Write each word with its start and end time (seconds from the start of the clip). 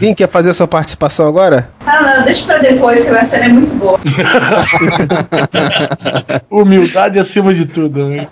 Quem 0.00 0.14
quer 0.14 0.28
fazer 0.28 0.48
a 0.48 0.54
sua 0.54 0.66
participação 0.66 1.28
agora? 1.28 1.70
Ah, 1.86 2.14
não, 2.16 2.24
deixa 2.24 2.46
pra 2.46 2.56
depois, 2.56 3.04
que 3.04 3.10
a 3.10 3.22
cena 3.22 3.44
é 3.44 3.48
muito 3.50 3.74
boa. 3.74 4.00
Humildade 6.50 7.18
acima 7.18 7.52
de 7.52 7.66
tudo, 7.66 8.08
né? 8.08 8.24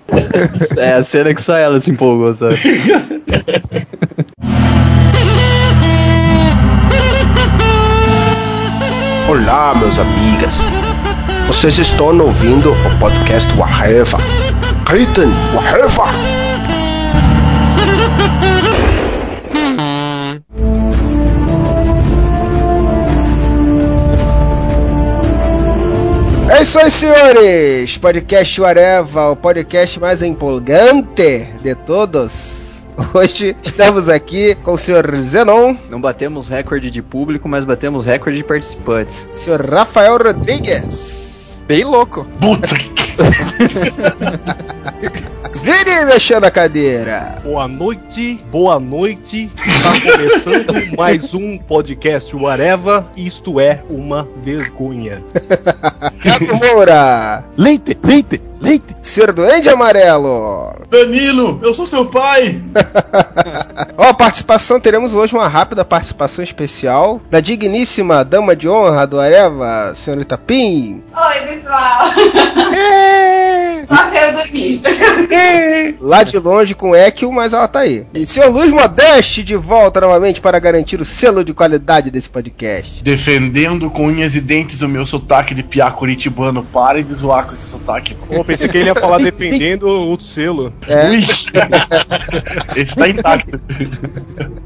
É 0.78 0.94
a 0.94 1.02
cena 1.02 1.34
que 1.34 1.42
só 1.42 1.54
ela 1.54 1.78
se 1.78 1.90
empolgou, 1.90 2.32
sabe? 2.32 2.56
Olá, 9.28 9.74
meus 9.74 9.98
amigas. 9.98 10.52
Vocês 11.48 11.76
estão 11.76 12.18
ouvindo 12.18 12.72
o 12.72 12.98
podcast 12.98 13.46
Waheva. 13.58 14.16
Ritten 14.86 15.28
Waheva. 15.54 16.37
É 26.50 26.62
isso 26.62 26.78
aí, 26.78 26.90
senhores! 26.90 27.98
Podcast 27.98 28.64
Areva, 28.64 29.30
o 29.30 29.36
podcast 29.36 30.00
mais 30.00 30.22
empolgante 30.22 31.44
de 31.62 31.74
todos. 31.74 32.86
Hoje 33.14 33.54
estamos 33.62 34.08
aqui 34.08 34.54
com 34.56 34.72
o 34.72 34.78
senhor 34.78 35.14
Zenon, 35.16 35.76
Não 35.88 36.00
batemos 36.00 36.48
recorde 36.48 36.90
de 36.90 37.00
público, 37.02 37.48
mas 37.48 37.64
batemos 37.64 38.06
recorde 38.06 38.38
de 38.38 38.44
participantes. 38.44 39.28
senhor 39.36 39.64
Rafael 39.70 40.18
Rodrigues. 40.18 41.64
Bem 41.68 41.84
louco. 41.84 42.26
Puta. 42.40 42.68
Vini 45.62 46.04
mexendo 46.06 46.44
a 46.44 46.50
cadeira. 46.50 47.34
Boa 47.42 47.66
noite, 47.66 48.42
boa 48.50 48.78
noite. 48.78 49.50
Está 49.66 50.00
começando 50.00 50.66
mais 50.96 51.34
um 51.34 51.58
podcast 51.58 52.34
Whatever. 52.34 53.04
Isto 53.16 53.58
é 53.58 53.82
uma 53.90 54.28
vergonha. 54.42 55.22
Gato 56.24 56.54
Moura. 56.54 57.44
Leite, 57.56 57.98
leite, 58.04 58.40
leite. 58.60 58.94
Ser 59.02 59.32
Duende 59.32 59.68
Amarelo. 59.68 60.72
Danilo, 60.90 61.58
eu 61.62 61.74
sou 61.74 61.86
seu 61.86 62.06
pai! 62.06 62.62
Ó, 63.96 64.12
participação, 64.14 64.78
teremos 64.80 65.12
hoje 65.12 65.34
uma 65.34 65.48
rápida 65.48 65.84
participação 65.84 66.42
especial 66.42 67.20
da 67.30 67.40
digníssima 67.40 68.24
dama 68.24 68.54
de 68.54 68.68
honra 68.68 69.06
do 69.06 69.20
Areva, 69.20 69.92
senhorita 69.94 70.38
Pim. 70.38 71.02
Oi, 71.14 71.40
pessoal. 71.46 72.00
Só. 73.88 73.96
Lá 76.00 76.22
de 76.22 76.38
longe 76.38 76.74
com 76.74 76.94
Ekio, 76.94 77.32
mas 77.32 77.52
ela 77.52 77.66
tá 77.66 77.80
aí. 77.80 78.06
E 78.14 78.26
senhor 78.26 78.50
Luiz 78.50 78.70
Modeste 78.70 79.42
de 79.42 79.56
volta 79.56 80.00
novamente 80.00 80.40
para 80.40 80.58
garantir 80.58 81.00
o 81.00 81.04
selo 81.04 81.44
de 81.44 81.54
qualidade 81.54 82.10
desse 82.10 82.28
podcast. 82.28 83.02
Defendendo 83.02 83.90
com 83.90 84.06
unhas 84.06 84.34
e 84.34 84.40
dentes 84.40 84.80
o 84.82 84.88
meu 84.88 85.06
sotaque 85.06 85.54
de 85.54 85.62
piá 85.62 85.90
curitibano. 85.90 86.64
Pare 86.64 87.02
de 87.02 87.14
zoar 87.14 87.46
com 87.46 87.54
esse 87.54 87.70
sotaque. 87.70 88.14
Pô, 88.14 88.44
pensei 88.44 88.68
que 88.68 88.76
ele 88.78 88.88
ia 88.88 88.94
falar 88.94 89.18
defendendo 89.18 89.84
o 89.86 90.20
selo. 90.20 90.72
É. 90.86 91.08
Ui. 91.08 91.26
Esse 92.76 92.94
tá 92.94 93.08
intacto. 93.08 93.60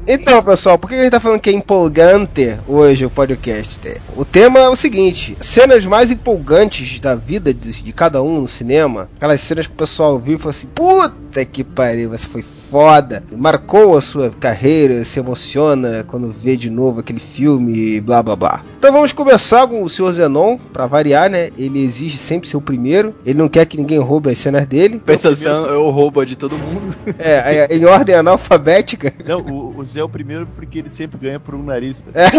Então, 0.07 0.43
pessoal, 0.43 0.77
por 0.77 0.89
que 0.89 0.95
a 0.95 1.03
gente 1.03 1.11
tá 1.11 1.19
falando 1.19 1.39
que 1.39 1.49
é 1.49 1.53
empolgante 1.53 2.57
hoje 2.67 3.05
o 3.05 3.09
podcast? 3.09 3.79
O 4.15 4.25
tema 4.25 4.59
é 4.59 4.67
o 4.67 4.75
seguinte: 4.75 5.37
cenas 5.39 5.85
mais 5.85 6.11
empolgantes 6.11 6.99
da 6.99 7.15
vida 7.15 7.53
de, 7.53 7.71
de 7.81 7.93
cada 7.93 8.21
um 8.21 8.41
no 8.41 8.47
cinema. 8.47 9.09
Aquelas 9.15 9.41
cenas 9.41 9.67
que 9.67 9.73
o 9.73 9.77
pessoal 9.77 10.19
viu 10.19 10.35
e 10.35 10.37
falou 10.37 10.51
assim: 10.51 10.67
puta 10.67 11.45
que 11.45 11.63
pariu, 11.63 12.09
você 12.09 12.27
foi 12.27 12.41
foda. 12.73 13.23
Marcou 13.37 13.95
a 13.95 14.01
sua 14.01 14.31
carreira, 14.31 15.05
se 15.05 15.19
emociona 15.19 16.03
quando 16.07 16.31
vê 16.31 16.57
de 16.57 16.71
novo 16.71 17.01
aquele 17.01 17.19
filme, 17.19 18.01
blá 18.01 18.23
blá 18.23 18.35
blá. 18.35 18.63
Então 18.79 18.91
vamos 18.91 19.13
começar 19.13 19.67
com 19.67 19.83
o 19.83 19.89
Sr. 19.89 20.13
Zenon, 20.13 20.57
pra 20.57 20.87
variar, 20.87 21.29
né? 21.29 21.51
Ele 21.55 21.83
exige 21.83 22.17
sempre 22.17 22.49
ser 22.49 22.57
o 22.57 22.61
primeiro. 22.61 23.13
Ele 23.23 23.37
não 23.37 23.47
quer 23.47 23.67
que 23.67 23.77
ninguém 23.77 23.99
roube 23.99 24.31
as 24.31 24.39
cenas 24.39 24.65
dele. 24.65 24.99
Pensação, 24.99 25.67
eu 25.67 25.87
roubo 25.91 26.25
de 26.25 26.35
todo 26.35 26.57
mundo. 26.57 26.95
É, 27.19 27.57
é, 27.57 27.77
em 27.77 27.85
ordem 27.85 28.15
analfabética. 28.15 29.13
Não, 29.25 29.41
o, 29.41 29.77
o 29.77 29.85
Zé 29.85 29.99
é 29.99 30.03
o 30.03 30.09
primeiro 30.09 30.47
porque 30.55 30.79
ele 30.79 30.89
sempre 30.89 31.19
ganha 31.19 31.39
por 31.39 31.53
um 31.53 31.63
nariz. 31.63 32.05
É. 32.13 32.25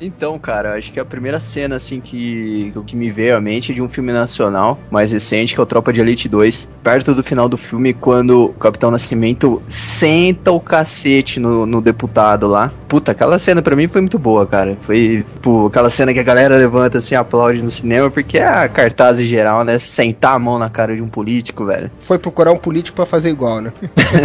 Então, 0.00 0.38
cara, 0.38 0.76
acho 0.76 0.92
que 0.92 0.98
a 0.98 1.04
primeira 1.04 1.38
cena, 1.38 1.76
assim, 1.76 2.00
que, 2.00 2.72
que 2.86 2.96
me 2.96 3.10
veio 3.10 3.36
à 3.36 3.40
mente 3.40 3.70
é 3.70 3.74
de 3.74 3.80
um 3.80 3.88
filme 3.88 4.12
nacional 4.12 4.78
mais 4.90 5.12
recente, 5.12 5.54
que 5.54 5.60
é 5.60 5.62
o 5.62 5.66
Tropa 5.66 5.92
de 5.92 6.00
Elite 6.00 6.28
2. 6.28 6.68
Perto 6.82 7.14
do 7.14 7.22
final 7.32 7.48
do 7.48 7.56
filme, 7.56 7.94
quando 7.94 8.44
o 8.44 8.48
Capitão 8.50 8.90
Nascimento 8.90 9.62
senta 9.66 10.52
o 10.52 10.60
cacete 10.60 11.40
no, 11.40 11.64
no 11.64 11.80
deputado 11.80 12.46
lá. 12.46 12.70
Puta, 12.86 13.12
aquela 13.12 13.38
cena 13.38 13.62
pra 13.62 13.74
mim 13.74 13.88
foi 13.88 14.02
muito 14.02 14.18
boa, 14.18 14.46
cara. 14.46 14.76
Foi, 14.82 15.24
tipo, 15.34 15.66
aquela 15.66 15.88
cena 15.88 16.12
que 16.12 16.20
a 16.20 16.22
galera 16.22 16.58
levanta 16.58 16.98
assim, 16.98 17.14
aplaude 17.14 17.62
no 17.62 17.70
cinema, 17.70 18.10
porque 18.10 18.36
é 18.36 18.46
a 18.46 18.68
cartaz 18.68 19.18
em 19.18 19.24
geral, 19.24 19.64
né? 19.64 19.78
Sentar 19.78 20.34
a 20.34 20.38
mão 20.38 20.58
na 20.58 20.68
cara 20.68 20.94
de 20.94 21.00
um 21.00 21.08
político, 21.08 21.64
velho. 21.64 21.90
Foi 22.00 22.18
procurar 22.18 22.52
um 22.52 22.58
político 22.58 22.96
pra 22.96 23.06
fazer 23.06 23.30
igual, 23.30 23.62
né? 23.62 23.72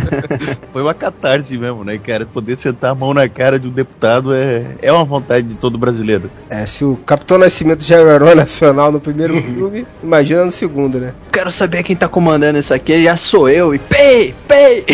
Foi 0.73 0.81
uma 0.81 0.93
catarse 0.93 1.57
mesmo, 1.57 1.85
né, 1.85 1.97
cara? 1.97 2.25
Poder 2.25 2.57
sentar 2.57 2.91
a 2.91 2.95
mão 2.95 3.13
na 3.13 3.29
cara 3.29 3.57
de 3.57 3.69
um 3.69 3.71
deputado 3.71 4.33
é, 4.33 4.75
é 4.81 4.91
uma 4.91 5.05
vontade 5.05 5.47
de 5.47 5.55
todo 5.55 5.77
brasileiro. 5.77 6.29
É, 6.49 6.65
se 6.65 6.83
o 6.83 6.97
Capitão 6.97 7.37
Nascimento 7.37 7.83
já 7.85 7.95
era 7.95 8.05
o 8.05 8.11
herói 8.11 8.35
nacional 8.35 8.91
no 8.91 8.99
primeiro 8.99 9.39
filme, 9.41 9.87
imagina 10.03 10.43
no 10.43 10.51
segundo, 10.51 10.99
né? 10.99 11.13
Quero 11.31 11.51
saber 11.51 11.83
quem 11.83 11.95
tá 11.95 12.09
comandando 12.09 12.59
isso 12.59 12.73
aqui, 12.73 12.96
já 13.03 13.17
sou 13.17 13.49
eu. 13.49 13.73
E 13.73 13.79
pei, 13.79 14.35
pei! 14.47 14.85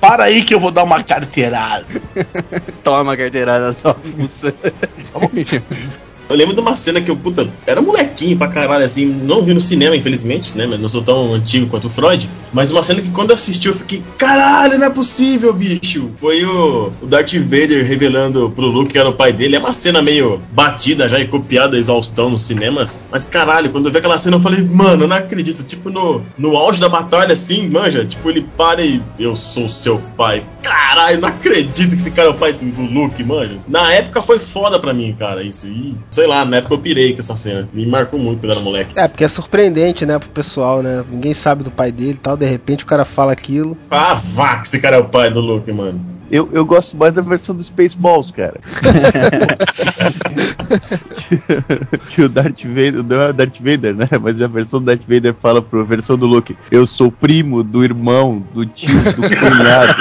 Para 0.00 0.24
aí 0.24 0.42
que 0.42 0.54
eu 0.54 0.60
vou 0.60 0.70
dar 0.70 0.84
uma 0.84 1.02
carteirada. 1.02 1.86
Toma 2.82 3.16
carteirada 3.16 3.74
só. 3.74 3.96
Eu 6.28 6.36
lembro 6.36 6.54
de 6.54 6.60
uma 6.60 6.74
cena 6.74 7.00
que 7.00 7.10
eu, 7.10 7.16
puta, 7.16 7.48
era 7.66 7.80
molequinho 7.80 8.36
pra 8.36 8.48
caralho, 8.48 8.84
assim, 8.84 9.06
não 9.06 9.42
vi 9.42 9.54
no 9.54 9.60
cinema, 9.60 9.94
infelizmente, 9.94 10.56
né? 10.56 10.66
Não 10.66 10.88
sou 10.88 11.02
tão 11.02 11.34
antigo 11.34 11.68
quanto 11.68 11.86
o 11.86 11.90
Freud. 11.90 12.28
Mas 12.52 12.70
uma 12.70 12.82
cena 12.82 13.00
que 13.00 13.10
quando 13.10 13.30
eu 13.30 13.34
assisti 13.34 13.68
eu 13.68 13.74
fiquei, 13.74 14.02
caralho, 14.18 14.78
não 14.78 14.86
é 14.86 14.90
possível, 14.90 15.52
bicho. 15.52 16.10
Foi 16.16 16.44
o, 16.44 16.92
o 17.00 17.06
Darth 17.06 17.34
Vader 17.34 17.84
revelando 17.86 18.50
pro 18.50 18.66
Luke 18.66 18.96
que 18.96 18.98
era 18.98 19.08
o 19.08 19.14
pai 19.14 19.32
dele. 19.32 19.56
É 19.56 19.58
uma 19.58 19.72
cena 19.72 20.00
meio 20.00 20.40
batida 20.52 21.08
já 21.08 21.20
e 21.20 21.26
copiada 21.26 21.76
exaustão 21.76 22.30
nos 22.30 22.42
cinemas. 22.42 23.04
Mas 23.10 23.24
caralho, 23.24 23.70
quando 23.70 23.86
eu 23.86 23.92
vi 23.92 23.98
aquela 23.98 24.18
cena 24.18 24.36
eu 24.36 24.40
falei, 24.40 24.62
mano, 24.62 25.04
eu 25.04 25.08
não 25.08 25.16
acredito. 25.16 25.62
Tipo, 25.64 25.90
no, 25.90 26.22
no 26.38 26.56
auge 26.56 26.80
da 26.80 26.88
batalha, 26.88 27.32
assim, 27.32 27.68
manja, 27.68 28.04
tipo, 28.04 28.30
ele 28.30 28.46
para 28.56 28.82
e 28.82 29.02
eu 29.18 29.36
sou 29.36 29.68
seu 29.68 30.00
pai. 30.16 30.42
Caralho, 30.62 31.20
não 31.20 31.28
acredito 31.28 31.90
que 31.90 31.96
esse 31.96 32.10
cara 32.10 32.28
é 32.28 32.30
o 32.30 32.34
pai 32.34 32.52
do 32.52 32.82
Luke, 32.82 33.22
manja. 33.22 33.58
Na 33.68 33.92
época 33.92 34.22
foi 34.22 34.38
foda 34.38 34.78
pra 34.78 34.94
mim, 34.94 35.14
cara, 35.18 35.42
isso. 35.42 35.68
E, 35.68 35.94
sei 36.16 36.26
lá, 36.26 36.46
na 36.46 36.56
época 36.56 36.72
eu 36.72 36.78
pirei 36.78 37.12
com 37.12 37.20
essa 37.20 37.36
cena. 37.36 37.68
Me 37.74 37.84
marcou 37.84 38.18
muito 38.18 38.40
quando 38.40 38.50
eu 38.50 38.56
era 38.56 38.64
moleque. 38.64 38.94
É, 38.96 39.06
porque 39.06 39.22
é 39.22 39.28
surpreendente, 39.28 40.06
né, 40.06 40.18
pro 40.18 40.30
pessoal, 40.30 40.82
né? 40.82 41.04
Ninguém 41.10 41.34
sabe 41.34 41.62
do 41.62 41.70
pai 41.70 41.92
dele 41.92 42.12
e 42.12 42.18
tal, 42.18 42.38
de 42.38 42.46
repente 42.46 42.84
o 42.84 42.86
cara 42.86 43.04
fala 43.04 43.32
aquilo. 43.32 43.76
Ah, 43.90 44.14
vá, 44.14 44.56
que 44.56 44.66
esse 44.66 44.80
cara 44.80 44.96
é 44.96 44.98
o 44.98 45.04
pai 45.04 45.30
do 45.30 45.40
Luke, 45.40 45.70
mano. 45.70 46.16
Eu, 46.30 46.48
eu 46.52 46.64
gosto 46.64 46.96
mais 46.96 47.12
da 47.12 47.20
versão 47.22 47.54
do 47.54 47.62
Spaceballs, 47.62 48.32
cara. 48.32 48.58
que 52.10 52.22
o 52.22 52.28
Darth 52.28 52.64
Vader, 52.64 53.04
não 53.04 53.22
é 53.22 53.30
o 53.30 53.32
Darth 53.32 53.60
Vader, 53.60 53.94
né? 53.94 54.08
Mas 54.20 54.42
a 54.42 54.48
versão 54.48 54.80
do 54.80 54.86
Darth 54.86 55.04
Vader 55.06 55.32
fala 55.38 55.62
pra 55.62 55.84
versão 55.84 56.18
do 56.18 56.26
Luke: 56.26 56.56
Eu 56.70 56.84
sou 56.84 57.12
primo 57.12 57.62
do 57.62 57.84
irmão, 57.84 58.44
do 58.52 58.66
tio, 58.66 59.00
do 59.04 59.22
cunhado, 59.22 59.94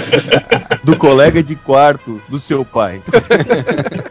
do 0.82 0.96
colega 0.96 1.42
de 1.42 1.54
quarto 1.56 2.20
do 2.28 2.38
seu 2.40 2.64
pai. 2.64 3.02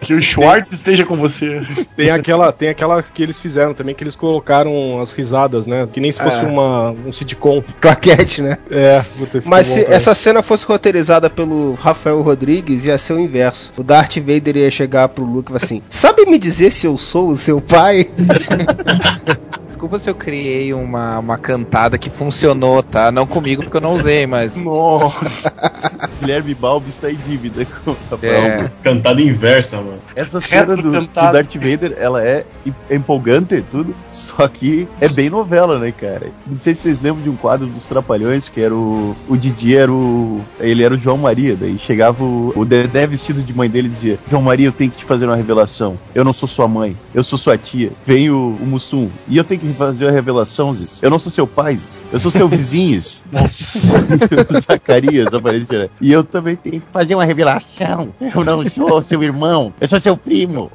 Que 0.01 0.15
o 0.15 0.21
Schwartz 0.21 0.71
esteja 0.71 1.05
com 1.05 1.15
você. 1.15 1.61
Tem 1.95 2.09
aquela, 2.09 2.51
tem 2.51 2.69
aquela 2.69 3.01
que 3.03 3.21
eles 3.21 3.37
fizeram 3.39 3.71
também, 3.73 3.93
que 3.93 4.03
eles 4.03 4.15
colocaram 4.15 4.99
as 4.99 5.11
risadas, 5.13 5.67
né? 5.67 5.87
Que 5.93 5.99
nem 5.99 6.11
se 6.11 6.19
fosse 6.19 6.43
É. 6.43 6.47
uma, 6.47 6.89
um 6.91 7.11
sitcom. 7.11 7.63
Claquete, 7.79 8.41
né? 8.41 8.57
É, 8.71 8.99
puta, 9.17 9.43
Mas 9.45 9.67
bom, 9.67 9.73
se 9.75 9.83
cara. 9.83 9.95
essa 9.95 10.15
cena 10.15 10.41
fosse 10.41 10.65
roteirizada 10.65 11.29
pelo 11.29 11.75
Rafael 11.75 12.19
Rodrigues, 12.21 12.85
ia 12.85 12.97
ser 12.97 13.13
o 13.13 13.19
inverso. 13.19 13.73
O 13.78 13.84
Darth 13.84 14.17
Vader 14.17 14.57
ia 14.57 14.72
chegar 14.72 15.07
pro 15.09 15.23
Luke 15.23 15.51
e 15.51 15.53
falar 15.53 15.63
assim: 15.63 15.84
Sabe 15.87 16.25
me 16.25 16.40
dizer 16.40 16.72
se 16.72 16.87
eu 16.87 16.97
sou 16.97 17.29
o 17.29 17.35
seu 17.35 17.61
pai? 17.61 18.09
Desculpa 19.81 19.97
se 19.97 20.11
eu 20.11 20.13
criei 20.13 20.75
uma, 20.75 21.17
uma 21.17 21.39
cantada 21.39 21.97
que 21.97 22.07
funcionou, 22.07 22.83
tá? 22.83 23.11
Não 23.11 23.25
comigo 23.25 23.63
porque 23.63 23.78
eu 23.78 23.81
não 23.81 23.93
usei, 23.93 24.28
mas. 24.28 24.55
Nossa. 24.63 25.17
Guilherme 26.19 26.53
Balbi 26.53 26.89
está 26.89 27.09
em 27.09 27.16
dívida 27.28 27.66
com 27.66 27.95
Rafael. 28.11 28.31
É, 28.31 28.72
Cantada 28.83 29.19
inversa, 29.19 29.78
mano. 29.78 29.97
Essa 30.16 30.39
cena 30.39 30.75
do, 30.75 30.91
do. 30.91 31.07
Darth 31.07 31.55
Vader, 31.55 31.95
ela 31.97 32.23
é 32.23 32.45
é 32.89 32.95
empolgante 32.95 33.55
e 33.55 33.61
tudo, 33.63 33.95
só 34.07 34.47
que 34.47 34.87
é 34.99 35.09
bem 35.09 35.31
novela, 35.31 35.79
né, 35.79 35.91
cara? 35.91 36.31
Não 36.45 36.53
sei 36.53 36.75
se 36.75 36.81
vocês 36.81 36.99
lembram 36.99 37.23
de 37.23 37.29
um 37.29 37.35
quadro 37.35 37.66
dos 37.66 37.87
Trapalhões, 37.87 38.49
que 38.49 38.61
era 38.61 38.75
o. 38.75 39.16
O 39.27 39.35
Didi 39.35 39.75
era 39.75 39.91
o. 39.91 40.41
Ele 40.59 40.84
era 40.84 40.93
o 40.93 40.97
João 40.97 41.17
Maria, 41.17 41.55
daí 41.55 41.79
chegava 41.79 42.23
o, 42.23 42.53
o 42.55 42.63
Dedé 42.63 43.07
vestido 43.07 43.41
de 43.41 43.51
mãe 43.51 43.67
dele 43.67 43.87
e 43.87 43.91
dizia: 43.91 44.19
João 44.29 44.43
Maria, 44.43 44.67
eu 44.67 44.72
tenho 44.72 44.91
que 44.91 44.97
te 44.97 45.05
fazer 45.05 45.25
uma 45.25 45.35
revelação. 45.35 45.97
Eu 46.13 46.23
não 46.23 46.34
sou 46.34 46.47
sua 46.47 46.67
mãe, 46.67 46.95
eu 47.16 47.23
sou 47.23 47.39
sua 47.39 47.57
tia. 47.57 47.91
Vem 48.05 48.29
o, 48.29 48.57
o 48.61 48.67
Mussum. 48.67 49.09
E 49.27 49.37
eu 49.37 49.43
tenho 49.43 49.59
que 49.59 49.71
fazer 49.73 50.08
a 50.08 50.12
revelação, 50.12 50.73
Ziz. 50.73 51.02
Eu 51.02 51.09
não 51.09 51.20
sou 51.20 51.32
seu 51.32 51.46
pai, 51.47 51.78
Ziz. 51.78 52.08
Eu 52.12 52.20
sou 52.20 52.32
seu 52.32 52.47
vizinho. 52.47 53.00
Ziz." 53.00 53.23
o 53.32 54.62
Zacarias 54.62 55.34
aparecia. 55.34 55.79
né? 55.79 55.90
E 56.00 56.12
eu 56.12 56.23
também 56.23 56.56
tenho 56.56 56.82
que 56.82 56.88
fazer 56.91 57.16
uma 57.16 57.26
revelação. 57.26 58.14
Eu 58.20 58.44
não 58.44 58.68
sou 58.70 59.02
seu 59.02 59.22
irmão, 59.23 59.73
eu 59.79 59.88
sou 59.88 60.00
seu 60.00 60.16
primo. 60.18 60.72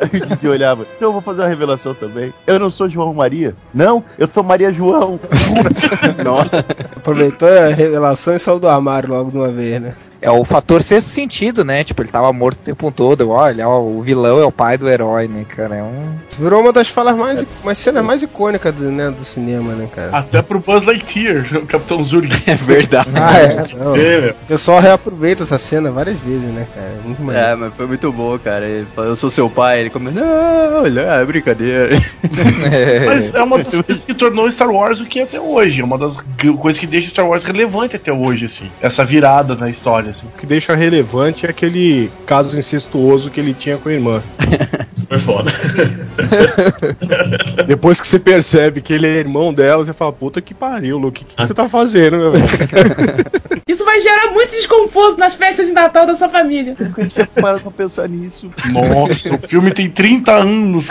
Aí 0.00 0.20
o 0.20 0.26
Didi 0.26 0.48
olhava, 0.48 0.86
então 0.96 1.08
eu 1.08 1.12
vou 1.12 1.20
fazer 1.20 1.42
uma 1.42 1.48
revelação 1.48 1.94
também. 1.94 2.32
Eu 2.46 2.58
não 2.58 2.70
sou 2.70 2.88
João 2.88 3.12
Maria. 3.14 3.54
Não, 3.72 4.04
eu 4.18 4.28
sou 4.28 4.42
Maria 4.42 4.72
João. 4.72 5.18
Aproveitou 6.96 7.48
a 7.48 7.68
revelação 7.68 8.34
e 8.34 8.38
saiu 8.38 8.58
do 8.58 8.68
armário 8.68 9.10
logo 9.10 9.30
de 9.30 9.38
uma 9.38 9.48
vez, 9.48 9.80
né? 9.80 9.94
É 10.24 10.30
o 10.30 10.42
fator 10.42 10.82
sexto 10.82 11.08
sentido, 11.08 11.62
né? 11.66 11.84
Tipo, 11.84 12.00
ele 12.00 12.08
tava 12.08 12.32
morto 12.32 12.58
o 12.58 12.64
tempo 12.64 12.90
todo. 12.90 13.28
Olha, 13.28 13.68
ó, 13.68 13.82
o 13.82 14.00
vilão 14.00 14.38
é 14.38 14.44
o 14.46 14.50
pai 14.50 14.78
do 14.78 14.88
herói, 14.88 15.28
né, 15.28 15.44
cara? 15.44 15.76
É 15.76 15.82
um. 15.82 16.14
Virou 16.38 16.62
uma 16.62 16.72
das 16.72 16.88
falas 16.88 17.14
mais. 17.14 17.44
Umas 17.62 17.76
cenas 17.76 18.02
mais 18.02 18.22
icônicas 18.22 18.72
do, 18.72 18.90
né, 18.90 19.10
do 19.10 19.22
cinema, 19.22 19.74
né, 19.74 19.86
cara? 19.94 20.16
Até 20.16 20.40
pro 20.40 20.60
Buzz 20.60 20.82
Lightyear, 20.86 21.44
o 21.58 21.66
Capitão 21.68 22.02
Zurg. 22.02 22.32
É 22.46 22.54
verdade. 22.54 23.10
Ah, 23.14 23.38
é. 23.38 23.54
Não. 23.76 23.94
É. 23.96 24.30
O 24.30 24.46
pessoal 24.46 24.80
reaproveita 24.80 25.42
essa 25.42 25.58
cena 25.58 25.90
várias 25.90 26.18
vezes, 26.20 26.50
né, 26.52 26.66
cara? 26.74 26.92
Muito 27.04 27.22
maneiro. 27.22 27.46
É, 27.46 27.54
mas 27.56 27.74
foi 27.74 27.86
muito 27.86 28.10
bom, 28.10 28.38
cara. 28.38 28.66
Ele 28.66 28.86
falou, 28.94 29.10
eu 29.10 29.16
sou 29.16 29.30
seu 29.30 29.50
pai. 29.50 29.80
Ele 29.80 29.90
começou, 29.90 30.22
não, 30.22 30.82
olha, 30.82 31.00
é 31.00 31.24
brincadeira. 31.26 32.00
Mas 33.06 33.34
é 33.34 33.42
uma 33.42 33.58
das 33.58 33.68
coisas 33.68 34.02
que 34.02 34.14
tornou 34.14 34.50
Star 34.50 34.70
Wars 34.70 35.00
o 35.00 35.04
que 35.04 35.20
é 35.20 35.24
até 35.24 35.38
hoje. 35.38 35.82
É 35.82 35.84
uma 35.84 35.98
das 35.98 36.16
coisas 36.58 36.80
que 36.80 36.86
deixa 36.86 37.10
Star 37.10 37.28
Wars 37.28 37.44
relevante 37.44 37.96
até 37.96 38.12
hoje, 38.12 38.46
assim. 38.46 38.70
Essa 38.80 39.04
virada 39.04 39.54
na 39.54 39.68
história, 39.68 40.13
assim. 40.14 40.26
O 40.26 40.38
que 40.38 40.46
deixa 40.46 40.74
relevante 40.74 41.46
é 41.46 41.50
aquele 41.50 42.10
caso 42.26 42.58
incestuoso 42.58 43.30
que 43.30 43.40
ele 43.40 43.52
tinha 43.52 43.76
com 43.76 43.88
a 43.88 43.92
irmã. 43.92 44.22
Super 45.14 45.18
foda. 45.18 45.50
Depois 47.66 48.00
que 48.00 48.08
você 48.08 48.18
percebe 48.18 48.80
que 48.80 48.92
ele 48.92 49.06
é 49.06 49.18
irmão 49.18 49.52
dela, 49.52 49.84
você 49.84 49.92
fala, 49.92 50.12
puta 50.12 50.40
que 50.40 50.54
pariu, 50.54 50.98
Luke, 50.98 51.22
o 51.22 51.26
que, 51.26 51.34
que 51.36 51.46
você 51.46 51.54
tá 51.54 51.68
fazendo, 51.68 52.16
meu 52.16 52.32
velho? 52.32 52.44
Isso 53.66 53.84
vai 53.84 53.98
gerar 54.00 54.30
muito 54.32 54.50
desconforto 54.50 55.18
nas 55.18 55.34
festas 55.34 55.66
de 55.66 55.72
Natal 55.72 56.06
da 56.06 56.14
sua 56.14 56.28
família. 56.28 56.76
Eu 56.78 56.86
nunca 56.86 57.06
tinha 57.06 57.26
parado 57.26 57.60
pra 57.60 57.70
pensar 57.70 58.08
nisso. 58.08 58.50
Nossa, 58.70 59.34
o 59.34 59.48
filme 59.48 59.72
tem 59.72 59.90
30 59.90 60.32
anos. 60.32 60.86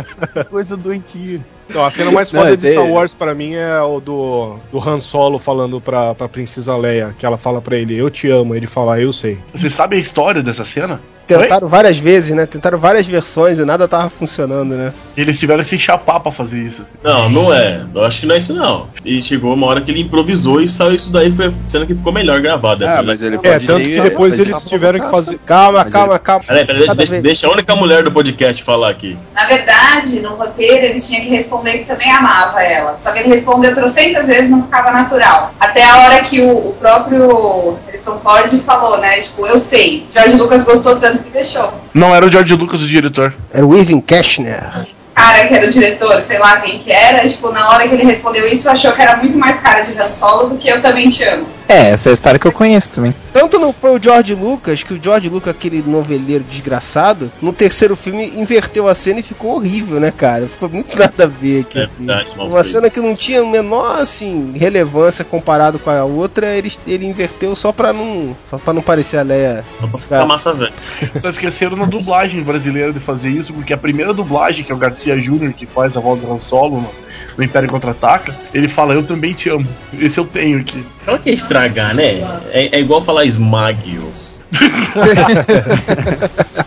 Coisa 0.50 0.76
doentia. 0.76 1.40
Não, 1.68 1.84
a 1.84 1.90
cena 1.90 2.10
mais 2.10 2.32
Não, 2.32 2.40
foda 2.40 2.52
é 2.52 2.56
de 2.56 2.72
Star 2.72 2.86
Wars 2.86 3.14
pra 3.14 3.34
mim 3.34 3.54
é 3.54 3.80
o 3.80 4.00
do, 4.00 4.56
do 4.70 4.78
Han 4.78 5.00
Solo 5.00 5.38
falando 5.38 5.80
pra, 5.80 6.14
pra 6.14 6.28
Princesa 6.28 6.76
Leia, 6.76 7.14
que 7.18 7.26
ela 7.26 7.36
fala 7.36 7.60
pra 7.60 7.76
ele, 7.76 7.96
eu 7.96 8.08
te 8.08 8.28
amo, 8.28 8.54
ele 8.54 8.66
fala, 8.66 9.00
eu 9.00 9.12
sei. 9.12 9.38
Você 9.52 9.70
sabe 9.70 9.96
a 9.96 9.98
história 9.98 10.42
dessa 10.42 10.64
cena? 10.64 11.00
Tentaram 11.26 11.68
várias 11.68 11.98
vezes, 11.98 12.34
né? 12.34 12.46
Tentaram 12.46 12.78
várias 12.78 13.06
versões 13.06 13.58
e 13.58 13.64
nada 13.64 13.88
tava 13.88 14.08
funcionando, 14.08 14.74
né? 14.74 14.92
Eles 15.16 15.38
tiveram 15.38 15.64
que 15.64 15.70
se 15.70 15.78
chapar 15.78 16.20
pra 16.20 16.30
fazer 16.32 16.58
isso. 16.58 16.82
Não, 17.02 17.28
não 17.28 17.52
é. 17.54 17.84
Eu 17.94 18.04
acho 18.04 18.20
que 18.20 18.26
não 18.26 18.34
é 18.34 18.38
isso 18.38 18.54
não. 18.54 18.88
E 19.04 19.20
chegou 19.22 19.54
uma 19.54 19.66
hora 19.66 19.80
que 19.80 19.90
ele 19.90 20.00
improvisou 20.02 20.60
e 20.60 20.68
saiu 20.68 20.94
isso 20.94 21.10
daí, 21.10 21.32
foi 21.32 21.46
a 21.46 21.52
cena 21.66 21.86
que 21.86 21.94
ficou 21.94 22.12
melhor 22.12 22.40
gravada. 22.40 22.98
Ah, 22.98 23.02
mas 23.02 23.22
ele 23.22 23.36
É, 23.36 23.38
pode 23.38 23.66
tanto 23.66 23.82
que 23.82 24.00
depois 24.00 24.36
pode- 24.36 24.48
eles 24.50 24.62
tiveram 24.64 25.00
que 25.00 25.10
fazer. 25.10 25.38
Calma, 25.46 25.84
calma, 25.86 26.18
calma. 26.18 26.44
Peraí, 26.46 26.64
peraí, 26.66 26.86
deixa, 26.96 27.20
deixa 27.20 27.46
a 27.46 27.50
única 27.52 27.74
mulher 27.74 28.02
do 28.02 28.12
podcast 28.12 28.62
falar 28.62 28.90
aqui. 28.90 29.16
Na 29.34 29.46
verdade, 29.46 30.20
no 30.20 30.30
roteiro, 30.34 30.86
ele 30.86 31.00
tinha 31.00 31.20
que 31.20 31.28
responder 31.28 31.78
que 31.78 31.84
também 31.86 32.10
amava 32.10 32.62
ela. 32.62 32.94
Só 32.94 33.12
que 33.12 33.20
ele 33.20 33.28
respondeu 33.28 33.72
trocentas 33.74 34.26
vezes 34.26 34.50
não 34.50 34.62
ficava 34.62 34.90
natural. 34.92 35.52
Até 35.58 35.82
a 35.82 35.98
hora 36.04 36.20
que 36.22 36.40
o, 36.40 36.68
o 36.70 36.72
próprio 36.74 37.76
Harrison 37.86 38.18
Ford 38.18 38.50
falou, 38.60 38.98
né? 39.00 39.18
Tipo, 39.20 39.46
eu 39.46 39.58
sei. 39.58 40.06
George 40.10 40.36
Lucas 40.36 40.62
gostou 40.62 40.96
tanto 40.96 41.15
que 41.22 41.30
deixou. 41.30 41.72
Não 41.94 42.14
era 42.14 42.26
o 42.26 42.30
George 42.30 42.54
Lucas 42.54 42.80
o 42.80 42.88
diretor. 42.88 43.34
Era 43.52 43.66
o 43.66 43.76
Irving 43.76 44.00
Cashner. 44.00 44.86
Cara 45.14 45.46
que 45.46 45.54
era 45.54 45.66
o 45.66 45.70
diretor, 45.70 46.20
sei 46.20 46.38
lá 46.38 46.60
quem 46.60 46.78
que 46.78 46.92
era, 46.92 47.26
tipo, 47.26 47.50
na 47.50 47.70
hora 47.70 47.88
que 47.88 47.94
ele 47.94 48.04
respondeu 48.04 48.46
isso, 48.46 48.68
achou 48.68 48.92
que 48.92 49.00
era 49.00 49.16
muito 49.16 49.38
mais 49.38 49.58
cara 49.58 49.80
de 49.80 49.98
Han 49.98 50.10
Solo 50.10 50.50
do 50.50 50.58
que 50.58 50.68
eu 50.68 50.82
também 50.82 51.08
te 51.08 51.24
amo. 51.24 51.46
É, 51.68 51.90
essa 51.90 52.08
é 52.08 52.10
a 52.10 52.14
história 52.14 52.38
que 52.38 52.46
eu 52.46 52.52
conheço 52.52 52.92
também. 52.92 53.14
Tanto 53.32 53.58
não 53.58 53.72
foi 53.72 53.98
o 53.98 54.02
George 54.02 54.34
Lucas, 54.34 54.82
que 54.82 54.94
o 54.94 55.02
George 55.02 55.28
Lucas, 55.28 55.54
aquele 55.54 55.82
noveleiro 55.82 56.44
desgraçado, 56.44 57.30
no 57.42 57.52
terceiro 57.52 57.96
filme 57.96 58.32
inverteu 58.36 58.88
a 58.88 58.94
cena 58.94 59.20
e 59.20 59.22
ficou 59.22 59.56
horrível, 59.56 59.98
né, 59.98 60.10
cara? 60.10 60.46
Ficou 60.46 60.68
muito 60.68 60.96
nada 60.98 61.24
a 61.24 61.26
ver 61.26 61.62
aqui. 61.62 61.78
É 61.78 61.86
verdade, 61.86 62.28
Uma 62.38 62.62
cena 62.62 62.88
que 62.88 63.00
não 63.00 63.14
tinha 63.14 63.40
a 63.40 63.44
menor, 63.44 64.00
assim, 64.00 64.52
relevância 64.54 65.24
comparado 65.24 65.78
com 65.78 65.90
a 65.90 66.04
outra, 66.04 66.46
ele, 66.54 66.72
ele 66.86 67.06
inverteu 67.06 67.56
só 67.56 67.72
pra 67.72 67.92
não, 67.92 68.36
só 68.48 68.58
pra 68.58 68.72
não 68.72 68.82
parecer 68.82 69.18
a 69.18 69.22
Leia. 69.22 69.64
Só 69.80 69.86
pra 69.86 69.98
ficar 69.98 70.26
massa 70.26 70.52
velha. 70.52 70.72
Só 71.20 71.30
esqueceram 71.30 71.76
na 71.76 71.86
dublagem 71.86 72.42
brasileira 72.42 72.92
de 72.92 73.00
fazer 73.00 73.28
isso, 73.28 73.52
porque 73.52 73.72
a 73.72 73.78
primeira 73.78 74.14
dublagem, 74.14 74.62
que 74.62 74.70
é 74.70 74.74
o 74.74 74.78
Garcia 74.78 75.18
Júnior, 75.18 75.52
que 75.52 75.66
faz 75.66 75.96
a 75.96 76.00
voz 76.00 76.20
do 76.20 76.32
Han 76.32 76.38
Solo 76.38 76.80
no, 76.80 76.90
no 77.36 77.44
Império 77.44 77.68
Contra-Ataca, 77.68 78.34
ele 78.52 78.68
fala, 78.68 78.94
eu 78.94 79.02
também 79.02 79.32
te 79.32 79.48
amo. 79.48 79.66
Esse 79.98 80.18
eu 80.18 80.24
tenho 80.24 80.58
aqui. 80.58 80.84
Ela 81.06 81.18
quer 81.18 81.32
estragar, 81.32 81.94
né? 81.94 82.20
É, 82.50 82.76
é 82.76 82.80
igual 82.80 83.02
falar 83.02 83.24
esmague-os. 83.24 84.40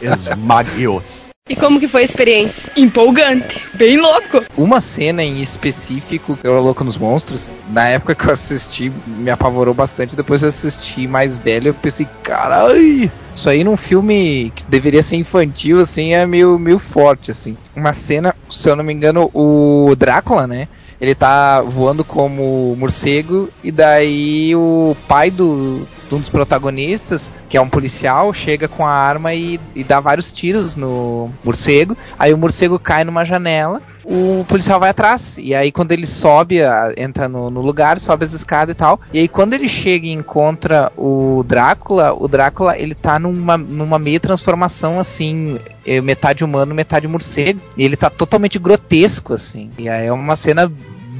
Esmague-os. 0.01 1.28
E 1.49 1.55
como 1.55 1.79
que 1.79 1.87
foi 1.87 2.03
a 2.03 2.05
experiência? 2.05 2.71
Empolgante. 2.77 3.65
Bem 3.73 3.97
louco. 3.99 4.45
Uma 4.55 4.79
cena 4.79 5.23
em 5.23 5.41
específico, 5.41 6.37
eu 6.43 6.51
era 6.51 6.61
louco 6.61 6.83
nos 6.83 6.95
monstros, 6.95 7.49
na 7.71 7.87
época 7.87 8.13
que 8.13 8.27
eu 8.27 8.33
assisti, 8.33 8.91
me 9.07 9.31
apavorou 9.31 9.73
bastante. 9.73 10.15
Depois 10.15 10.43
eu 10.43 10.49
assisti 10.49 11.07
mais 11.07 11.39
velho, 11.39 11.69
eu 11.69 11.73
pensei, 11.73 12.07
carai, 12.21 13.11
isso 13.35 13.49
aí 13.49 13.63
num 13.63 13.75
filme 13.75 14.53
que 14.55 14.63
deveria 14.65 15.01
ser 15.01 15.15
infantil, 15.15 15.79
assim, 15.79 16.13
é 16.13 16.23
meio, 16.23 16.59
meio 16.59 16.77
forte, 16.77 17.31
assim. 17.31 17.57
Uma 17.75 17.93
cena, 17.93 18.35
se 18.47 18.69
eu 18.69 18.75
não 18.75 18.83
me 18.83 18.93
engano, 18.93 19.31
o 19.33 19.95
Drácula, 19.97 20.45
né? 20.45 20.67
Ele 21.01 21.15
tá 21.15 21.61
voando 21.61 22.03
como 22.03 22.75
morcego, 22.77 23.49
e 23.63 23.71
daí 23.71 24.53
o 24.55 24.95
pai 25.07 25.31
do, 25.31 25.87
um 26.15 26.19
dos 26.19 26.29
protagonistas, 26.29 27.29
que 27.47 27.57
é 27.57 27.61
um 27.61 27.69
policial, 27.69 28.33
chega 28.33 28.67
com 28.67 28.85
a 28.85 28.91
arma 28.91 29.33
e, 29.33 29.59
e 29.75 29.83
dá 29.83 29.99
vários 29.99 30.31
tiros 30.31 30.75
no 30.75 31.29
morcego. 31.43 31.97
Aí 32.17 32.33
o 32.33 32.37
morcego 32.37 32.77
cai 32.79 33.03
numa 33.03 33.23
janela, 33.25 33.81
o 34.03 34.43
policial 34.47 34.79
vai 34.79 34.89
atrás. 34.89 35.37
E 35.39 35.53
aí 35.53 35.71
quando 35.71 35.91
ele 35.91 36.05
sobe, 36.05 36.61
a- 36.63 36.93
entra 36.97 37.27
no, 37.29 37.49
no 37.49 37.61
lugar, 37.61 37.99
sobe 37.99 38.25
as 38.25 38.33
escadas 38.33 38.73
e 38.73 38.77
tal. 38.77 38.99
E 39.13 39.19
aí 39.19 39.27
quando 39.27 39.53
ele 39.53 39.67
chega 39.67 40.07
e 40.07 40.11
encontra 40.11 40.91
o 40.97 41.43
Drácula, 41.47 42.13
o 42.13 42.27
Drácula 42.27 42.77
ele 42.77 42.95
tá 42.95 43.19
numa, 43.19 43.57
numa 43.57 43.99
meio 43.99 44.19
transformação 44.19 44.99
assim, 44.99 45.59
é, 45.85 46.01
metade 46.01 46.43
humano, 46.43 46.73
metade 46.73 47.07
morcego. 47.07 47.59
E 47.77 47.83
ele 47.83 47.95
tá 47.95 48.09
totalmente 48.09 48.57
grotesco, 48.59 49.33
assim. 49.33 49.69
E 49.77 49.87
aí 49.89 50.07
é 50.07 50.11
uma 50.13 50.35
cena 50.35 50.71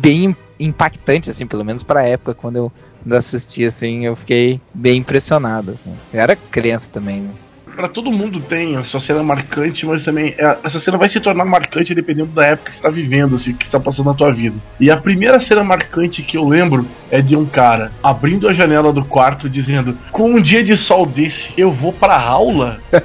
bem 0.02 0.36
impactante, 0.60 1.30
assim, 1.30 1.48
pelo 1.48 1.64
menos 1.64 1.84
pra 1.84 2.04
época, 2.04 2.34
quando 2.34 2.56
eu, 2.58 2.64
quando 2.64 2.66
eu 2.66 2.72
assisti, 3.18 3.64
assim, 3.64 4.06
eu 4.06 4.16
fiquei 4.16 4.62
bem 4.74 5.00
impressionado, 5.00 5.72
assim. 5.72 5.94
Eu 6.12 6.20
era 6.20 6.36
criança 6.36 6.90
também, 6.92 7.22
né? 7.22 7.34
Pra 7.80 7.88
todo 7.88 8.12
mundo 8.12 8.42
tem 8.42 8.76
a 8.76 8.84
sua 8.84 9.00
cena 9.00 9.24
marcante, 9.24 9.86
mas 9.86 10.04
também 10.04 10.36
é- 10.38 10.58
essa 10.66 10.82
cena 10.82 10.98
vai 10.98 11.10
se 11.10 11.18
tornar 11.22 11.46
marcante 11.46 11.96
dependendo 11.96 12.30
da 12.34 12.46
época 12.46 12.72
que 12.72 12.76
você 12.76 12.82
tá 12.84 12.90
vivendo, 12.90 13.38
assim, 13.38 13.54
que 13.54 13.64
está 13.64 13.80
passando 13.80 14.08
na 14.08 14.14
tua 14.14 14.34
vida. 14.34 14.58
E 14.82 14.92
a 14.92 14.98
primeira 14.98 15.40
cena 15.40 15.64
marcante 15.64 16.22
que 16.22 16.36
eu 16.36 16.46
lembro 16.46 16.86
é 17.10 17.22
de 17.22 17.38
um 17.38 17.46
cara 17.46 17.90
abrindo 18.04 18.50
a 18.50 18.54
janela 18.54 18.92
do 18.92 19.06
quarto 19.06 19.50
dizendo: 19.50 19.98
Com 20.12 20.30
um 20.32 20.42
dia 20.42 20.62
de 20.62 20.76
sol 20.76 21.06
desse, 21.06 21.54
eu 21.58 21.72
vou 21.72 21.94
pra 21.94 22.20
aula. 22.20 22.82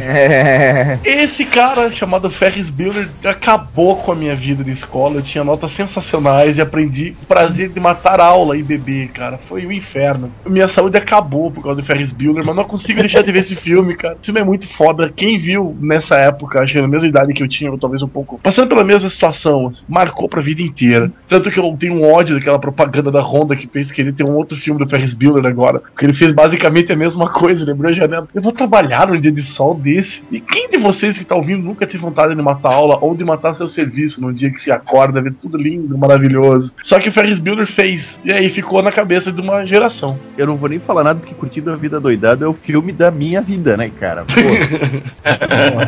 É. 0.00 0.98
Esse 1.04 1.44
cara, 1.44 1.90
chamado 1.92 2.30
Ferris 2.30 2.70
Bueller, 2.70 3.08
acabou 3.24 3.96
com 3.96 4.12
a 4.12 4.14
minha 4.14 4.34
vida 4.34 4.64
de 4.64 4.70
escola. 4.72 5.16
Eu 5.16 5.22
tinha 5.22 5.44
notas 5.44 5.74
sensacionais 5.74 6.56
e 6.56 6.60
aprendi 6.60 7.14
o 7.22 7.26
prazer 7.26 7.68
de 7.68 7.78
matar 7.80 8.20
aula 8.20 8.56
e 8.56 8.62
beber, 8.62 9.08
cara. 9.08 9.38
Foi 9.48 9.66
o 9.66 9.72
inferno. 9.72 10.30
Minha 10.46 10.68
saúde 10.68 10.96
acabou 10.96 11.50
por 11.50 11.62
causa 11.62 11.82
do 11.82 11.86
Ferris 11.86 12.12
Bueller, 12.12 12.44
mas 12.44 12.56
não 12.56 12.64
consigo 12.64 13.00
deixar 13.00 13.17
de 13.22 13.32
ver 13.32 13.40
esse 13.40 13.56
filme, 13.56 13.94
cara. 13.94 14.14
Esse 14.14 14.26
filme 14.26 14.40
é 14.40 14.44
muito 14.44 14.68
foda. 14.76 15.10
Quem 15.14 15.38
viu 15.38 15.76
nessa 15.80 16.16
época, 16.16 16.62
acho 16.62 16.74
que 16.74 16.80
na 16.80 16.88
mesma 16.88 17.08
idade 17.08 17.32
que 17.32 17.42
eu 17.42 17.48
tinha, 17.48 17.70
ou 17.70 17.78
talvez 17.78 18.02
um 18.02 18.08
pouco, 18.08 18.38
passando 18.42 18.68
pela 18.68 18.84
mesma 18.84 19.08
situação, 19.08 19.72
marcou 19.88 20.28
pra 20.28 20.40
vida 20.40 20.62
inteira. 20.62 21.10
Tanto 21.28 21.50
que 21.50 21.58
eu 21.58 21.76
tenho 21.78 21.94
um 21.94 22.10
ódio 22.10 22.36
daquela 22.36 22.58
propaganda 22.58 23.10
da 23.10 23.22
Honda 23.22 23.56
que 23.56 23.68
fez 23.68 23.90
querer 23.90 24.14
ter 24.14 24.28
um 24.28 24.34
outro 24.34 24.56
filme 24.58 24.84
do 24.84 24.88
Ferris 24.88 25.12
Bueller 25.12 25.46
agora. 25.46 25.80
Porque 25.80 26.06
ele 26.06 26.14
fez 26.14 26.32
basicamente 26.32 26.92
a 26.92 26.96
mesma 26.96 27.30
coisa, 27.30 27.64
lembrou 27.64 27.90
a 27.90 27.94
janela. 27.94 28.28
Eu 28.34 28.42
vou 28.42 28.52
trabalhar 28.52 29.08
num 29.08 29.20
dia 29.20 29.32
de 29.32 29.42
sol 29.42 29.74
desse. 29.74 30.22
E 30.30 30.40
quem 30.40 30.68
de 30.68 30.78
vocês 30.78 31.18
que 31.18 31.24
tá 31.24 31.34
ouvindo 31.34 31.62
nunca 31.62 31.86
teve 31.86 31.98
vontade 31.98 32.34
de 32.34 32.42
matar 32.42 32.74
aula 32.74 32.98
ou 33.00 33.14
de 33.14 33.24
matar 33.24 33.56
seu 33.56 33.68
serviço 33.68 34.20
num 34.20 34.32
dia 34.32 34.50
que 34.50 34.60
se 34.60 34.70
acorda, 34.70 35.20
vê 35.20 35.30
tudo 35.30 35.56
lindo, 35.56 35.96
maravilhoso. 35.96 36.72
Só 36.82 36.98
que 36.98 37.08
o 37.08 37.12
Ferris 37.12 37.38
Bueller 37.38 37.66
fez. 37.74 38.18
E 38.24 38.32
aí 38.32 38.50
ficou 38.50 38.82
na 38.82 38.92
cabeça 38.92 39.32
de 39.32 39.40
uma 39.40 39.64
geração. 39.64 40.18
Eu 40.36 40.46
não 40.46 40.56
vou 40.56 40.68
nem 40.68 40.78
falar 40.78 41.04
nada 41.04 41.18
porque 41.18 41.34
Curtindo 41.34 41.70
a 41.70 41.76
Vida 41.76 42.00
Doidada 42.00 42.44
é 42.44 42.48
o 42.48 42.54
filme 42.54 42.92
da 42.92 43.07
minha 43.10 43.40
vida, 43.40 43.76
né, 43.76 43.90
cara? 43.90 44.24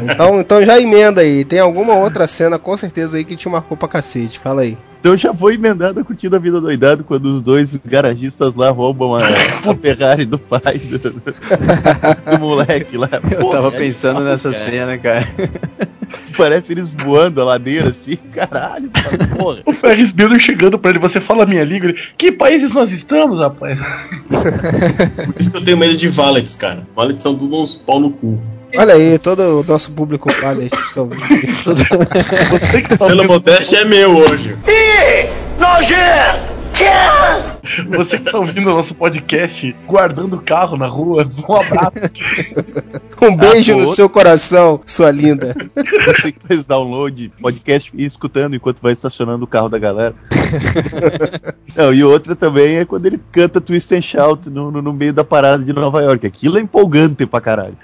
Então, 0.02 0.40
então 0.40 0.64
já 0.64 0.78
emenda 0.80 1.20
aí. 1.20 1.44
Tem 1.44 1.58
alguma 1.58 1.94
outra 1.94 2.26
cena 2.26 2.58
com 2.58 2.76
certeza 2.76 3.16
aí 3.16 3.24
que 3.24 3.36
te 3.36 3.48
marcou 3.48 3.76
pra 3.76 3.88
cacete. 3.88 4.38
Fala 4.38 4.62
aí. 4.62 4.76
Então 5.00 5.16
já 5.16 5.32
vou 5.32 5.50
emendado 5.50 5.98
a 5.98 6.04
curtindo 6.04 6.36
a 6.36 6.38
vida 6.38 6.60
doidado 6.60 7.02
quando 7.02 7.24
os 7.34 7.40
dois 7.40 7.74
garagistas 7.76 8.54
lá 8.54 8.70
roubam 8.70 9.14
a, 9.14 9.22
a 9.70 9.74
Ferrari 9.74 10.26
do 10.26 10.38
pai 10.38 10.78
do, 10.78 10.98
do 10.98 12.38
moleque 12.38 12.98
lá. 12.98 13.08
Eu 13.30 13.38
Porra, 13.38 13.56
tava 13.56 13.76
é 13.76 13.78
pensando 13.78 14.20
nessa 14.20 14.50
cara. 14.50 14.64
cena, 14.64 14.98
cara. 14.98 15.28
Parece 16.36 16.74
eles 16.74 16.90
voando 16.90 17.40
a 17.40 17.44
ladeira 17.44 17.88
assim, 17.88 18.16
caralho, 18.30 18.90
tá, 18.90 19.36
porra. 19.38 19.62
O 19.64 19.72
Ferris 19.72 20.12
Bueller 20.12 20.40
chegando 20.40 20.78
pra 20.78 20.90
ele, 20.90 20.98
você 20.98 21.20
fala 21.22 21.44
a 21.44 21.46
minha 21.46 21.64
língua, 21.64 21.88
ele, 21.88 21.98
que 22.18 22.32
países 22.32 22.72
nós 22.74 22.90
estamos, 22.90 23.38
rapaz? 23.38 23.78
Por 24.28 25.40
isso 25.40 25.50
que 25.50 25.56
eu 25.56 25.64
tenho 25.64 25.78
medo 25.78 25.96
de 25.96 26.08
valets, 26.08 26.54
cara. 26.56 26.86
Valets 26.94 27.22
são 27.22 27.34
tudo 27.36 27.62
uns 27.62 27.74
pau 27.74 28.00
no 28.00 28.10
cu. 28.10 28.38
Olha 28.76 28.94
aí, 28.94 29.18
todo 29.18 29.60
o 29.60 29.64
nosso 29.64 29.90
público 29.92 30.30
vale 30.40 30.70
todo... 30.94 31.14
Selo 32.98 33.24
modéstia 33.26 33.78
é 33.78 33.84
meu 33.84 34.16
hoje. 34.16 34.56
você 37.88 38.18
que 38.18 38.30
tá 38.30 38.38
ouvindo 38.38 38.70
o 38.70 38.74
nosso 38.76 38.94
podcast, 38.94 39.74
guardando 39.86 40.36
o 40.36 40.42
carro 40.42 40.76
na 40.76 40.86
rua, 40.86 41.30
um 41.48 41.54
abraço. 41.54 41.90
Um 43.22 43.36
beijo 43.36 43.72
Ah, 43.72 43.74
no 43.74 43.80
outro. 43.82 43.96
seu 43.96 44.08
coração, 44.08 44.80
sua 44.86 45.10
linda. 45.10 45.54
Você 46.06 46.32
que 46.32 46.38
faz 46.48 46.64
download, 46.64 47.30
podcast 47.42 47.92
e 47.94 48.02
escutando 48.02 48.56
enquanto 48.56 48.80
vai 48.80 48.94
estacionando 48.94 49.44
o 49.44 49.46
carro 49.46 49.68
da 49.68 49.78
galera. 49.78 50.14
Não, 51.76 51.92
e 51.92 52.02
outra 52.02 52.34
também 52.34 52.78
é 52.78 52.84
quando 52.86 53.04
ele 53.04 53.20
canta 53.30 53.60
Twist 53.60 53.94
and 53.94 54.00
Shout 54.00 54.48
no, 54.48 54.70
no, 54.70 54.80
no 54.80 54.92
meio 54.94 55.12
da 55.12 55.22
parada 55.22 55.62
de 55.62 55.70
Nova 55.72 56.00
York. 56.02 56.26
Aquilo 56.26 56.56
é 56.56 56.62
empolgante 56.62 57.26
pra 57.26 57.42
caralho. 57.42 57.76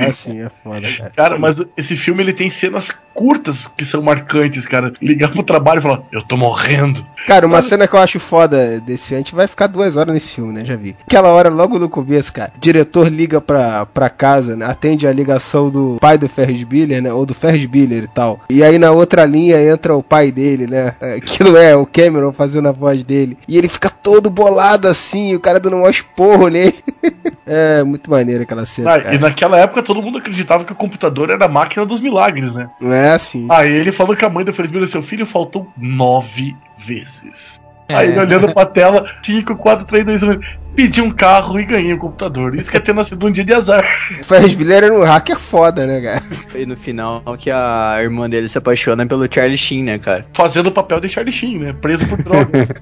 É 0.00 0.10
sim, 0.10 0.40
é 0.42 0.48
foda, 0.48 0.80
cara. 0.96 1.12
Cara, 1.16 1.38
mas 1.38 1.56
esse 1.76 1.96
filme 2.04 2.20
ele 2.22 2.32
tem 2.34 2.50
cenas 2.50 2.88
curtas 3.14 3.54
que 3.78 3.84
são 3.86 4.02
marcantes, 4.02 4.66
cara. 4.66 4.92
Ligar 5.00 5.30
pro 5.30 5.44
trabalho 5.44 5.78
e 5.78 5.82
falar, 5.82 6.02
eu 6.12 6.22
tô 6.24 6.36
morrendo. 6.36 7.04
Cara, 7.26 7.46
uma 7.46 7.62
cena 7.62 7.86
que 7.86 7.94
eu 7.94 8.00
acho 8.00 8.18
foda 8.18 8.80
desse 8.80 9.11
filme, 9.12 9.16
a 9.16 9.18
gente 9.18 9.34
vai 9.34 9.46
ficar 9.46 9.66
duas 9.66 9.96
horas 9.96 10.14
nesse 10.14 10.34
filme, 10.34 10.52
né? 10.52 10.64
Já 10.64 10.76
vi. 10.76 10.96
Aquela 11.06 11.28
hora 11.28 11.48
logo 11.48 11.78
no 11.78 11.88
começo, 11.88 12.32
cara, 12.32 12.52
o 12.56 12.60
diretor 12.60 13.08
liga 13.08 13.40
pra, 13.40 13.86
pra 13.86 14.08
casa, 14.08 14.56
né? 14.56 14.66
atende 14.66 15.06
a 15.06 15.12
ligação 15.12 15.70
do 15.70 15.98
pai 16.00 16.16
do 16.16 16.28
Ferris 16.28 16.64
Bueller, 16.64 17.02
né? 17.02 17.12
Ou 17.12 17.26
do 17.26 17.34
Ferris 17.34 17.66
Bueller 17.66 18.04
e 18.04 18.08
tal. 18.08 18.40
E 18.48 18.64
aí 18.64 18.78
na 18.78 18.90
outra 18.90 19.24
linha 19.24 19.62
entra 19.62 19.94
o 19.94 20.02
pai 20.02 20.32
dele, 20.32 20.66
né? 20.66 20.94
Aquilo 21.16 21.56
é 21.56 21.76
o 21.76 21.86
Cameron 21.86 22.32
fazendo 22.32 22.68
a 22.68 22.72
voz 22.72 23.04
dele. 23.04 23.36
E 23.46 23.58
ele 23.58 23.68
fica 23.68 23.90
todo 23.90 24.30
bolado 24.30 24.88
assim, 24.88 25.34
o 25.34 25.40
cara 25.40 25.60
dando 25.60 25.76
um 25.76 25.88
esporro 25.88 26.48
nele. 26.48 26.74
é 27.46 27.82
muito 27.82 28.10
maneiro 28.10 28.42
aquela 28.42 28.64
cena. 28.64 28.94
Ah, 28.94 29.14
e 29.14 29.18
naquela 29.18 29.58
época 29.58 29.82
todo 29.82 30.02
mundo 30.02 30.18
acreditava 30.18 30.64
que 30.64 30.72
o 30.72 30.76
computador 30.76 31.30
era 31.30 31.44
a 31.44 31.48
máquina 31.48 31.84
dos 31.84 32.00
milagres, 32.00 32.54
né? 32.54 32.70
Não 32.80 32.92
é 32.92 33.12
assim. 33.12 33.46
Aí 33.50 33.70
ele 33.72 33.92
falou 33.92 34.16
que 34.16 34.24
a 34.24 34.30
mãe 34.30 34.44
do 34.44 34.54
Ferris 34.54 34.70
Bueller, 34.70 34.90
seu 34.90 35.02
filho, 35.02 35.26
faltou 35.26 35.66
nove 35.76 36.56
vezes. 36.86 37.61
É. 37.92 37.96
Aí 37.96 38.08
ele 38.10 38.20
olhando 38.20 38.52
pra 38.52 38.66
tela, 38.66 39.06
5, 39.22 39.56
4, 39.56 39.84
3, 39.84 40.04
2, 40.04 40.22
1, 40.22 40.40
pedi 40.74 41.00
um 41.00 41.10
carro 41.10 41.58
e 41.60 41.64
ganhei 41.64 41.92
um 41.92 41.98
computador. 41.98 42.54
Isso 42.54 42.70
que 42.70 42.76
é 42.76 42.80
ter 42.80 42.94
nascido 42.94 43.26
um 43.26 43.32
dia 43.32 43.44
de 43.44 43.54
azar. 43.54 43.82
O 44.12 44.24
Ferris 44.24 44.54
Bueller 44.54 44.84
era 44.84 44.92
um 44.94 45.02
hacker 45.02 45.38
foda, 45.38 45.86
né, 45.86 46.00
cara? 46.00 46.22
E 46.54 46.64
no 46.66 46.76
final 46.76 47.22
que 47.38 47.50
a 47.50 47.98
irmã 48.00 48.28
dele 48.28 48.48
se 48.48 48.56
apaixona 48.58 49.06
pelo 49.06 49.26
Charlie 49.32 49.56
Sheen, 49.58 49.82
né, 49.84 49.98
cara? 49.98 50.26
Fazendo 50.36 50.68
o 50.68 50.72
papel 50.72 51.00
de 51.00 51.08
Charlie 51.08 51.32
Sheen, 51.34 51.58
né? 51.58 51.72
Preso 51.80 52.06
por 52.06 52.22
drogas. 52.22 52.68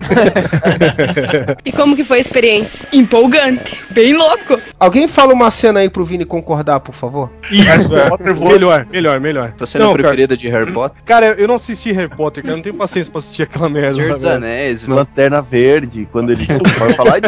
E 1.65 1.73
como 1.73 1.97
que 1.97 2.05
foi 2.05 2.19
a 2.19 2.21
experiência? 2.21 2.85
Empolgante, 2.93 3.79
bem 3.91 4.15
louco. 4.17 4.61
Alguém 4.79 5.07
fala 5.09 5.33
uma 5.33 5.51
cena 5.51 5.81
aí 5.81 5.89
pro 5.91 6.05
Vini 6.05 6.25
concordar, 6.25 6.81
por 6.81 6.95
favor? 6.95 7.31
Isso, 7.51 7.67
é. 7.97 8.33
Melhor, 8.49 8.87
melhor, 8.91 9.21
melhor. 9.21 9.53
Tua 9.53 9.67
cena 9.67 9.85
Não, 9.85 9.93
cara, 9.93 10.03
preferida 10.03 10.37
de 10.37 10.49
Harry 10.49 10.71
Potter? 10.73 11.03
cara, 11.05 11.27
eu 11.39 11.49
não 11.49 11.57
assisti 11.57 11.93
Harry 11.93 12.09
Potter, 12.09 12.43
cara. 12.43 12.53
Eu 12.53 12.57
não 12.57 12.63
tenho 12.63 12.75
paciência 12.77 13.11
pra 13.11 13.19
assistir 13.19 13.43
aquela 13.43 13.69
merda. 13.69 13.91
Senhor 13.93 14.15
dos. 14.15 14.25
Anéis, 14.25 14.85
mano. 14.85 15.01
Lanterna 15.01 15.43
Verde, 15.43 16.09
quando 16.11 16.31
ele 16.33 16.47
vai 16.79 16.93
falar, 16.95 17.15
"Ai, 17.15 17.21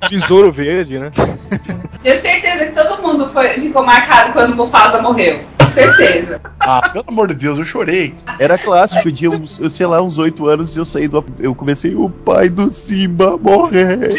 não, 0.00 0.08
ai". 0.08 0.10
Besouro 0.10 0.52
Verde, 0.52 0.98
né? 0.98 1.10
Tenho 2.02 2.16
certeza 2.16 2.66
que 2.66 2.72
todo 2.72 3.02
mundo 3.02 3.28
foi, 3.28 3.48
ficou 3.48 3.84
marcado 3.84 4.32
quando 4.32 4.52
o 4.52 4.56
Mufasa 4.56 5.02
morreu. 5.02 5.40
Certeza. 5.70 6.40
Ah, 6.60 6.88
pelo 6.90 7.04
amor 7.08 7.28
de 7.28 7.34
Deus, 7.34 7.58
eu 7.58 7.64
chorei. 7.64 8.14
Era 8.38 8.56
clássico, 8.56 9.08
eu 9.08 9.12
tinha 9.12 9.30
uns, 9.30 9.58
eu 9.58 9.68
sei 9.68 9.86
lá, 9.86 10.00
uns 10.02 10.16
8 10.16 10.46
anos 10.46 10.74
e 10.74 10.78
eu 10.78 10.84
saí 10.84 11.08
do. 11.08 11.24
Eu 11.38 11.54
comecei, 11.54 11.94
o 11.94 12.08
pai 12.08 12.48
do 12.48 12.70
Simba 12.70 13.36
morrer. 13.36 13.98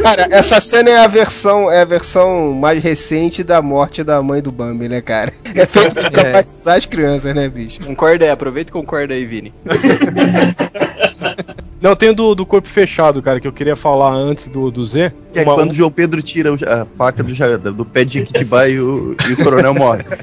Cara, 0.00 0.28
essa 0.30 0.60
cena 0.60 0.90
é 0.90 0.98
a 0.98 1.06
versão, 1.06 1.70
é 1.70 1.82
a 1.82 1.84
versão 1.84 2.52
mais 2.52 2.82
recente 2.82 3.42
da 3.42 3.60
morte 3.60 4.04
da 4.04 4.22
mãe 4.22 4.40
do 4.40 4.52
Bambi, 4.52 4.88
né, 4.88 5.00
cara? 5.00 5.32
É 5.54 5.66
feito 5.66 5.94
pra 5.94 6.10
traumatizar 6.10 6.76
as 6.76 6.86
crianças, 6.86 7.34
né, 7.34 7.48
bicho? 7.48 7.84
Concorda 7.84 8.24
aí, 8.24 8.30
aproveita 8.30 8.70
e 8.70 8.72
concorda 8.72 9.14
aí, 9.14 9.24
Vini. 9.26 9.52
Não, 11.80 11.94
tem 11.94 12.08
o 12.10 12.14
do, 12.14 12.34
do 12.34 12.46
corpo 12.46 12.66
fechado, 12.68 13.20
cara, 13.22 13.38
que 13.38 13.46
eu 13.46 13.52
queria 13.52 13.76
falar 13.76 14.12
antes 14.12 14.48
do, 14.48 14.70
do 14.70 14.84
Z. 14.84 15.12
Que 15.32 15.40
é 15.40 15.42
Uma- 15.42 15.54
quando 15.54 15.72
o 15.72 15.74
João 15.74 15.90
Pedro 15.90 16.22
tira 16.22 16.54
a 16.54 16.86
faca 16.86 17.22
do, 17.22 17.72
do 17.72 17.84
pé 17.84 18.04
de 18.04 18.20
Jequitibá 18.20 18.68
e 18.68 18.80
o, 18.80 19.14
e 19.28 19.32
o 19.34 19.36
coronel 19.36 19.74
morre. 19.74 20.02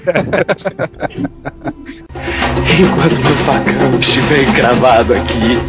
Enquanto 2.80 3.12
meu 3.12 3.36
facão 3.46 4.00
estiver 4.00 4.44
encravado 4.50 5.14
aqui, 5.14 5.60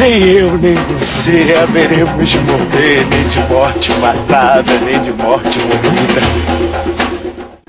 nem 0.00 0.22
eu 0.22 0.56
nem 0.58 0.74
você 0.74 1.54
haveremos 1.60 2.28
de 2.30 2.38
morrer, 2.38 3.06
nem 3.10 3.28
de 3.28 3.40
morte 3.52 3.92
matada, 4.00 4.78
nem 4.80 5.02
de 5.02 5.12
morte 5.12 5.58
morrida. 5.58 7.03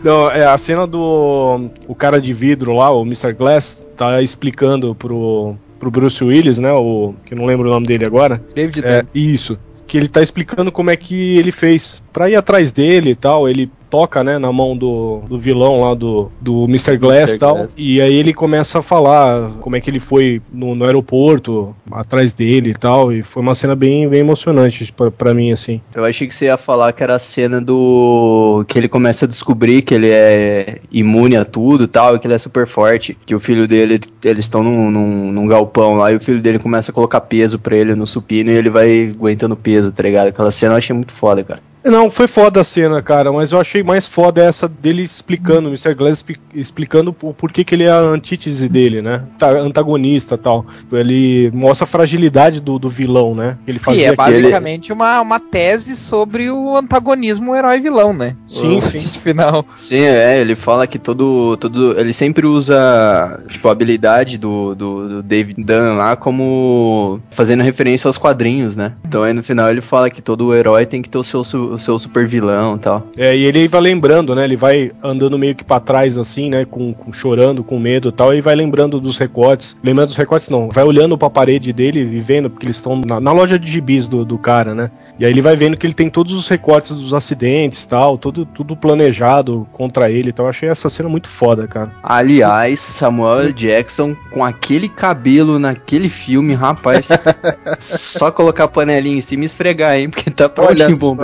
Não, 0.06 0.30
é 0.30 0.46
a 0.46 0.56
cena 0.56 0.86
do 0.86 1.68
o 1.88 1.96
cara 1.96 2.22
de 2.22 2.32
vidro 2.32 2.74
lá, 2.74 2.92
o 2.92 3.02
Mr. 3.02 3.34
Glass, 3.34 3.84
tá 3.98 4.22
explicando 4.22 4.94
pro, 4.94 5.56
pro 5.80 5.90
Bruce 5.90 6.24
Willis, 6.24 6.60
né? 6.60 6.72
O 6.72 7.16
que 7.26 7.34
eu 7.34 7.38
não 7.40 7.48
lembro 7.48 7.68
o 7.68 7.72
nome 7.72 7.88
dele 7.88 8.06
agora. 8.06 8.40
David 8.54 8.86
É, 8.86 9.04
isso. 9.16 9.58
Que 9.88 9.98
ele 9.98 10.08
tá 10.08 10.22
explicando 10.22 10.72
como 10.72 10.92
é 10.92 10.96
que 10.96 11.38
ele 11.40 11.52
fez. 11.52 12.04
Pra 12.14 12.30
ir 12.30 12.36
atrás 12.36 12.72
dele 12.72 13.12
e 13.12 13.16
tal, 13.16 13.50
ele 13.50 13.72
toca, 13.90 14.24
né, 14.24 14.38
na 14.38 14.52
mão 14.52 14.76
do, 14.76 15.22
do 15.28 15.38
vilão 15.38 15.82
lá 15.82 15.94
do, 15.94 16.30
do 16.42 16.66
Mr. 16.66 16.98
Glass 16.98 17.32
e 17.32 17.38
tal. 17.38 17.56
Glass. 17.56 17.76
E 17.78 18.02
aí 18.02 18.14
ele 18.14 18.34
começa 18.34 18.80
a 18.80 18.82
falar 18.82 19.52
como 19.62 19.76
é 19.76 19.82
que 19.82 19.90
ele 19.90 20.00
foi 20.00 20.42
no, 20.52 20.76
no 20.76 20.86
aeroporto, 20.86 21.76
atrás 21.92 22.34
dele 22.34 22.72
e 22.72 22.74
tal. 22.74 23.12
E 23.12 23.22
foi 23.22 23.42
uma 23.42 23.56
cena 23.56 23.76
bem, 23.76 24.08
bem 24.08 24.20
emocionante 24.20 24.92
pra, 24.94 25.12
pra 25.12 25.34
mim, 25.34 25.52
assim. 25.52 25.82
Eu 25.94 26.06
achei 26.06 26.28
que 26.28 26.36
você 26.36 26.46
ia 26.46 26.58
falar 26.58 26.94
que 26.94 27.04
era 27.04 27.16
a 27.16 27.20
cena 27.20 27.62
do. 27.62 28.66
que 28.68 28.78
ele 28.78 28.88
começa 28.88 29.26
a 29.26 29.28
descobrir 29.28 29.82
que 29.82 29.94
ele 29.94 30.10
é 30.10 30.80
imune 30.92 31.38
a 31.38 31.46
tudo 31.46 31.86
e 31.86 31.88
tal, 31.88 32.16
e 32.16 32.20
que 32.20 32.28
ele 32.28 32.34
é 32.34 32.40
super 32.40 32.68
forte. 32.68 33.18
Que 33.26 33.36
o 33.36 33.40
filho 33.40 33.68
dele, 33.68 34.00
eles 34.24 34.46
estão 34.46 34.64
num, 34.64 34.92
num, 34.92 35.32
num 35.32 35.48
galpão 35.48 35.96
lá, 35.96 36.12
e 36.12 36.16
o 36.16 36.20
filho 36.20 36.42
dele 36.42 36.60
começa 36.60 36.92
a 36.92 36.94
colocar 36.94 37.22
peso 37.22 37.60
pra 37.60 37.76
ele 37.76 37.96
no 37.96 38.08
supino 38.08 38.52
e 38.52 38.56
ele 38.56 38.70
vai 38.70 39.10
aguentando 39.10 39.56
peso, 39.56 39.92
tá 39.92 40.04
ligado? 40.04 40.28
Aquela 40.28 40.52
cena 40.52 40.74
eu 40.74 40.78
achei 40.78 40.96
muito 40.96 41.12
foda, 41.12 41.44
cara. 41.44 41.62
Não, 41.86 42.10
foi 42.10 42.28
foda 42.28 42.62
a 42.62 42.64
cena, 42.64 43.02
cara, 43.02 43.32
mas 43.32 43.52
eu 43.52 43.60
achei 43.60 43.84
mais 43.84 44.08
foda 44.08 44.44
essa 44.44 44.68
dele 44.68 45.04
explicando, 45.04 45.68
o 45.70 45.72
Mr. 45.72 45.94
Glass 45.94 46.18
expli- 46.18 46.36
explicando 46.54 47.16
o 47.22 47.34
porquê 47.34 47.64
que 47.64 47.76
ele 47.76 47.84
é 47.84 47.92
a 47.92 48.00
antítese 48.00 48.68
dele, 48.68 49.02
né? 49.02 49.24
Tá, 49.38 49.52
antagonista 49.52 50.36
e 50.36 50.38
tal. 50.38 50.66
Ele 50.92 51.52
mostra 51.54 51.84
a 51.86 51.88
fragilidade 51.88 52.60
do, 52.60 52.80
do 52.80 52.90
vilão, 52.90 53.36
né? 53.36 53.58
Ele 53.68 53.78
fazia 53.80 54.08
é 54.08 54.10
aquele- 54.10 54.42
basicamente 54.42 54.92
uma, 54.92 55.22
uma 55.22 55.40
tese 55.40 55.96
sobre 55.96 56.50
o 56.50 56.76
antagonismo 56.76 57.56
herói-vilão, 57.56 58.14
né? 58.14 58.36
Sim, 58.48 58.78
O- 58.78 58.82
sim. 58.82 58.98
esse 58.98 59.20
final. 59.22 59.66
Sim, 59.76 60.00
é, 60.02 60.40
ele 60.42 60.56
fala 60.56 60.88
que 60.88 60.98
todo. 60.98 61.56
todo 61.58 62.00
ele 62.00 62.14
sempre 62.14 62.48
usa, 62.48 63.44
tipo, 63.48 63.68
a 63.68 63.72
habilidade 63.72 64.38
do, 64.38 64.74
do, 64.76 65.08
do 65.10 65.24
David 65.24 65.64
Dunn 65.64 65.98
lá 65.98 66.16
como 66.16 67.20
fazendo 67.32 67.64
referência 67.64 68.08
aos 68.08 68.18
quadrinhos, 68.18 68.76
né? 68.76 68.94
Então 69.08 69.24
aí 69.24 69.34
no 69.34 69.44
final 69.44 69.70
ele 69.70 69.82
fala 69.82 70.10
que 70.10 70.22
todo 70.22 70.54
herói 70.56 70.86
tem 70.86 71.02
que 71.02 71.10
ter 71.10 71.18
o 71.18 71.24
seu, 71.24 71.44
o 71.76 71.80
seu 71.80 71.98
super 72.00 72.28
vilão 72.28 72.76
e 72.76 72.80
tal. 72.80 73.08
É, 73.18 73.36
e 73.36 73.46
ele 73.46 73.68
vai 73.68 73.82
lembrando, 73.82 74.34
né? 74.36 74.44
Ele 74.44 74.56
vai 74.56 74.92
andando 75.04 75.38
meio 75.38 75.56
que 75.56 75.64
pra 75.64 75.80
trás, 75.80 76.18
assim, 76.18 76.50
né? 76.50 76.66
Com, 76.66 76.94
com- 76.94 77.14
chorando, 77.14 77.64
com 77.64 77.80
medo 77.80 78.10
e 78.10 78.12
tal, 78.12 78.34
e 78.34 78.42
vai 78.42 78.56
lembrando 78.56 79.00
dos 79.00 79.18
recortes. 79.18 79.78
Lembrando 79.84 80.08
dos 80.10 80.18
recortes, 80.18 80.50
não. 80.50 80.70
Vai 80.70 80.84
olhando 80.84 81.18
pra 81.18 81.30
parede 81.30 81.72
dele 81.72 82.00
e 82.02 82.20
vendo, 82.20 82.50
porque 82.50 82.66
eles 82.66 82.76
estão 82.78 83.02
na, 83.08 83.20
na 83.20 83.32
loja 83.32 83.58
de 83.60 83.70
gibis 83.70 84.08
do, 84.08 84.26
do 84.26 84.38
cara, 84.38 84.74
né? 84.74 84.92
E 85.20 85.26
aí 85.26 85.32
ele 85.32 85.42
vai 85.42 85.56
vendo 85.56 85.78
que 85.78 85.86
ele 85.86 85.94
tem 85.94 86.10
todos 86.10 86.34
os 86.34 86.48
recortes 86.48 86.94
dos 86.94 87.14
acidentes 87.14 87.84
e 87.84 87.88
tal, 87.88 88.18
tudo, 88.18 88.46
tudo 88.46 88.76
planejado 88.76 89.68
contra 89.72 90.10
ele. 90.10 90.30
Então 90.30 90.46
eu 90.46 90.50
achei 90.50 90.70
essa 90.70 90.90
cena 90.90 91.08
muito 91.10 91.28
foda, 91.28 91.68
cara. 91.68 91.92
Aliás, 92.04 92.80
Samuel. 92.80 93.52
Jackson 93.54 94.16
com 94.32 94.44
aquele 94.44 94.88
cabelo 94.90 95.58
naquele 95.60 96.10
filme, 96.10 96.54
rapaz. 96.54 97.08
só 97.80 98.32
colocar 98.32 98.66
a 98.66 98.68
panelinha 98.68 99.18
em 99.18 99.22
cima 99.22 99.44
e 99.44 99.46
esfregar, 99.46 99.98
hein? 99.98 100.10
Porque 100.10 100.30
tá 100.30 100.46
Olha 100.46 100.54
prontinho 100.54 100.96
só. 100.96 101.16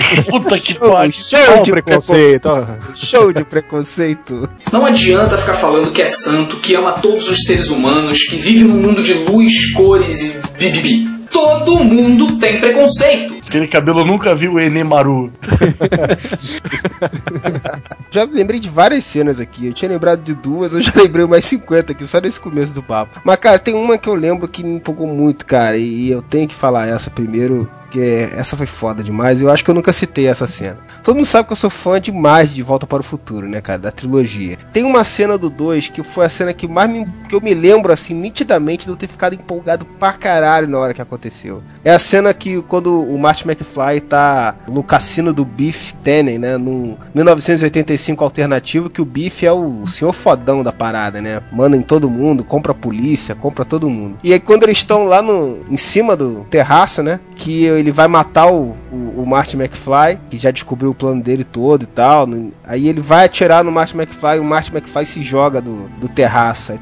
Puta 0.28 0.58
que 0.58 0.74
Show, 0.74 0.92
pariu. 0.92 1.12
show 1.12 1.62
de 1.62 1.70
preconceito. 1.72 2.48
Show 2.94 3.32
de 3.32 3.44
preconceito. 3.44 4.48
Não 4.72 4.84
adianta 4.84 5.38
ficar 5.38 5.54
falando 5.54 5.92
que 5.92 6.02
é 6.02 6.06
santo, 6.06 6.56
que 6.58 6.74
ama 6.74 6.92
todos 6.94 7.28
os 7.30 7.44
seres 7.44 7.70
humanos, 7.70 8.22
que 8.24 8.36
vive 8.36 8.64
num 8.64 8.80
mundo 8.80 9.02
de 9.02 9.14
luz, 9.14 9.72
cores 9.74 10.20
e 10.22 10.36
bibibi. 10.58 11.08
Todo 11.30 11.78
mundo 11.84 12.38
tem 12.38 12.58
preconceito. 12.60 13.35
Aquele 13.46 13.68
cabelo 13.68 14.04
nunca 14.04 14.34
viu 14.34 14.54
o 14.54 14.60
Enemaru. 14.60 15.32
Já 18.10 18.24
lembrei 18.24 18.58
de 18.58 18.68
várias 18.68 19.04
cenas 19.04 19.38
aqui. 19.38 19.66
Eu 19.66 19.72
tinha 19.72 19.90
lembrado 19.90 20.22
de 20.22 20.34
duas, 20.34 20.72
eu 20.72 20.82
já 20.82 20.92
lembrei 20.96 21.26
mais 21.26 21.44
50 21.44 21.92
aqui, 21.92 22.06
só 22.06 22.20
nesse 22.20 22.40
começo 22.40 22.74
do 22.74 22.82
papo. 22.82 23.20
Mas, 23.24 23.36
cara, 23.36 23.58
tem 23.58 23.74
uma 23.74 23.98
que 23.98 24.08
eu 24.08 24.14
lembro 24.14 24.48
que 24.48 24.64
me 24.64 24.76
empolgou 24.76 25.06
muito, 25.06 25.46
cara, 25.46 25.76
e 25.76 26.10
eu 26.10 26.22
tenho 26.22 26.48
que 26.48 26.54
falar 26.54 26.88
essa 26.88 27.10
primeiro. 27.10 27.70
Porque 27.86 28.28
essa 28.34 28.56
foi 28.56 28.66
foda 28.66 29.02
demais. 29.02 29.40
Eu 29.40 29.48
acho 29.48 29.64
que 29.64 29.70
eu 29.70 29.74
nunca 29.74 29.92
citei 29.92 30.26
essa 30.26 30.46
cena. 30.46 30.78
Todo 31.04 31.14
mundo 31.14 31.24
sabe 31.24 31.46
que 31.46 31.52
eu 31.52 31.56
sou 31.56 31.70
fã 31.70 32.00
demais 32.00 32.52
de 32.52 32.60
Volta 32.60 32.84
para 32.84 33.00
o 33.00 33.04
Futuro, 33.04 33.48
né, 33.48 33.60
cara? 33.60 33.78
Da 33.78 33.92
trilogia. 33.92 34.56
Tem 34.72 34.82
uma 34.82 35.04
cena 35.04 35.38
do 35.38 35.48
2 35.48 35.90
que 35.90 36.02
foi 36.02 36.26
a 36.26 36.28
cena 36.28 36.52
que 36.52 36.66
mais 36.66 36.90
me, 36.90 37.06
que 37.28 37.34
eu 37.34 37.40
me 37.40 37.54
lembro, 37.54 37.92
assim, 37.92 38.12
nitidamente 38.12 38.84
de 38.84 38.90
eu 38.90 38.96
ter 38.96 39.06
ficado 39.06 39.34
empolgado 39.34 39.86
pra 39.86 40.12
caralho 40.12 40.66
na 40.66 40.78
hora 40.78 40.92
que 40.92 41.00
aconteceu. 41.00 41.62
É 41.84 41.92
a 41.92 41.98
cena 41.98 42.34
que 42.34 42.60
quando 42.62 43.02
o 43.02 43.16
Martin 43.16 43.35
McFly 43.44 44.00
tá 44.00 44.54
no 44.68 44.82
cassino 44.82 45.32
do 45.32 45.44
Biff 45.44 45.94
Tannen, 45.96 46.38
né? 46.38 46.56
No 46.56 46.96
1985 47.14 48.22
alternativo, 48.22 48.90
que 48.90 49.02
o 49.02 49.04
Biff 49.04 49.44
é 49.44 49.52
o 49.52 49.86
senhor 49.86 50.12
fodão 50.12 50.62
da 50.62 50.72
parada, 50.72 51.20
né? 51.20 51.42
Manda 51.52 51.76
em 51.76 51.82
todo 51.82 52.10
mundo, 52.10 52.44
compra 52.44 52.72
a 52.72 52.74
polícia, 52.74 53.34
compra 53.34 53.64
todo 53.64 53.88
mundo. 53.88 54.16
E 54.22 54.32
aí 54.32 54.40
quando 54.40 54.64
eles 54.64 54.78
estão 54.78 55.04
lá 55.04 55.22
no, 55.22 55.58
em 55.70 55.76
cima 55.76 56.16
do 56.16 56.46
terraço, 56.50 57.02
né? 57.02 57.20
Que 57.34 57.64
ele 57.64 57.90
vai 57.90 58.08
matar 58.08 58.50
o, 58.50 58.76
o, 58.92 59.22
o 59.22 59.26
Martin 59.26 59.56
McFly, 59.58 60.18
que 60.30 60.38
já 60.38 60.50
descobriu 60.50 60.90
o 60.90 60.94
plano 60.94 61.22
dele 61.22 61.44
todo 61.44 61.82
e 61.82 61.86
tal. 61.86 62.28
Aí 62.64 62.88
ele 62.88 63.00
vai 63.00 63.26
atirar 63.26 63.64
no 63.64 63.72
Martin 63.72 63.96
McFly 63.96 64.36
e 64.36 64.40
o 64.40 64.44
Martin 64.44 64.72
McFly 64.72 65.06
se 65.06 65.22
joga 65.22 65.60
do, 65.60 65.88
do 66.00 66.08
terraço. 66.08 66.72
Aí, 66.72 66.80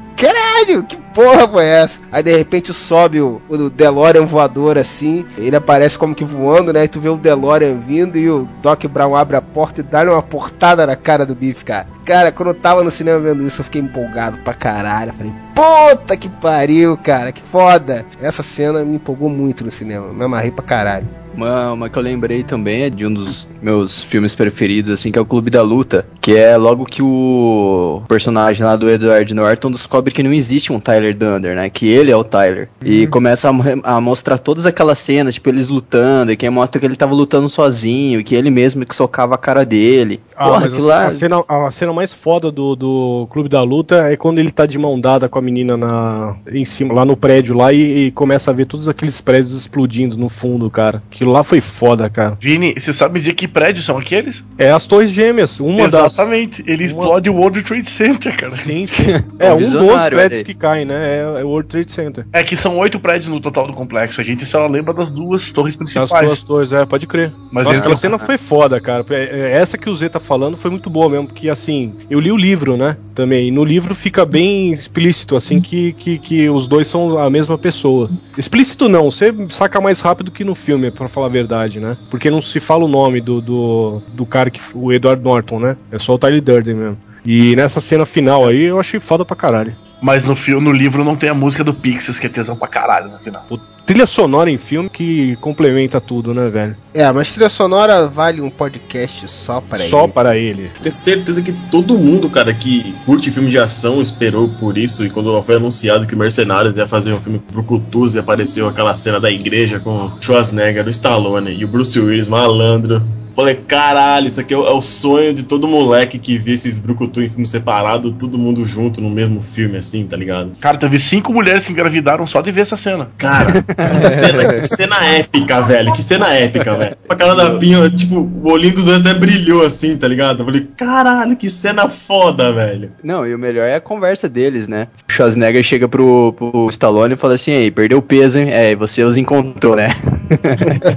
Caralho, 0.55 0.83
que 0.83 0.95
porra 1.13 1.47
foi 1.47 1.65
essa? 1.65 1.99
Aí 2.11 2.23
de 2.23 2.35
repente 2.35 2.73
sobe 2.73 3.19
o, 3.21 3.41
o 3.49 3.69
DeLorean 3.69 4.23
voador 4.23 4.77
assim, 4.77 5.25
ele 5.37 5.55
aparece 5.55 5.97
como 5.97 6.15
que 6.15 6.23
voando, 6.23 6.71
né? 6.71 6.85
E 6.85 6.87
tu 6.87 6.99
vê 6.99 7.09
o 7.09 7.17
DeLorean 7.17 7.75
vindo 7.75 8.17
e 8.17 8.29
o 8.29 8.47
Doc 8.61 8.85
Brown 8.85 9.15
abre 9.15 9.35
a 9.35 9.41
porta 9.41 9.81
e 9.81 9.83
dá 9.83 10.03
uma 10.03 10.23
portada 10.23 10.87
na 10.87 10.95
cara 10.95 11.25
do 11.25 11.35
Biff, 11.35 11.65
cara. 11.65 11.87
Cara, 12.05 12.31
quando 12.31 12.49
eu 12.49 12.53
tava 12.53 12.83
no 12.83 12.91
cinema 12.91 13.19
vendo 13.19 13.45
isso, 13.45 13.59
eu 13.59 13.65
fiquei 13.65 13.81
empolgado 13.81 14.39
pra 14.39 14.53
caralho. 14.53 15.13
Falei, 15.13 15.33
puta 15.53 16.15
que 16.15 16.29
pariu, 16.29 16.97
cara, 16.97 17.33
que 17.33 17.41
foda. 17.41 18.05
Essa 18.21 18.41
cena 18.41 18.85
me 18.85 18.95
empolgou 18.95 19.29
muito 19.29 19.65
no 19.65 19.71
cinema, 19.71 20.13
me 20.13 20.23
amarrei 20.23 20.51
pra 20.51 20.63
caralho. 20.63 21.24
Uma, 21.35 21.73
uma 21.73 21.89
que 21.89 21.97
eu 21.97 22.03
lembrei 22.03 22.43
também 22.43 22.83
é 22.83 22.89
de 22.89 23.05
um 23.05 23.13
dos 23.13 23.47
meus 23.61 24.03
filmes 24.03 24.33
preferidos, 24.33 24.89
assim, 24.91 25.11
que 25.11 25.19
é 25.19 25.21
o 25.21 25.25
Clube 25.25 25.49
da 25.49 25.61
Luta. 25.61 26.05
Que 26.21 26.35
é 26.35 26.55
logo 26.57 26.85
que 26.85 27.01
o 27.01 28.01
personagem 28.07 28.65
lá 28.65 28.75
do 28.75 28.89
Edward 28.89 29.33
Norton 29.33 29.71
descobre 29.71 30.13
que 30.13 30.23
não 30.23 30.33
existe 30.33 30.71
um 30.71 30.79
Tyler 30.79 31.15
Dunder, 31.15 31.55
né? 31.55 31.69
Que 31.69 31.87
ele 31.87 32.11
é 32.11 32.15
o 32.15 32.23
Tyler. 32.23 32.69
Uhum. 32.83 32.91
E 32.91 33.07
começa 33.07 33.49
a, 33.49 33.95
a, 33.95 34.01
mostrar 34.01 34.37
todas 34.37 34.65
aquelas 34.65 34.99
cenas, 34.99 35.33
tipo, 35.33 35.49
eles 35.49 35.67
lutando, 35.67 36.31
e 36.31 36.37
que 36.37 36.49
mostra 36.49 36.79
que 36.79 36.85
ele 36.85 36.95
tava 36.95 37.13
lutando 37.13 37.49
sozinho, 37.49 38.19
e 38.19 38.23
que 38.23 38.35
ele 38.35 38.49
mesmo 38.49 38.85
que 38.85 38.95
socava 38.95 39.35
a 39.35 39.37
cara 39.37 39.65
dele. 39.65 40.21
Ah, 40.35 40.47
Porra, 40.47 40.59
mas 40.61 40.73
a, 40.73 40.79
lá... 40.79 41.07
a, 41.07 41.11
cena, 41.11 41.43
a 41.47 41.71
cena 41.71 41.93
mais 41.93 42.13
foda 42.13 42.51
do, 42.51 42.75
do 42.75 43.27
Clube 43.29 43.49
da 43.49 43.61
Luta 43.61 44.07
é 44.07 44.15
quando 44.15 44.39
ele 44.39 44.51
tá 44.51 44.65
de 44.65 44.77
mão 44.77 44.99
dada 44.99 45.27
com 45.27 45.39
a 45.39 45.41
menina 45.41 45.75
na, 45.75 46.35
em 46.51 46.63
cima, 46.63 46.93
lá 46.93 47.03
no 47.03 47.17
prédio 47.17 47.55
lá, 47.55 47.73
e, 47.73 48.07
e 48.07 48.11
começa 48.11 48.51
a 48.51 48.53
ver 48.53 48.65
todos 48.65 48.87
aqueles 48.87 49.19
prédios 49.19 49.53
explodindo 49.53 50.17
no 50.17 50.29
fundo, 50.29 50.69
cara. 50.69 51.03
Que 51.09 51.24
Aquilo 51.25 51.33
lá 51.33 51.43
foi 51.43 51.59
foda, 51.59 52.07
cara. 52.07 52.37
Vini, 52.39 52.75
você 52.77 52.93
sabe 52.93 53.19
dizer 53.19 53.33
que 53.33 53.47
prédios 53.47 53.87
são 53.87 53.97
aqueles? 53.97 54.43
É 54.59 54.69
as 54.69 54.85
Torres 54.85 55.09
Gêmeas, 55.09 55.59
uma 55.59 55.87
Exatamente. 55.87 55.91
das. 55.91 56.13
Exatamente, 56.13 56.63
ele 56.67 56.83
uma... 56.83 57.03
explode 57.03 57.29
o 57.31 57.33
World 57.33 57.63
Trade 57.63 57.89
Center, 57.89 58.37
cara. 58.37 58.51
Sim, 58.51 58.85
sim. 58.85 59.05
É, 59.39 59.51
um 59.51 59.59
dos 59.59 60.07
prédios 60.07 60.43
que 60.43 60.53
cai, 60.53 60.85
né? 60.85 60.93
É, 60.95 61.41
é 61.41 61.43
o 61.43 61.47
World 61.47 61.67
Trade 61.67 61.91
Center. 61.91 62.25
É 62.31 62.43
que 62.43 62.55
são 62.57 62.77
oito 62.77 62.99
prédios 62.99 63.27
no 63.27 63.39
total 63.41 63.67
do 63.67 63.73
complexo. 63.73 64.21
A 64.21 64.23
gente 64.23 64.45
só 64.45 64.67
lembra 64.67 64.93
das 64.93 65.11
duas 65.11 65.51
torres 65.51 65.75
principais. 65.75 66.11
As 66.11 66.21
duas 66.21 66.43
torres, 66.43 66.71
é, 66.71 66.85
pode 66.85 67.07
crer. 67.07 67.31
Mas 67.51 67.65
Nossa, 67.65 67.79
aquela 67.79 67.95
cena 67.95 68.17
foi 68.17 68.37
foda, 68.37 68.79
cara. 68.79 69.03
É, 69.09 69.23
é, 69.23 69.51
essa 69.53 69.77
que 69.77 69.89
o 69.89 69.95
Z 69.95 70.09
tá 70.09 70.19
falando 70.19 70.57
foi 70.57 70.69
muito 70.69 70.89
boa 70.89 71.09
mesmo, 71.09 71.27
porque 71.27 71.49
assim, 71.49 71.93
eu 72.09 72.19
li 72.19 72.31
o 72.31 72.37
livro, 72.37 72.77
né? 72.77 72.97
Também. 73.13 73.47
E 73.47 73.51
no 73.51 73.63
livro 73.63 73.95
fica 73.95 74.25
bem 74.25 74.71
explícito, 74.71 75.35
assim, 75.35 75.59
que, 75.59 75.93
que, 75.93 76.17
que 76.17 76.49
os 76.49 76.67
dois 76.67 76.87
são 76.87 77.17
a 77.17 77.29
mesma 77.29 77.57
pessoa. 77.57 78.09
Explícito 78.37 78.87
não, 78.87 79.09
você 79.09 79.33
saca 79.49 79.81
mais 79.81 80.01
rápido 80.01 80.31
que 80.31 80.43
no 80.43 80.55
filme, 80.55 80.91
para 80.91 81.07
falar 81.15 81.27
a 81.27 81.29
verdade, 81.29 81.79
né? 81.79 81.97
Porque 82.09 82.29
não 82.29 82.41
se 82.41 82.59
fala 82.59 82.83
o 82.83 82.89
nome 82.89 83.21
do, 83.21 83.41
do, 83.41 84.01
do 84.13 84.25
cara 84.25 84.51
que. 84.51 84.59
O 84.73 84.91
Edward 84.91 85.23
Norton, 85.23 85.59
né? 85.59 85.77
É 85.91 85.97
só 85.97 86.13
o 86.13 86.19
Tyler 86.19 86.41
Durden 86.41 86.75
mesmo. 86.75 86.97
E 87.25 87.55
nessa 87.55 87.81
cena 87.81 88.05
final 88.05 88.47
aí 88.47 88.63
eu 88.63 88.79
achei 88.79 88.99
foda 88.99 89.25
pra 89.25 89.35
caralho. 89.35 89.75
Mas 90.05 90.23
no, 90.23 90.35
filme, 90.35 90.63
no 90.63 90.71
livro 90.71 91.03
não 91.03 91.15
tem 91.15 91.31
a 91.31 91.33
música 91.33 91.63
do 91.63 91.73
Pixies, 91.73 92.19
que 92.19 92.27
é 92.27 92.29
tesão 92.29 92.55
pra 92.55 92.67
caralho 92.67 93.09
no 93.09 93.17
final. 93.17 93.43
O 93.49 93.57
trilha 93.57 94.05
sonora 94.05 94.51
em 94.51 94.57
filme 94.57 94.87
que 94.87 95.35
complementa 95.37 95.99
tudo, 95.99 96.31
né, 96.31 96.47
velho? 96.47 96.77
É, 96.93 97.11
mas 97.11 97.33
trilha 97.33 97.49
sonora 97.49 98.07
vale 98.07 98.39
um 98.39 98.51
podcast 98.51 99.27
só 99.27 99.59
para 99.59 99.79
só 99.79 99.83
ele. 99.83 99.89
Só 99.89 100.07
para 100.07 100.37
ele. 100.37 100.71
Tenho 100.79 100.93
certeza 100.93 101.41
que 101.41 101.51
todo 101.71 101.97
mundo, 101.97 102.29
cara, 102.29 102.53
que 102.53 102.95
curte 103.03 103.31
filme 103.31 103.49
de 103.49 103.57
ação 103.57 103.99
esperou 103.99 104.47
por 104.47 104.77
isso. 104.77 105.03
E 105.03 105.09
quando 105.09 105.41
foi 105.41 105.55
anunciado 105.55 106.05
que 106.05 106.15
Mercenários 106.15 106.77
ia 106.77 106.85
fazer 106.85 107.11
um 107.11 107.19
filme 107.19 107.39
pro 107.39 107.63
Cutuz 107.63 108.13
e 108.13 108.19
apareceu 108.19 108.67
aquela 108.67 108.93
cena 108.93 109.19
da 109.19 109.31
igreja 109.31 109.79
com 109.79 110.11
Schwarzenegger, 110.21 110.85
o 110.85 110.89
Stallone 110.89 111.51
e 111.51 111.65
o 111.65 111.67
Bruce 111.67 111.99
Willis, 111.99 112.27
malandro. 112.27 113.01
Falei, 113.35 113.55
caralho, 113.67 114.27
isso 114.27 114.39
aqui 114.39 114.53
é 114.53 114.57
o, 114.57 114.65
é 114.65 114.71
o, 114.71 114.81
sonho 114.81 115.33
de 115.33 115.43
todo 115.43 115.67
moleque 115.67 116.17
que 116.17 116.37
vê 116.37 116.53
esses 116.53 116.77
brucutu 116.77 117.21
em 117.21 117.29
filme 117.29 117.45
separado, 117.45 118.13
todo 118.13 118.37
mundo 118.37 118.63
junto 118.65 119.01
no 119.01 119.09
mesmo 119.09 119.41
filme, 119.41 119.77
assim, 119.77 120.05
tá 120.05 120.15
ligado? 120.15 120.53
Cara, 120.61 120.77
teve 120.77 120.99
cinco 120.99 121.33
mulheres 121.33 121.65
que 121.65 121.71
engravidaram 121.73 122.25
só 122.25 122.41
de 122.41 122.51
ver 122.51 122.61
essa 122.61 122.77
cena. 122.77 123.09
Cara, 123.17 123.51
que 123.51 123.95
cena, 123.95 124.43
que 124.61 124.67
cena 124.69 125.05
épica, 125.05 125.61
velho. 125.61 125.91
Que 125.91 126.01
cena 126.01 126.33
épica, 126.33 126.75
velho. 126.75 126.97
A 127.09 127.15
cara 127.15 127.35
da 127.35 127.57
Pinha, 127.57 127.89
tipo, 127.89 128.19
o 128.19 128.51
olhinho 128.51 128.73
dos 128.73 128.85
dois 128.85 129.01
até 129.01 129.13
brilhou 129.13 129.63
assim, 129.63 129.97
tá 129.97 130.07
ligado? 130.07 130.39
Eu 130.39 130.45
falei, 130.45 130.67
caralho, 130.77 131.35
que 131.35 131.49
cena 131.49 131.89
foda, 131.89 132.53
velho. 132.53 132.91
Não, 133.03 133.27
e 133.27 133.35
o 133.35 133.39
melhor 133.39 133.65
é 133.65 133.75
a 133.75 133.81
conversa 133.81 134.29
deles, 134.29 134.67
né? 134.67 134.87
O 135.07 135.11
Schwarzenegger 135.11 135.63
chega 135.63 135.87
pro, 135.89 136.31
pro 136.33 136.69
Stallone 136.69 137.15
e 137.15 137.17
fala 137.17 137.35
assim, 137.35 137.51
ei, 137.51 137.69
perdeu 137.69 138.01
peso, 138.01 138.39
hein? 138.39 138.49
É, 138.49 138.75
você 138.75 139.03
os 139.03 139.17
encontrou, 139.17 139.75
né? 139.75 139.89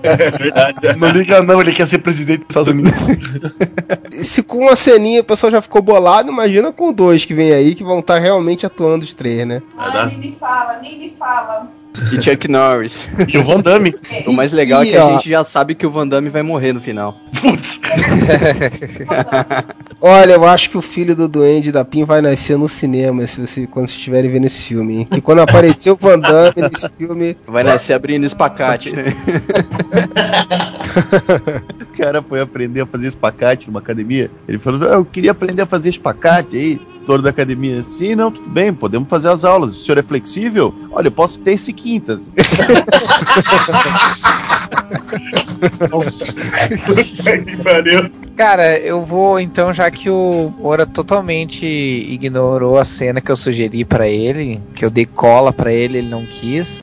é 0.03 0.31
verdade. 0.31 0.99
Não 0.99 1.09
liga 1.09 1.43
não, 1.43 1.61
ele 1.61 1.75
quer 1.75 1.89
ser 1.89 1.99
presidente 1.99 2.29
presidente 2.29 2.41
dos 2.41 2.49
Estados 2.51 2.69
Unidos. 2.69 2.93
Se 4.11 4.43
com 4.43 4.59
uma 4.59 4.77
ceninha 4.77 5.21
o 5.21 5.25
pessoal 5.25 5.51
já 5.51 5.61
ficou 5.61 5.81
bolado, 5.81 6.31
imagina 6.31 6.73
com 6.73 6.93
dois 6.93 7.25
que 7.25 7.35
vem 7.35 7.53
aí 7.53 7.75
que 7.75 7.85
vão 7.85 8.01
estar 8.01 8.15
tá 8.15 8.21
realmente 8.21 8.67
atuando 8.67 9.05
os 9.05 9.15
três, 9.15 9.47
né? 9.47 9.63
Ai, 9.77 10.07
nem 10.07 10.19
me 10.19 10.37
fala, 10.39 10.79
nem 10.81 10.99
me 10.99 11.11
fala. 11.11 11.71
E 12.13 12.23
Chuck 12.23 12.49
Norris. 12.49 13.09
E 13.27 13.39
o 13.39 13.45
Van 13.45 13.61
Damme. 13.61 13.95
O 14.27 14.33
mais 14.33 14.53
legal 14.53 14.85
e, 14.85 14.89
é 14.89 14.93
que 14.93 14.99
ó, 14.99 15.09
a 15.09 15.13
gente 15.13 15.31
já 15.31 15.45
sabe 15.45 15.75
que 15.75 15.87
o 15.87 15.91
Van 15.91 16.07
Damme 16.07 16.31
vai 16.31 16.43
morrer 16.43 16.73
no 16.73 16.81
final. 16.81 17.19
Putz. 17.41 17.79
Olha, 20.01 20.35
eu 20.35 20.47
acho 20.47 20.71
que 20.71 20.79
o 20.79 20.83
filho 20.83 21.17
do 21.17 21.29
Duende 21.29 21.73
da 21.73 21.85
Pin 21.85 22.05
vai 22.05 22.21
nascer 22.21 22.57
no 22.57 22.69
cinema 22.69 23.27
se 23.27 23.41
você, 23.41 23.67
quando 23.67 23.89
estiverem 23.89 24.31
vendo 24.31 24.47
esse 24.47 24.69
filme, 24.69 24.99
hein? 24.99 25.09
Que 25.11 25.21
quando 25.21 25.41
apareceu 25.41 25.95
o 25.95 25.97
Van 25.97 26.21
Damme 26.21 26.53
nesse 26.57 26.89
filme. 26.97 27.37
Vai 27.47 27.65
nascer 27.65 27.95
abrindo 27.95 28.25
espacate. 28.25 28.93
o 31.83 31.87
cara 31.97 32.23
foi 32.23 32.41
aprender 32.41 32.83
a 32.83 32.87
fazer 32.87 33.09
espacate 33.09 33.67
numa 33.67 33.81
academia. 33.81 34.31
Ele 34.47 34.59
falou: 34.59 34.81
Eu 34.83 35.05
queria 35.05 35.33
aprender 35.33 35.63
a 35.63 35.67
fazer 35.67 35.89
espacate 35.89 36.57
aí. 36.57 36.81
Todo 37.05 37.23
da 37.23 37.31
academia. 37.31 37.83
Sim, 37.83 38.15
não, 38.15 38.31
tudo 38.31 38.49
bem, 38.51 38.73
podemos 38.73 39.09
fazer 39.09 39.31
as 39.31 39.43
aulas. 39.43 39.73
O 39.73 39.83
senhor 39.83 39.97
é 39.97 40.03
flexível? 40.03 40.75
Olha, 40.91 41.07
eu 41.07 41.13
posso 41.13 41.41
ter 41.41 41.53
esse 41.53 41.73
quintas. 41.89 42.31
Cara, 48.37 48.79
eu 48.79 49.05
vou 49.07 49.41
então, 49.41 49.73
já 49.73 49.91
que 49.91 50.11
o 50.11 50.53
Moura 50.59 50.85
totalmente 50.85 51.65
ignorou 51.65 52.79
a 52.79 52.85
cena 52.85 53.23
que 53.23 53.33
eu 53.33 53.37
sugeri 53.37 53.85
para 53.85 54.07
ele, 54.07 54.61
que 54.75 54.85
eu 54.85 54.91
dei 54.91 55.07
cola 55.07 55.51
para 55.53 55.73
ele, 55.73 55.99
ele 55.99 56.09
não 56.09 56.25
quis. 56.27 56.81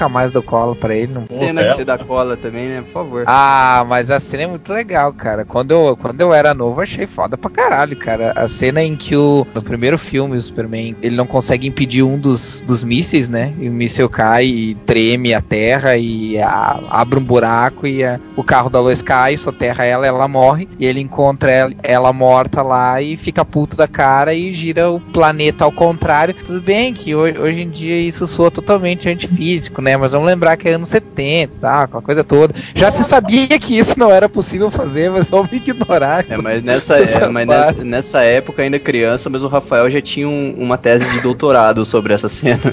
Nunca 0.00 0.08
mais 0.08 0.32
dou 0.32 0.42
cola 0.42 0.74
pra 0.74 0.94
ele. 0.94 1.12
Não... 1.12 1.26
Cena 1.28 1.64
que 1.64 1.74
você 1.74 1.84
dá 1.84 1.98
cola 1.98 2.36
também, 2.36 2.68
né? 2.68 2.82
Por 2.82 2.92
favor. 2.92 3.24
Ah, 3.26 3.84
mas 3.86 4.10
a 4.10 4.18
cena 4.18 4.44
é 4.44 4.46
muito 4.46 4.72
legal, 4.72 5.12
cara. 5.12 5.44
Quando 5.44 5.72
eu, 5.72 5.96
quando 5.96 6.20
eu 6.20 6.32
era 6.32 6.54
novo, 6.54 6.80
achei 6.80 7.06
foda 7.06 7.36
pra 7.36 7.50
caralho, 7.50 7.96
cara. 7.96 8.32
A 8.34 8.48
cena 8.48 8.82
em 8.82 8.96
que 8.96 9.14
o. 9.14 9.46
No 9.54 9.62
primeiro 9.62 9.98
filme, 9.98 10.36
o 10.36 10.42
Superman, 10.42 10.96
ele 11.02 11.16
não 11.16 11.26
consegue 11.26 11.66
impedir 11.66 12.02
um 12.02 12.18
dos, 12.18 12.62
dos 12.62 12.82
mísseis, 12.82 13.28
né? 13.28 13.52
E 13.58 13.68
o 13.68 13.72
míssil 13.72 14.08
cai 14.08 14.46
e 14.46 14.74
treme 14.86 15.34
a 15.34 15.42
terra 15.42 15.96
e 15.96 16.38
a, 16.38 16.80
abre 16.90 17.18
um 17.18 17.24
buraco 17.24 17.86
e 17.86 18.02
a, 18.02 18.18
o 18.36 18.42
carro 18.42 18.70
da 18.70 18.80
Lois 18.80 19.02
cai, 19.02 19.36
soterra 19.36 19.84
ela, 19.84 20.06
ela 20.06 20.28
morre. 20.28 20.68
E 20.78 20.86
ele 20.86 21.00
encontra 21.00 21.50
ela, 21.50 21.72
ela 21.82 22.12
morta 22.12 22.62
lá 22.62 23.02
e 23.02 23.16
fica 23.16 23.44
puto 23.44 23.76
da 23.76 23.88
cara 23.88 24.32
e 24.32 24.52
gira 24.52 24.90
o 24.90 25.00
planeta 25.00 25.64
ao 25.64 25.72
contrário. 25.72 26.34
Tudo 26.34 26.60
bem 26.60 26.94
que 26.94 27.14
hoje, 27.14 27.38
hoje 27.38 27.60
em 27.62 27.70
dia 27.70 27.96
isso 27.96 28.26
soa 28.26 28.50
totalmente 28.50 29.08
antifísico, 29.08 29.82
né? 29.82 29.89
Né? 29.90 29.96
Mas 29.96 30.12
vamos 30.12 30.26
lembrar 30.26 30.56
que 30.56 30.68
é 30.68 30.74
anos 30.74 30.90
70 30.90 31.58
tá? 31.60 31.82
Aquela 31.82 32.02
coisa 32.02 32.24
toda. 32.24 32.54
Já 32.74 32.90
se 32.90 33.04
sabia 33.04 33.46
que 33.58 33.76
isso 33.78 33.98
não 33.98 34.10
era 34.10 34.28
possível 34.28 34.70
fazer, 34.70 35.10
mas 35.10 35.28
vamos 35.28 35.52
ignorar. 35.52 36.24
É, 36.28 36.36
mas 36.36 36.62
nessa, 36.62 36.96
é, 36.98 37.28
mas 37.28 37.46
nessa, 37.46 37.72
nessa 37.84 38.20
época, 38.22 38.62
ainda 38.62 38.78
criança, 38.78 39.28
mas 39.28 39.42
o 39.42 39.48
Rafael 39.48 39.90
já 39.90 40.00
tinha 40.00 40.28
um- 40.28 40.54
uma 40.58 40.78
tese 40.78 41.08
de 41.10 41.20
doutorado 41.20 41.84
sobre 41.84 42.14
essa 42.14 42.28
cena. 42.28 42.60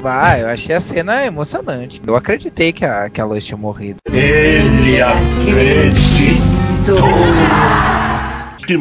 Vai, 0.00 0.42
eu 0.42 0.48
achei 0.48 0.74
a 0.74 0.80
cena 0.80 1.24
emocionante. 1.24 2.00
Eu 2.06 2.16
acreditei 2.16 2.72
que 2.72 2.84
a, 2.84 3.08
que 3.08 3.20
a 3.20 3.24
Lois 3.24 3.44
tinha 3.44 3.56
morrido. 3.56 3.98
Ele 4.10 5.00
acreditou. 5.02 6.98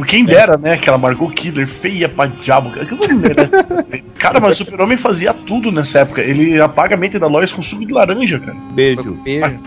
Quem 0.07 0.25
dera, 0.25 0.57
né? 0.57 0.77
Que 0.77 0.89
ela 0.89 0.97
marcou 0.97 1.29
killer 1.29 1.67
feia 1.81 2.09
pra 2.09 2.25
diabo. 2.27 2.71
Não 3.09 3.17
merece. 3.17 4.03
Cara, 4.19 4.39
mas 4.39 4.55
o 4.55 4.63
Super-Homem 4.63 4.97
fazia 5.01 5.33
tudo 5.45 5.71
nessa 5.71 5.99
época. 5.99 6.21
Ele 6.21 6.59
apaga 6.61 6.95
a 6.95 6.97
mente 6.97 7.19
da 7.19 7.27
Lois 7.27 7.51
com 7.53 7.61
suco 7.63 7.85
de 7.85 7.93
laranja, 7.93 8.39
cara. 8.39 8.55
Beijo. 8.73 9.19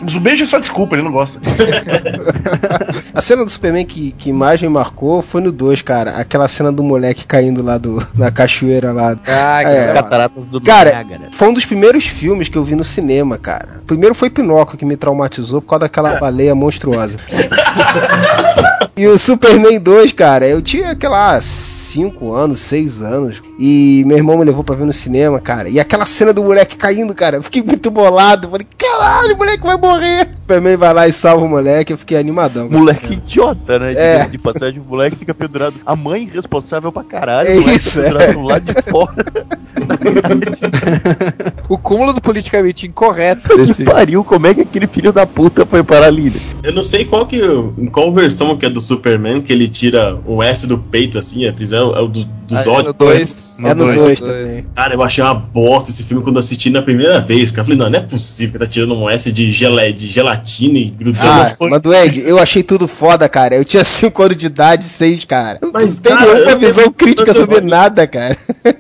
Mas 0.03 0.15
o 0.15 0.21
beijo 0.21 0.45
é 0.45 0.47
só 0.49 0.59
desculpa, 0.59 0.97
ele 0.97 1.05
não 1.05 1.13
gosta. 1.13 1.39
A 3.15 3.21
cena 3.21 3.45
do 3.45 3.51
Superman 3.51 3.85
que, 3.85 4.13
que 4.13 4.33
mais 4.33 4.61
me 4.63 4.69
marcou 4.69 5.23
foi 5.23 5.41
no 5.41 5.53
2, 5.53 5.83
cara. 5.83 6.13
Aquela 6.13 6.49
cena 6.49 6.73
do 6.73 6.83
moleque 6.83 7.27
caindo 7.27 7.63
lá 7.63 7.79
do, 7.79 8.05
na 8.15 8.31
cachoeira 8.31 8.93
lá. 8.93 9.17
Ah, 9.27 9.63
É. 9.63 9.79
As 9.79 9.87
cataratas 9.87 10.49
do 10.49 10.61
Cara, 10.61 10.91
Niágara. 10.91 11.29
foi 11.33 11.49
um 11.49 11.53
dos 11.53 11.65
primeiros 11.65 12.07
filmes 12.07 12.49
que 12.49 12.57
eu 12.59 12.65
vi 12.65 12.75
no 12.75 12.85
cinema, 12.85 13.39
cara. 13.39 13.83
Primeiro 13.87 14.15
foi 14.15 14.31
Pinóquio, 14.31 14.79
que 14.79 14.85
me 14.85 14.97
traumatizou 14.97 15.61
por 15.61 15.69
causa 15.71 15.81
daquela 15.81 16.19
baleia 16.19 16.55
monstruosa. 16.55 17.19
e 18.97 19.07
o 19.07 19.17
Superman 19.19 19.79
2, 19.81 20.10
cara, 20.13 20.47
eu 20.47 20.61
tinha, 20.63 20.91
aquela 20.91 21.41
5 21.41 22.33
anos, 22.33 22.61
6 22.61 23.03
anos. 23.03 23.43
E 23.59 24.03
meu 24.07 24.17
irmão 24.17 24.39
me 24.39 24.45
levou 24.45 24.65
pra 24.65 24.77
ver 24.77 24.85
no 24.85 24.93
cinema, 24.93 25.41
cara. 25.41 25.69
E 25.69 25.79
aquela 25.79 26.07
cena 26.07 26.33
do 26.33 26.43
moleque 26.43 26.77
caindo, 26.77 27.15
cara, 27.15 27.37
eu 27.37 27.43
fiquei 27.43 27.63
muito 27.63 27.91
bolado. 27.91 28.49
Falei, 28.49 28.67
caralho, 28.77 29.35
o 29.35 29.39
moleque 29.39 29.63
vai 29.63 29.77
morrer. 29.77 30.29
Superman 30.51 30.77
vai 30.77 30.93
lá 30.93 31.07
e 31.07 31.13
salva 31.13 31.45
o 31.45 31.49
moleque, 31.49 31.93
eu 31.93 31.99
fiquei 31.99 32.19
animadão. 32.19 32.69
Moleque 32.69 33.13
idiota, 33.13 33.79
né? 33.79 33.93
É. 33.95 34.25
De, 34.25 34.31
de 34.33 34.39
passagem, 34.39 34.81
o 34.81 34.85
moleque 34.85 35.17
fica 35.17 35.33
pendurado. 35.33 35.77
A 35.87 35.95
mãe 35.95 36.25
responsável 36.25 36.91
pra 36.91 37.05
caralho. 37.05 37.49
É 37.49 37.57
isso, 37.57 38.03
fica 38.03 38.19
pendurado 38.19 38.31
é. 38.31 38.33
do 38.33 38.43
lado 38.43 38.65
de 38.65 38.83
fora. 38.83 39.47
O 41.69 41.79
cúmulo 41.79 42.13
do 42.13 42.21
politicamente 42.21 42.87
incorreto 42.87 43.49
Que 43.49 43.57
desse. 43.59 43.85
pariu, 43.85 44.25
como 44.25 44.47
é 44.47 44.55
que 44.55 44.63
aquele 44.63 44.87
filho 44.87 45.13
da 45.13 45.27
puta 45.27 45.65
foi 45.65 45.83
parar 45.83 46.07
ali? 46.07 46.33
Eu 46.63 46.73
não 46.73 46.83
sei 46.83 47.05
qual 47.05 47.27
que 47.27 47.37
em 47.79 47.87
qual 47.87 48.13
versão 48.13 48.57
que 48.57 48.67
é 48.67 48.71
do 48.71 48.81
Superman 48.81 49.41
que 49.41 49.53
ele 49.53 49.69
tira 49.69 50.19
o 50.27 50.43
S 50.43 50.67
do 50.67 50.79
peito 50.79 51.17
assim, 51.19 51.47
a 51.47 51.53
prisão 51.53 51.97
é 51.97 52.01
o 52.01 52.09
do, 52.09 52.25
dos 52.25 52.67
Ah, 52.67 52.71
olhos. 52.71 52.87
no 52.89 52.93
2. 52.93 53.57
É 53.65 53.75
no 53.75 53.93
2 53.95 54.21
também. 54.21 54.65
Cara, 54.75 54.95
eu 54.95 55.03
achei 55.03 55.23
uma 55.23 55.35
bosta 55.35 55.91
esse 55.91 56.03
filme 56.03 56.23
quando 56.25 56.39
assisti 56.39 56.71
na 56.71 56.83
primeira 56.83 57.21
vez. 57.21 57.51
Cara, 57.51 57.61
eu 57.63 57.65
falei, 57.67 57.79
não, 57.79 57.89
não 57.91 57.99
é 57.99 58.03
possível 58.03 58.53
que 58.53 58.59
tá 58.59 58.67
tirando 58.67 58.95
um 58.95 59.09
S 59.09 59.31
de, 59.31 59.51
gelé, 59.51 59.93
de 59.93 60.07
gelatina 60.09 60.79
e 60.79 60.87
grudando. 60.91 61.25
Ah, 61.29 61.55
mas 61.61 61.81
do 61.81 61.95
Ed, 61.95 62.21
eu 62.27 62.39
achei 62.39 62.63
tudo 62.63 62.89
foda, 62.89 63.29
cara. 63.29 63.55
Eu 63.55 63.65
tinha 63.65 63.85
5 63.85 64.23
anos 64.23 64.37
de 64.37 64.47
idade, 64.47 64.85
6, 64.85 65.25
cara. 65.25 65.59
Mas, 65.73 65.97
não 65.97 66.03
tem 66.03 66.17
cara, 66.17 66.35
nenhuma 66.35 66.57
visão 66.57 66.91
crítica 66.93 67.33
sobre 67.33 67.61
nada, 67.61 68.07
cara. 68.07 68.37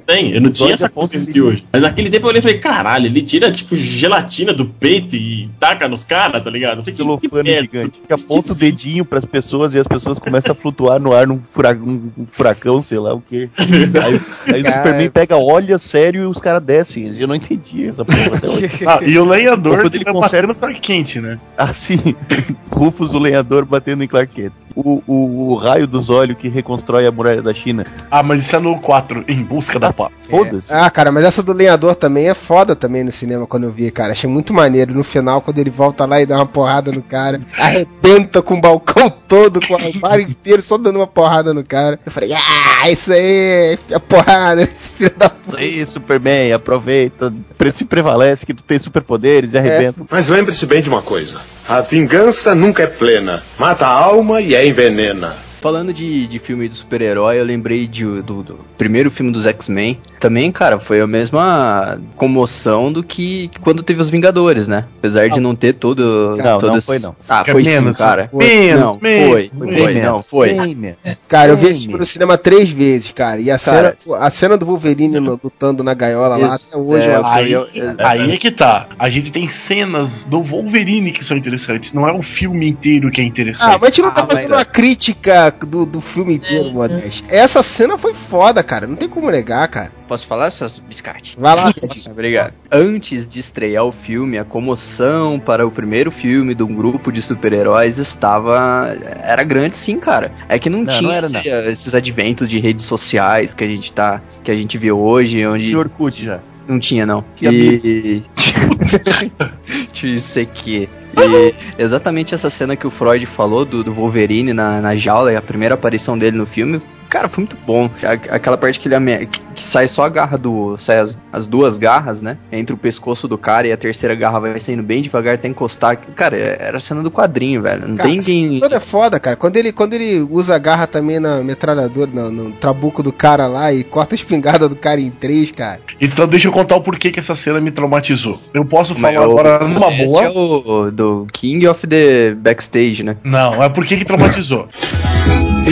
Tem, 0.07 0.33
eu 0.35 0.40
não 0.40 0.50
tinha 0.50 0.76
essa 0.86 1.42
hoje. 1.42 1.66
Mas 1.72 1.82
naquele 1.82 2.10
tempo 2.10 2.26
eu 2.26 2.30
olhei 2.30 2.38
e 2.38 2.42
falei, 2.42 2.58
caralho, 2.58 3.06
ele 3.06 3.22
tira 3.22 3.50
tipo 3.50 3.76
gelatina 3.76 4.52
do 4.52 4.64
peito 4.66 5.16
e 5.16 5.48
taca 5.58 5.88
nos 5.88 6.04
caras, 6.04 6.42
tá 6.42 6.50
ligado? 6.50 6.82
Celofane 6.94 7.60
gigante. 7.62 8.00
Que 8.06 8.12
aponta 8.14 8.52
o 8.52 8.56
dedinho 8.56 9.04
pras 9.04 9.24
pessoas 9.24 9.74
e 9.74 9.78
as 9.78 9.86
pessoas 9.86 10.18
começam 10.18 10.52
a 10.52 10.54
flutuar 10.54 11.00
no 11.00 11.12
ar 11.12 11.26
num 11.26 11.40
fura- 11.42 11.78
um 11.84 12.26
furacão, 12.26 12.80
sei 12.82 12.98
lá 12.98 13.14
o 13.14 13.20
quê. 13.20 13.48
Aí, 13.58 14.54
aí 14.54 14.62
o. 14.62 14.66
Superman 14.66 15.10
pega, 15.10 15.36
olha 15.36 15.78
sério 15.78 16.22
e 16.22 16.26
os 16.26 16.40
caras 16.40 16.62
descem. 16.62 17.10
Eu 17.18 17.26
não 17.28 17.34
entendi 17.34 17.86
essa 17.86 18.04
porra 18.04 18.36
até 18.36 18.48
hoje. 18.48 18.70
Ah, 18.86 19.00
e 19.02 19.18
o 19.18 19.24
lenhador 19.24 19.78
Quando 19.78 19.86
ele 19.94 19.98
fica 19.98 20.12
conserva- 20.12 20.54
batendo 20.54 20.72
pra 20.74 20.80
quente, 20.80 21.20
né? 21.20 21.38
Assim, 21.56 21.98
Rufus, 22.70 23.14
o 23.14 23.18
lenhador, 23.18 23.64
batendo 23.64 24.02
em 24.02 24.08
Clark 24.08 24.32
Kent. 24.34 24.52
O, 24.74 25.02
o, 25.06 25.52
o 25.52 25.54
raio 25.56 25.87
dos 25.87 26.11
olhos 26.11 26.37
que 26.37 26.48
reconstrói 26.48 27.06
a 27.06 27.12
muralha 27.12 27.42
da 27.42 27.52
China. 27.52 27.85
Ah, 28.11 28.22
mas 28.22 28.44
isso 28.44 28.56
é 28.56 28.61
no 28.61 28.80
4, 28.80 29.24
Em 29.28 29.44
Busca 29.44 29.78
da 29.78 29.92
Paz. 29.92 30.12
Foda-se. 30.28 30.74
Ah, 30.74 30.88
cara, 30.90 31.11
mas 31.11 31.24
essa 31.24 31.42
do 31.42 31.52
lenhador 31.52 31.94
também 31.94 32.28
é 32.28 32.35
foda 32.35 32.76
também 32.76 33.02
no 33.02 33.12
cinema 33.12 33.46
quando 33.46 33.64
eu 33.64 33.70
vi, 33.70 33.90
cara. 33.90 34.12
Achei 34.12 34.30
muito 34.30 34.54
maneiro. 34.54 34.94
No 34.94 35.02
final, 35.04 35.40
quando 35.40 35.59
ele 35.59 35.70
volta 35.70 36.06
lá 36.06 36.20
e 36.20 36.26
dá 36.26 36.37
uma 36.37 36.46
porrada 36.46 36.92
no 36.92 37.02
cara, 37.02 37.40
arrebenta 37.59 38.40
com 38.42 38.54
o 38.54 38.61
balcão 38.61 39.11
todo, 39.11 39.61
com 39.66 39.74
o 39.74 39.76
armário 39.76 40.28
inteiro, 40.28 40.62
só 40.62 40.78
dando 40.78 40.96
uma 40.96 41.06
porrada 41.06 41.52
no 41.52 41.64
cara. 41.64 41.98
Eu 42.04 42.12
falei, 42.12 42.33
ah, 42.33 42.90
isso 42.90 43.12
aí, 43.12 43.78
a 43.92 44.00
porrada, 44.00 44.62
esse 44.62 44.90
filho 44.90 45.14
da 45.16 45.28
puta. 45.28 45.62
Isso 45.62 45.80
aí, 45.80 45.87
Superman, 45.87 46.52
aproveita, 46.52 47.33
se 47.72 47.85
prevalece 47.85 48.46
que 48.46 48.54
tu 48.54 48.62
tem 48.62 48.78
superpoderes 48.78 49.54
e 49.54 49.59
arrebenta. 49.59 50.04
Mas 50.11 50.28
lembre-se 50.28 50.66
bem 50.66 50.83
de 50.83 50.88
uma 50.88 51.02
coisa: 51.02 51.38
a 51.70 51.83
vingança 51.83 52.52
nunca 52.52 52.83
é 52.83 52.87
plena. 52.88 53.44
Mata 53.56 53.87
a 53.87 53.90
alma 53.90 54.40
e 54.40 54.56
a 54.56 54.66
envenena. 54.66 55.37
Falando 55.61 55.94
de, 55.94 56.26
de 56.26 56.38
filme 56.40 56.68
de 56.68 56.76
super-herói, 56.76 57.38
eu 57.38 57.44
lembrei 57.44 57.87
de, 57.87 58.04
do, 58.22 58.42
do 58.42 58.61
primeiro 58.76 59.09
filme 59.09 59.30
dos 59.30 59.46
X-Men. 59.46 60.00
Também, 60.20 60.52
cara, 60.52 60.78
foi 60.78 61.00
a 61.00 61.06
mesma 61.06 61.98
comoção 62.14 62.92
do 62.92 63.02
que, 63.02 63.50
quando 63.62 63.83
teve 63.83 64.02
os 64.02 64.11
Vingadores, 64.11 64.68
né? 64.68 64.85
Apesar 64.98 65.28
de 65.28 65.40
não 65.40 65.54
ter 65.54 65.72
todo. 65.72 66.35
Não, 66.37 66.59
todo 66.59 66.68
não 66.72 66.76
esse- 66.78 66.87
foi, 66.87 66.98
não. 66.98 67.16
Ah, 67.26 67.42
foi 67.44 67.62
menos, 67.62 67.96
sim, 67.96 68.02
cara. 68.02 68.28
menos, 68.33 68.80
não, 68.80 68.98
menos, 69.00 69.28
foi. 69.30 69.50
menos. 69.54 69.80
Foi, 69.83 69.94
não, 69.94 70.22
foi. 70.22 70.74
Né? 70.74 70.96
Cara, 71.26 71.52
eu 71.52 71.56
vi 71.56 71.68
esse 71.68 71.83
filme 71.85 71.98
no 71.98 72.04
cinema 72.04 72.37
três 72.37 72.70
vezes, 72.70 73.12
cara. 73.12 73.40
E 73.40 73.50
a, 73.50 73.59
Cara. 73.59 73.96
cena, 73.98 74.18
a 74.18 74.28
cena 74.30 74.56
do 74.59 74.66
Wolverine 74.66 75.18
no- 75.20 75.40
lutando 75.42 75.83
na 75.83 75.94
gaiola 75.94 76.37
lá, 76.37 76.54
até 76.54 76.76
hoje 76.76 77.09
é, 77.09 77.16
eu 77.16 77.24
acho. 77.24 77.35
Aí, 77.37 77.52
eu- 77.52 77.66
aí 77.98 78.30
é 78.33 78.37
que 78.37 78.50
tá. 78.50 78.88
A 78.98 79.09
gente 79.09 79.33
tem 79.33 79.48
cenas 79.66 80.09
do 80.26 80.42
Wolverine 80.42 81.12
que 81.12 81.24
são 81.24 81.35
interessantes. 81.37 81.94
Não 81.94 82.06
é 82.06 82.12
o 82.12 82.22
filme 82.22 82.68
inteiro 82.68 83.11
que 83.11 83.22
é 83.22 83.24
interessante. 83.24 83.64
Ah, 83.74 83.78
mas 83.80 83.85
a 83.85 83.87
gente 83.87 84.02
não 84.02 84.11
tá 84.11 84.22
Ah, 84.22 84.26
fazendo 84.26 84.52
uma 84.52 84.64
crítica 84.66 85.54
do, 85.66 85.87
do 85.87 86.00
filme 86.02 86.35
inteiro, 86.35 86.70
Modeste. 86.72 87.24
Essa 87.30 87.62
cena 87.62 87.96
foi 87.96 88.12
foda, 88.12 88.62
cara. 88.62 88.87
Não 88.87 88.96
tem 88.96 89.09
como 89.09 89.30
negar, 89.30 89.66
cara. 89.68 89.90
Posso 90.11 90.27
falar, 90.27 90.51
seus 90.51 90.77
biscate? 90.77 91.37
Vai 91.38 91.55
lá, 91.55 91.73
Obrigado. 92.11 92.53
Antes 92.68 93.29
de 93.29 93.38
estrear 93.38 93.85
o 93.85 93.92
filme, 93.92 94.38
a 94.38 94.44
comoção 94.44 95.38
para 95.38 95.64
o 95.64 95.70
primeiro 95.70 96.11
filme 96.11 96.53
de 96.53 96.64
um 96.64 96.75
grupo 96.75 97.12
de 97.12 97.23
super-heróis 97.23 97.96
estava. 97.99 98.92
Era 99.23 99.44
grande 99.44 99.77
sim, 99.77 100.01
cara. 100.01 100.33
É 100.49 100.59
que 100.59 100.68
não, 100.68 100.81
Não, 100.83 100.87
tinha 100.87 101.03
não 101.03 101.12
era, 101.12 101.27
esse- 101.27 101.70
esses 101.70 101.94
adventos 101.94 102.49
de 102.51 102.59
redes 102.59 102.87
sociais 102.87 103.55
que 103.55 103.62
a 103.62 103.68
gente 103.68 103.92
tá. 103.92 104.20
que 104.42 104.51
a 104.51 104.57
gente 104.57 104.77
vê 104.79 104.90
hoje, 104.90 105.46
onde. 105.46 105.66
De 105.66 105.77
Orkut 105.77 106.25
já. 106.25 106.40
Não 106.66 106.81
tinha, 106.81 107.07
não. 107.07 107.25
Tinha 107.37 107.53
e. 107.53 108.25
Tinha 109.92 110.14
isso 110.14 110.40
aqui. 110.40 110.88
E 111.16 111.55
exatamente 111.81 112.35
essa 112.35 112.51
cena 112.51 112.75
que 112.75 112.87
o 112.87 112.90
Freud 112.90 113.25
falou 113.27 113.64
do, 113.64 113.85
do 113.85 113.92
Wolverine 113.92 114.53
na, 114.53 114.81
na 114.81 114.96
jaula, 114.96 115.33
e 115.33 115.37
a 115.37 115.42
primeira 115.42 115.75
aparição 115.77 116.18
dele 116.18 116.37
no 116.37 116.46
filme, 116.46 116.83
cara, 117.11 117.29
foi 117.29 117.44
muito 117.44 117.57
bom. 117.66 117.90
Aquela 118.31 118.57
parte 118.57 118.81
que 118.81 118.88
ele 118.88 118.94
ame- 118.94 119.27
que, 119.27 119.40
sai 119.61 119.87
só 119.88 120.05
a 120.05 120.09
garra 120.09 120.38
do. 120.38 120.77
sai 120.79 120.99
as, 121.01 121.18
as 121.33 121.46
duas 121.46 121.77
garras, 121.77 122.23
né? 122.23 122.38
Entre 122.51 122.75
o 122.75 122.79
pescoço 122.79 123.29
do 123.29 123.37
cara 123.37 123.66
e 123.66 123.73
a 123.73 123.77
terceira 123.77 124.14
garra 124.14 124.38
vai 124.40 124.59
saindo 124.61 124.83
bem 124.83 125.03
devagar 125.03 125.35
até 125.35 125.49
encostar. 125.49 125.96
Cara, 126.14 126.37
era 126.37 126.79
a 126.79 126.81
cena 126.81 127.03
do 127.03 127.11
quadrinho, 127.11 127.61
velho. 127.62 127.87
Não 127.88 127.96
Cara, 127.96 128.09
tem 128.09 128.18
ninguém. 128.18 128.61
Tudo 128.61 128.75
é 128.75 128.81
foda, 128.81 129.20
cara. 129.20 129.37
Quando 129.37 129.57
ele, 129.57 129.73
quando 129.73 129.94
ele 129.94 130.20
usa 130.20 130.55
a 130.55 130.59
garra 130.59 130.87
também 130.87 131.18
na 131.20 131.42
metralhadora, 131.42 132.11
no, 132.12 132.31
no 132.31 132.51
trabuco 132.53 133.03
do 133.03 133.12
cara 133.12 133.46
lá 133.46 133.73
e 133.73 133.85
corta 133.85 134.14
a 134.14 134.16
espingarda 134.16 134.68
do 134.68 134.77
cara 134.77 135.01
em 135.01 135.11
três, 135.11 135.51
cara. 135.51 135.81
Então 136.01 136.27
deixa 136.27 136.49
eu 136.49 136.53
contar 136.53 136.77
o 136.77 136.83
porquê 136.83 137.11
que 137.11 137.20
essa 137.20 137.35
cena 137.35 137.61
me 137.61 137.70
traumatizou. 137.73 138.38
Eu 138.55 138.64
posso 138.64 138.96
Mas 138.99 139.14
falar 139.14 139.27
o- 139.29 139.31
agora 139.33 139.66
numa 139.68 139.88
esse 139.92 140.07
boa. 140.07 140.25
é 140.25 140.29
o 140.31 140.90
do 140.90 141.27
King 141.33 141.66
of 141.66 141.87
the 141.87 142.35
Backstage, 142.35 143.03
né? 143.03 143.16
Não, 143.25 143.62
é 143.62 143.68
porquê 143.68 143.96
que 143.96 144.05
traumatizou. 144.05 144.68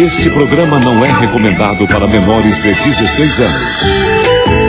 Este 0.00 0.30
programa 0.30 0.78
não 0.78 1.04
é 1.04 1.10
recomendado 1.10 1.84
para 1.88 2.06
menores 2.06 2.62
de 2.62 2.72
16 2.72 3.40
anos. 3.40 4.68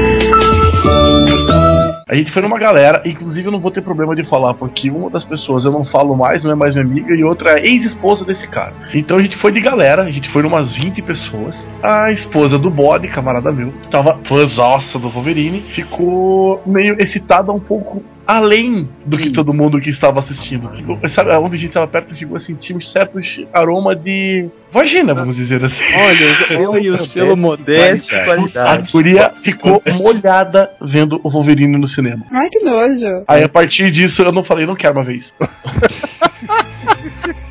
A 2.08 2.16
gente 2.16 2.34
foi 2.34 2.42
numa 2.42 2.58
galera, 2.58 3.04
inclusive 3.06 3.48
eu 3.48 3.52
não 3.52 3.60
vou 3.60 3.70
ter 3.70 3.84
problema 3.84 4.16
de 4.16 4.28
falar, 4.28 4.56
porque 4.56 4.90
uma 4.90 5.12
das 5.12 5.24
pessoas 5.24 5.64
eu 5.64 5.72
não 5.72 5.86
falo 5.86 6.18
mais, 6.18 6.44
não 6.44 6.52
é 6.52 6.56
mais 6.56 6.74
minha 6.74 6.84
amiga, 6.84 7.14
e 7.14 7.24
outra 7.24 7.60
é 7.60 7.68
ex-esposa 7.68 8.26
desse 8.26 8.48
cara. 8.48 8.74
Então 8.96 9.18
a 9.18 9.22
gente 9.22 9.38
foi 9.38 9.52
de 9.52 9.62
galera, 9.62 10.02
a 10.02 10.10
gente 10.10 10.32
foi 10.34 10.42
numas 10.42 10.76
20 10.76 11.04
pessoas. 11.04 11.70
A 11.84 12.12
esposa 12.12 12.58
do 12.58 12.72
bode, 12.72 13.08
camarada 13.10 13.52
meu, 13.52 13.72
tava 13.92 14.20
fãzaça 14.28 14.98
do 14.98 15.12
Wolverine, 15.12 15.72
ficou 15.76 16.60
meio 16.66 16.96
excitada 17.00 17.52
um 17.52 17.60
pouco 17.60 18.04
além 18.30 18.88
do 19.08 19.18
que 19.18 19.32
todo 19.32 19.52
mundo 19.52 19.82
que 19.82 19.90
estava 19.90 20.20
assistindo. 20.20 20.70
Sabe, 21.16 21.32
onde 21.32 21.56
a 21.56 21.58
gente 21.60 21.70
estava 21.70 21.88
perto, 21.88 22.16
chegou 22.16 22.38
a 22.38 22.40
sentir 22.40 22.76
um 22.76 22.82
certo 22.82 23.20
aroma 23.52 23.96
de 23.96 24.48
vagina, 24.72 25.16
vamos 25.16 25.36
dizer 25.36 25.66
assim. 25.66 25.84
Olha, 25.96 26.32
o 26.32 26.36
selo, 26.46 26.72
Olha 26.74 26.94
o 26.94 26.98
selo 27.00 27.36
modesto, 27.38 28.16
A 28.16 28.26
qualidade. 28.26 28.92
guria 28.92 29.32
ficou 29.42 29.82
molhada 30.00 30.70
vendo 30.80 31.20
o 31.24 31.30
Wolverine 31.32 31.76
no 31.78 31.88
cinema. 31.88 32.24
Ai, 32.32 32.48
que 32.50 32.60
nojo. 32.60 33.24
Aí 33.28 33.44
a 33.44 33.50
partir 33.50 33.90
disso 33.90 34.22
eu 34.22 34.32
não 34.32 34.44
falei, 34.44 34.68
não 34.68 34.76
quero 34.76 34.94
uma 35.00 35.04
vez. 35.04 35.34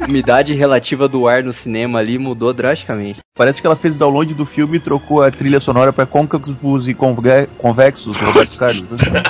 umidade 0.08 0.54
relativa 0.54 1.08
do 1.08 1.26
ar 1.28 1.42
no 1.42 1.52
cinema 1.52 1.98
ali 1.98 2.18
mudou 2.18 2.52
drasticamente. 2.54 3.18
Parece 3.36 3.60
que 3.60 3.66
ela 3.66 3.76
fez 3.76 3.96
download 3.96 4.32
do 4.34 4.44
filme 4.46 4.76
e 4.76 4.80
trocou 4.80 5.22
a 5.22 5.30
trilha 5.30 5.60
sonora 5.60 5.92
pra 5.92 6.06
côncavos 6.06 6.88
e 6.88 6.94
conve- 6.94 7.46
convexos 7.58 8.16
do 8.16 8.24
Roberto 8.24 8.56
Carlos. 8.56 8.88
né? 8.90 9.22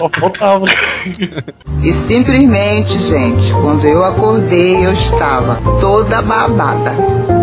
E 1.83 1.93
simplesmente, 1.93 2.99
gente, 2.99 3.53
quando 3.53 3.87
eu 3.87 4.05
acordei, 4.05 4.85
eu 4.85 4.93
estava 4.93 5.57
toda 5.81 6.21
babada. 6.23 7.38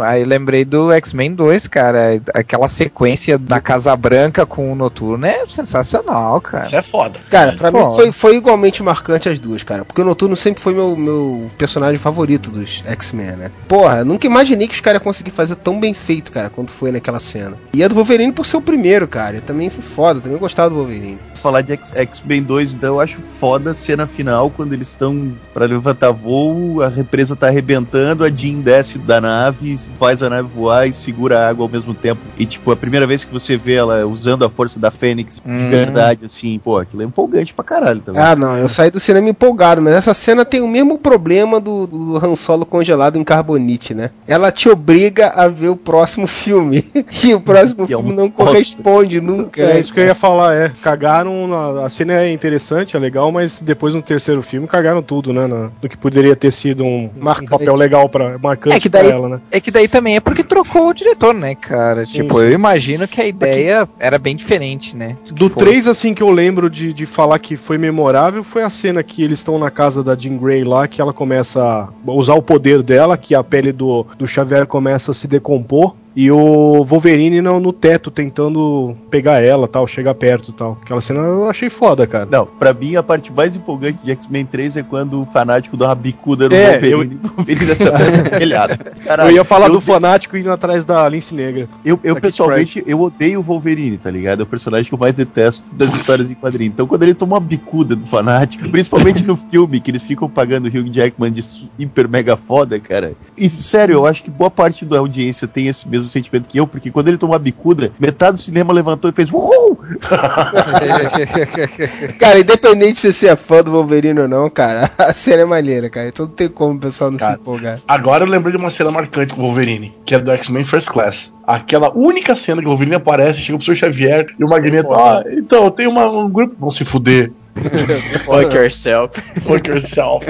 Aí 0.00 0.24
lembrei 0.24 0.64
do 0.64 0.92
X-Men 0.92 1.34
2, 1.34 1.66
cara. 1.66 2.20
Aquela 2.34 2.68
sequência 2.68 3.38
da 3.38 3.60
Casa 3.60 3.94
Branca 3.96 4.46
com 4.46 4.72
o 4.72 4.74
Noturno 4.74 5.26
é 5.26 5.44
sensacional, 5.46 6.40
cara. 6.40 6.66
Isso 6.66 6.76
é 6.76 6.82
foda. 6.82 7.20
Cara, 7.30 7.52
pra 7.54 7.70
Foda. 7.70 7.86
mim 7.86 7.94
foi, 7.94 8.12
foi 8.12 8.36
igualmente 8.36 8.82
marcante 8.82 9.28
as 9.28 9.38
duas, 9.38 9.62
cara. 9.62 9.84
Porque 9.84 10.00
o 10.00 10.04
Noturno 10.04 10.36
sempre 10.36 10.62
foi 10.62 10.74
meu, 10.74 10.96
meu 10.96 11.50
personagem 11.58 11.98
favorito 11.98 12.50
dos 12.50 12.82
X-Men, 12.86 13.36
né? 13.36 13.50
Porra, 13.68 14.04
nunca 14.04 14.26
imaginei 14.26 14.66
que 14.68 14.74
os 14.74 14.80
caras 14.80 15.00
iam 15.00 15.04
conseguir 15.04 15.30
fazer 15.30 15.56
tão 15.56 15.78
bem 15.78 15.94
feito, 15.94 16.30
cara, 16.32 16.48
quanto 16.48 16.70
foi 16.70 16.90
naquela 16.92 17.20
cena. 17.20 17.56
E 17.72 17.82
a 17.82 17.88
do 17.88 17.94
Wolverine 17.94 18.32
por 18.32 18.46
ser 18.46 18.56
o 18.56 18.62
primeiro, 18.62 19.06
cara. 19.06 19.36
Eu 19.36 19.42
também 19.42 19.68
fui 19.70 19.82
foda, 19.82 20.18
eu 20.18 20.22
também 20.22 20.38
gostava 20.38 20.70
do 20.70 20.76
Wolverine. 20.76 21.18
Falar 21.36 21.62
de 21.62 21.72
X-Men 21.72 22.42
2, 22.42 22.74
então 22.74 22.94
eu 22.94 23.00
acho 23.00 23.20
foda 23.38 23.72
a 23.72 23.74
cena 23.74 24.06
final 24.06 24.50
quando 24.50 24.72
eles 24.72 24.88
estão 24.88 25.34
pra 25.52 25.66
levantar 25.66 26.10
voo, 26.12 26.82
a 26.82 26.88
represa 26.88 27.36
tá 27.36 27.48
arrebentando, 27.48 28.24
a 28.24 28.30
Jean 28.30 28.60
desce 28.60 28.98
da 28.98 29.20
nave, 29.20 29.76
faz 29.98 30.22
a 30.22 30.30
nave 30.30 30.48
voar 30.48 30.86
e 30.88 30.92
segura 30.92 31.38
a 31.40 31.48
água 31.48 31.64
ao 31.64 31.68
mesmo 31.70 31.94
tempo. 31.94 32.20
E 32.38 32.44
tipo, 32.44 32.70
a 32.70 32.76
primeira 32.76 33.06
vez 33.06 33.24
que 33.24 33.32
você 33.32 33.56
vê 33.56 33.74
ela 33.74 34.04
usando 34.06 34.44
a 34.44 34.50
força 34.50 34.78
da 34.78 34.90
Fênix 34.90 35.36
de 35.36 35.40
Hum. 35.50 35.68
verdade, 35.68 36.24
assim, 36.24 36.58
pô, 36.58 36.78
aquilo 36.78 37.02
é 37.02 37.04
empolgante 37.04 37.54
pra 37.54 37.64
caralho 37.64 38.00
também. 38.00 38.20
Ah, 38.22 38.36
não, 38.36 38.56
eu 38.56 38.68
saí 38.68 38.90
do 38.90 39.00
cinema 39.00 39.28
empolgado, 39.28 39.80
mas 39.82 39.94
essa 39.94 40.14
cena 40.14 40.44
tem 40.44 40.60
o 40.60 40.68
mesmo 40.68 40.98
problema 40.98 41.58
do, 41.60 41.86
do 41.86 42.16
Han 42.16 42.34
Solo 42.34 42.64
congelado 42.66 43.16
em 43.16 43.24
carbonite, 43.24 43.94
né? 43.94 44.10
Ela 44.26 44.50
te 44.52 44.68
obriga 44.68 45.28
a 45.28 45.48
ver 45.48 45.68
o 45.68 45.76
próximo 45.76 46.26
filme. 46.26 46.84
e 47.24 47.34
o 47.34 47.40
próximo 47.40 47.82
E 47.88 47.92
é 47.92 47.96
filme 47.96 48.12
uma 48.12 48.22
não 48.22 48.30
corresponde 48.30 49.20
nunca, 49.20 49.62
É 49.62 49.66
né? 49.74 49.80
isso 49.80 49.92
que 49.92 50.00
eu 50.00 50.04
ia 50.06 50.14
falar, 50.14 50.54
é. 50.54 50.72
Cagaram. 50.82 51.46
na- 51.48 51.84
a 51.86 51.90
cena 51.90 52.12
é 52.14 52.32
interessante, 52.32 52.96
é 52.96 53.00
legal, 53.00 53.32
mas 53.32 53.60
depois 53.60 53.94
no 53.94 54.02
terceiro 54.02 54.42
filme 54.42 54.66
cagaram 54.68 55.02
tudo, 55.02 55.32
né? 55.32 55.46
na- 55.46 55.70
no 55.82 55.88
que 55.88 55.96
poderia 55.96 56.36
ter 56.36 56.50
sido 56.52 56.84
um, 56.84 57.10
um 57.16 57.46
papel 57.48 57.74
legal 57.74 58.08
para 58.08 58.38
marcante 58.38 58.76
É 58.76 58.80
que 58.80 58.88
pra 58.90 59.02
daí- 59.02 59.10
ela, 59.10 59.28
né? 59.28 59.40
É 59.50 59.60
que 59.60 59.70
daí 59.72 59.88
também 59.88 60.16
é 60.16 60.20
porque 60.20 60.44
trocou 60.44 60.88
o 60.88 60.94
diretor, 60.94 61.34
né, 61.34 61.54
cara? 61.54 62.04
Tipo, 62.04 62.40
eu 62.40 62.52
imagino 62.52 63.08
que 63.08 63.20
a 63.20 63.26
ideia 63.26 63.88
era 63.98 64.18
bem 64.18 64.36
diferente, 64.36 64.96
né? 64.96 65.16
Do 65.32 65.48
foi. 65.48 65.64
3, 65.64 65.88
assim, 65.88 66.14
que 66.14 66.22
eu 66.22 66.30
lembro 66.30 66.70
de, 66.70 66.92
de 66.92 67.06
falar 67.06 67.38
que 67.38 67.56
foi 67.56 67.78
memorável 67.78 68.44
foi 68.44 68.62
a 68.62 68.70
cena 68.70 69.02
que 69.02 69.22
eles 69.22 69.38
estão 69.38 69.58
na 69.58 69.70
casa 69.70 70.04
da 70.04 70.14
Jean 70.14 70.36
Grey 70.36 70.62
lá, 70.62 70.86
que 70.86 71.00
ela 71.00 71.12
começa 71.12 71.60
a 71.60 72.12
usar 72.12 72.34
o 72.34 72.42
poder 72.42 72.82
dela, 72.82 73.16
que 73.16 73.34
a 73.34 73.42
pele 73.42 73.72
do, 73.72 74.06
do 74.18 74.26
Xavier 74.26 74.66
começa 74.66 75.10
a 75.10 75.14
se 75.14 75.26
decompor. 75.26 75.94
E 76.14 76.30
o 76.30 76.84
Wolverine 76.84 77.40
no, 77.40 77.58
no 77.58 77.72
teto 77.72 78.10
tentando 78.10 78.94
pegar 79.10 79.40
ela 79.40 79.66
tal, 79.66 79.86
chegar 79.86 80.14
perto 80.14 80.50
e 80.50 80.52
tal. 80.52 80.78
Aquela 80.82 81.00
cena 81.00 81.20
eu 81.20 81.48
achei 81.48 81.70
foda, 81.70 82.06
cara. 82.06 82.26
Não, 82.30 82.46
pra 82.46 82.72
mim 82.72 82.96
a 82.96 83.02
parte 83.02 83.32
mais 83.32 83.56
empolgante 83.56 83.98
de 84.04 84.10
X-Men 84.10 84.44
3 84.44 84.76
é 84.78 84.82
quando 84.82 85.22
o 85.22 85.26
fanático 85.26 85.76
dá 85.76 85.86
uma 85.86 85.94
bicuda 85.94 86.48
no 86.48 86.54
É, 86.54 86.72
Wolverine 86.72 87.18
e 87.22 87.26
o 87.26 87.30
Wolverine 87.30 87.72
atravessa 87.72 88.22
o 88.22 88.30
telhado. 88.30 88.78
Caralho, 89.04 89.30
eu 89.30 89.34
ia 89.36 89.44
falar 89.44 89.68
eu 89.68 89.72
do 89.72 89.80
fanático 89.80 90.36
indo 90.36 90.50
atrás 90.50 90.84
da 90.84 91.08
Lince 91.08 91.34
Negra. 91.34 91.68
Eu, 91.84 91.98
eu 92.04 92.16
pessoalmente, 92.16 92.82
eu 92.86 93.00
odeio 93.00 93.40
o 93.40 93.42
Wolverine, 93.42 93.96
tá 93.96 94.10
ligado? 94.10 94.40
É 94.40 94.42
o 94.42 94.46
personagem 94.46 94.88
que 94.88 94.94
eu 94.94 94.98
mais 94.98 95.14
detesto 95.14 95.64
das 95.72 95.94
histórias 95.94 96.30
em 96.30 96.34
quadrinho. 96.34 96.68
Então, 96.68 96.86
quando 96.86 97.02
ele 97.02 97.14
toma 97.14 97.36
uma 97.36 97.40
bicuda 97.40 97.96
do 97.96 98.06
fanático, 98.06 98.68
principalmente 98.68 99.24
no 99.26 99.36
filme, 99.36 99.80
que 99.80 99.90
eles 99.90 100.02
ficam 100.02 100.28
pagando 100.28 100.66
o 100.66 100.68
Hugh 100.68 100.92
Jackman 100.92 101.32
de 101.32 101.42
hiper 101.78 102.08
mega 102.08 102.36
foda, 102.36 102.78
cara. 102.78 103.14
E, 103.36 103.48
sério, 103.48 103.94
eu 103.94 104.06
acho 104.06 104.22
que 104.22 104.30
boa 104.30 104.50
parte 104.50 104.84
da 104.84 104.98
audiência 104.98 105.48
tem 105.48 105.66
esse 105.68 105.88
mesmo 105.88 106.01
sentimento 106.08 106.48
que 106.48 106.58
eu, 106.58 106.66
porque 106.66 106.90
quando 106.90 107.08
ele 107.08 107.18
tomou 107.18 107.34
uma 107.34 107.38
bicuda, 107.38 107.90
metade 108.00 108.36
do 108.36 108.42
cinema 108.42 108.72
levantou 108.72 109.10
e 109.10 109.14
fez 109.14 109.30
Uhul! 109.30 109.78
Cara, 112.18 112.40
independente 112.40 112.98
se 112.98 113.12
você 113.12 113.28
é 113.28 113.36
fã 113.36 113.62
do 113.62 113.72
Wolverine 113.72 114.20
ou 114.20 114.28
não, 114.28 114.48
cara, 114.48 114.88
a 114.98 115.14
cena 115.14 115.42
é 115.42 115.44
maneira, 115.44 115.90
cara. 115.90 116.08
Então 116.08 116.26
não 116.26 116.32
tem 116.32 116.48
como 116.48 116.76
o 116.76 116.80
pessoal 116.80 117.10
não 117.10 117.18
Cara, 117.18 117.34
se 117.34 117.40
empolgar. 117.40 117.80
Agora 117.86 118.24
eu 118.24 118.28
lembrei 118.28 118.52
de 118.52 118.58
uma 118.58 118.70
cena 118.70 118.90
marcante 118.90 119.34
com 119.34 119.40
o 119.40 119.44
Wolverine, 119.44 119.92
que 120.06 120.14
é 120.14 120.18
do 120.18 120.30
X-Men 120.30 120.66
First 120.66 120.90
Class. 120.90 121.30
Aquela 121.46 121.90
única 121.96 122.36
cena 122.36 122.60
que 122.60 122.66
o 122.66 122.70
Wolverine 122.70 122.96
aparece, 122.96 123.40
chega 123.40 123.58
pro 123.58 123.66
Sr. 123.66 123.76
Xavier 123.76 124.26
e 124.38 124.44
o 124.44 124.48
Magneto, 124.48 124.92
ah, 124.94 125.22
então, 125.26 125.70
tem 125.70 125.88
uma, 125.88 126.08
um 126.08 126.30
grupo. 126.30 126.54
Vão 126.58 126.70
se 126.70 126.84
fuder. 126.84 127.32
Fuck 128.24 128.54
yourself. 128.54 129.20
Fuck 129.46 129.68
yourself. 129.68 130.26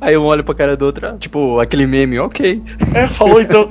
Aí 0.00 0.16
um 0.16 0.24
olha 0.24 0.42
pra 0.42 0.54
cara 0.54 0.76
do 0.76 0.84
outro, 0.84 1.16
tipo, 1.18 1.58
aquele 1.58 1.86
meme, 1.86 2.18
ok. 2.18 2.62
É, 2.94 3.08
falou 3.16 3.40
então. 3.40 3.68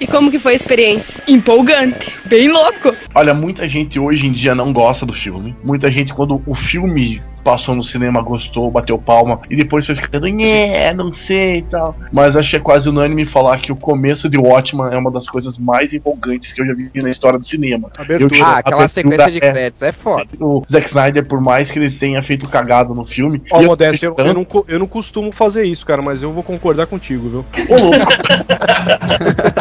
E 0.00 0.06
como 0.06 0.30
que 0.30 0.38
foi 0.38 0.52
a 0.52 0.56
experiência? 0.56 1.22
Empolgante. 1.28 2.12
Bem 2.24 2.50
louco. 2.50 2.94
Olha, 3.14 3.32
muita 3.32 3.68
gente 3.68 3.98
hoje 3.98 4.26
em 4.26 4.32
dia 4.32 4.54
não 4.54 4.72
gosta 4.72 5.06
do 5.06 5.12
filme. 5.12 5.54
Muita 5.62 5.92
gente, 5.92 6.12
quando 6.12 6.42
o 6.46 6.54
filme 6.70 7.22
passou 7.46 7.76
no 7.76 7.84
cinema, 7.84 8.20
gostou, 8.22 8.68
bateu 8.72 8.98
palma, 8.98 9.38
e 9.48 9.54
depois 9.54 9.86
foi 9.86 9.94
ficando, 9.94 10.26
nhé, 10.26 10.92
não 10.92 11.12
sei 11.12 11.58
e 11.58 11.62
tal. 11.62 11.94
Mas 12.12 12.34
acho 12.34 12.50
que 12.50 12.56
é 12.56 12.60
quase 12.60 12.88
unânime 12.88 13.24
falar 13.26 13.58
que 13.60 13.70
o 13.70 13.76
começo 13.76 14.28
de 14.28 14.36
Watchman 14.36 14.92
é 14.92 14.98
uma 14.98 15.12
das 15.12 15.28
coisas 15.28 15.56
mais 15.56 15.92
empolgantes 15.92 16.52
que 16.52 16.60
eu 16.60 16.66
já 16.66 16.74
vi 16.74 16.90
na 16.96 17.08
história 17.08 17.38
do 17.38 17.46
cinema. 17.46 17.88
Abertura. 17.96 18.36
Eu- 18.36 18.44
Ah, 18.44 18.58
aquela 18.58 18.82
abertura 18.84 18.88
sequência 18.88 19.30
de 19.30 19.38
é- 19.38 19.52
créditos 19.52 19.82
é 19.82 19.92
foda. 19.92 20.26
O 20.40 20.60
Zack 20.70 20.88
Snyder, 20.88 21.24
por 21.24 21.40
mais 21.40 21.70
que 21.70 21.78
ele 21.78 21.92
tenha 21.98 22.20
feito 22.22 22.48
cagada 22.48 22.92
no 22.92 23.06
filme. 23.06 23.40
Ó, 23.52 23.60
eu- 23.62 23.68
Modéstia, 23.68 24.06
eu, 24.08 24.14
eu 24.18 24.34
não, 24.34 24.46
eu 24.66 24.78
não 24.80 24.86
costumo 24.88 25.30
fazer 25.30 25.62
isso, 25.64 25.86
cara, 25.86 26.02
mas 26.02 26.24
eu 26.24 26.32
vou 26.32 26.42
concordar 26.42 26.86
contigo, 26.88 27.28
viu? 27.30 27.44
Ô, 27.68 27.76
louco. 27.80 28.12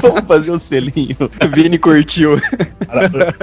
Vamos 0.00 0.26
fazer 0.26 0.50
o 0.50 0.58
selinho. 0.58 1.16
Vini 1.54 1.78
curtiu. 1.78 2.40
Cara, 2.86 3.34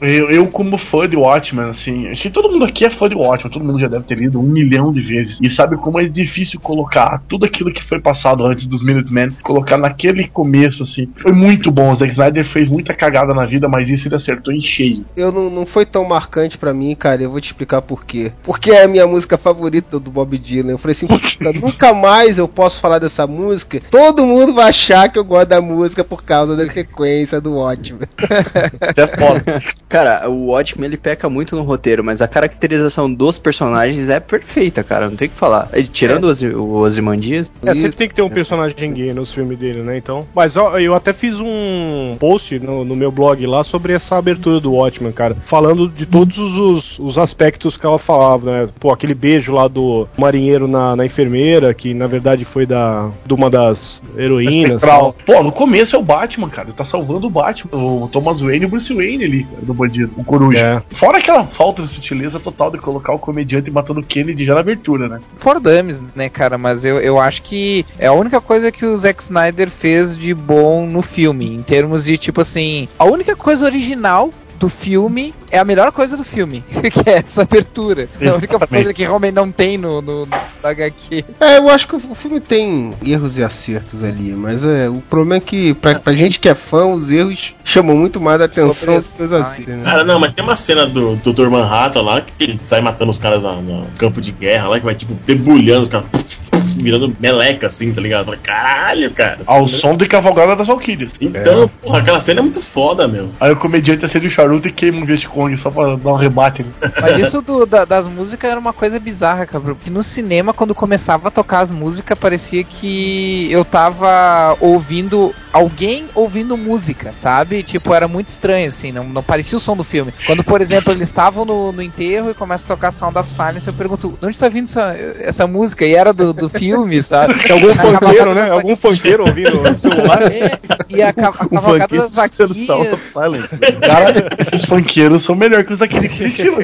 eu, 0.00 0.30
eu, 0.30 0.46
como 0.48 0.78
fã 0.90 1.08
de 1.08 1.16
Watchmen, 1.16 1.70
assim, 1.70 2.08
acho 2.08 2.22
que 2.22 2.30
todo 2.30 2.50
mundo 2.50 2.64
aqui 2.64 2.84
é 2.84 2.90
fã 2.98 3.05
de 3.08 3.14
Watchmen, 3.14 3.52
todo 3.52 3.64
mundo 3.64 3.78
já 3.78 3.88
deve 3.88 4.04
ter 4.04 4.18
lido 4.18 4.40
um 4.40 4.44
milhão 4.44 4.92
de 4.92 5.00
vezes. 5.00 5.38
E 5.42 5.50
sabe 5.50 5.76
como 5.76 6.00
é 6.00 6.04
difícil 6.04 6.60
colocar 6.60 7.22
tudo 7.28 7.44
aquilo 7.44 7.72
que 7.72 7.86
foi 7.88 8.00
passado 8.00 8.46
antes 8.46 8.66
dos 8.66 8.84
Minutemen, 8.84 9.30
colocar 9.42 9.76
naquele 9.76 10.28
começo, 10.28 10.82
assim. 10.82 11.08
Foi 11.16 11.32
muito 11.32 11.70
bom. 11.70 11.92
O 11.92 11.96
Zack 11.96 12.12
Snyder 12.12 12.52
fez 12.52 12.68
muita 12.68 12.94
cagada 12.94 13.34
na 13.34 13.44
vida, 13.44 13.68
mas 13.68 13.88
isso 13.88 14.06
ele 14.08 14.14
acertou 14.14 14.52
em 14.52 14.60
cheio. 14.60 15.04
Eu 15.16 15.32
não, 15.32 15.50
não 15.50 15.66
foi 15.66 15.84
tão 15.84 16.04
marcante 16.04 16.56
pra 16.56 16.72
mim, 16.72 16.94
cara. 16.94 17.22
Eu 17.22 17.30
vou 17.30 17.40
te 17.40 17.46
explicar 17.46 17.82
por 17.82 18.04
quê. 18.04 18.32
Porque 18.42 18.70
é 18.70 18.84
a 18.84 18.88
minha 18.88 19.06
música 19.06 19.36
favorita 19.36 19.98
do 19.98 20.10
Bob 20.10 20.38
Dylan. 20.38 20.72
Eu 20.72 20.78
falei 20.78 20.92
assim, 20.92 21.06
puta, 21.06 21.52
nunca 21.58 21.92
mais 21.92 22.38
eu 22.38 22.46
posso 22.46 22.80
falar 22.80 22.98
dessa 22.98 23.26
música. 23.26 23.80
Todo 23.90 24.26
mundo 24.26 24.54
vai 24.54 24.68
achar 24.68 25.08
que 25.10 25.18
eu 25.18 25.24
gosto 25.24 25.48
da 25.48 25.60
música 25.60 26.04
por 26.04 26.24
causa 26.24 26.56
da 26.56 26.66
sequência 26.66 27.40
do 27.40 27.56
ótimo. 27.56 28.00
É 28.96 29.06
foda. 29.16 29.62
Cara, 29.88 30.28
o 30.28 30.46
Watchmen 30.46 30.86
ele 30.86 30.96
peca 30.96 31.28
muito 31.28 31.54
no 31.54 31.62
roteiro, 31.62 32.02
mas 32.02 32.22
a 32.22 32.28
caracterização 32.28 32.95
dos 33.12 33.38
personagens 33.38 34.08
é 34.08 34.18
perfeita, 34.20 34.82
cara. 34.82 35.08
Não 35.08 35.16
tem 35.16 35.28
o 35.28 35.30
que 35.30 35.36
falar. 35.36 35.68
E 35.74 35.82
Tirando 35.84 36.24
o 36.24 36.28
Ozy- 36.30 36.48
o 36.54 36.72
Ozymandias. 36.76 37.50
É, 37.64 37.74
sempre 37.74 37.96
tem 37.96 38.08
que 38.08 38.14
ter 38.14 38.22
um 38.22 38.28
personagem 38.30 38.92
gay 38.92 39.12
nos 39.12 39.32
filmes 39.32 39.58
dele, 39.58 39.82
né? 39.82 39.96
Então. 39.98 40.26
Mas 40.34 40.56
ó, 40.56 40.78
eu 40.78 40.94
até 40.94 41.12
fiz 41.12 41.38
um 41.40 42.14
post 42.18 42.58
no, 42.58 42.84
no 42.84 42.96
meu 42.96 43.10
blog 43.10 43.44
lá 43.46 43.62
sobre 43.64 43.92
essa 43.92 44.16
abertura 44.16 44.60
do 44.60 44.72
Watchmen, 44.72 45.12
cara. 45.12 45.36
Falando 45.44 45.88
de 45.88 46.06
todos 46.06 46.38
os, 46.38 46.98
os 46.98 47.18
aspectos 47.18 47.76
que 47.76 47.84
ela 47.86 47.98
falava, 47.98 48.50
né? 48.50 48.68
Pô, 48.78 48.92
aquele 48.92 49.14
beijo 49.14 49.52
lá 49.52 49.68
do 49.68 50.08
marinheiro 50.18 50.66
na, 50.68 50.94
na 50.96 51.04
enfermeira, 51.04 51.72
que 51.74 51.92
na 51.94 52.06
verdade 52.06 52.44
foi 52.44 52.66
da 52.66 53.10
de 53.24 53.34
uma 53.34 53.50
das 53.50 54.02
heroínas. 54.16 54.82
Pô, 55.24 55.42
no 55.42 55.52
começo 55.52 55.96
é 55.96 55.98
o 55.98 56.02
Batman, 56.02 56.48
cara. 56.48 56.68
Ele 56.68 56.76
tá 56.76 56.84
salvando 56.84 57.26
o 57.26 57.30
Batman, 57.30 57.70
o 57.82 58.08
Thomas 58.08 58.40
Wayne 58.40 58.62
e 58.64 58.66
o 58.66 58.68
Bruce 58.68 58.92
Wayne 58.94 59.24
ali, 59.24 59.44
cara, 59.44 59.62
do 59.62 59.74
bandido, 59.74 60.12
o 60.16 60.24
coruja. 60.24 60.58
É. 60.58 60.96
Fora 60.98 61.18
aquela 61.18 61.44
falta 61.44 61.82
de 61.82 61.88
sutileza 61.94 62.38
total 62.40 62.70
de 62.70 62.78
colocar 62.86 63.12
o 63.12 63.18
comediante 63.18 63.68
matando 63.68 63.98
o 63.98 64.04
Kennedy 64.04 64.44
já 64.44 64.54
na 64.54 64.60
abertura, 64.60 65.08
né? 65.08 65.20
For 65.36 65.58
dummies, 65.58 66.04
né, 66.14 66.28
cara? 66.28 66.56
Mas 66.56 66.84
eu, 66.84 67.00
eu 67.00 67.18
acho 67.18 67.42
que 67.42 67.84
é 67.98 68.06
a 68.06 68.12
única 68.12 68.40
coisa 68.40 68.70
que 68.70 68.86
o 68.86 68.96
Zack 68.96 69.20
Snyder 69.20 69.68
fez 69.68 70.16
de 70.16 70.32
bom 70.32 70.86
no 70.86 71.02
filme, 71.02 71.52
em 71.52 71.62
termos 71.62 72.04
de, 72.04 72.16
tipo 72.16 72.40
assim, 72.40 72.88
a 72.96 73.04
única 73.04 73.34
coisa 73.34 73.64
original 73.64 74.30
do 74.58 74.68
filme 74.68 75.34
é 75.50 75.58
a 75.58 75.64
melhor 75.64 75.92
coisa 75.92 76.16
do 76.16 76.24
filme, 76.24 76.64
que 76.92 77.08
é 77.08 77.18
essa 77.18 77.42
abertura. 77.42 78.08
É 78.20 78.28
a 78.28 78.34
única 78.34 78.58
coisa 78.66 78.92
que 78.92 79.02
realmente 79.02 79.34
não 79.34 79.50
tem 79.50 79.78
no, 79.78 80.00
no, 80.02 80.26
no 80.26 80.36
HQ. 80.62 81.24
É, 81.40 81.58
eu 81.58 81.68
acho 81.68 81.86
que 81.86 81.96
o 81.96 82.14
filme 82.14 82.40
tem 82.40 82.92
erros 83.04 83.38
e 83.38 83.44
acertos 83.44 84.02
ali, 84.02 84.32
mas 84.32 84.64
é, 84.64 84.88
o 84.88 85.02
problema 85.08 85.36
é 85.36 85.40
que 85.40 85.74
pra, 85.74 85.98
pra 85.98 86.12
gente 86.14 86.40
que 86.40 86.48
é 86.48 86.54
fã, 86.54 86.86
os 86.86 87.10
erros 87.10 87.54
chamam 87.64 87.96
muito 87.96 88.20
mais 88.20 88.40
a 88.40 88.44
atenção 88.44 89.00
do 89.00 89.06
que 89.06 89.22
os 89.22 89.32
acertos, 89.32 89.74
né? 89.74 89.82
Cara, 89.84 90.04
não, 90.04 90.18
mas 90.18 90.32
tem 90.32 90.42
uma 90.42 90.56
cena 90.56 90.86
do 90.86 91.16
Dr. 91.16 91.48
Manhattan 91.48 92.02
lá 92.02 92.20
que 92.20 92.32
ele 92.42 92.60
sai 92.64 92.80
matando 92.80 93.10
os 93.10 93.18
caras 93.18 93.44
no 93.44 93.86
campo 93.98 94.20
de 94.20 94.32
guerra 94.32 94.68
lá, 94.68 94.78
que 94.78 94.84
vai 94.84 94.94
tipo 94.94 95.14
debulhando 95.26 95.82
os 95.82 95.88
caras, 95.88 96.06
puf, 96.10 96.38
puf, 96.50 96.82
virando 96.82 97.16
meleca 97.20 97.66
assim, 97.66 97.92
tá 97.92 98.00
ligado? 98.00 98.26
Fala, 98.26 98.36
Caralho, 98.38 99.10
cara. 99.10 99.38
Ao 99.46 99.68
som 99.68 99.96
de 99.96 100.06
Cavalgada 100.06 100.56
das 100.56 100.66
Valkyrias. 100.66 101.12
Então, 101.20 101.70
porra, 101.82 101.98
aquela 101.98 102.20
cena 102.20 102.40
é 102.40 102.42
muito 102.42 102.60
foda, 102.60 103.06
meu. 103.08 103.30
Aí 103.40 103.50
o 103.50 103.56
comediante 103.56 104.04
acende 104.04 104.28
o 104.28 104.30
charuto 104.46 104.68
e 104.68 104.72
queima 104.72 104.98
um 104.98 105.04
Vietcong 105.04 105.56
só 105.56 105.70
pra 105.70 105.96
dar 105.96 106.12
um 106.12 106.16
rebate. 106.16 106.62
né? 106.62 106.90
Mas 107.00 107.18
isso 107.18 107.42
do- 107.42 107.66
da- 107.66 107.84
das 107.84 108.06
músicas 108.06 108.50
era 108.50 108.60
uma 108.60 108.72
coisa 108.72 108.98
bizarra, 108.98 109.44
cara. 109.46 109.62
Porque 109.64 109.90
no 109.90 110.02
cinema, 110.02 110.52
quando 110.52 110.74
começava 110.74 111.28
a 111.28 111.30
tocar 111.30 111.60
as 111.60 111.70
músicas, 111.70 112.18
parecia 112.18 112.62
que 112.64 113.48
eu 113.50 113.64
tava 113.64 114.56
ouvindo 114.60 115.34
alguém 115.56 116.06
ouvindo 116.14 116.56
música, 116.56 117.12
sabe? 117.20 117.62
Tipo, 117.62 117.94
era 117.94 118.06
muito 118.08 118.28
estranho, 118.28 118.68
assim, 118.68 118.92
não, 118.92 119.04
não 119.04 119.22
parecia 119.22 119.58
o 119.58 119.60
som 119.60 119.76
do 119.76 119.84
filme. 119.84 120.12
Quando, 120.26 120.44
por 120.44 120.60
exemplo, 120.60 120.92
eles 120.92 121.08
estavam 121.08 121.44
no, 121.44 121.72
no 121.72 121.82
enterro 121.82 122.30
e 122.30 122.34
começa 122.34 122.64
a 122.64 122.68
tocar 122.68 122.92
Sound 122.92 123.16
of 123.18 123.30
Silence, 123.30 123.66
eu 123.66 123.72
pergunto, 123.74 124.16
de 124.20 124.26
onde 124.26 124.38
tá 124.38 124.48
vindo 124.48 124.64
essa, 124.64 124.96
essa 125.20 125.46
música? 125.46 125.84
E 125.84 125.94
era 125.94 126.12
do, 126.12 126.32
do 126.32 126.48
filme, 126.48 127.02
sabe? 127.02 127.34
Algum 127.50 127.70
A 127.70 127.74
funkeiro, 128.00 128.34
né? 128.34 128.50
Algum 128.50 128.76
funkeiro 128.76 129.24
ouvindo 129.26 129.60
no 129.62 129.78
celular. 129.78 130.22
É, 130.30 130.58
e 130.88 131.02
a, 131.02 131.12
ca- 131.12 131.32
a 131.38 131.44
O 131.44 131.48
cavalgada 131.50 131.96
das 131.96 132.12
escutando 132.12 132.54
Sound 132.54 132.88
of 132.88 133.12
vaquinhas. 133.12 133.48
Silence. 133.48 133.58
Cara, 133.80 134.28
esses 134.52 134.66
funkeiros 134.66 135.24
são 135.24 135.34
melhores 135.34 135.66
que 135.66 135.72
os 135.72 135.78
daquele 135.78 136.08
Curitiba. 136.08 136.58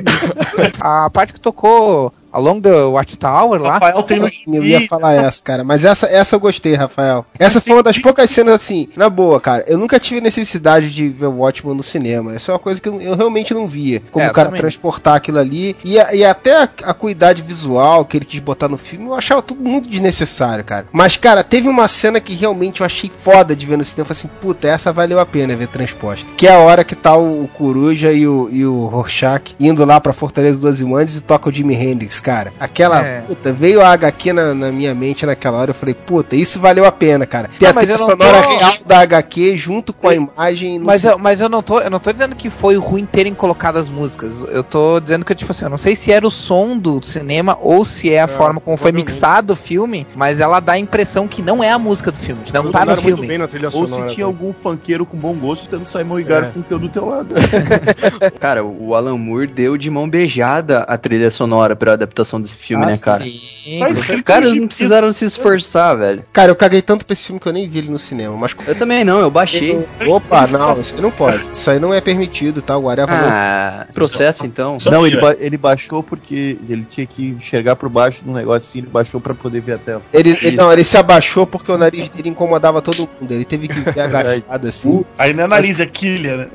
A 0.80 1.10
parte 1.10 1.32
que 1.32 1.40
tocou 1.40 2.12
Along 2.32 2.60
the 2.60 2.84
Watchtower 2.84 3.60
lá. 3.60 3.74
Rafael 3.74 4.02
tem 4.02 4.20
no 4.46 4.56
Eu 4.56 4.64
ia 4.64 4.86
falar 4.88 5.14
essa, 5.14 5.42
cara. 5.42 5.64
Mas 5.64 5.84
essa, 5.84 6.06
essa 6.06 6.34
eu 6.36 6.40
gostei, 6.40 6.74
Rafael. 6.74 7.24
Essa 7.38 7.60
foi 7.60 7.74
uma 7.74 7.82
das 7.82 7.98
poucas 7.98 8.30
cenas 8.30 8.54
assim, 8.54 8.88
na 8.96 9.08
boa, 9.10 9.40
cara. 9.40 9.64
Eu 9.66 9.78
nunca 9.78 9.98
tive 10.00 10.20
necessidade 10.20 10.90
de 10.90 11.08
ver 11.08 11.26
o 11.26 11.38
Watchman 11.38 11.74
no 11.74 11.82
cinema. 11.82 12.34
Essa 12.34 12.50
é 12.50 12.54
uma 12.54 12.58
coisa 12.58 12.80
que 12.80 12.88
eu, 12.88 13.00
eu 13.00 13.14
realmente 13.16 13.52
não 13.54 13.66
via. 13.68 14.02
Como 14.10 14.24
É, 14.24 14.30
o 14.30 14.32
cara 14.32 14.48
também. 14.48 14.60
transportar 14.60 15.16
aquilo 15.16 15.38
ali. 15.38 15.76
E, 15.84 15.94
e 15.94 16.24
até 16.24 16.62
a, 16.62 16.68
a 16.84 16.94
cuidade 16.94 17.42
visual 17.42 18.04
que 18.04 18.16
ele 18.16 18.24
quis 18.24 18.40
botar 18.40 18.68
no 18.68 18.78
filme, 18.78 19.06
eu 19.06 19.14
achava 19.14 19.42
tudo 19.42 19.62
muito 19.62 19.88
desnecessário, 19.88 20.64
cara. 20.64 20.86
Mas, 20.92 21.16
cara, 21.16 21.42
teve 21.44 21.68
uma 21.68 21.86
cena 21.88 22.20
que 22.20 22.34
realmente 22.34 22.80
eu 22.80 22.86
achei 22.86 23.10
foda 23.14 23.54
de 23.54 23.66
ver 23.66 23.76
no 23.78 23.84
cinema. 23.84 24.02
Eu 24.02 24.06
falei 24.14 24.18
assim, 24.20 24.30
puta, 24.40 24.68
essa 24.68 24.92
valeu 24.92 25.20
a 25.20 25.26
pena 25.26 25.56
ver 25.56 25.68
transposta. 25.68 26.26
Que 26.36 26.46
é 26.46 26.52
a 26.54 26.58
hora 26.58 26.84
que 26.84 26.94
tá 26.94 27.16
o, 27.16 27.44
o 27.44 27.48
Coruja 27.48 28.12
e 28.12 28.26
o, 28.26 28.48
e 28.50 28.64
o 28.64 28.86
Rorschach 28.86 29.54
indo 29.60 29.84
lá 29.84 30.00
pra 30.00 30.12
Fortaleza 30.12 30.58
dos 30.60 30.80
Imantes 30.80 31.16
e 31.16 31.20
toca 31.22 31.48
o 31.48 31.52
Jimi 31.52 31.74
Hendrix, 31.74 32.20
cara. 32.22 32.52
Aquela 32.58 33.04
É. 33.06 33.20
Puta, 33.22 33.52
veio 33.52 33.80
a 33.80 33.88
HQ 33.92 34.32
na, 34.32 34.54
na 34.54 34.72
minha 34.72 34.94
mente 34.94 35.26
naquela 35.26 35.58
hora. 35.58 35.70
Eu 35.70 35.74
falei, 35.74 35.94
puta, 35.94 36.36
isso 36.36 36.60
valeu 36.60 36.84
a 36.84 36.92
pena, 36.92 37.26
cara. 37.26 37.48
Tem 37.48 37.68
Não, 37.68 37.76
a 37.76 37.80
trilha 37.80 37.98
sonora 37.98 38.42
tô- 38.42 38.48
real 38.48 38.72
da 38.86 39.00
HQ 39.00 39.56
junto 39.56 39.92
com 39.92 40.08
a 40.08 40.14
imagem. 40.14 40.78
Mas 40.78 41.04
eu, 41.04 41.18
mas 41.18 41.40
eu 41.40 41.48
não 41.48 41.62
tô, 41.62 41.80
eu 41.80 41.90
não 41.90 41.98
tô 41.98 42.12
dizendo 42.12 42.34
que 42.36 42.48
foi 42.48 42.76
ruim 42.76 43.04
terem 43.04 43.34
colocado 43.34 43.76
as 43.76 43.90
músicas. 43.90 44.44
Eu 44.48 44.62
tô 44.62 45.00
dizendo 45.00 45.24
que 45.24 45.34
tipo 45.34 45.50
assim, 45.50 45.64
eu 45.64 45.70
não 45.70 45.78
sei 45.78 45.96
se 45.96 46.12
era 46.12 46.26
o 46.26 46.30
som 46.30 46.76
do 46.76 47.02
cinema 47.02 47.58
ou 47.60 47.84
se 47.84 48.12
é 48.12 48.20
a 48.22 48.28
forma 48.28 48.60
como 48.60 48.76
foi 48.76 48.92
mixado 48.92 49.52
o 49.52 49.56
filme, 49.56 50.06
mas 50.14 50.40
ela 50.40 50.60
dá 50.60 50.72
a 50.72 50.78
impressão 50.78 51.26
que 51.26 51.42
não 51.42 51.62
é 51.62 51.70
a 51.70 51.78
música 51.78 52.10
do 52.12 52.18
filme, 52.18 52.42
que 52.44 52.52
não 52.52 52.70
tá 52.70 52.84
no 52.84 52.96
filme. 52.96 53.28
Ou 53.72 53.86
sonora. 53.86 54.08
se 54.08 54.14
tinha 54.14 54.26
também. 54.26 54.40
algum 54.40 54.52
funkeiro 54.52 55.04
com 55.06 55.16
bom 55.16 55.34
gosto 55.34 55.68
tendo 55.68 55.84
Simon 55.84 56.20
e 56.20 56.24
Garfunkel 56.24 56.78
do 56.78 56.88
teu 56.88 57.06
lado. 57.06 57.34
Cara, 58.38 58.64
o 58.64 58.94
Alan 58.94 59.16
Moore 59.18 59.46
deu 59.46 59.76
de 59.76 59.90
mão 59.90 60.08
beijada 60.08 60.80
a 60.80 60.96
trilha 60.96 61.30
sonora 61.30 61.74
pra 61.74 61.96
adaptação 62.12 62.40
desse 62.40 62.56
filme, 62.56 62.84
Ah, 62.84 62.88
né, 62.88 62.98
cara? 62.98 63.24
Sim, 63.24 63.78
Mas 63.80 63.98
Os 63.98 64.20
caras 64.20 64.54
não 64.54 64.66
precisaram 64.66 65.12
se 65.12 65.24
esforçar, 65.24 65.96
velho. 65.96 66.24
Cara, 66.32 66.50
eu 66.50 66.56
caguei 66.56 66.82
tanto 66.82 67.04
pra 67.04 67.12
esse 67.14 67.26
filme 67.26 67.40
que 67.40 67.48
eu 67.48 67.52
nem 67.52 67.68
vi 67.68 67.78
ele 67.78 67.90
no 67.90 67.98
cinema. 67.98 68.36
Mas. 68.36 68.54
Eu 68.66 68.74
também 68.74 69.04
não, 69.04 69.18
eu 69.20 69.30
baixei. 69.30 69.84
Opa, 70.06 70.46
não, 70.46 70.78
isso 70.78 71.00
não 71.00 71.10
pode. 71.10 71.48
Isso 71.52 71.70
aí 71.70 71.80
não 71.80 71.92
é 71.92 72.00
permitido, 72.00 72.60
tá? 72.62 72.76
O 72.76 72.82
não. 72.82 73.06
Ah, 73.08 73.86
processo 73.94 74.44
então. 74.44 74.76
Não, 74.86 75.06
ele, 75.06 75.18
ba- 75.20 75.36
ele 75.38 75.56
baixou 75.56 76.02
porque 76.02 76.58
ele 76.68 76.84
tinha 76.84 77.06
que 77.06 77.28
enxergar 77.28 77.76
por 77.76 77.88
baixo 77.88 78.22
de 78.22 78.30
um 78.30 78.34
negócio 78.34 78.68
assim, 78.68 78.78
ele 78.80 78.88
baixou 78.88 79.20
pra 79.20 79.34
poder 79.34 79.60
ver 79.60 79.74
a 79.74 79.78
tela. 79.78 80.02
Ele, 80.12 80.36
ele- 80.42 80.56
não, 80.56 80.72
ele 80.72 80.84
se 80.84 80.96
abaixou 80.96 81.46
porque 81.46 81.70
o 81.72 81.78
nariz 81.78 82.08
dele 82.08 82.28
incomodava 82.28 82.82
todo 82.82 83.08
mundo. 83.20 83.32
Ele 83.32 83.44
teve 83.44 83.68
que 83.68 83.80
ver 83.80 84.00
agachado 84.00 84.68
assim. 84.68 85.04
Aí 85.16 85.32
não 85.32 85.44
é 85.44 85.46
nariz, 85.46 85.78
é 85.80 85.86
quilha, 85.86 86.36
né? 86.36 86.48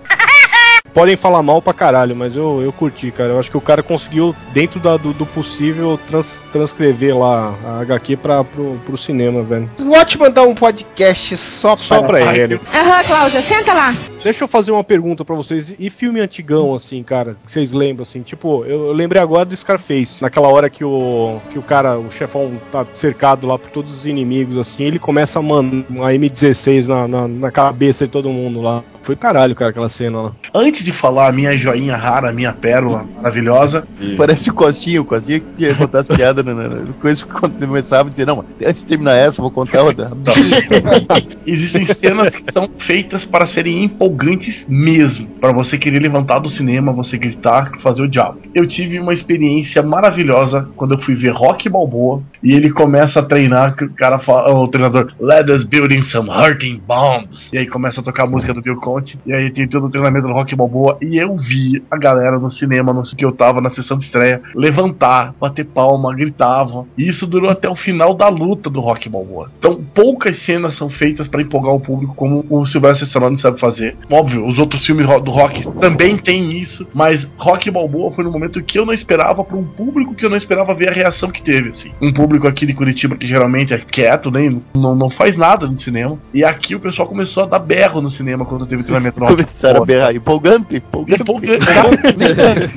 Podem 0.98 1.16
falar 1.16 1.44
mal 1.44 1.62
pra 1.62 1.74
caralho, 1.76 2.16
mas 2.16 2.36
eu, 2.36 2.60
eu 2.64 2.74
curti, 2.74 3.12
cara. 3.12 3.34
Eu 3.34 3.40
acho 3.40 3.52
que 3.52 3.58
o 3.58 3.62
cara 3.62 3.84
conseguiu, 3.84 4.36
dentro 4.52 4.80
da- 4.80 4.98
do, 4.98 5.14
do 5.14 5.28
possível, 5.28 6.00
trans- 6.08 6.42
transcrever 6.52 7.16
lá 7.16 7.54
a 7.64 7.82
HQ 7.82 8.18
pra, 8.18 8.44
pro, 8.44 8.80
pro 8.84 8.98
cinema, 8.98 9.44
velho. 9.44 9.70
O 9.80 9.92
Watchman 9.92 10.32
dá 10.32 10.42
um 10.42 10.56
podcast 10.56 11.38
só 11.38 11.76
pra. 11.76 11.86
Só 11.86 12.02
pra 12.02 12.36
ele. 12.36 12.60
Aham, 12.74 13.04
Cláudia, 13.04 13.42
senta 13.42 13.74
lá. 13.74 13.94
Deixa 14.24 14.44
eu 14.44 14.48
fazer 14.48 14.72
uma 14.72 14.84
pergunta 14.84 15.24
pra 15.24 15.36
vocês. 15.36 15.76
E 15.78 15.88
filme 15.92 16.20
antigão, 16.20 16.74
assim, 16.74 17.04
cara, 17.04 17.38
que 17.46 17.52
vocês 17.52 17.74
lembram, 17.74 18.02
assim? 18.02 18.24
Tipo, 18.24 18.66
eu, 18.66 18.88
eu 18.88 18.92
lembrei 18.92 19.22
agora 19.22 19.46
do 19.46 19.56
Scarface. 19.56 20.20
Naquela 20.24 20.48
hora 20.48 20.68
que 20.68 20.84
o, 20.84 21.40
que 21.52 21.60
o 21.60 21.62
cara, 21.62 22.00
o 22.00 22.12
chefão, 22.12 22.60
tá 22.72 22.88
cercado 22.94 23.46
lá 23.46 23.60
por 23.60 23.70
todos 23.70 23.94
os 23.94 24.06
inimigos, 24.08 24.58
assim, 24.58 24.84
ele 24.86 24.98
começa 24.98 25.38
a 25.38 25.44
mandar 25.44 25.86
uma 25.92 26.10
M16 26.12 26.88
na, 26.88 27.08
na, 27.08 27.28
na 27.28 27.52
cabeça 27.52 28.06
de 28.08 28.12
todo 28.12 28.30
mundo 28.30 28.62
lá. 28.64 28.84
Foi 29.04 29.16
caralho, 29.16 29.56
cara, 29.56 29.70
aquela 29.72 29.88
cena 29.88 30.22
lá. 30.22 30.32
Antes 30.54 30.87
de 30.88 31.00
falar 31.00 31.28
a 31.28 31.32
minha 31.32 31.52
joinha 31.58 31.98
rara, 31.98 32.30
a 32.30 32.34
minha 32.34 32.54
pérola 32.54 33.06
maravilhosa, 33.16 33.86
Parece 34.16 34.50
o 34.50 34.54
Costinho, 34.54 35.02
o 35.02 35.06
Costinho 35.06 35.42
que 35.56 35.66
ia 35.66 35.76
contar 35.76 36.00
as 36.00 36.08
piadas, 36.08 36.44
né? 36.46 36.54
né, 36.54 36.68
né, 36.68 36.88
Coisa 37.02 37.26
que 37.26 37.32
quando 37.32 37.60
começava 37.60 38.08
a 38.08 38.12
dizer, 38.12 38.26
não, 38.26 38.38
mas 38.38 38.56
antes 38.66 38.84
de 38.84 38.88
terminar 38.88 39.16
essa, 39.16 39.40
eu 39.40 39.44
vou 39.44 39.52
contar 39.52 39.84
outra. 39.84 40.10
existem 41.46 41.86
cenas 41.88 42.30
que 42.30 42.52
são 42.52 42.70
feitas 42.86 43.26
para 43.26 43.48
serem 43.48 43.84
empolgantes 43.84 44.66
mesmo. 44.68 45.28
Para 45.42 45.52
você 45.52 45.78
querer 45.78 46.00
levantar 46.00 46.40
do 46.40 46.50
cinema, 46.50 46.92
você 46.92 47.18
gritar, 47.18 47.72
fazer 47.82 48.02
o 48.02 48.08
diabo. 48.08 48.40
Eu 48.54 48.68
tive 48.68 49.00
uma 49.00 49.14
experiência 49.14 49.82
maravilhosa 49.82 50.70
quando 50.76 50.96
eu 50.96 51.02
fui 51.04 51.16
ver 51.16 51.32
Rock 51.32 51.70
Balboa 51.70 52.22
e 52.44 52.54
ele 52.54 52.72
começa 52.72 53.20
a 53.20 53.24
treinar, 53.24 53.76
o 53.82 53.90
cara 53.96 54.20
fala, 54.20 54.54
o 54.54 54.68
treinador, 54.68 55.12
let 55.20 55.50
us 55.50 55.64
building 55.64 56.02
some 56.04 56.30
hurting 56.30 56.82
bombs. 56.88 57.50
E 57.52 57.58
aí 57.58 57.68
começa 57.68 58.02
a 58.02 58.04
tocar 58.04 58.24
a 58.24 58.30
música 58.30 58.54
do 58.54 58.62
Bill 58.62 58.78
Conte, 58.78 59.18
e 59.26 59.34
aí 59.34 59.52
tem 59.52 59.68
todo 59.68 59.88
o 59.88 59.90
treinamento 59.90 60.28
do 60.28 60.34
Rock 60.34 60.56
Balboa, 60.56 60.77
e 61.02 61.18
eu 61.18 61.36
vi 61.38 61.84
a 61.90 61.98
galera 61.98 62.40
no 62.40 62.52
cinema, 62.52 62.94
no 62.94 63.04
que 63.04 63.26
eu 63.26 63.32
tava 63.32 63.62
na 63.62 63.70
sessão 63.70 63.98
de 63.98 64.06
estreia, 64.06 64.42
levantar, 64.54 65.34
bater 65.40 65.66
palma, 65.66 66.14
gritavam. 66.14 66.88
E 66.98 67.08
isso 67.08 67.26
durou 67.26 67.50
até 67.50 67.70
o 67.70 67.76
final 67.76 68.14
da 68.14 68.28
luta 68.28 68.70
do 68.70 68.80
Rock 68.80 69.10
Balboa. 69.10 69.50
Então, 69.58 69.84
poucas 69.94 70.44
cenas 70.44 70.78
são 70.78 70.90
feitas 70.90 71.28
para 71.28 71.42
empolgar 71.42 71.74
o 71.74 71.80
público 71.80 72.14
como 72.16 72.46
o 72.50 72.66
Sylvester 72.66 73.08
Stallone 73.08 73.40
sabe 73.40 73.60
fazer. 73.60 73.96
Óbvio, 74.12 74.46
os 74.46 74.58
outros 74.58 74.86
filmes 74.86 75.08
do 75.22 75.32
Rock 75.32 75.68
também 75.80 76.18
têm 76.18 76.60
isso, 76.60 76.86
mas 76.94 77.28
Rock 77.38 77.72
Balboa 77.72 78.12
foi 78.12 78.24
no 78.24 78.32
momento 78.32 78.62
que 78.62 78.78
eu 78.78 78.86
não 78.86 78.94
esperava 78.94 79.44
para 79.44 79.58
um 79.58 79.64
público 79.64 80.14
que 80.14 80.26
eu 80.26 80.30
não 80.30 80.38
esperava 80.38 80.74
ver 80.74 80.90
a 80.90 80.94
reação 80.94 81.30
que 81.30 81.42
teve, 81.42 81.70
assim. 81.70 81.92
Um 82.02 82.12
público 82.12 82.48
aqui 82.48 82.66
de 82.66 82.74
Curitiba 82.74 83.16
que 83.16 83.28
geralmente 83.28 83.74
é 83.74 83.78
quieto, 83.78 84.30
nem 84.32 84.50
não, 84.76 84.96
não 84.96 85.10
faz 85.10 85.38
nada 85.38 85.68
no 85.68 85.80
cinema. 85.80 86.18
E 86.34 86.44
aqui 86.44 86.76
o 86.76 86.80
pessoal 86.80 87.08
começou 87.08 87.44
a 87.44 87.48
dar 87.48 87.60
berro 87.60 88.02
no 88.02 88.12
cinema 88.12 88.46
quando 88.46 88.66
teve 88.66 88.84
treinamento 88.84 89.20
no 89.20 89.26
Rock 89.26 89.38
Começaram 89.48 89.84
a 89.84 89.86
berrar. 89.86 90.14
Empolgante, 90.58 91.22
empolgante. 91.22 91.66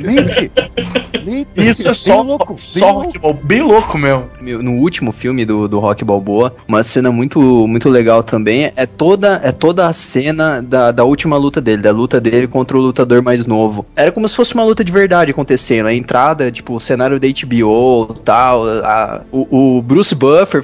Empolgante. 0.01 0.51
Isso 1.57 1.83
é 1.83 1.85
Bem 1.91 1.95
só, 1.95 2.23
louco, 2.23 2.55
bem 2.55 2.59
só 2.81 2.91
louco. 2.93 3.05
Rock 3.07 3.19
Balboa, 3.19 3.45
bem 3.45 3.63
louco 3.63 3.99
mesmo. 3.99 4.25
Meu, 4.41 4.63
No 4.63 4.73
último 4.75 5.13
filme 5.13 5.45
do, 5.45 5.69
do 5.69 5.79
Rock 5.79 6.05
Balboa, 6.05 6.55
uma 6.67 6.83
cena 6.83 7.11
muito, 7.13 7.41
muito 7.67 7.89
legal 7.89 8.23
também 8.23 8.73
é 8.77 8.87
toda, 8.87 9.41
é 9.45 9.53
toda 9.53 9.87
a 9.87 9.93
cena 9.93 10.63
da, 10.63 10.91
da 10.93 11.05
última 11.05 11.37
luta 11.37 11.61
dele, 11.61 11.83
da 11.83 11.91
luta 11.91 12.21
dele 12.21 12.47
contra 12.47 12.77
o 12.77 12.81
lutador 12.81 13.23
mais 13.23 13.45
novo. 13.47 13.85
Era 13.95 14.11
como 14.13 14.27
se 14.29 14.35
fosse 14.37 14.55
uma 14.55 14.65
luta 14.65 14.83
de 14.85 14.91
verdade 14.93 15.31
acontecendo. 15.31 15.87
A 15.87 15.95
entrada, 15.95 16.51
tipo, 16.51 16.75
o 16.75 16.81
cenário 16.81 17.19
da 17.21 17.27
HBO 17.29 18.15
tal, 18.25 18.65
a- 18.67 19.23
o, 19.31 19.77
o 19.79 19.83
Bruce 19.83 20.15
Buffer 20.15 20.63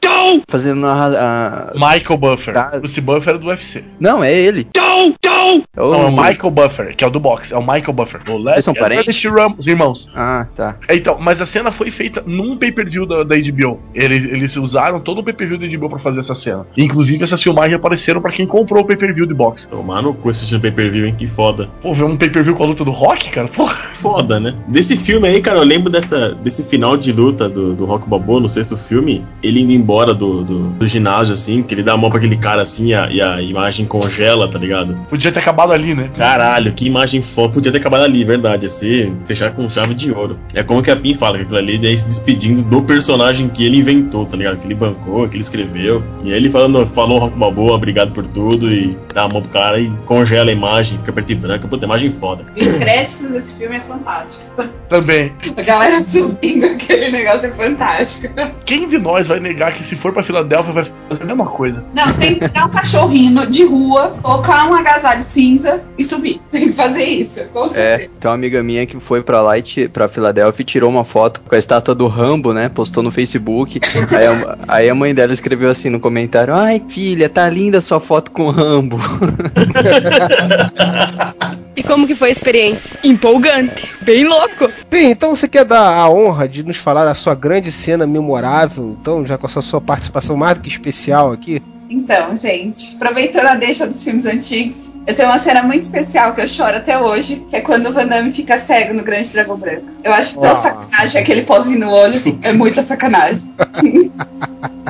fazendo 0.48 0.86
a, 0.86 1.06
a- 1.06 1.72
Michael 1.74 2.18
Buffer. 2.18 2.54
Tá. 2.54 2.78
Bruce 2.78 3.00
Buffer 3.00 3.34
é 3.34 3.38
do 3.38 3.46
UFC. 3.46 3.84
Não, 4.00 4.22
é 4.24 4.32
ele. 4.32 4.66
É 4.76 4.80
o- 4.80 5.62
Não, 5.76 5.94
é 6.02 6.06
o 6.06 6.10
Michael 6.10 6.50
Buffer, 6.50 6.96
que 6.96 7.04
é 7.06 7.08
o 7.08 7.10
do 7.10 7.20
boxe. 7.20 7.52
É 7.52 7.56
o 7.56 7.60
Michael 7.60 7.92
Buffer. 7.92 8.20
O 8.28 8.50
Eles 8.50 8.64
são 8.64 8.74
parentes? 8.74 9.22
Os 9.58 9.66
irmãos. 9.66 10.08
Ah, 10.14 10.46
tá. 10.54 10.76
É, 10.88 10.94
então, 10.94 11.16
mas 11.20 11.40
a 11.40 11.46
cena 11.46 11.72
foi 11.72 11.90
feita 11.90 12.22
num 12.26 12.56
pay-per-view 12.56 13.06
da, 13.06 13.22
da 13.22 13.36
HBO. 13.36 13.80
Eles, 13.94 14.24
eles 14.24 14.56
usaram 14.56 15.00
todo 15.00 15.20
o 15.20 15.24
pay-per-view 15.24 15.58
da 15.58 15.66
HBO 15.66 15.88
pra 15.88 15.98
fazer 15.98 16.20
essa 16.20 16.34
cena. 16.34 16.66
Inclusive, 16.76 17.24
essas 17.24 17.42
filmagens 17.42 17.74
apareceram 17.74 18.20
pra 18.20 18.32
quem 18.32 18.46
comprou 18.46 18.82
o 18.82 18.86
pay-per-view 18.86 19.26
de 19.26 19.34
boxe. 19.34 19.68
Tomar 19.68 20.02
no 20.02 20.14
cu 20.14 20.30
esse 20.30 20.58
pay-per-view, 20.58 21.06
hein? 21.06 21.14
Que 21.16 21.26
foda. 21.26 21.68
Pô, 21.82 21.94
ver 21.94 22.04
um 22.04 22.16
pay-per-view 22.16 22.54
com 22.54 22.64
a 22.64 22.66
luta 22.66 22.84
do 22.84 22.90
Rock, 22.90 23.30
cara? 23.30 23.48
Porra. 23.48 23.76
Foda, 23.94 24.40
né? 24.40 24.54
Desse 24.66 24.96
filme 24.96 25.28
aí, 25.28 25.40
cara, 25.40 25.58
eu 25.58 25.64
lembro 25.64 25.90
dessa, 25.90 26.34
desse 26.34 26.68
final 26.68 26.96
de 26.96 27.12
luta 27.12 27.48
do, 27.48 27.74
do 27.74 27.84
Rock 27.84 28.08
Balboa 28.08 28.40
no 28.40 28.48
sexto 28.48 28.76
filme, 28.76 29.24
ele 29.42 29.60
indo 29.60 29.72
embora 29.72 30.14
do, 30.14 30.42
do, 30.42 30.68
do 30.70 30.86
ginásio, 30.86 31.34
assim, 31.34 31.62
que 31.62 31.74
ele 31.74 31.82
dá 31.82 31.92
a 31.92 31.96
mão 31.96 32.10
pra 32.10 32.18
aquele 32.18 32.36
cara 32.36 32.62
assim 32.62 32.88
e 32.88 32.94
a, 32.94 33.10
e 33.10 33.20
a 33.20 33.42
imagem 33.42 33.86
congela, 33.86 34.50
tá 34.50 34.58
ligado? 34.58 34.96
Podia 35.08 35.32
ter 35.32 35.40
acabado 35.40 35.72
ali, 35.72 35.94
né? 35.94 36.10
Caralho, 36.16 36.72
que 36.72 36.86
imagem 36.86 36.95
foda. 37.22 37.54
Podia 37.54 37.72
ter 37.72 37.78
acabado 37.78 38.04
ali, 38.04 38.24
verdade. 38.24 38.64
Ia 38.64 38.68
ser 38.68 39.12
fechar 39.24 39.52
com 39.52 39.68
chave 39.68 39.94
de 39.94 40.12
ouro. 40.12 40.38
É 40.54 40.62
como 40.62 40.82
que 40.82 40.90
a 40.90 40.96
Pin 40.96 41.14
fala, 41.14 41.36
que 41.36 41.44
aquilo 41.44 41.58
ali 41.58 41.92
é 41.92 41.96
se 41.96 42.06
despedindo 42.06 42.62
do 42.62 42.82
personagem 42.82 43.48
que 43.48 43.64
ele 43.64 43.78
inventou, 43.78 44.24
tá 44.24 44.36
ligado? 44.36 44.58
Que 44.58 44.66
ele 44.66 44.74
bancou, 44.74 45.28
que 45.28 45.36
ele 45.36 45.42
escreveu. 45.42 46.02
E 46.24 46.32
aí 46.32 46.36
ele 46.36 46.50
falando, 46.50 46.86
falou 46.86 47.18
Rock 47.18 47.36
Balboa, 47.36 47.74
obrigado 47.74 48.12
por 48.12 48.26
tudo, 48.26 48.72
e 48.72 48.96
dá 49.12 49.24
a 49.24 49.28
mão 49.28 49.42
pro 49.42 49.50
cara 49.50 49.80
e 49.80 49.90
congela 50.04 50.50
a 50.50 50.52
imagem, 50.52 50.98
fica 50.98 51.12
preto 51.12 51.32
e 51.32 51.34
branca. 51.34 51.68
Puta, 51.68 51.84
imagem 51.84 52.10
foda. 52.10 52.44
Os 52.56 52.78
créditos 52.78 53.32
desse 53.32 53.58
filme 53.58 53.76
é 53.76 53.80
fantástico. 53.80 54.44
Também. 54.88 55.32
A 55.56 55.62
galera 55.62 56.00
subindo 56.00 56.64
aquele 56.66 57.10
negócio 57.10 57.46
é 57.46 57.50
fantástico. 57.50 58.34
Quem 58.66 58.88
de 58.88 58.98
nós 58.98 59.26
vai 59.26 59.40
negar 59.40 59.76
que 59.76 59.88
se 59.88 59.96
for 60.00 60.12
pra 60.12 60.24
Filadélfia 60.24 60.72
vai 60.72 60.92
fazer 61.08 61.22
a 61.22 61.26
mesma 61.26 61.46
coisa? 61.46 61.84
Não, 61.94 62.06
você 62.06 62.20
tem 62.20 62.34
que 62.34 62.40
pegar 62.40 62.66
um 62.66 62.70
cachorrinho 62.70 63.46
de 63.50 63.64
rua, 63.64 64.16
colocar 64.22 64.68
um 64.68 64.74
agasalho 64.74 65.22
cinza 65.22 65.84
e 65.98 66.04
subir. 66.04 66.40
Tem 66.50 66.66
que 66.66 66.72
fazer 66.72 66.85
isso, 66.94 67.48
com 67.48 67.68
certeza. 67.68 67.80
É, 67.80 68.08
tem 68.20 68.30
uma 68.30 68.34
amiga 68.34 68.62
minha 68.62 68.86
que 68.86 69.00
foi 69.00 69.22
pra 69.22 69.42
lá, 69.42 69.58
e 69.58 69.88
pra 69.88 70.08
Filadélfia, 70.08 70.62
e 70.62 70.66
tirou 70.66 70.90
uma 70.90 71.04
foto 71.04 71.40
com 71.40 71.54
a 71.54 71.58
estátua 71.58 71.94
do 71.94 72.06
Rambo, 72.06 72.52
né? 72.52 72.68
Postou 72.68 73.02
no 73.02 73.10
Facebook. 73.10 73.80
aí, 74.14 74.26
a, 74.26 74.58
aí 74.68 74.88
a 74.88 74.94
mãe 74.94 75.14
dela 75.14 75.32
escreveu 75.32 75.70
assim 75.70 75.90
no 75.90 75.98
comentário: 75.98 76.54
Ai, 76.54 76.80
filha, 76.88 77.28
tá 77.28 77.48
linda 77.48 77.80
sua 77.80 77.98
foto 78.00 78.30
com 78.30 78.46
o 78.46 78.50
Rambo. 78.50 79.00
E 81.76 81.82
como 81.82 82.06
que 82.06 82.14
foi 82.14 82.30
a 82.30 82.32
experiência? 82.32 82.98
Empolgante. 83.04 83.92
Bem 84.00 84.26
louco. 84.26 84.70
Bem, 84.90 85.10
então 85.10 85.36
você 85.36 85.46
quer 85.46 85.62
dar 85.62 85.98
a 85.98 86.08
honra 86.08 86.48
de 86.48 86.62
nos 86.62 86.78
falar 86.78 87.06
a 87.06 87.14
sua 87.14 87.34
grande 87.34 87.70
cena 87.70 88.06
memorável, 88.06 88.96
então, 88.98 89.26
já 89.26 89.36
com 89.36 89.46
essa 89.46 89.60
sua 89.60 89.78
participação 89.78 90.38
mais 90.38 90.54
do 90.54 90.62
que 90.62 90.70
especial 90.70 91.32
aqui? 91.32 91.62
Então, 91.88 92.36
gente, 92.36 92.96
aproveitando 92.96 93.46
a 93.46 93.54
deixa 93.54 93.86
dos 93.86 94.02
filmes 94.02 94.26
antigos, 94.26 94.92
eu 95.06 95.14
tenho 95.14 95.28
uma 95.28 95.38
cena 95.38 95.62
muito 95.62 95.84
especial 95.84 96.34
que 96.34 96.40
eu 96.40 96.48
choro 96.48 96.76
até 96.76 96.98
hoje, 96.98 97.46
que 97.48 97.56
é 97.56 97.60
quando 97.60 97.86
o 97.88 97.92
Van 97.92 98.06
Damme 98.06 98.30
fica 98.32 98.58
cego 98.58 98.92
no 98.92 99.04
Grande 99.04 99.30
Dragão 99.30 99.56
Branco. 99.56 99.86
Eu 100.02 100.12
acho 100.12 100.34
tão 100.34 100.48
Nossa. 100.48 100.74
sacanagem 100.74 101.20
aquele 101.20 101.42
pozinho 101.42 101.80
no 101.80 101.90
olho, 101.90 102.20
é 102.42 102.52
muita 102.52 102.82
sacanagem. 102.82 103.50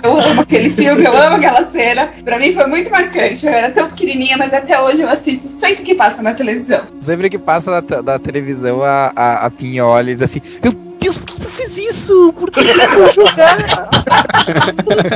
Eu 0.02 0.20
amo 0.20 0.42
aquele 0.42 0.70
filme, 0.70 1.04
eu 1.04 1.16
amo 1.16 1.36
aquela 1.36 1.64
cena. 1.64 2.08
Pra 2.24 2.38
mim 2.38 2.52
foi 2.52 2.66
muito 2.66 2.90
marcante. 2.90 3.44
Eu 3.44 3.52
era 3.52 3.70
tão 3.72 3.88
pequenininha, 3.88 4.36
mas 4.36 4.54
até 4.54 4.80
hoje 4.80 5.02
eu 5.02 5.08
assisto 5.08 5.48
sempre 5.48 5.82
que 5.82 5.94
passa 5.96 6.22
na 6.22 6.32
televisão. 6.32 6.82
Sempre 7.00 7.28
que 7.28 7.38
passa 7.38 7.82
te- 7.82 8.02
da 8.02 8.16
televisão 8.18 8.84
a, 8.84 9.10
a, 9.16 9.46
a 9.46 10.02
diz 10.14 10.22
assim: 10.22 10.40
Meu 10.62 10.72
Deus, 11.00 11.16
por 11.16 11.26
que 11.26 11.40
tu 11.40 11.48
fez 11.48 11.76
isso? 11.78 11.85
Por 12.32 12.50
que 12.50 12.60
tu 12.62 12.88
foi 12.88 13.12
jogar? 13.12 13.56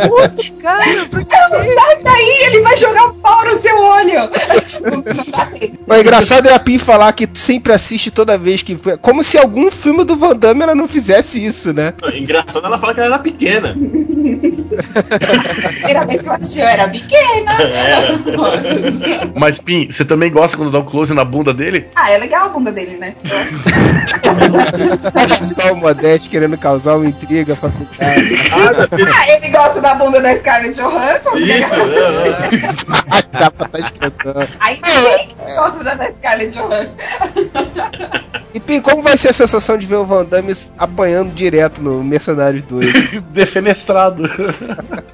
Putz, 0.08 0.54
cara, 0.62 0.84
por 1.10 1.24
que 1.24 1.36
Não, 1.36 1.48
sai 1.50 2.02
daí, 2.02 2.38
ele 2.46 2.60
vai 2.62 2.76
jogar 2.76 3.04
um 3.06 3.14
pau 3.14 3.44
no 3.44 3.50
seu 3.52 3.78
olho. 3.78 4.30
tipo, 4.66 4.90
não 5.14 5.24
dá 5.26 5.46
tempo. 5.46 5.78
O 5.86 5.94
engraçado 5.94 6.48
é 6.48 6.54
a 6.54 6.58
Pim 6.58 6.78
falar 6.78 7.12
que 7.12 7.28
sempre 7.34 7.72
assiste 7.72 8.10
toda 8.10 8.36
vez 8.38 8.62
que. 8.62 8.76
Como 9.00 9.22
se 9.22 9.38
algum 9.38 9.70
filme 9.70 10.04
do 10.04 10.16
Van 10.16 10.36
Damme 10.36 10.62
ela 10.62 10.74
não 10.74 10.88
fizesse 10.88 11.44
isso, 11.44 11.72
né? 11.72 11.94
Engraçado 12.14 12.66
ela 12.66 12.78
fala 12.78 12.94
que 12.94 13.00
ela 13.00 13.14
era 13.14 13.22
pequena. 13.22 13.74
Primeira 15.70 16.06
vez 16.06 16.22
que 16.22 16.28
eu 16.28 16.32
assisti, 16.32 16.60
eu 16.60 16.66
era 16.66 16.88
pequena. 16.88 17.52
Mas, 19.34 19.58
Pim, 19.58 19.88
você 19.90 20.04
também 20.04 20.30
gosta 20.30 20.56
quando 20.56 20.72
dá 20.72 20.78
um 20.78 20.86
close 20.86 21.12
na 21.14 21.24
bunda 21.24 21.52
dele? 21.52 21.88
Ah, 21.94 22.10
é 22.10 22.18
legal 22.18 22.46
a 22.46 22.48
bunda 22.48 22.72
dele, 22.72 22.96
né? 22.96 23.14
Só 25.42 25.72
o 25.72 25.76
Modeste 25.76 26.30
querendo 26.30 26.56
causar 26.56 26.69
uma 26.96 27.06
intriga 27.06 27.56
pra 27.56 27.70
ficar. 27.70 28.14
Ah, 28.16 29.28
ele 29.36 29.48
gosta 29.50 29.80
da 29.80 29.94
bunda 29.96 30.20
da 30.20 30.34
Scarlett 30.36 30.76
Johansson? 30.80 31.36
Isso, 31.36 31.76
né? 31.76 33.20
Dá 33.38 33.50
pra 33.50 33.68
tá 33.68 33.78
esquentando. 33.78 34.48
Aí 34.58 34.80
ninguém 34.84 35.28
que 35.28 35.34
gosta 35.54 35.84
da 35.84 36.10
Scarlett 36.12 36.52
Johansson. 36.52 36.96
E 38.52 38.58
Pim, 38.58 38.80
como 38.80 39.00
vai 39.02 39.16
ser 39.16 39.28
a 39.28 39.32
sensação 39.32 39.78
de 39.78 39.86
ver 39.86 39.94
o 39.96 40.04
Van 40.04 40.24
Damme 40.24 40.52
apanhando 40.76 41.32
direto 41.32 41.80
no 41.80 42.02
Mercenários 42.02 42.64
2? 42.64 43.22
Defenestrado. 43.30 44.24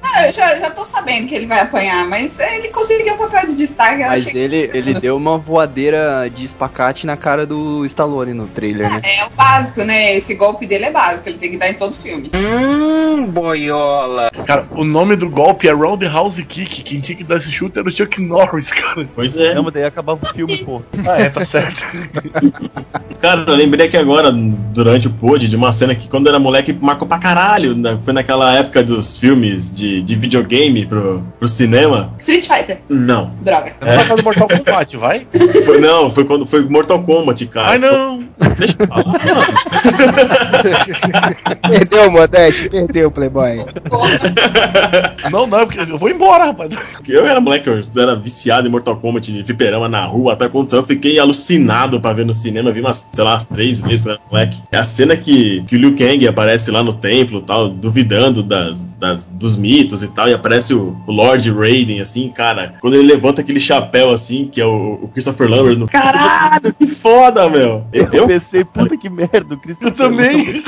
Ah, 0.01 0.27
eu 0.27 0.33
já, 0.33 0.57
já 0.57 0.71
tô 0.71 0.83
sabendo 0.83 1.27
que 1.27 1.35
ele 1.35 1.45
vai 1.45 1.59
apanhar, 1.59 2.03
mas 2.07 2.39
ele 2.39 2.69
conseguiu 2.69 3.13
o 3.13 3.17
papel 3.17 3.47
de 3.49 3.55
destaque. 3.55 4.01
Eu 4.01 4.07
Mas 4.07 4.21
achei 4.21 4.31
que- 4.33 4.37
ele, 4.39 4.71
ele 4.73 4.93
deu 4.99 5.15
uma 5.17 5.37
voadeira 5.37 6.27
de 6.33 6.45
espacate 6.45 7.05
na 7.05 7.15
cara 7.15 7.45
do 7.45 7.85
Stallone 7.85 8.33
no 8.33 8.47
trailer, 8.47 8.89
né? 8.89 9.01
É 9.03 9.25
o 9.25 9.29
básico, 9.29 9.83
né? 9.83 10.15
Esse 10.15 10.33
golpe 10.33 10.65
dele 10.65 10.85
é 10.85 10.91
básico, 10.91 11.29
ele 11.29 11.37
tem 11.37 11.46
que 11.51 11.57
dar 11.57 11.69
em 11.69 11.73
todo 11.73 11.93
filme. 11.93 12.29
Hum, 12.33 13.25
boiola. 13.27 14.29
Cara, 14.45 14.65
o 14.71 14.83
nome 14.83 15.15
do 15.15 15.29
golpe 15.29 15.67
é 15.67 15.71
Roundhouse 15.73 16.43
Kick. 16.45 16.83
Quem 16.83 17.01
tinha 17.01 17.17
que 17.17 17.23
dar 17.23 17.37
esse 17.37 17.51
chute 17.51 17.77
era 17.79 17.87
o 17.87 17.91
Chuck 17.91 18.21
Norris, 18.21 18.69
cara. 18.71 19.07
Pois 19.15 19.37
é. 19.37 19.55
Não, 19.55 19.63
mas 19.63 19.73
daí 19.73 19.83
acabava 19.85 20.19
o 20.23 20.33
filme, 20.33 20.57
pô. 20.63 20.81
Ah, 21.07 21.21
é, 21.21 21.29
tá 21.29 21.45
certo. 21.45 21.77
Cara, 23.19 23.45
eu 23.47 23.55
lembrei 23.55 23.87
aqui 23.87 23.97
agora, 23.97 24.31
durante 24.31 25.07
o 25.07 25.09
pod, 25.09 25.47
de 25.47 25.55
uma 25.55 25.71
cena 25.71 25.95
que 25.95 26.07
quando 26.07 26.27
eu 26.27 26.33
era 26.33 26.39
moleque 26.39 26.71
marcou 26.73 27.07
pra 27.07 27.17
caralho. 27.17 27.75
né? 27.75 27.97
Foi 28.03 28.13
naquela 28.13 28.53
época 28.55 28.83
dos 28.83 29.17
filmes 29.17 29.75
de, 29.75 30.03
de 30.03 30.15
videogame 30.15 30.85
pro, 30.85 31.23
pro 31.39 31.47
cinema. 31.47 32.13
Street 32.19 32.45
Fighter, 32.45 32.79
Não. 32.87 33.31
droga. 33.41 33.73
Não 33.81 33.87
vai 33.87 34.21
Mortal 34.23 34.47
Kombat, 34.47 34.97
vai? 34.97 35.25
Foi, 35.65 35.81
não, 35.81 36.09
foi 36.11 36.25
quando 36.25 36.45
foi 36.45 36.63
Mortal 36.69 37.01
Kombat, 37.03 37.43
cara. 37.47 37.71
Ai, 37.71 37.77
não. 37.79 38.23
Deixa 38.57 38.75
eu 38.79 38.87
falar. 38.87 39.13
perdeu, 41.69 42.11
Modeste, 42.11 42.69
perdeu, 42.69 43.11
Playboy. 43.11 43.57
Não, 45.31 45.45
não, 45.45 45.59
porque 45.59 45.79
eu 45.91 45.97
vou 45.97 46.09
embora, 46.09 46.45
rapaz. 46.45 46.71
Eu 47.07 47.25
era 47.25 47.41
moleque, 47.41 47.67
eu 47.67 47.83
era 47.97 48.15
viciado 48.15 48.67
em 48.67 48.71
Mortal 48.71 48.95
Kombat 48.97 49.31
de 49.31 49.43
fliperama 49.43 49.89
na 49.89 50.05
rua, 50.05 50.33
até 50.33 50.45
aconteceu, 50.45 50.79
eu 50.79 50.85
fiquei 50.85 51.19
alucinado 51.19 51.99
pra 51.99 52.13
ver 52.13 52.25
no 52.25 52.33
cinema, 52.33 52.71
vi 52.71 52.79
umas, 52.79 53.09
sei 53.11 53.23
lá, 53.23 53.31
umas 53.31 53.45
três 53.45 53.81
vezes 53.81 54.05
quando 54.05 54.15
eu 54.15 54.21
era 54.21 54.31
moleque. 54.31 54.61
É 54.71 54.77
a 54.77 54.83
cena 54.83 55.17
que, 55.17 55.63
que 55.63 55.75
o 55.75 55.79
Liu 55.79 55.95
Kang 55.95 56.27
aparece 56.27 56.71
lá 56.71 56.83
no 56.83 56.93
templo 56.93 57.41
tal, 57.41 57.69
duvidando 57.69 58.41
das, 58.41 58.83
das, 58.99 59.25
dos 59.25 59.57
mitos 59.57 60.03
e 60.03 60.07
tal, 60.09 60.29
e 60.29 60.33
aparece 60.33 60.73
o, 60.73 60.95
o 61.05 61.11
Lord 61.11 61.51
Raiden, 61.51 61.99
assim, 61.99 62.29
cara, 62.29 62.75
quando 62.79 62.95
ele 62.95 63.07
levanta 63.07 63.41
aquele 63.41 63.59
chapéu, 63.59 64.11
assim, 64.11 64.47
que 64.47 64.61
é 64.61 64.65
o, 64.65 64.99
o 65.03 65.07
Christopher 65.09 65.49
Lambert, 65.49 65.77
no 65.77 65.87
caralho, 65.89 66.73
que 66.73 66.87
foda, 66.87 67.49
meu! 67.49 67.85
Eu, 67.91 68.07
Eu, 68.13 68.27
pensei, 68.27 68.63
puta 68.63 68.95
que 68.95 69.09
merda, 69.09 69.47
o 69.49 69.53
Eu 69.53 69.57
Christopher 69.57 69.93
também. 69.93 70.61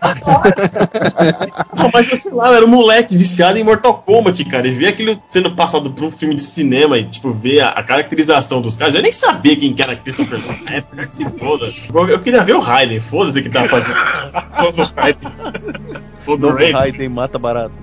Ah, 0.00 1.90
mas 1.92 2.08
eu 2.10 2.16
sei 2.16 2.32
lá, 2.32 2.48
eu 2.48 2.54
era 2.56 2.64
um 2.66 2.68
moleque 2.68 3.16
viciado 3.16 3.58
em 3.58 3.64
Mortal 3.64 4.02
Kombat, 4.04 4.44
cara, 4.46 4.66
e 4.66 4.70
ver 4.70 4.88
aquilo 4.88 5.20
sendo 5.30 5.54
passado 5.54 5.90
por 5.90 6.04
um 6.04 6.10
filme 6.10 6.34
de 6.34 6.40
cinema 6.42 6.98
e, 6.98 7.04
tipo, 7.04 7.30
ver 7.32 7.60
a, 7.62 7.68
a 7.68 7.82
caracterização 7.82 8.60
dos 8.60 8.76
caras, 8.76 8.94
eu 8.94 9.02
nem 9.02 9.12
sabia 9.12 9.56
quem 9.56 9.72
que 9.74 9.82
era 9.82 9.94
Christopher 9.96 10.38
Nolan 10.38 10.58
na 10.68 10.72
época, 10.76 11.06
que 11.06 11.14
se 11.14 11.24
foda. 11.38 11.72
Eu, 11.92 12.08
eu 12.08 12.20
queria 12.20 12.42
ver 12.42 12.54
o 12.54 12.60
Raiden, 12.60 13.00
foda-se 13.00 13.42
que 13.42 13.48
tava 13.50 13.68
fazendo. 13.68 13.96
Foda 14.50 14.82
o 14.82 14.94
Raiden. 14.96 15.32
Foda 16.20 16.46
o 16.46 16.56
Raiden. 16.72 17.08
Mata 17.08 17.38
barato. 17.38 17.72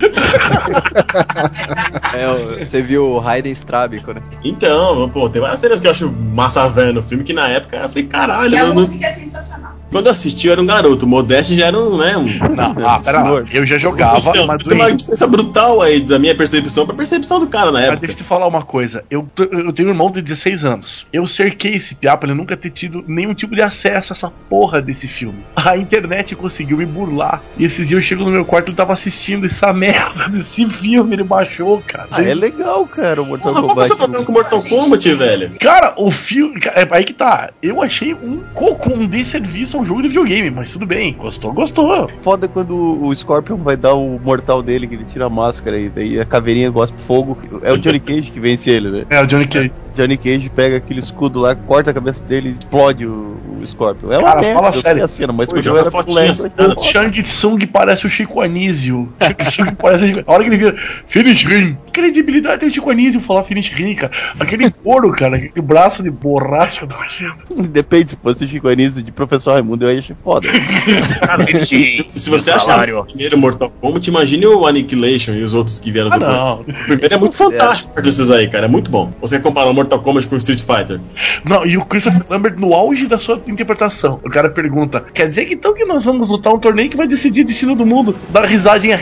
É, 2.12 2.28
o- 2.28 2.68
você 2.68 2.82
viu 2.82 3.04
o 3.12 3.18
Raiden 3.20 3.52
Strábico, 3.52 4.12
né? 4.12 4.20
Então, 4.42 5.08
pô, 5.10 5.28
tem 5.30 5.40
várias 5.40 5.60
cenas 5.60 5.78
que 5.80 5.86
eu 5.86 5.90
acho 5.92 6.10
massa 6.10 6.68
velha 6.68 6.92
no 6.92 7.00
filme 7.02 7.22
que 7.22 7.32
na 7.32 7.48
época 7.48 7.76
eu 7.76 7.88
falei, 7.88 8.04
caralho, 8.04 8.52
E 8.52 8.56
a 8.58 8.60
eu 8.62 8.66
não- 8.68 8.74
música 8.74 9.06
é 9.06 9.12
sensacional. 9.12 9.72
Quando 9.90 10.06
eu 10.06 10.12
assisti 10.12 10.46
eu 10.46 10.52
era 10.52 10.62
um 10.62 10.66
garoto, 10.66 11.04
o 11.04 11.08
Modeste 11.08 11.54
já 11.54 11.66
era 11.66 11.78
um, 11.78 11.98
né, 11.98 12.16
um... 12.16 12.26
Não, 12.54 12.74
ah, 12.86 13.00
pera 13.04 13.22
lá. 13.22 13.44
Eu 13.52 13.66
já 13.66 13.78
jogava, 13.78 14.30
Então, 14.30 14.46
mas 14.46 14.62
tem 14.62 14.76
uma 14.76 14.92
diferença 14.92 15.26
brutal 15.26 15.82
aí 15.82 16.00
da 16.00 16.18
minha 16.18 16.34
percepção 16.34 16.86
pra 16.86 16.94
percepção 16.94 17.38
do 17.40 17.48
cara 17.48 17.66
na 17.72 17.80
Mas 17.80 17.88
época. 17.88 18.06
deixa 18.06 18.20
eu 18.20 18.24
te 18.24 18.28
falar 18.28 18.46
uma 18.46 18.64
coisa. 18.64 19.04
Eu, 19.10 19.28
eu 19.38 19.72
tenho 19.72 19.88
um 19.88 19.92
irmão 19.92 20.10
de 20.10 20.22
16 20.22 20.64
anos. 20.64 21.06
Eu 21.12 21.26
cerquei 21.26 21.76
esse 21.76 21.94
piá 21.94 22.16
pra 22.16 22.28
ele 22.28 22.38
nunca 22.38 22.56
ter 22.56 22.70
tido 22.70 23.04
nenhum 23.06 23.34
tipo 23.34 23.54
de 23.54 23.62
acesso 23.62 24.12
a 24.12 24.16
essa 24.16 24.30
porra 24.48 24.80
desse 24.80 25.06
filme. 25.08 25.44
A 25.56 25.76
internet 25.76 26.34
conseguiu 26.34 26.78
me 26.78 26.86
burlar. 26.86 27.42
E 27.56 27.64
esses 27.64 27.86
dias 27.88 28.02
eu 28.02 28.08
chego 28.08 28.24
no 28.24 28.30
meu 28.30 28.44
quarto 28.44 28.66
e 28.66 28.70
ele 28.70 28.76
tava 28.76 28.92
assistindo 28.94 29.46
essa 29.46 29.72
merda 29.74 30.28
desse 30.28 30.66
filme. 30.80 31.14
Ele 31.14 31.22
baixou, 31.24 31.82
cara. 31.86 32.08
Ah, 32.12 32.22
é 32.22 32.34
legal, 32.34 32.86
cara, 32.86 33.22
o 33.22 33.26
Mortal 33.26 33.52
Porra, 33.52 33.62
qual 33.74 33.76
que 33.76 33.80
é 33.82 33.84
o 33.84 33.86
Kombat. 33.86 33.88
seu 33.88 33.96
problema 33.96 34.24
com 34.24 34.32
Mortal 34.32 34.62
Kombat, 34.62 35.14
velho? 35.14 35.52
Cara, 35.60 35.94
o 35.96 36.10
filme. 36.10 36.60
É 36.74 36.86
aí 36.90 37.04
que 37.04 37.14
tá. 37.14 37.50
Eu 37.62 37.82
achei 37.82 38.14
um 38.14 38.40
cocô, 38.54 38.94
um 38.94 39.06
desserviço 39.06 39.79
ao 39.80 39.86
jogo 39.86 40.02
de 40.02 40.08
videogame, 40.08 40.50
mas 40.50 40.72
tudo 40.72 40.86
bem. 40.86 41.14
Gostou, 41.14 41.52
gostou. 41.52 42.08
Foda 42.18 42.46
quando 42.48 42.74
o 43.02 43.14
Scorpion 43.14 43.56
vai 43.56 43.76
dar 43.76 43.94
o 43.94 44.18
mortal 44.22 44.62
dele, 44.62 44.86
que 44.86 44.94
ele 44.94 45.04
tira 45.04 45.26
a 45.26 45.30
máscara 45.30 45.78
e 45.78 45.88
daí 45.88 46.20
a 46.20 46.24
caveirinha 46.24 46.70
gosta 46.70 46.96
fogo. 46.98 47.36
É 47.62 47.72
o 47.72 47.78
Johnny 47.78 47.98
Cage 48.00 48.30
que 48.30 48.40
vence 48.40 48.70
ele, 48.70 48.90
né? 48.90 49.04
É, 49.10 49.20
o 49.22 49.26
Johnny 49.26 49.46
Cage. 49.46 49.72
Johnny 49.94 50.16
Cage 50.16 50.48
pega 50.50 50.76
aquele 50.76 51.00
escudo 51.00 51.40
lá, 51.40 51.54
corta 51.54 51.90
a 51.90 51.94
cabeça 51.94 52.22
dele 52.24 52.50
e 52.50 52.52
explode 52.52 53.04
o, 53.06 53.36
o 53.60 53.66
Scorpion. 53.66 54.12
É 54.12 54.18
uma 54.18 54.28
Cara, 54.28 54.40
merda, 54.40 54.60
fala 54.62 54.82
sério. 54.82 55.04
a 55.04 55.08
cena, 55.08 55.32
mas 55.32 55.50
Pô, 55.52 55.60
joga 55.60 55.80
era 55.80 55.90
fotinha 55.90 56.30
assim, 56.30 56.48
eu- 56.56 56.70
O 56.70 56.80
Shang 56.92 57.22
Tsung 57.24 57.66
parece 57.66 58.06
o 58.06 58.10
Chico 58.10 58.40
Anísio. 58.40 59.08
O 59.20 59.24
Shang 59.24 59.44
Tsung 59.50 59.74
parece 59.74 60.04
o 60.04 60.06
Chico... 60.14 60.30
A 60.30 60.34
hora 60.34 60.44
que 60.44 60.50
ele 60.50 60.58
vira 60.58 60.76
Finish 61.08 61.44
Ring. 61.44 61.76
Credibilidade 61.92 62.60
tem 62.60 62.68
o 62.68 62.72
Chico 62.74 62.90
Anísio 62.90 63.20
falar 63.22 63.44
Finish 63.44 63.70
Ring, 63.74 63.94
cara. 63.96 64.12
Aquele 64.38 64.70
couro, 64.82 65.10
cara. 65.12 65.36
Aquele 65.36 65.64
braço 65.66 66.02
de 66.02 66.10
borracha 66.10 66.86
do 66.86 67.62
Depende, 67.68 68.10
se 68.10 68.16
fosse 68.16 68.44
o 68.44 68.48
Chico 68.48 68.68
Anísio 68.68 69.02
de 69.02 69.12
Professor 69.12 69.52
Raimundo, 69.52 69.84
eu 69.86 69.92
ia 69.92 69.98
achar 70.00 70.14
foda. 70.16 70.48
Cara, 71.20 71.46
se, 71.64 72.04
se 72.08 72.30
você 72.30 72.50
achar 72.50 72.88
o 72.94 73.04
primeiro 73.04 73.38
Mortal 73.38 73.70
Kombat, 73.80 74.08
imagine 74.08 74.46
o 74.46 74.66
Annihilation 74.66 75.32
e 75.32 75.42
os 75.42 75.54
outros 75.54 75.78
que 75.78 75.90
vieram 75.90 76.10
Ah, 76.12 76.18
depois. 76.18 76.36
não. 76.36 76.60
O 76.60 76.64
primeiro 76.86 77.14
é 77.14 77.18
muito 77.18 77.36
fantástico 77.38 77.92
perto 77.94 78.06
desses 78.06 78.30
aí, 78.30 78.48
cara. 78.48 78.66
É 78.66 78.68
muito 78.68 78.90
bom. 78.90 79.12
Você 79.20 79.38
comparar 79.38 79.70
o 79.70 79.74
Mortal 79.74 80.00
Kombat 80.00 80.26
com 80.28 80.34
o 80.34 80.38
Street 80.38 80.60
Fighter. 80.60 81.00
Não, 81.44 81.64
e 81.66 81.76
o 81.76 81.84
Christopher 81.86 82.22
Lambert 82.30 82.58
no 82.58 82.72
auge 82.74 83.06
da 83.08 83.18
sua 83.18 83.40
interpretação. 83.46 84.20
O 84.24 84.30
cara 84.30 84.48
pergunta: 84.50 85.04
Quer 85.14 85.28
dizer 85.28 85.46
que 85.46 85.54
então 85.54 85.74
que 85.74 85.84
nós 85.84 86.04
vamos 86.04 86.30
lutar 86.30 86.52
um 86.52 86.58
torneio 86.58 86.90
que 86.90 86.96
vai 86.96 87.06
decidir 87.08 87.42
o 87.42 87.46
destino 87.46 87.74
do 87.74 87.86
mundo? 87.86 88.14
Dá 88.30 88.46
risadinha. 88.46 88.96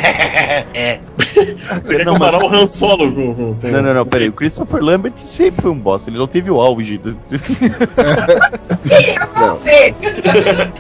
é. 0.74 1.00
Você 1.84 2.04
Não, 2.04 2.16
mas- 2.18 2.34
o 2.34 2.46
Han 2.54 2.68
Solo 2.88 3.12
com. 3.12 3.34
com- 3.34 3.68
Não, 3.68 3.82
não, 3.82 3.94
não, 3.94 4.06
peraí. 4.06 4.28
O 4.28 4.32
Christopher 4.32 4.82
Lambert 4.82 5.12
sempre 5.16 5.62
foi 5.62 5.70
um 5.70 5.78
bosta. 5.78 6.10
Ele 6.10 6.18
não 6.18 6.26
teve 6.26 6.50
o 6.50 6.60
auge. 6.60 6.98
Do... 6.98 7.16
Você! 9.36 9.94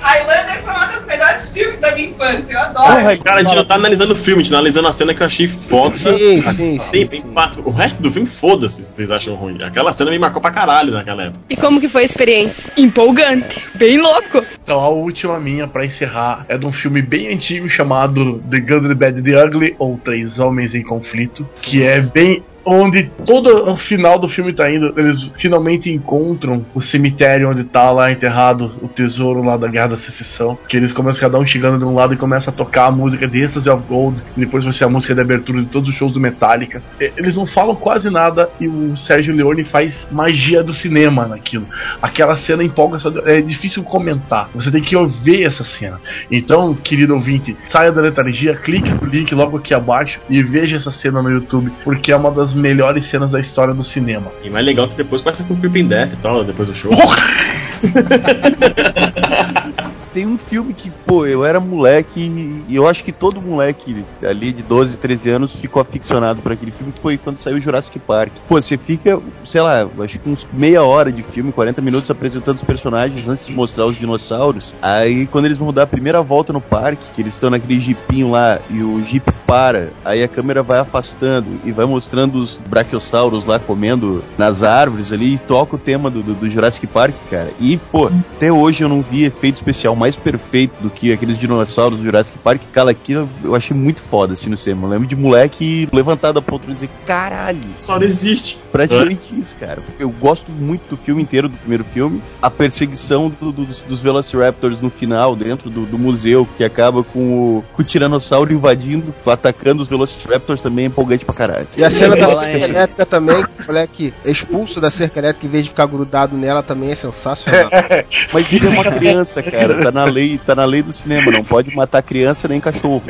Highlander 0.00 0.62
foi 0.62 0.74
uma 0.74 0.86
das 0.86 1.06
melhores 1.06 1.52
filmes 1.52 1.80
da 1.80 1.94
minha 1.94 2.08
infância, 2.08 2.54
eu 2.54 2.60
adoro. 2.60 3.18
Cara, 3.24 3.40
a 3.40 3.42
gente 3.42 3.54
não 3.54 3.64
tá 3.64 3.74
analisando 3.74 4.12
o 4.12 4.16
filme, 4.16 4.40
a 4.40 4.44
gente 4.44 4.52
tá 4.52 4.58
analisando 4.58 4.88
a 4.88 4.92
cena 4.92 5.14
que 5.14 5.22
eu 5.22 5.26
achei 5.26 5.46
foda. 5.48 5.90
Sim, 5.90 6.40
sim, 6.42 6.78
sim, 6.78 7.06
fato. 7.34 7.60
O 7.64 7.70
resto 7.70 8.02
do 8.02 8.10
filme, 8.10 8.26
foda-se 8.28 8.84
se 8.84 8.92
vocês 8.96 9.10
acham 9.10 9.34
ruim. 9.34 9.62
Aquela 9.62 9.92
cena 9.92 10.10
me 10.10 10.18
marcou 10.18 10.40
pra 10.40 10.50
caralho 10.50 10.92
naquela 10.92 11.24
época. 11.24 11.40
E 11.48 11.56
como 11.56 11.80
que 11.80 11.88
foi 11.88 12.02
a 12.02 12.06
experiência? 12.06 12.70
Empolgante. 12.76 13.64
Bem 13.74 13.98
louco. 14.00 14.44
Então, 14.62 14.78
a 14.80 14.88
última 14.88 15.38
minha 15.40 15.66
pra 15.66 15.84
encerrar 15.86 16.44
é 16.48 16.56
de 16.58 16.66
um 16.66 16.72
filme 16.72 17.00
bem 17.02 17.34
antigo 17.34 17.68
chamado 17.70 18.42
The 18.50 18.60
Good, 18.60 18.88
The 18.88 18.94
Bad, 18.94 19.22
The 19.22 19.44
Ugly, 19.44 19.76
ou 19.78 19.98
Três 20.04 20.38
Homens 20.38 20.74
em 20.74 20.82
Conflito, 20.82 21.46
que 21.62 21.82
é 21.82 21.87
bem 22.14 22.44
onde 22.68 23.10
todo 23.24 23.70
o 23.70 23.76
final 23.76 24.18
do 24.18 24.28
filme 24.28 24.52
tá 24.52 24.70
indo, 24.70 24.92
eles 24.96 25.30
finalmente 25.40 25.90
encontram 25.90 26.64
o 26.74 26.82
cemitério 26.82 27.50
onde 27.50 27.64
tá 27.64 27.90
lá 27.90 28.10
enterrado 28.10 28.72
o 28.82 28.88
tesouro 28.88 29.42
lá 29.42 29.56
da 29.56 29.68
Guerra 29.68 29.88
da 29.88 29.98
Secessão, 29.98 30.58
que 30.68 30.76
eles 30.76 30.92
começam 30.92 31.20
cada 31.20 31.38
um 31.38 31.46
chegando 31.46 31.78
de 31.78 31.84
um 31.84 31.94
lado 31.94 32.12
e 32.12 32.16
começa 32.16 32.50
a 32.50 32.52
tocar 32.52 32.86
a 32.86 32.90
música 32.90 33.26
de 33.26 33.42
Ecstasy 33.42 33.70
of 33.70 33.82
Gold, 33.88 34.22
e 34.36 34.40
depois 34.40 34.64
vai 34.64 34.72
ser 34.74 34.84
a 34.84 34.88
música 34.88 35.14
de 35.14 35.20
abertura 35.20 35.60
de 35.62 35.66
todos 35.66 35.88
os 35.88 35.94
shows 35.94 36.12
do 36.12 36.20
Metallica. 36.20 36.82
Eles 37.00 37.34
não 37.34 37.46
falam 37.46 37.74
quase 37.74 38.10
nada 38.10 38.48
e 38.60 38.68
o 38.68 38.96
Sérgio 38.96 39.34
Leone 39.34 39.64
faz 39.64 40.06
magia 40.10 40.62
do 40.62 40.74
cinema 40.74 41.26
naquilo. 41.26 41.66
Aquela 42.02 42.36
cena 42.36 42.62
empolga, 42.62 42.98
é 43.24 43.40
difícil 43.40 43.82
comentar. 43.82 44.48
Você 44.54 44.70
tem 44.70 44.82
que 44.82 44.98
ver 45.22 45.44
essa 45.44 45.64
cena. 45.64 46.00
Então, 46.30 46.74
querido 46.74 47.14
ouvinte, 47.14 47.56
saia 47.70 47.92
da 47.92 48.00
letargia, 48.00 48.54
clique 48.56 48.90
no 48.90 49.08
link 49.08 49.34
logo 49.34 49.56
aqui 49.56 49.72
abaixo 49.72 50.18
e 50.28 50.42
veja 50.42 50.76
essa 50.76 50.90
cena 50.90 51.22
no 51.22 51.30
YouTube, 51.30 51.70
porque 51.84 52.12
é 52.12 52.16
uma 52.16 52.30
das 52.30 52.52
melhores 52.58 53.08
cenas 53.10 53.30
da 53.30 53.40
história 53.40 53.72
do 53.72 53.84
cinema. 53.84 54.30
E 54.42 54.50
mais 54.50 54.66
legal 54.66 54.88
que 54.88 54.96
depois 54.96 55.22
começa 55.22 55.44
com 55.44 55.54
o 55.54 55.56
Creeping 55.56 55.86
Death 55.86 56.12
e 56.12 56.16
tal, 56.16 56.44
depois 56.44 56.68
do 56.68 56.74
show. 56.74 56.92
Tem 60.18 60.26
um 60.26 60.36
filme 60.36 60.74
que, 60.74 60.90
pô, 60.90 61.26
eu 61.26 61.44
era 61.44 61.60
moleque 61.60 62.64
e 62.66 62.74
eu 62.74 62.88
acho 62.88 63.04
que 63.04 63.12
todo 63.12 63.40
moleque 63.40 64.04
ali 64.20 64.52
de 64.52 64.64
12, 64.64 64.98
13 64.98 65.30
anos 65.30 65.54
ficou 65.54 65.80
aficionado 65.80 66.42
por 66.42 66.50
aquele 66.50 66.72
filme. 66.72 66.92
Foi 66.92 67.16
quando 67.16 67.36
saiu 67.36 67.60
Jurassic 67.60 68.00
Park. 68.00 68.32
Pô, 68.48 68.60
você 68.60 68.76
fica, 68.76 69.22
sei 69.44 69.60
lá, 69.60 69.88
acho 70.00 70.18
que 70.18 70.28
uns 70.28 70.44
meia 70.52 70.82
hora 70.82 71.12
de 71.12 71.22
filme, 71.22 71.52
40 71.52 71.80
minutos 71.80 72.10
apresentando 72.10 72.56
os 72.56 72.64
personagens 72.64 73.28
antes 73.28 73.46
de 73.46 73.52
mostrar 73.52 73.86
os 73.86 73.94
dinossauros. 73.94 74.74
Aí 74.82 75.24
quando 75.28 75.44
eles 75.44 75.58
vão 75.58 75.72
dar 75.72 75.84
a 75.84 75.86
primeira 75.86 76.20
volta 76.20 76.52
no 76.52 76.60
parque, 76.60 77.04
que 77.14 77.22
eles 77.22 77.34
estão 77.34 77.48
naquele 77.48 77.78
jeepinho 77.78 78.32
lá 78.32 78.58
e 78.68 78.82
o 78.82 79.00
jeep 79.04 79.30
para, 79.46 79.92
aí 80.04 80.22
a 80.22 80.28
câmera 80.28 80.64
vai 80.64 80.80
afastando 80.80 81.46
e 81.64 81.70
vai 81.70 81.86
mostrando 81.86 82.38
os 82.38 82.60
brachiosauros 82.68 83.44
lá 83.44 83.60
comendo 83.60 84.22
nas 84.36 84.64
árvores 84.64 85.12
ali 85.12 85.34
e 85.34 85.38
toca 85.38 85.76
o 85.76 85.78
tema 85.78 86.10
do, 86.10 86.24
do, 86.24 86.34
do 86.34 86.50
Jurassic 86.50 86.88
Park, 86.88 87.14
cara. 87.30 87.50
E, 87.60 87.76
pô, 87.76 88.10
até 88.36 88.52
hoje 88.52 88.82
eu 88.82 88.88
não 88.88 89.00
vi 89.00 89.24
efeito 89.24 89.54
especial 89.54 89.94
mais 89.94 90.07
perfeito 90.16 90.72
do 90.80 90.90
que 90.90 91.12
aqueles 91.12 91.38
dinossauros 91.38 91.98
do 91.98 92.04
Jurassic 92.04 92.38
Park. 92.38 92.60
Cara, 92.72 92.90
aquilo 92.90 93.28
eu 93.44 93.54
achei 93.54 93.76
muito 93.76 94.00
foda 94.00 94.32
assim 94.32 94.50
no 94.50 94.56
cinema. 94.56 94.86
Eu 94.86 94.90
lembro 94.90 95.06
de 95.06 95.16
moleque 95.16 95.88
levantado 95.92 96.34
da 96.36 96.42
poltrona 96.42 96.72
e 96.72 96.74
dizer, 96.74 96.90
caralho. 97.06 97.58
Só 97.80 97.98
não 97.98 98.06
existe. 98.06 98.58
Praticamente 98.72 99.38
isso, 99.38 99.54
cara. 99.58 99.80
Porque 99.80 100.02
eu 100.02 100.10
gosto 100.10 100.50
muito 100.50 100.82
do 100.90 100.96
filme 100.96 101.22
inteiro, 101.22 101.48
do 101.48 101.56
primeiro 101.56 101.84
filme. 101.84 102.22
A 102.40 102.50
perseguição 102.50 103.28
do- 103.40 103.52
do- 103.52 103.64
dos, 103.64 103.82
dos 103.82 104.00
Velociraptors 104.00 104.80
no 104.80 104.90
final, 104.90 105.34
dentro 105.34 105.68
do, 105.70 105.84
do 105.86 105.98
museu, 105.98 106.46
que 106.56 106.64
acaba 106.64 107.02
com 107.02 107.58
o, 107.58 107.64
com 107.74 107.82
o 107.82 107.84
Tiranossauro 107.84 108.52
invadindo, 108.52 109.14
atacando 109.26 109.82
os 109.82 109.88
Velociraptors 109.88 110.60
também 110.60 110.84
é 110.84 110.88
empolgante 110.88 111.24
pra 111.24 111.34
caralho. 111.34 111.66
E 111.76 111.84
a 111.84 111.90
cena 111.90 112.16
da 112.16 112.28
cerca 112.28 112.56
aí. 112.56 112.62
elétrica 112.62 113.04
também, 113.06 113.36
o 113.42 113.48
moleque 113.66 114.12
é 114.24 114.30
expulso 114.30 114.80
da 114.80 114.90
cerca 114.90 115.18
elétrica 115.18 115.46
em 115.46 115.50
vez 115.50 115.64
de 115.64 115.70
ficar 115.70 115.86
grudado 115.86 116.36
nela 116.36 116.62
também 116.62 116.90
é 116.90 116.94
sensacional. 116.94 117.68
Mas 118.32 118.52
ele 118.52 118.66
é 118.66 118.70
uma 118.70 118.84
criança, 118.84 119.42
cara. 119.42 119.82
Tá 119.82 119.90
na 119.98 120.04
lei, 120.04 120.38
tá 120.44 120.54
na 120.54 120.64
lei 120.64 120.82
do 120.82 120.92
cinema. 120.92 121.30
Não 121.32 121.42
pode 121.44 121.74
matar 121.74 122.02
criança 122.02 122.46
nem 122.48 122.60
cachorro. 122.60 123.02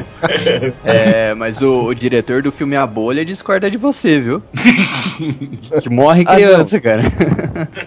É, 0.85 1.35
mas 1.35 1.61
o, 1.61 1.87
o 1.87 1.95
diretor 1.95 2.43
do 2.43 2.51
filme 2.51 2.77
A 2.77 2.87
Bolha 2.87 3.25
discorda 3.25 3.71
de 3.71 3.77
você, 3.77 4.19
viu? 4.21 4.43
que 5.83 5.91
morre 5.91 6.25
Ah, 6.27 6.35
criança, 6.35 6.77
não. 6.77 6.83
cara. 6.83 7.03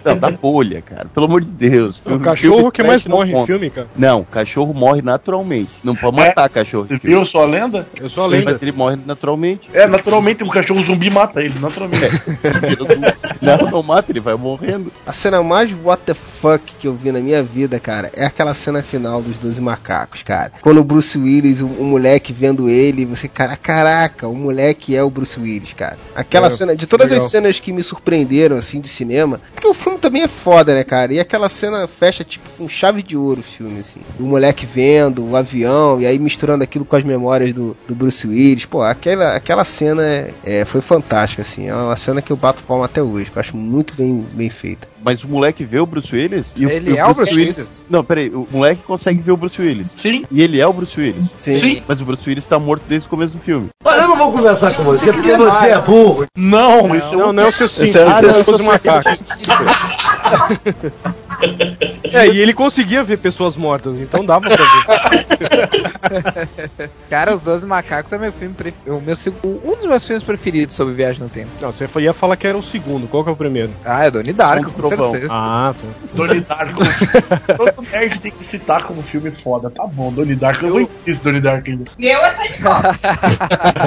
Não, 0.04 0.16
da 0.18 0.30
bolha, 0.30 0.82
cara. 0.82 1.06
Pelo 1.12 1.26
amor 1.26 1.42
de 1.44 1.50
Deus. 1.52 2.00
O 2.06 2.18
cachorro 2.20 2.70
que 2.70 2.82
mais 2.82 3.06
morre 3.06 3.32
em 3.32 3.46
filme, 3.46 3.70
cara. 3.70 3.88
Não, 3.96 4.22
cachorro 4.24 4.72
morre 4.74 5.02
naturalmente. 5.02 5.70
Não 5.82 5.94
pode 5.96 6.16
matar 6.16 6.48
cachorro. 6.48 6.84
em 6.84 6.88
Você 6.94 6.98
filme. 6.98 7.16
viu 7.16 7.26
sua 7.26 7.44
lenda? 7.46 7.86
Eu 8.00 8.08
sou 8.08 8.24
a 8.24 8.26
lenda. 8.26 8.44
Mas 8.44 8.62
ele 8.62 8.72
morre 8.72 8.98
naturalmente. 9.04 9.68
É, 9.72 9.86
naturalmente 9.86 10.42
o 10.42 10.48
cachorro 10.48 10.82
zumbi 10.84 11.10
mata 11.10 11.40
ele, 11.40 11.58
naturalmente. 11.58 12.22
Não, 13.40 13.70
não 13.70 13.82
mata, 13.82 14.12
ele 14.12 14.20
vai 14.20 14.34
morrendo. 14.34 14.92
A 15.06 15.12
cena 15.12 15.42
mais 15.42 15.72
what 15.84 16.02
the 16.04 16.14
fuck 16.14 16.62
que 16.78 16.86
eu 16.86 16.94
vi 16.94 17.10
na 17.12 17.20
minha 17.20 17.42
vida, 17.42 17.78
cara, 17.80 18.10
é 18.16 18.26
aquela 18.26 18.54
cena 18.54 18.81
final 18.82 19.22
dos 19.22 19.38
12 19.38 19.60
macacos, 19.60 20.22
cara. 20.22 20.52
Quando 20.60 20.78
o 20.78 20.84
Bruce 20.84 21.18
Willis, 21.18 21.60
o, 21.60 21.66
o 21.66 21.84
moleque 21.84 22.32
vendo 22.32 22.68
ele, 22.68 23.04
você, 23.06 23.28
cara, 23.28 23.56
caraca, 23.56 24.28
o 24.28 24.34
moleque 24.34 24.94
é 24.96 25.02
o 25.02 25.10
Bruce 25.10 25.38
Willis, 25.38 25.72
cara. 25.72 25.98
Aquela 26.14 26.46
É, 26.46 26.50
cena, 26.50 26.76
de 26.76 26.86
todas 26.86 27.10
legal. 27.10 27.24
as 27.24 27.30
cenas 27.30 27.60
que 27.60 27.72
me 27.72 27.82
surpreenderam, 27.82 28.56
assim, 28.56 28.80
de 28.80 28.88
cinema, 28.88 29.40
porque 29.54 29.66
o 29.68 29.74
filme 29.74 29.98
também 29.98 30.22
é 30.22 30.28
foda, 30.28 30.74
né, 30.74 30.84
cara? 30.84 31.12
E 31.14 31.20
aquela 31.20 31.48
cena 31.48 31.86
fecha, 31.86 32.24
tipo, 32.24 32.48
com 32.58 32.68
chave 32.68 33.02
de 33.02 33.16
ouro 33.16 33.40
o 33.40 33.44
filme, 33.44 33.80
assim. 33.80 34.00
O 34.18 34.24
moleque 34.24 34.66
vendo, 34.66 35.24
o 35.24 35.36
avião, 35.36 36.00
e 36.00 36.06
aí 36.06 36.18
misturando 36.18 36.64
aquilo 36.64 36.84
com 36.84 36.96
as 36.96 37.04
memórias 37.04 37.52
do, 37.52 37.76
do 37.86 37.94
Bruce 37.94 38.26
Willis. 38.26 38.64
Pô, 38.66 38.82
aquela, 38.82 39.34
aquela 39.36 39.64
cena 39.64 40.02
é, 40.04 40.28
é, 40.44 40.64
foi 40.64 40.80
fantástica, 40.80 41.42
assim. 41.42 41.68
É 41.68 41.74
uma 41.74 41.96
cena 41.96 42.22
que 42.22 42.30
eu 42.32 42.36
bato 42.36 42.62
palma 42.64 42.84
até 42.86 43.02
hoje, 43.02 43.30
que 43.30 43.36
eu 43.36 43.40
acho 43.40 43.56
muito 43.56 43.94
bem, 43.94 44.24
bem 44.32 44.50
feita. 44.50 44.88
Mas 45.04 45.24
o 45.24 45.28
moleque 45.28 45.64
vê 45.64 45.78
o 45.80 45.86
Bruce 45.86 46.14
Willis? 46.14 46.54
E 46.56 46.64
Ele 46.64 46.92
e 46.92 46.96
é 46.98 47.04
o 47.06 47.12
Bruce 47.14 47.34
Willis? 47.34 47.70
Não, 47.90 48.04
peraí. 48.04 48.28
O 48.30 48.46
moleque 48.50 48.82
consegue 48.82 49.20
ver 49.20 49.32
o 49.32 49.36
Bruce 49.36 49.60
Willis. 49.60 49.94
Sim. 50.00 50.24
E 50.30 50.40
ele 50.42 50.60
é 50.60 50.66
o 50.66 50.72
Bruce 50.72 50.98
Willis. 51.00 51.34
Sim. 51.40 51.60
Sim. 51.60 51.82
Mas 51.88 52.00
o 52.00 52.04
Bruce 52.04 52.28
Willis 52.28 52.46
tá 52.46 52.58
morto 52.58 52.82
desde 52.88 53.06
o 53.06 53.10
começo 53.10 53.32
do 53.34 53.40
filme. 53.40 53.68
Olha, 53.84 54.02
eu 54.02 54.08
não 54.08 54.16
vou 54.16 54.32
conversar 54.32 54.74
com 54.74 54.82
você 54.84 55.12
porque 55.12 55.36
você 55.36 55.66
é 55.68 55.78
burro. 55.80 56.24
Não, 56.36 56.94
isso 56.96 57.12
Não, 57.16 57.32
não 57.32 57.42
é 57.42 57.46
o 57.48 57.52
seu 57.52 57.68
sim. 57.68 57.84
Esse 57.84 57.98
é- 57.98 58.02
Ah, 58.06 58.18
é 58.18 58.22
não, 58.22 58.28
o 58.28 58.32
eu 58.32 58.44
sou 58.44 58.54
os 58.56 58.80
seu- 58.80 58.92
macacos. 58.92 59.28
É, 62.12 62.26
e 62.26 62.38
ele 62.38 62.52
conseguia 62.52 63.02
ver 63.02 63.18
pessoas 63.18 63.56
mortas, 63.56 63.98
então 63.98 64.24
dava 64.24 64.46
pra 64.46 64.56
ver. 64.56 66.90
Cara, 67.08 67.34
Os 67.34 67.42
Doze 67.42 67.66
Macacos 67.66 68.12
é 68.12 68.18
meu 68.18 68.32
filme 68.32 68.54
pref... 68.54 68.74
o 68.86 69.00
meu 69.00 69.16
um 69.42 69.76
dos 69.76 69.86
meus 69.86 70.06
filmes 70.06 70.22
preferidos 70.22 70.74
sobre 70.74 70.94
viagem 70.94 71.22
no 71.22 71.28
tempo. 71.28 71.48
Não, 71.60 71.72
você 71.72 71.88
ia 72.00 72.12
falar 72.12 72.36
que 72.36 72.46
era 72.46 72.56
o 72.56 72.62
segundo. 72.62 73.06
Qual 73.08 73.22
que 73.22 73.30
é 73.30 73.32
o 73.32 73.36
primeiro? 73.36 73.70
Ah, 73.84 74.04
é 74.04 74.10
Donnie 74.10 74.32
Darko, 74.32 74.70
com 74.72 74.88
Trovão. 74.88 75.12
certeza. 75.12 75.32
Ah, 75.34 75.74
tá. 75.74 75.88
Donnie 76.14 76.40
Darko. 76.40 76.80
Todo 77.56 77.82
nerd 77.90 78.20
tem 78.20 78.32
que 78.32 78.50
citar 78.50 78.84
como 78.84 79.02
filme 79.02 79.30
foda. 79.42 79.70
Tá 79.70 79.86
bom, 79.86 80.12
Donnie 80.12 80.34
Darko. 80.34 80.66
Eu 80.66 80.80
não 80.80 80.88
fiz 81.04 81.18
Donnie 81.20 81.40
Darko 81.40 81.70
ainda. 81.70 81.84
Meu 81.98 82.20
é 82.20 82.34
Time 82.34 82.58
Cop. 82.62 82.82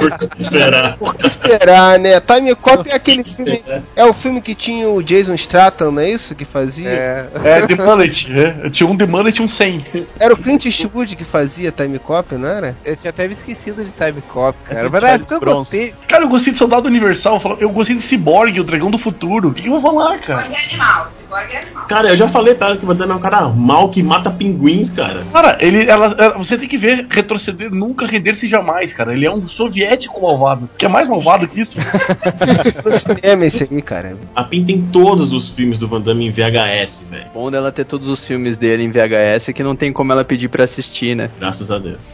Por 0.00 0.18
que 0.28 0.44
será? 0.44 0.96
Por 0.98 1.14
que 1.14 1.28
será, 1.28 1.98
né? 1.98 2.20
Time 2.20 2.54
Cop 2.54 2.88
é 2.88 2.94
aquele 2.94 3.24
filme. 3.24 3.62
É 3.94 4.04
o 4.04 4.12
filme 4.12 4.40
que 4.40 4.54
tinha 4.54 4.88
o 4.88 5.02
Jason 5.02 5.34
Stratham, 5.34 5.92
não 5.92 6.02
é 6.02 6.10
isso? 6.10 6.34
Que 6.34 6.44
fazia? 6.44 6.88
É, 6.88 7.26
É, 7.44 7.66
The 7.66 7.76
Mullet. 8.24 8.60
É. 8.66 8.70
Tinha 8.70 8.88
um 8.88 8.96
The 8.96 9.06
Mullet 9.06 9.40
e 9.40 9.44
um 9.44 9.48
100. 9.48 9.84
Era 10.20 10.34
o 10.34 10.36
Clint 10.36 10.64
Eastwood 10.66 11.16
que 11.16 11.24
fazia 11.24 11.70
Time 11.72 11.98
Cop, 11.98 12.34
não 12.34 12.48
era? 12.48 12.76
eu 12.84 12.96
tinha 12.96 13.10
até 13.10 13.26
me 13.26 13.32
esquecido 13.32 13.84
de 13.84 13.90
Time 13.90 14.20
Cop, 14.22 14.56
cara. 14.64 14.80
Aquele 14.86 14.92
Mas 14.92 15.02
na 15.02 15.08
Charles 15.08 15.30
época 15.32 15.50
eu 15.50 15.54
gostei. 15.56 15.94
Cara, 16.08 16.24
eu 16.24 16.28
gostei 16.28 16.52
de 16.52 16.58
Soldado 16.58 16.88
Universal. 16.88 17.58
eu 17.60 17.70
gostei 17.70 17.96
de 17.96 18.08
Cyborg, 18.08 18.58
o 18.60 18.64
Dragão 18.64 18.90
do 18.90 18.98
Futuro. 18.98 19.48
O 19.50 19.54
que, 19.54 19.62
que 19.62 19.68
eu 19.68 19.80
vou 19.80 19.82
falar, 19.82 20.18
cara? 20.18 20.40
Cyborg 20.40 20.54
é 20.56 20.68
animal, 20.70 21.06
Cyborg 21.08 21.52
é 21.54 21.58
animal. 21.62 21.86
Cara, 21.86 22.08
eu 22.08 22.16
já 22.16 22.28
falei 22.28 22.54
pra 22.54 22.68
ela 22.68 22.76
que 22.76 22.84
o 22.84 22.86
Van 22.86 22.96
Damme 22.96 23.12
é 23.12 23.16
um 23.16 23.20
cara 23.20 23.48
mal 23.48 23.88
que 23.90 24.02
mata 24.02 24.30
pinguins, 24.30 24.90
cara. 24.90 25.24
Cara, 25.32 25.56
ele, 25.60 25.88
ela, 25.88 26.14
ela- 26.18 26.38
você 26.38 26.56
tem 26.58 26.68
que 26.68 26.78
ver 26.78 27.06
retroceder, 27.10 27.70
nunca 27.70 28.06
render-se 28.06 28.48
jamais, 28.48 28.92
cara. 28.94 29.12
Ele 29.12 29.26
é 29.26 29.30
um 29.30 29.46
soviético 29.48 30.20
malvado. 30.20 30.68
Que 30.78 30.86
é 30.86 30.88
mais 30.88 31.08
malvado 31.08 31.46
que 31.46 31.60
isso. 31.62 31.72
Cinema 32.92 33.44
esse 33.46 33.68
aí, 33.70 33.82
cara. 33.82 34.16
A 34.34 34.44
PIN 34.44 34.64
tem 34.64 34.80
todos 34.92 35.32
os 35.32 35.48
filmes 35.48 35.78
do 35.78 35.86
Van 35.88 36.00
Damme 36.00 36.26
em 36.26 36.30
VHS, 36.30 37.08
velho. 37.10 37.26
Bom 37.34 37.50
dela 37.50 37.70
ter 37.72 37.84
todos 37.84 38.05
todos 38.06 38.20
os 38.20 38.24
filmes 38.24 38.56
dele 38.56 38.84
em 38.84 38.90
VHS 38.90 39.50
que 39.52 39.62
não 39.62 39.74
tem 39.74 39.92
como 39.92 40.12
ela 40.12 40.24
pedir 40.24 40.48
pra 40.48 40.62
assistir, 40.64 41.16
né? 41.16 41.28
Graças 41.38 41.70
a 41.70 41.78
Deus. 41.78 42.12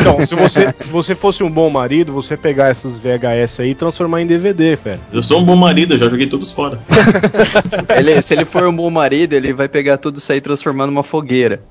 Então, 0.00 0.24
se 0.26 0.34
você, 0.34 0.74
se 0.78 0.88
você 0.90 1.14
fosse 1.14 1.42
um 1.42 1.50
bom 1.50 1.68
marido, 1.68 2.12
você 2.12 2.36
pegar 2.36 2.68
essas 2.68 2.98
VHS 2.98 3.60
aí 3.60 3.70
e 3.70 3.74
transformar 3.74 4.22
em 4.22 4.26
DVD, 4.26 4.74
velho. 4.76 5.00
Eu 5.12 5.22
sou 5.22 5.40
um 5.40 5.44
bom 5.44 5.54
marido, 5.56 5.94
eu 5.94 5.98
já 5.98 6.08
joguei 6.08 6.26
todos 6.26 6.50
fora. 6.50 6.78
Ele- 7.96 8.22
se 8.22 8.32
ele 8.32 8.44
for 8.44 8.62
um 8.66 8.74
bom 8.74 8.88
marido, 8.90 9.34
ele 9.34 9.52
vai 9.52 9.68
pegar 9.68 9.98
tudo 9.98 10.18
isso 10.18 10.30
aí 10.32 10.38
e 10.38 10.40
transformar 10.40 10.86
numa 10.86 11.02
fogueira. 11.02 11.60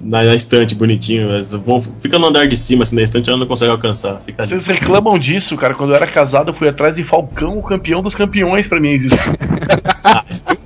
Na, 0.00 0.24
na 0.24 0.34
estante, 0.34 0.74
bonitinho. 0.74 1.30
Eles 1.32 1.52
vão, 1.52 1.80
fica 1.80 2.18
no 2.18 2.26
andar 2.26 2.46
de 2.46 2.56
cima, 2.58 2.82
assim, 2.82 2.96
na 2.96 3.02
estante 3.02 3.30
ela 3.30 3.38
não 3.38 3.46
consegue 3.46 3.70
alcançar. 3.70 4.20
Fica 4.26 4.42
ali. 4.42 4.50
Vocês 4.50 4.66
reclamam 4.66 5.16
disso, 5.18 5.56
cara. 5.56 5.74
Quando 5.74 5.90
eu 5.90 5.96
era 5.96 6.08
casado, 6.08 6.50
eu 6.50 6.54
fui 6.54 6.68
atrás 6.68 6.96
de 6.96 7.04
Falcão, 7.04 7.56
o 7.58 7.62
campeão 7.62 8.02
dos 8.02 8.14
campeões, 8.14 8.66
pra 8.66 8.80
mim. 8.80 8.94
Isso. 8.96 9.14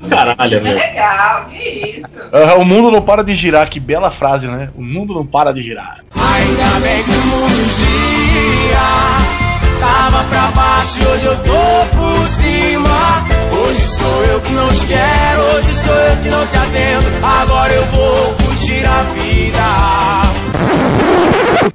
Caralho, 0.08 0.56
É 0.56 0.60
velho. 0.60 0.74
legal, 0.76 1.44
que 1.46 1.98
isso. 1.98 2.18
Ah, 2.32 2.54
o 2.56 2.64
mundo 2.64 2.90
não 2.90 3.02
para 3.02 3.22
de 3.24 3.34
girar, 3.36 3.68
que 3.70 3.80
bela 3.80 4.10
frase, 4.18 4.46
né? 4.46 4.70
O 4.76 4.82
mundo 4.82 5.14
não 5.14 5.26
para 5.26 5.52
de 5.52 5.62
girar. 5.62 5.98
Ainda 6.14 6.80
bem 6.80 7.02
que 7.04 7.10
o 7.10 7.26
mundo 7.26 7.54
gira. 7.78 9.34
Tava 9.80 10.24
pra 10.24 10.50
baixo 10.52 10.98
e 11.02 11.06
hoje 11.06 11.24
eu 11.26 11.36
tô 11.38 11.96
por 11.96 12.26
cima. 12.28 13.24
Hoje 13.52 13.80
sou 13.82 14.24
eu 14.24 14.40
que 14.40 14.52
não 14.52 14.68
te 14.68 14.86
quero, 14.86 15.40
hoje 15.54 15.68
sou 15.84 15.94
eu 15.94 16.16
que 16.22 16.28
não 16.28 16.46
te 16.46 16.56
atendo. 16.56 17.06
Agora 17.22 17.72
eu 17.72 17.84
vou 17.86 18.34
curtir 18.64 18.86
a 18.86 19.02
vida. 19.04 19.64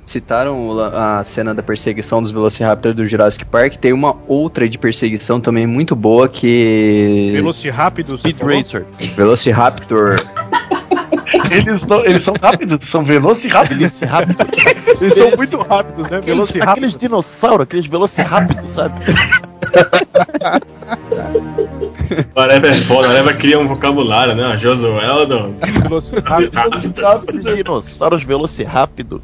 Citaram 0.06 0.80
a 0.96 1.24
cena 1.24 1.54
da 1.54 1.62
perseguição 1.62 2.22
dos 2.22 2.32
Velociraptor 2.32 2.94
do 2.96 3.06
Jurassic 3.06 3.46
Park. 3.46 3.76
Tem 3.76 3.94
uma 3.94 4.18
outra 4.28 4.68
de 4.68 4.78
perseguição 4.78 5.40
também 5.40 5.68
muito 5.68 5.96
boa 5.96 6.28
que. 6.28 7.30
Velociraptor. 7.34 8.18
Speed 8.18 8.42
Racer. 8.42 8.86
Velociraptor. 9.16 10.16
Eles, 11.52 11.86
não- 11.86 12.04
eles 12.06 12.24
são 12.24 12.34
rápidos, 12.42 12.90
são 12.92 13.06
velociraptors. 13.06 14.02
Eles 15.02 15.14
são 15.14 15.30
muito 15.38 15.58
rápidos, 15.62 16.10
né? 16.10 16.18
Aqueles, 16.18 16.34
Velociraptor. 16.34 16.72
aqueles 16.74 16.98
dinossauros, 16.98 17.62
aqueles 17.64 17.86
velociraptors, 17.88 18.72
sabe? 18.72 19.00
O 22.36 22.40
Areva 22.40 22.68
é 22.68 22.74
foda, 22.74 23.08
o 23.08 23.12
Areva 23.12 23.34
cria 23.34 23.60
um 23.60 23.68
vocabulário, 23.68 24.36
né? 24.36 24.58
Josueldon. 24.58 25.52
Aqueles 26.26 27.44
dinossauros 27.56 28.24
velociraptor. 28.24 29.22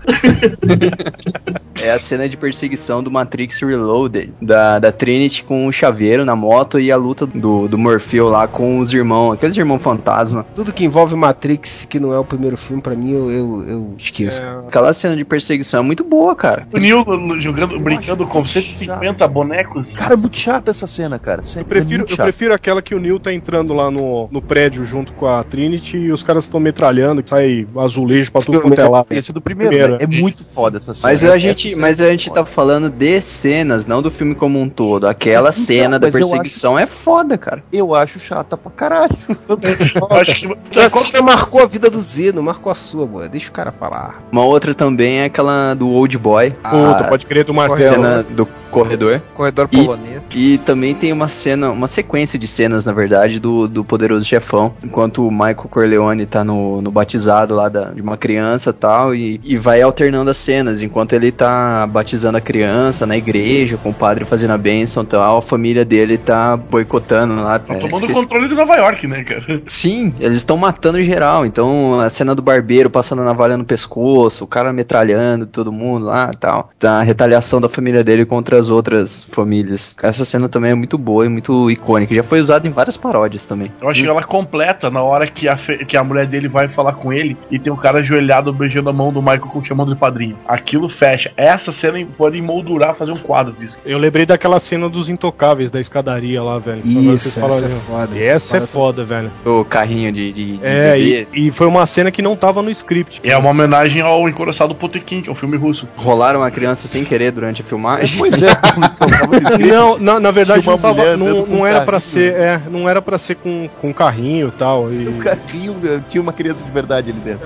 É 1.75 1.91
a 1.91 1.99
cena 1.99 2.27
de 2.27 2.37
perseguição 2.37 3.03
do 3.03 3.11
Matrix 3.11 3.59
Reloaded, 3.61 4.33
da, 4.41 4.79
da 4.79 4.91
Trinity 4.91 5.43
com 5.43 5.67
o 5.67 5.71
chaveiro 5.71 6.23
na 6.23 6.35
moto 6.35 6.79
e 6.79 6.91
a 6.91 6.95
luta 6.95 7.25
do, 7.25 7.67
do 7.67 7.77
Morpheu 7.77 8.29
lá 8.29 8.47
com 8.47 8.79
os 8.79 8.93
irmãos, 8.93 9.33
aqueles 9.33 9.57
irmãos 9.57 9.79
fantasma. 9.79 10.45
Tudo 10.55 10.71
que 10.71 10.85
envolve 10.85 11.15
Matrix, 11.15 11.85
que 11.85 11.99
não 11.99 12.13
é 12.13 12.17
o 12.17 12.23
primeiro 12.23 12.55
filme, 12.55 12.81
pra 12.81 12.95
mim, 12.95 13.11
eu, 13.11 13.29
eu, 13.29 13.63
eu 13.67 13.95
esqueço. 13.97 14.41
cara. 14.41 14.63
Aquela 14.67 14.93
cena 14.93 15.15
de 15.15 15.25
perseguição 15.25 15.81
é 15.81 15.83
muito 15.83 16.03
boa, 16.03 16.33
cara. 16.35 16.65
O 16.73 16.79
Neil 16.79 17.03
jogando, 17.41 17.77
brincando 17.79 18.25
com 18.25 18.45
150 18.45 19.27
bonecos. 19.27 19.91
Cara, 19.93 20.13
é 20.13 20.17
muito 20.17 20.37
chata 20.37 20.71
essa 20.71 20.87
cena, 20.87 21.19
cara. 21.19 21.41
Eu 21.57 21.65
prefiro, 21.65 22.05
é 22.07 22.11
eu 22.11 22.15
chato. 22.15 22.25
prefiro 22.25 22.53
aquela 22.53 22.74
que 22.81 22.93
o 22.95 22.99
Neil 22.99 23.19
tá 23.19 23.33
entrando 23.33 23.73
lá 23.73 23.89
no, 23.91 24.27
no 24.31 24.41
prédio 24.41 24.85
junto 24.85 25.11
com 25.13 25.25
a 25.27 25.43
Trinity 25.43 25.97
e 25.97 26.11
os 26.11 26.23
caras 26.23 26.45
estão 26.45 26.59
metralhando, 26.59 27.21
que 27.23 27.29
sai 27.29 27.67
azulejo 27.77 28.31
pra 28.31 28.41
tudo 28.41 28.61
quanto 28.61 28.79
é 28.79 28.87
lado. 28.87 29.07
Esse 29.11 29.31
é 29.31 29.33
do 29.33 29.41
primeiro, 29.41 29.93
né? 29.93 29.97
É 30.01 30.07
muito 30.07 30.43
foda 30.43 30.77
essa 30.77 30.93
cena. 30.93 31.11
Mas 31.11 31.23
a 31.23 31.37
gente, 31.37 31.75
mas 31.75 32.01
a 32.01 32.09
gente 32.09 32.31
tá 32.31 32.45
falando 32.45 32.89
de 32.89 33.21
cenas, 33.21 33.85
não 33.85 34.01
do 34.01 34.11
filme 34.11 34.35
como 34.35 34.59
um 34.59 34.69
todo. 34.69 35.07
Aquela 35.07 35.49
Então, 35.49 35.63
cena 35.63 35.99
da 35.99 36.09
perseguição 36.09 36.77
é 36.77 36.85
foda, 36.85 37.37
cara. 37.37 37.63
Eu 37.71 37.93
acho 37.95 38.19
chata 38.19 38.55
pra 38.57 38.71
caralho. 38.71 39.09
Essa 40.75 40.89
cena 41.05 41.21
marcou 41.21 41.61
a 41.61 41.65
vida 41.65 41.89
do 41.89 41.99
Z, 41.99 42.31
não 42.33 42.43
marcou 42.43 42.71
a 42.71 42.75
sua, 42.75 43.05
boa. 43.05 43.27
Deixa 43.27 43.49
o 43.49 43.53
cara 43.53 43.71
falar. 43.71 44.23
Uma 44.31 44.45
outra 44.45 44.73
também 44.73 45.19
é 45.21 45.25
aquela 45.25 45.73
do 45.73 45.89
Old 45.89 46.17
Boy. 46.17 46.51
Puta, 46.51 47.05
pode 47.05 47.25
crer 47.25 47.43
do 47.45 47.51
A 47.51 47.55
martelo. 47.55 47.79
cena 47.79 48.23
do 48.23 48.47
corredor. 48.83 49.21
Corredor 49.33 49.67
E- 49.71 49.77
polonês. 49.77 50.29
E 50.33 50.57
também 50.59 50.93
tem 50.93 51.11
uma 51.11 51.27
cena, 51.27 51.71
uma 51.71 51.87
sequência 51.87 52.37
de 52.37 52.47
cenas, 52.47 52.85
na 52.85 52.93
verdade, 52.93 53.39
do, 53.39 53.67
do 53.67 53.83
Poderoso 53.83 54.25
Chefão. 54.25 54.73
Enquanto 54.83 55.25
o 55.27 55.31
Michael 55.31 55.55
Corleone 55.69 56.25
tá 56.25 56.43
no, 56.43 56.81
no 56.81 56.91
batizado 56.91 57.55
lá 57.55 57.69
da, 57.69 57.85
de 57.91 58.01
uma 58.01 58.17
criança 58.17 58.69
e 58.69 58.73
tal, 58.73 59.15
e, 59.15 59.39
e 59.43 59.57
vai 59.57 59.81
alternando 59.81 60.29
as 60.31 60.37
cenas. 60.37 60.81
Enquanto 60.81 61.13
ele 61.13 61.31
tá 61.31 61.87
batizando 61.87 62.37
a 62.37 62.41
criança 62.41 63.05
na 63.05 63.17
igreja, 63.17 63.77
com 63.77 63.89
o 63.89 63.93
padre 63.93 64.25
fazendo 64.25 64.51
a 64.51 64.57
bênção 64.57 65.03
e 65.03 65.05
tal, 65.05 65.37
a 65.37 65.41
família 65.41 65.85
dele 65.85 66.17
tá 66.17 66.55
boicotando 66.57 67.35
lá. 67.35 67.59
Tá 67.59 67.73
É, 67.73 67.77
tomando 67.79 67.95
esqueci- 67.95 68.13
controle 68.13 68.47
de 68.47 68.55
Nova 68.55 68.75
York, 68.75 69.07
né, 69.07 69.23
cara? 69.23 69.61
Sim, 69.65 70.13
eles 70.19 70.37
estão 70.37 70.57
matando 70.57 71.01
geral. 71.03 71.45
Então, 71.45 71.99
a 71.99 72.09
cena 72.09 72.33
do 72.35 72.41
barbeiro 72.41 72.89
passando 72.89 73.21
a 73.21 73.25
navalha 73.25 73.57
no 73.57 73.65
pescoço, 73.65 74.43
o 74.43 74.47
cara 74.47 74.71
metralhando 74.73 75.45
todo 75.45 75.71
mundo 75.71 76.05
lá 76.05 76.31
e 76.33 76.37
tal. 76.37 76.69
Tá 76.79 76.99
a 76.99 77.03
retaliação 77.03 77.59
da 77.61 77.69
família 77.69 78.03
dele 78.03 78.25
contra 78.25 78.57
as 78.59 78.64
outras 78.69 79.23
famílias. 79.31 79.95
Essa 80.01 80.25
cena 80.25 80.47
também 80.49 80.71
é 80.71 80.75
muito 80.75 80.97
boa 80.97 81.25
e 81.25 81.29
muito 81.29 81.69
icônica. 81.71 82.13
Já 82.15 82.23
foi 82.23 82.39
usada 82.39 82.67
em 82.67 82.71
várias 82.71 82.97
paródias 82.97 83.45
também. 83.45 83.71
Eu 83.81 83.89
acho 83.89 84.01
que 84.01 84.07
ela 84.07 84.23
completa 84.23 84.89
na 84.89 85.01
hora 85.01 85.27
que 85.29 85.47
a, 85.47 85.57
fe- 85.57 85.85
que 85.85 85.97
a 85.97 86.03
mulher 86.03 86.27
dele 86.27 86.47
vai 86.47 86.67
falar 86.69 86.93
com 86.93 87.11
ele 87.13 87.37
e 87.51 87.59
tem 87.59 87.71
um 87.71 87.75
cara 87.77 87.99
ajoelhado 87.99 88.51
beijando 88.53 88.89
a 88.89 88.93
mão 88.93 89.11
do 89.11 89.21
Michael 89.21 89.41
com 89.41 89.63
chamando 89.63 89.93
de 89.93 89.99
padrinho. 89.99 90.37
Aquilo 90.47 90.89
fecha. 90.89 91.31
Essa 91.37 91.71
cena 91.71 92.05
pode 92.17 92.37
emoldurar, 92.37 92.95
fazer 92.95 93.11
um 93.11 93.19
quadro 93.19 93.53
disso. 93.53 93.77
Eu 93.85 93.97
lembrei 93.97 94.25
daquela 94.25 94.59
cena 94.59 94.89
dos 94.89 95.09
intocáveis 95.09 95.69
da 95.71 95.79
escadaria 95.79 96.41
lá, 96.41 96.59
velho. 96.59 96.81
Isso, 96.85 97.39
falaram- 97.39 97.55
essa 97.57 97.67
é 97.67 97.79
foda, 97.79 98.17
Essa, 98.17 98.31
essa 98.33 98.57
é 98.57 98.59
foda 98.61 98.85
foda, 98.85 99.03
velho. 99.03 99.31
O 99.45 99.63
carrinho 99.65 100.11
de, 100.11 100.31
de, 100.31 100.57
de 100.57 100.59
É, 100.65 100.99
e, 100.99 101.27
e 101.33 101.51
foi 101.51 101.65
uma 101.65 101.85
cena 101.85 102.11
que 102.11 102.21
não 102.21 102.35
tava 102.35 102.61
no 102.61 102.69
script. 102.69 103.21
É 103.23 103.35
uma 103.37 103.49
homenagem 103.49 104.01
ao 104.01 104.27
Encoraçado 104.29 104.75
Potequim, 104.75 105.21
que 105.21 105.29
é 105.29 105.31
um 105.31 105.35
filme 105.35 105.57
russo. 105.57 105.87
Rolaram 105.95 106.43
a 106.43 106.51
criança 106.51 106.87
sem 106.87 107.03
querer 107.03 107.31
durante 107.31 107.61
a 107.61 107.65
filmagem. 107.65 108.17
Pois 108.17 108.41
é, 108.41 108.44
Não, 109.59 109.97
na, 109.97 110.19
na 110.19 110.31
verdade 110.31 110.65
não, 110.65 110.77
tava, 110.77 111.17
não, 111.17 111.45
não 111.45 111.65
era 111.67 111.81
pra 111.81 111.99
carrinho. 111.99 112.01
ser, 112.01 112.33
é, 112.33 112.61
não 112.69 112.87
era 112.87 113.01
para 113.01 113.17
ser 113.17 113.35
com, 113.35 113.69
com 113.81 113.93
carrinho 113.93 114.47
e 114.49 114.51
tal. 114.51 114.91
E... 114.91 115.07
O 115.07 115.17
carrinho 115.17 115.75
tinha 116.07 116.21
uma 116.21 116.33
criança 116.33 116.63
de 116.65 116.71
verdade 116.71 117.11
ali 117.11 117.19
dentro. 117.19 117.45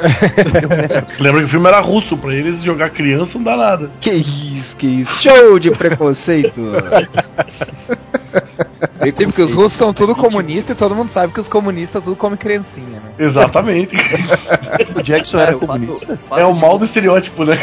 Lembra 1.20 1.41
que 1.41 1.47
o 1.47 1.50
filme 1.50 1.68
era 1.68 1.80
russo, 1.80 2.18
pra 2.18 2.34
eles 2.34 2.64
jogar 2.64 2.89
criança 2.89 3.34
não 3.36 3.43
dá 3.43 3.56
nada. 3.58 3.89
Que 4.00 4.10
isso, 4.12 4.76
que 4.78 4.88
isso. 4.88 5.22
Show 5.22 5.60
de 5.60 5.72
preconceito. 5.72 6.62
Sim, 9.16 9.28
porque 9.28 9.41
os 9.41 9.54
russos 9.54 9.74
são 9.74 9.93
tudo 9.93 10.14
comunistas 10.16 10.76
e 10.76 10.78
todo 10.78 10.93
mundo 10.93 11.10
sabe 11.10 11.34
que 11.34 11.39
os 11.39 11.47
comunistas 11.47 12.04
tudo 12.04 12.16
comem 12.18 12.38
criancinha, 12.38 13.00
né? 13.00 13.12
Exatamente. 13.18 13.95
O 14.95 15.02
Jackson 15.02 15.39
era 15.39 15.56
o 15.56 15.60
fato- 15.60 15.72
comunista? 15.72 16.20
É 16.32 16.45
o 16.45 16.54
mal 16.54 16.78
do 16.78 16.86
estereótipo, 16.86 17.45
né? 17.45 17.58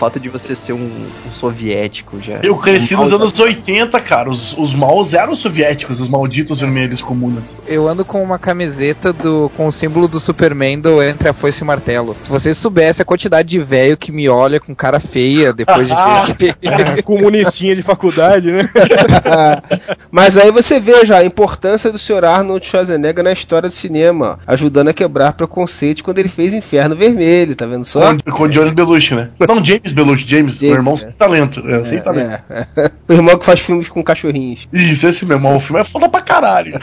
O 0.00 0.08
fato 0.10 0.18
de 0.18 0.30
você 0.30 0.54
ser 0.54 0.72
um, 0.72 0.90
um 1.26 1.30
soviético 1.30 2.22
já. 2.22 2.38
Eu 2.42 2.56
cresci 2.56 2.94
um 2.94 3.04
nos 3.04 3.12
anos 3.12 3.38
80, 3.38 4.00
cara. 4.00 4.30
Os, 4.30 4.56
os 4.56 4.74
maus 4.74 5.12
eram 5.12 5.36
soviéticos, 5.36 6.00
os 6.00 6.08
malditos 6.08 6.60
vermelhos 6.60 7.02
comunas. 7.02 7.54
Eu 7.68 7.86
ando 7.86 8.02
com 8.02 8.22
uma 8.22 8.38
camiseta 8.38 9.12
do 9.12 9.50
com 9.54 9.66
o 9.66 9.70
símbolo 9.70 10.08
do 10.08 10.18
Superman 10.18 10.80
do 10.80 11.02
Entre 11.02 11.28
a 11.28 11.34
Foice 11.34 11.60
e 11.60 11.64
o 11.64 11.66
Martelo. 11.66 12.16
Se 12.22 12.30
vocês 12.30 12.56
soubessem 12.56 13.02
a 13.02 13.04
quantidade 13.04 13.46
de 13.50 13.58
velho 13.58 13.94
que 13.94 14.10
me 14.10 14.26
olha 14.26 14.58
com 14.58 14.74
cara 14.74 14.98
feia 15.00 15.52
depois 15.52 15.86
de 15.86 15.92
ver 16.38 16.56
esse... 16.62 17.02
Comunistinha 17.04 17.76
de 17.76 17.82
faculdade, 17.82 18.50
né? 18.50 18.70
Mas 20.10 20.38
aí 20.38 20.50
você 20.50 20.80
veja 20.80 21.18
a 21.18 21.24
importância 21.26 21.92
do 21.92 21.98
Sr. 21.98 22.24
Arnold 22.24 22.64
Schwarzenegger 22.64 23.22
na 23.22 23.32
história 23.32 23.68
do 23.68 23.74
cinema, 23.74 24.38
ajudando 24.46 24.88
a 24.88 24.94
quebrar 24.94 25.34
preconceito 25.34 26.02
quando 26.02 26.20
ele 26.20 26.28
fez 26.30 26.54
Inferno 26.54 26.96
Vermelho, 26.96 27.54
tá 27.54 27.66
vendo 27.66 27.84
só? 27.84 28.16
Com, 28.16 28.32
com 28.32 28.42
o 28.44 28.48
Johnny 28.48 28.70
Belushi, 28.70 29.14
né? 29.14 29.28
Não, 29.46 29.62
James 29.62 29.89
Belushi, 29.92 30.26
James, 30.28 30.54
James, 30.54 30.62
meu 30.62 30.74
irmão 30.74 30.94
é. 30.94 30.98
sem 30.98 31.12
talento. 31.12 31.60
É, 31.68 31.80
sem 31.80 32.00
talento. 32.02 32.42
É, 32.50 32.66
é. 32.84 32.90
O 33.08 33.12
irmão 33.12 33.38
que 33.38 33.44
faz 33.44 33.60
filmes 33.60 33.88
com 33.88 34.02
cachorrinhos. 34.02 34.68
Isso, 34.72 35.06
esse 35.06 35.24
meu 35.24 35.36
irmão. 35.36 35.56
O 35.56 35.60
filme 35.60 35.80
é 35.80 35.84
foda 35.84 36.08
pra 36.08 36.22
caralho. 36.22 36.72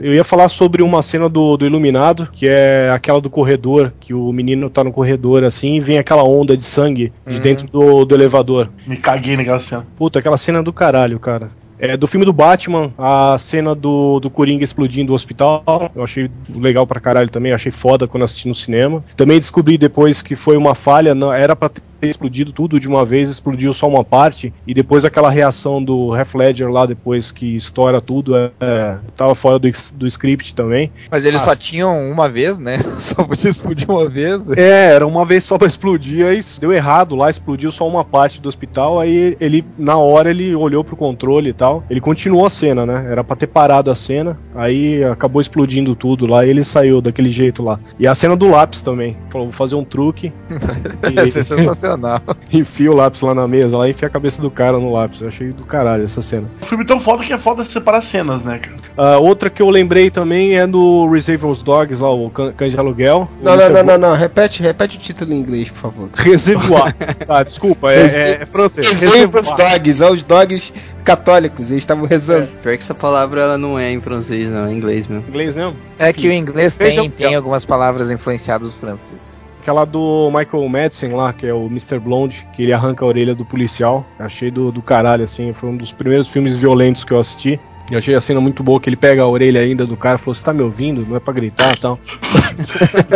Eu 0.00 0.12
ia 0.12 0.24
falar 0.24 0.48
sobre 0.48 0.82
uma 0.82 1.00
cena 1.00 1.28
do, 1.28 1.56
do 1.56 1.64
Iluminado, 1.64 2.28
que 2.32 2.48
é 2.48 2.90
aquela 2.90 3.20
do 3.20 3.30
corredor, 3.30 3.92
que 4.00 4.12
o 4.12 4.32
menino 4.32 4.68
tá 4.68 4.82
no 4.82 4.92
corredor 4.92 5.44
assim 5.44 5.76
e 5.76 5.80
vem 5.80 5.96
aquela 5.96 6.24
onda 6.24 6.56
de 6.56 6.64
sangue 6.64 7.12
de 7.24 7.36
Uhum. 7.36 7.40
dentro 7.42 7.68
do, 7.68 8.04
do 8.04 8.12
elevador. 8.12 8.68
Me 8.84 8.96
caguei 8.96 9.36
naquela 9.36 9.60
cena. 9.60 9.86
Puta, 9.96 10.18
aquela 10.18 10.36
cena 10.36 10.58
é 10.58 10.62
do 10.62 10.72
caralho, 10.72 11.20
cara. 11.20 11.50
É, 11.78 11.96
do 11.96 12.08
filme 12.08 12.26
do 12.26 12.32
Batman, 12.32 12.92
a 12.98 13.36
cena 13.38 13.76
do, 13.76 14.18
do 14.18 14.28
Coringa 14.28 14.64
explodindo 14.64 15.12
o 15.12 15.14
hospital, 15.14 15.90
eu 15.94 16.02
achei 16.02 16.28
legal 16.52 16.84
pra 16.86 17.00
caralho 17.00 17.28
também, 17.30 17.52
achei 17.52 17.70
foda 17.72 18.06
quando 18.08 18.24
assisti 18.24 18.48
no 18.48 18.54
cinema. 18.56 19.04
Também 19.16 19.38
descobri 19.38 19.78
depois 19.78 20.20
que 20.20 20.34
foi 20.34 20.56
uma 20.56 20.74
falha, 20.74 21.14
não, 21.14 21.32
era 21.32 21.54
pra 21.54 21.68
ter 21.68 21.82
ter 22.02 22.08
explodido 22.08 22.52
tudo 22.52 22.80
de 22.80 22.88
uma 22.88 23.04
vez, 23.04 23.30
explodiu 23.30 23.72
só 23.72 23.88
uma 23.88 24.02
parte, 24.02 24.52
e 24.66 24.74
depois 24.74 25.04
aquela 25.04 25.30
reação 25.30 25.82
do 25.82 26.12
Half 26.12 26.34
Ledger 26.34 26.68
lá, 26.68 26.84
depois 26.84 27.30
que 27.30 27.54
estoura 27.54 28.00
tudo, 28.00 28.36
é, 28.36 28.50
é, 28.60 28.96
tava 29.16 29.36
fora 29.36 29.56
do, 29.56 29.70
do 29.94 30.06
script 30.08 30.56
também. 30.56 30.90
Mas 31.08 31.24
eles 31.24 31.40
só 31.40 31.54
tinham 31.54 32.10
uma 32.10 32.28
vez, 32.28 32.58
né? 32.58 32.78
Só 33.02 33.24
podia 33.24 33.50
explodir 33.50 33.90
uma 33.90 34.08
vez. 34.08 34.48
É, 34.50 34.94
era 34.94 35.06
uma 35.06 35.24
vez 35.24 35.44
só 35.44 35.58
pra 35.58 35.66
explodir, 35.66 36.24
aí 36.24 36.42
deu 36.58 36.72
errado 36.72 37.14
lá, 37.14 37.28
explodiu 37.28 37.70
só 37.70 37.86
uma 37.86 38.04
parte 38.04 38.40
do 38.40 38.48
hospital, 38.48 38.98
aí 38.98 39.36
ele, 39.40 39.64
na 39.78 39.96
hora, 39.96 40.30
ele 40.30 40.54
olhou 40.54 40.82
pro 40.82 40.96
controle 40.96 41.50
e 41.50 41.52
tal, 41.52 41.84
ele 41.90 42.00
continuou 42.00 42.46
a 42.46 42.50
cena, 42.50 42.86
né? 42.86 43.06
Era 43.10 43.22
pra 43.22 43.36
ter 43.36 43.46
parado 43.46 43.90
a 43.90 43.94
cena, 43.94 44.38
aí 44.54 45.02
acabou 45.04 45.40
explodindo 45.40 45.94
tudo 45.94 46.26
lá, 46.26 46.44
e 46.46 46.50
ele 46.50 46.64
saiu 46.64 47.00
daquele 47.00 47.30
jeito 47.30 47.62
lá. 47.62 47.78
E 47.98 48.06
a 48.06 48.14
cena 48.14 48.36
do 48.36 48.48
lápis 48.48 48.82
também, 48.82 49.16
falou, 49.30 49.48
vou 49.48 49.52
fazer 49.52 49.74
um 49.74 49.84
truque. 49.84 50.32
Ia 51.12 51.26
ser 51.26 51.44
sensacional. 51.44 51.91
enfia 52.52 52.90
o 52.90 52.94
lápis 52.96 53.20
lá 53.22 53.34
na 53.34 53.46
mesa, 53.48 53.76
lá 53.78 53.88
e 53.88 53.92
enfia 53.92 54.08
a 54.08 54.10
cabeça 54.10 54.40
do 54.42 54.50
cara 54.50 54.78
no 54.78 54.92
lápis. 54.92 55.20
Eu 55.20 55.28
achei 55.28 55.52
do 55.52 55.64
caralho 55.64 56.04
essa 56.04 56.22
cena. 56.22 56.48
Um 56.62 56.66
filme 56.66 56.86
tão 56.86 57.00
foda 57.00 57.24
que 57.24 57.32
é 57.32 57.38
foda 57.38 57.64
separar 57.64 58.02
cenas, 58.02 58.42
né, 58.42 58.58
cara? 58.58 58.76
Ah, 58.96 59.18
outra 59.18 59.48
que 59.50 59.62
eu 59.62 59.70
lembrei 59.70 60.10
também 60.10 60.56
é 60.58 60.66
do 60.66 61.08
Reservoir 61.10 61.56
Dogs, 61.62 62.02
lá, 62.02 62.10
o 62.12 62.30
Can- 62.30 62.52
Cães 62.52 62.72
de 62.72 62.78
Aluguel. 62.78 63.28
Não, 63.42 63.56
não, 63.56 63.70
não, 63.70 63.82
não, 63.84 63.98
não. 63.98 64.12
Repete, 64.14 64.62
repete 64.62 64.96
o 64.96 65.00
título 65.00 65.32
em 65.32 65.40
inglês, 65.40 65.70
por 65.70 65.78
favor. 65.78 66.10
Reservoir. 66.16 66.94
ah, 67.28 67.42
desculpa, 67.42 67.92
é, 67.92 67.96
é, 67.96 68.42
é 68.42 68.46
francês. 68.46 68.86
Reservoir 68.88 69.44
Dogs, 69.44 69.94
são 69.98 70.12
os 70.12 70.22
dogs 70.22 70.94
católicos, 71.04 71.70
eles 71.70 71.82
estavam 71.82 72.06
rezando. 72.06 72.48
Pior 72.62 72.76
que 72.76 72.82
essa 72.82 72.94
palavra 72.94 73.40
ela 73.42 73.58
não 73.58 73.78
é 73.78 73.90
em 73.90 74.00
francês, 74.00 74.48
não, 74.48 74.66
é 74.66 74.72
em 74.72 74.76
inglês 74.76 75.06
mesmo. 75.06 75.28
Inglês 75.28 75.54
mesmo? 75.54 75.76
É 75.98 76.12
que 76.12 76.28
o 76.28 76.32
inglês 76.32 76.76
tem, 76.76 77.10
tem 77.10 77.34
algumas 77.34 77.64
palavras 77.64 78.10
influenciadas 78.10 78.70
do 78.70 78.74
francês. 78.76 79.41
Aquela 79.62 79.84
do 79.84 80.28
Michael 80.28 80.68
Madsen 80.68 81.12
lá, 81.12 81.32
que 81.32 81.46
é 81.46 81.54
o 81.54 81.66
Mr. 81.66 82.00
Blonde, 82.00 82.44
que 82.52 82.64
ele 82.64 82.72
arranca 82.72 83.04
a 83.04 83.08
orelha 83.08 83.32
do 83.32 83.44
policial. 83.44 84.04
Achei 84.18 84.50
do, 84.50 84.72
do 84.72 84.82
caralho, 84.82 85.22
assim. 85.22 85.52
Foi 85.52 85.68
um 85.68 85.76
dos 85.76 85.92
primeiros 85.92 86.26
filmes 86.26 86.56
violentos 86.56 87.04
que 87.04 87.12
eu 87.12 87.20
assisti. 87.20 87.60
E 87.90 87.96
achei 87.96 88.14
a 88.14 88.20
cena 88.20 88.40
muito 88.40 88.62
boa, 88.62 88.80
que 88.80 88.88
ele 88.88 88.96
pega 88.96 89.22
a 89.22 89.28
orelha 89.28 89.60
ainda 89.60 89.84
do 89.86 89.96
cara 89.96 90.14
e 90.14 90.18
falou, 90.18 90.34
você 90.34 90.44
tá 90.44 90.52
me 90.52 90.62
ouvindo? 90.62 91.04
Não 91.06 91.16
é 91.16 91.20
pra 91.20 91.34
gritar 91.34 91.74
e 91.76 91.80
tal. 91.80 91.98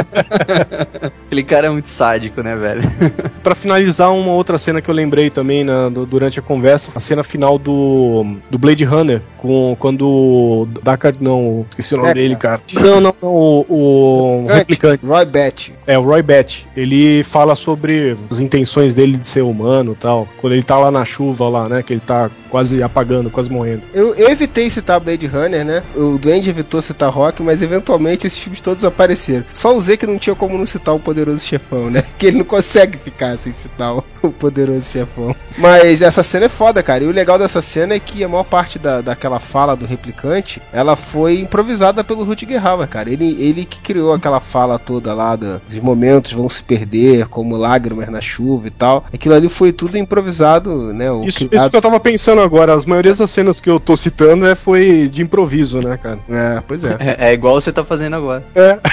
Aquele 1.27 1.43
cara 1.43 1.67
é 1.67 1.71
muito 1.71 1.89
sádico, 1.89 2.43
né, 2.43 2.57
velho? 2.57 2.83
Pra 3.43 3.55
finalizar, 3.55 4.13
uma 4.13 4.33
outra 4.33 4.59
cena 4.59 4.81
que 4.83 4.89
eu 4.91 4.95
lembrei 4.95 5.31
também 5.31 5.63
na- 5.65 5.89
do- 5.89 6.05
durante 6.07 6.39
a 6.39 6.43
conversa, 6.43 6.91
a 6.95 7.01
cena 7.01 7.23
final 7.23 7.59
do, 7.59 8.37
do 8.51 8.59
Blade 8.59 8.85
Runner, 8.85 9.21
com, 9.39 9.77
quando 9.79 10.07
o 10.07 10.69
Deckard, 10.83 11.19
não, 11.23 11.65
esqueci 11.71 11.95
o 11.95 11.99
nome 11.99 12.11
É, 12.11 12.15
dele, 12.15 12.37
cara. 12.37 12.61
Não, 12.73 13.01
não, 13.01 13.15
não, 13.23 13.31
o, 13.35 13.67
o 13.69 14.45
replicante. 14.47 15.05
Roy 15.07 15.25
Batty. 15.25 15.73
É, 15.87 15.99
o 15.99 16.03
Roy 16.03 16.23
Batty. 16.23 16.67
Ele 16.77 17.23
fala 17.23 17.55
sobre 17.55 18.17
as 18.31 18.41
intenções 18.41 18.95
dele 18.95 19.17
de 19.17 19.27
ser 19.27 19.43
humano 19.43 19.93
e 19.93 19.97
tal. 19.97 20.27
Quando 20.39 20.55
ele 20.55 20.63
tá 20.63 20.77
lá 20.79 20.91
na 20.91 21.05
chuva 21.05 21.49
lá, 21.49 21.69
né, 21.69 21.83
que 21.83 21.93
ele 21.93 22.03
tá 22.05 22.31
quase 22.51 22.83
apagando, 22.83 23.31
quase 23.31 23.51
morrendo. 23.51 23.83
Eu, 23.95 24.15
eu 24.15 24.29
evitei 24.29 24.56
citar 24.71 24.99
Blade 25.01 25.27
Runner, 25.27 25.65
né? 25.65 25.83
O 25.95 26.19
Duende 26.19 26.49
evitou 26.51 26.81
citar 26.81 27.11
Rock, 27.11 27.43
mas 27.43 27.61
eventualmente 27.63 28.27
esses 28.27 28.39
filmes 28.39 28.61
todos 28.61 28.85
apareceram. 28.85 29.45
Só 29.55 29.77
o 29.77 29.81
Z 29.81 29.97
que 29.97 30.07
não 30.07 30.19
tinha 30.19 30.35
como 30.35 30.57
não 30.57 30.65
citar 30.67 30.95
o 30.95 30.99
Poderoso 31.01 31.45
Chefão, 31.47 31.91
né? 31.91 32.03
Que 32.19 32.27
ele 32.27 32.39
não 32.39 32.45
consegue 32.45 32.97
ficar 32.99 33.37
sem 33.37 33.53
citar 33.53 33.95
o, 33.95 34.05
o 34.23 34.31
Poderoso 34.31 34.91
Chefão. 34.91 35.35
Mas 35.59 36.01
essa 36.03 36.23
cena 36.23 36.47
é 36.47 36.49
foda, 36.49 36.83
cara. 36.83 37.05
E 37.05 37.07
o 37.07 37.11
legal 37.11 37.39
dessa 37.39 37.61
cena 37.61 37.95
é 37.95 37.99
que 38.01 38.25
a 38.25 38.29
maior 38.29 38.45
parte 38.45 38.79
da, 38.79 39.01
daquela 39.03 39.39
fala 39.39 39.77
do 39.77 39.85
replicante, 39.87 40.61
ela 40.73 40.97
foi 40.97 41.41
improvisada 41.41 42.03
pelo 42.03 42.25
Rutger 42.25 42.65
Hauer, 42.67 42.89
cara. 42.89 43.11
Ele, 43.11 43.37
ele 43.39 43.65
que 43.65 43.81
criou 43.81 44.15
aquela 44.15 44.41
fala 44.41 44.79
toda 44.79 45.13
lá 45.13 45.37
do- 45.37 45.61
dos 45.61 45.75
momentos 45.81 46.33
vão 46.33 46.49
se 46.49 46.63
perder, 46.63 47.27
como 47.27 47.57
lágrimas 47.57 48.09
na 48.09 48.21
chuva 48.21 48.69
e 48.69 48.71
tal. 48.71 49.05
Aquilo 49.13 49.35
ali 49.35 49.49
foi 49.49 49.73
tudo 49.73 49.99
improvisado, 49.99 50.93
né? 50.93 51.11
O 51.11 51.25
Isso, 51.25 51.47
criado- 51.49 51.63
isso 51.65 51.71
que 51.71 51.77
eu 51.77 51.83
tava 51.83 52.01
pensando 52.01 52.41
agora, 52.41 52.75
as 52.75 52.85
maiorias 52.87 53.19
das 53.19 53.31
cenas 53.31 53.61
que 53.61 53.69
eu 53.71 53.79
tô 53.81 53.97
citando 53.97 54.46
é, 54.47 54.55
foi 54.55 55.09
de 55.09 55.23
improviso, 55.23 55.79
né, 55.81 55.97
cara? 55.97 56.19
É, 56.29 56.63
pois 56.67 56.85
é. 56.85 56.97
É, 56.99 57.29
é 57.31 57.33
igual 57.33 57.61
você 57.61 57.73
tá 57.73 57.85
fazendo 57.85 58.17
agora. 58.17 58.45
É. 58.55 58.79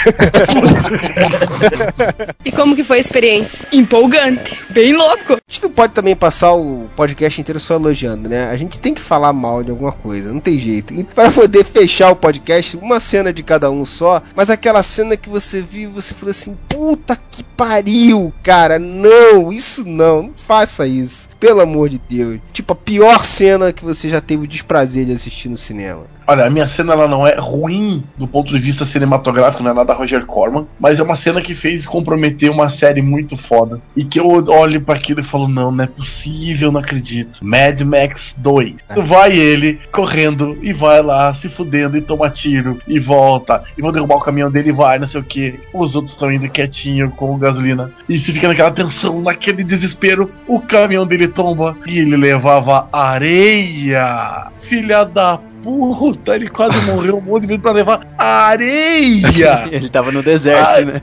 E 2.45 2.51
como 2.51 2.75
que 2.75 2.83
foi 2.83 2.97
a 2.97 3.01
experiência? 3.01 3.65
Empolgante. 3.71 4.59
Bem 4.69 4.93
louco. 4.93 5.33
A 5.33 5.39
gente 5.47 5.63
não 5.63 5.69
pode 5.69 5.93
também 5.93 6.15
passar 6.15 6.53
o 6.53 6.89
podcast 6.95 7.39
inteiro 7.39 7.59
só 7.59 7.75
elogiando, 7.75 8.27
né? 8.27 8.49
A 8.49 8.57
gente 8.57 8.77
tem 8.79 8.93
que 8.93 9.01
falar 9.01 9.31
mal 9.31 9.63
de 9.63 9.71
alguma 9.71 9.91
coisa, 9.91 10.33
não 10.33 10.39
tem 10.39 10.59
jeito. 10.59 10.93
E 10.93 11.03
para 11.03 11.31
poder 11.31 11.63
fechar 11.63 12.11
o 12.11 12.15
podcast, 12.15 12.75
uma 12.77 12.99
cena 12.99 13.31
de 13.31 13.43
cada 13.43 13.71
um 13.71 13.85
só, 13.85 14.21
mas 14.35 14.49
aquela 14.49 14.83
cena 14.83 15.15
que 15.15 15.29
você 15.29 15.61
viu 15.61 15.89
e 15.89 15.93
você 15.93 16.13
falou 16.13 16.31
assim: 16.31 16.57
puta 16.67 17.17
que 17.31 17.43
pariu, 17.43 18.33
cara, 18.43 18.77
não, 18.77 19.51
isso 19.51 19.87
não, 19.87 20.23
não 20.23 20.33
faça 20.35 20.85
isso, 20.85 21.29
pelo 21.39 21.61
amor 21.61 21.89
de 21.89 21.99
Deus. 22.09 22.39
Tipo, 22.51 22.73
a 22.73 22.75
pior 22.75 23.23
cena 23.23 23.73
que 23.73 23.83
você 23.83 24.09
já 24.09 24.21
teve 24.21 24.43
o 24.43 24.47
desprazer 24.47 25.05
de 25.05 25.13
assistir 25.13 25.42
no 25.49 25.57
cinema. 25.57 26.05
Olha, 26.27 26.45
a 26.45 26.49
minha 26.49 26.67
cena 26.67 26.93
ela 26.93 27.07
não 27.07 27.27
é 27.27 27.35
ruim 27.37 28.03
do 28.17 28.27
ponto 28.27 28.53
de 28.53 28.59
vista 28.59 28.85
cinematográfico, 28.85 29.63
não 29.63 29.71
é 29.71 29.73
nada 29.73 29.93
Roger 29.93 30.25
Corman, 30.25 30.65
mas 30.79 30.99
é 30.99 31.03
uma 31.03 31.15
cena 31.15 31.41
que 31.41 31.55
fez 31.55 31.85
comprometer 31.85 32.49
uma 32.49 32.69
série 32.69 33.01
muito 33.01 33.35
foda. 33.47 33.81
E 33.95 34.05
que 34.05 34.19
eu 34.19 34.27
olho 34.27 34.81
pra 34.81 34.95
aquilo 34.95 35.21
e 35.21 35.29
falo, 35.29 35.47
não, 35.47 35.71
não 35.71 35.83
é 35.83 35.87
possível, 35.87 36.71
não 36.71 36.79
acredito. 36.79 37.39
Mad 37.41 37.81
Max 37.81 38.33
2. 38.37 38.75
Vai 39.07 39.31
ele 39.31 39.79
correndo 39.91 40.57
e 40.61 40.73
vai 40.73 41.01
lá 41.01 41.33
se 41.35 41.49
fudendo 41.49 41.97
e 41.97 42.01
toma 42.01 42.29
tiro 42.29 42.79
e 42.87 42.99
volta. 42.99 43.63
E 43.77 43.81
vão 43.81 43.91
derrubar 43.91 44.15
o 44.15 44.23
caminhão 44.23 44.51
dele 44.51 44.69
e 44.69 44.73
vai, 44.73 44.97
não 44.97 45.07
sei 45.07 45.19
o 45.19 45.23
que. 45.23 45.59
Os 45.73 45.95
outros 45.95 46.13
estão 46.13 46.31
indo 46.31 46.49
quietinho 46.49 47.11
com 47.11 47.37
gasolina. 47.37 47.91
E 48.07 48.19
se 48.19 48.31
fica 48.31 48.47
naquela 48.47 48.71
tensão, 48.71 49.21
naquele 49.21 49.63
desespero, 49.63 50.31
o 50.47 50.61
caminhão 50.61 51.05
dele 51.05 51.27
tomba 51.27 51.75
e 51.85 51.99
ele 51.99 52.15
levava 52.15 52.87
areia. 52.91 54.47
Filha 54.69 55.03
da 55.03 55.32
puta, 55.37 56.35
ele 56.35 56.49
quase 56.49 56.77
morreu 56.85 57.17
um 57.17 57.21
monte 57.21 57.41
de 57.41 57.47
vezes 57.47 57.61
pra 57.61 57.73
levar 57.73 58.07
areia! 58.17 59.67
Ele 59.71 59.89
tava 59.89 60.11
no 60.11 60.21
deserto, 60.21 60.85
né? 60.85 61.01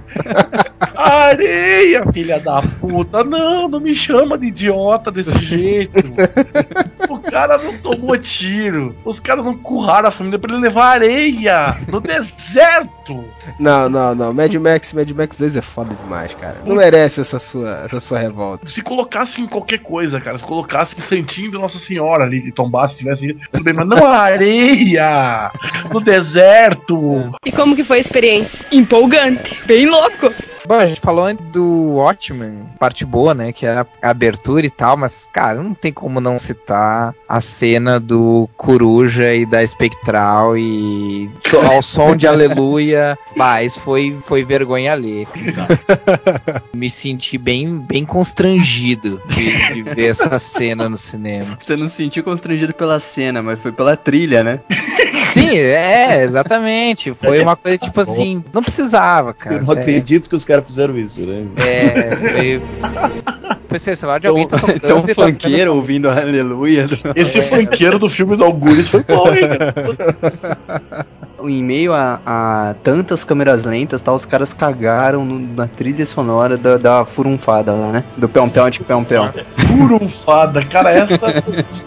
Areia, 0.94 2.04
filha 2.12 2.38
da 2.38 2.60
puta! 2.62 3.24
Não, 3.24 3.68
não 3.68 3.80
me 3.80 3.94
chama 3.94 4.36
de 4.36 4.46
idiota 4.46 5.10
desse 5.10 5.38
jeito! 5.38 5.98
O 7.08 7.18
cara 7.18 7.58
não 7.58 7.76
tomou 7.78 8.16
tiro, 8.18 8.94
os 9.04 9.18
caras 9.20 9.44
não 9.44 9.56
curraram 9.56 10.08
a 10.08 10.12
família 10.12 10.38
pra 10.38 10.54
ele 10.54 10.62
levar 10.62 10.86
areia 10.86 11.78
no 11.88 12.00
deserto! 12.00 13.24
Não, 13.58 13.88
não, 13.88 14.14
não. 14.14 14.32
Mad 14.32 14.54
Max, 14.54 14.92
Mad 14.92 15.10
Max 15.10 15.36
2 15.36 15.56
é 15.56 15.62
foda 15.62 15.94
demais, 15.94 16.34
cara. 16.34 16.58
Não 16.66 16.76
merece 16.76 17.20
essa 17.20 17.38
sua, 17.38 17.82
essa 17.84 18.00
sua 18.00 18.18
revolta. 18.18 18.68
Se 18.68 18.82
colocasse 18.82 19.40
em 19.40 19.46
qualquer 19.46 19.78
coisa, 19.78 20.20
cara, 20.20 20.38
se 20.38 20.44
colocasse 20.44 20.94
em 20.98 21.02
Santinho 21.08 21.50
de 21.50 21.58
Nossa 21.58 21.78
Senhora 21.80 22.24
ali, 22.24 22.42
que 22.42 22.52
tombasse, 22.52 22.96
tivesse. 22.96 23.36
Tudo 23.50 23.64
bem, 23.64 23.74
mas 23.74 23.88
não 23.88 24.06
areia! 24.06 25.50
No 25.92 26.00
deserto! 26.00 27.32
E 27.44 27.52
como 27.52 27.74
que 27.74 27.84
foi 27.84 27.98
a 27.98 28.00
experiência? 28.00 28.64
Empolgante. 28.72 29.58
Bem 29.66 29.86
louco. 29.86 30.32
Bom, 30.66 30.74
a 30.74 30.86
gente 30.86 31.00
falou 31.00 31.24
antes 31.24 31.44
do 31.46 31.94
Watchmen, 31.94 32.66
parte 32.78 33.04
boa, 33.04 33.34
né? 33.34 33.52
Que 33.52 33.66
é 33.66 33.78
a 33.78 33.86
abertura 34.02 34.66
e 34.66 34.70
tal, 34.70 34.96
mas, 34.96 35.28
cara, 35.32 35.62
não 35.62 35.74
tem 35.74 35.92
como 35.92 36.20
não 36.20 36.38
citar 36.38 37.14
a 37.28 37.40
cena 37.40 37.98
do 37.98 38.48
Coruja 38.56 39.34
e 39.34 39.46
da 39.46 39.62
Espectral 39.62 40.56
e 40.56 41.30
ao 41.64 41.80
som 41.82 42.14
de 42.14 42.26
Aleluia. 42.26 43.18
Mas 43.36 43.76
foi, 43.76 44.18
foi 44.20 44.44
vergonha 44.44 44.92
ali. 44.92 45.26
Me 46.74 46.90
senti 46.90 47.38
bem, 47.38 47.78
bem 47.78 48.04
constrangido 48.04 49.20
de, 49.28 49.74
de 49.74 49.82
ver 49.82 50.10
essa 50.10 50.38
cena 50.38 50.88
no 50.88 50.96
cinema. 50.96 51.58
Você 51.60 51.76
não 51.76 51.88
se 51.88 51.96
sentiu 51.96 52.22
constrangido 52.22 52.74
pela 52.74 53.00
cena, 53.00 53.42
mas 53.42 53.58
foi 53.60 53.72
pela 53.72 53.96
trilha, 53.96 54.44
né? 54.44 54.60
Sim, 55.30 55.56
é, 55.56 56.22
exatamente. 56.22 57.14
Foi 57.14 57.40
uma 57.40 57.56
coisa 57.56 57.78
tipo 57.78 58.00
assim, 58.00 58.42
não 58.52 58.62
precisava, 58.62 59.32
cara. 59.32 59.56
Eu 59.56 59.58
não 59.60 59.66
sério. 59.66 59.82
acredito 59.82 60.28
que 60.28 60.36
os 60.36 60.44
caras 60.50 60.66
fizeram 60.66 60.98
isso, 60.98 61.20
né? 61.20 61.46
É, 61.56 62.16
foi. 62.16 62.62
Foi 63.68 63.78
sei 63.78 63.94
lá, 64.02 64.18
de 64.18 64.26
alguém 64.26 64.48
tá 64.48 64.58
tocando. 64.58 64.80
Tão 64.80 65.04
e 65.06 65.14
tá 65.14 65.22
funkeiro 65.26 65.76
ouvindo 65.76 66.08
Aleluia. 66.10 66.88
do- 66.88 66.98
Esse 67.14 67.42
funkeiro 67.42 67.98
do 68.00 68.10
filme 68.10 68.36
do 68.36 68.44
Augusto 68.44 68.90
foi 68.90 69.04
bom, 69.04 69.28
hein? 69.32 69.42
Em 71.48 71.62
meio 71.62 71.92
a, 71.92 72.20
a 72.24 72.74
tantas 72.82 73.24
câmeras 73.24 73.64
lentas, 73.64 74.02
tal, 74.02 74.14
os 74.16 74.24
caras 74.24 74.52
cagaram 74.52 75.24
no- 75.24 75.38
na 75.54 75.66
trilha 75.66 76.04
sonora 76.06 76.56
da, 76.56 76.76
da 76.76 77.04
furunfada 77.04 77.72
lá, 77.72 77.92
né? 77.92 78.04
Do 78.16 78.28
Peão 78.28 78.48
Peão 78.48 78.68
de 78.70 78.80
Peão 78.80 79.04
Peão. 79.04 79.30
Furunfada, 79.56 80.64
cara, 80.66 80.90
essa. 80.90 81.18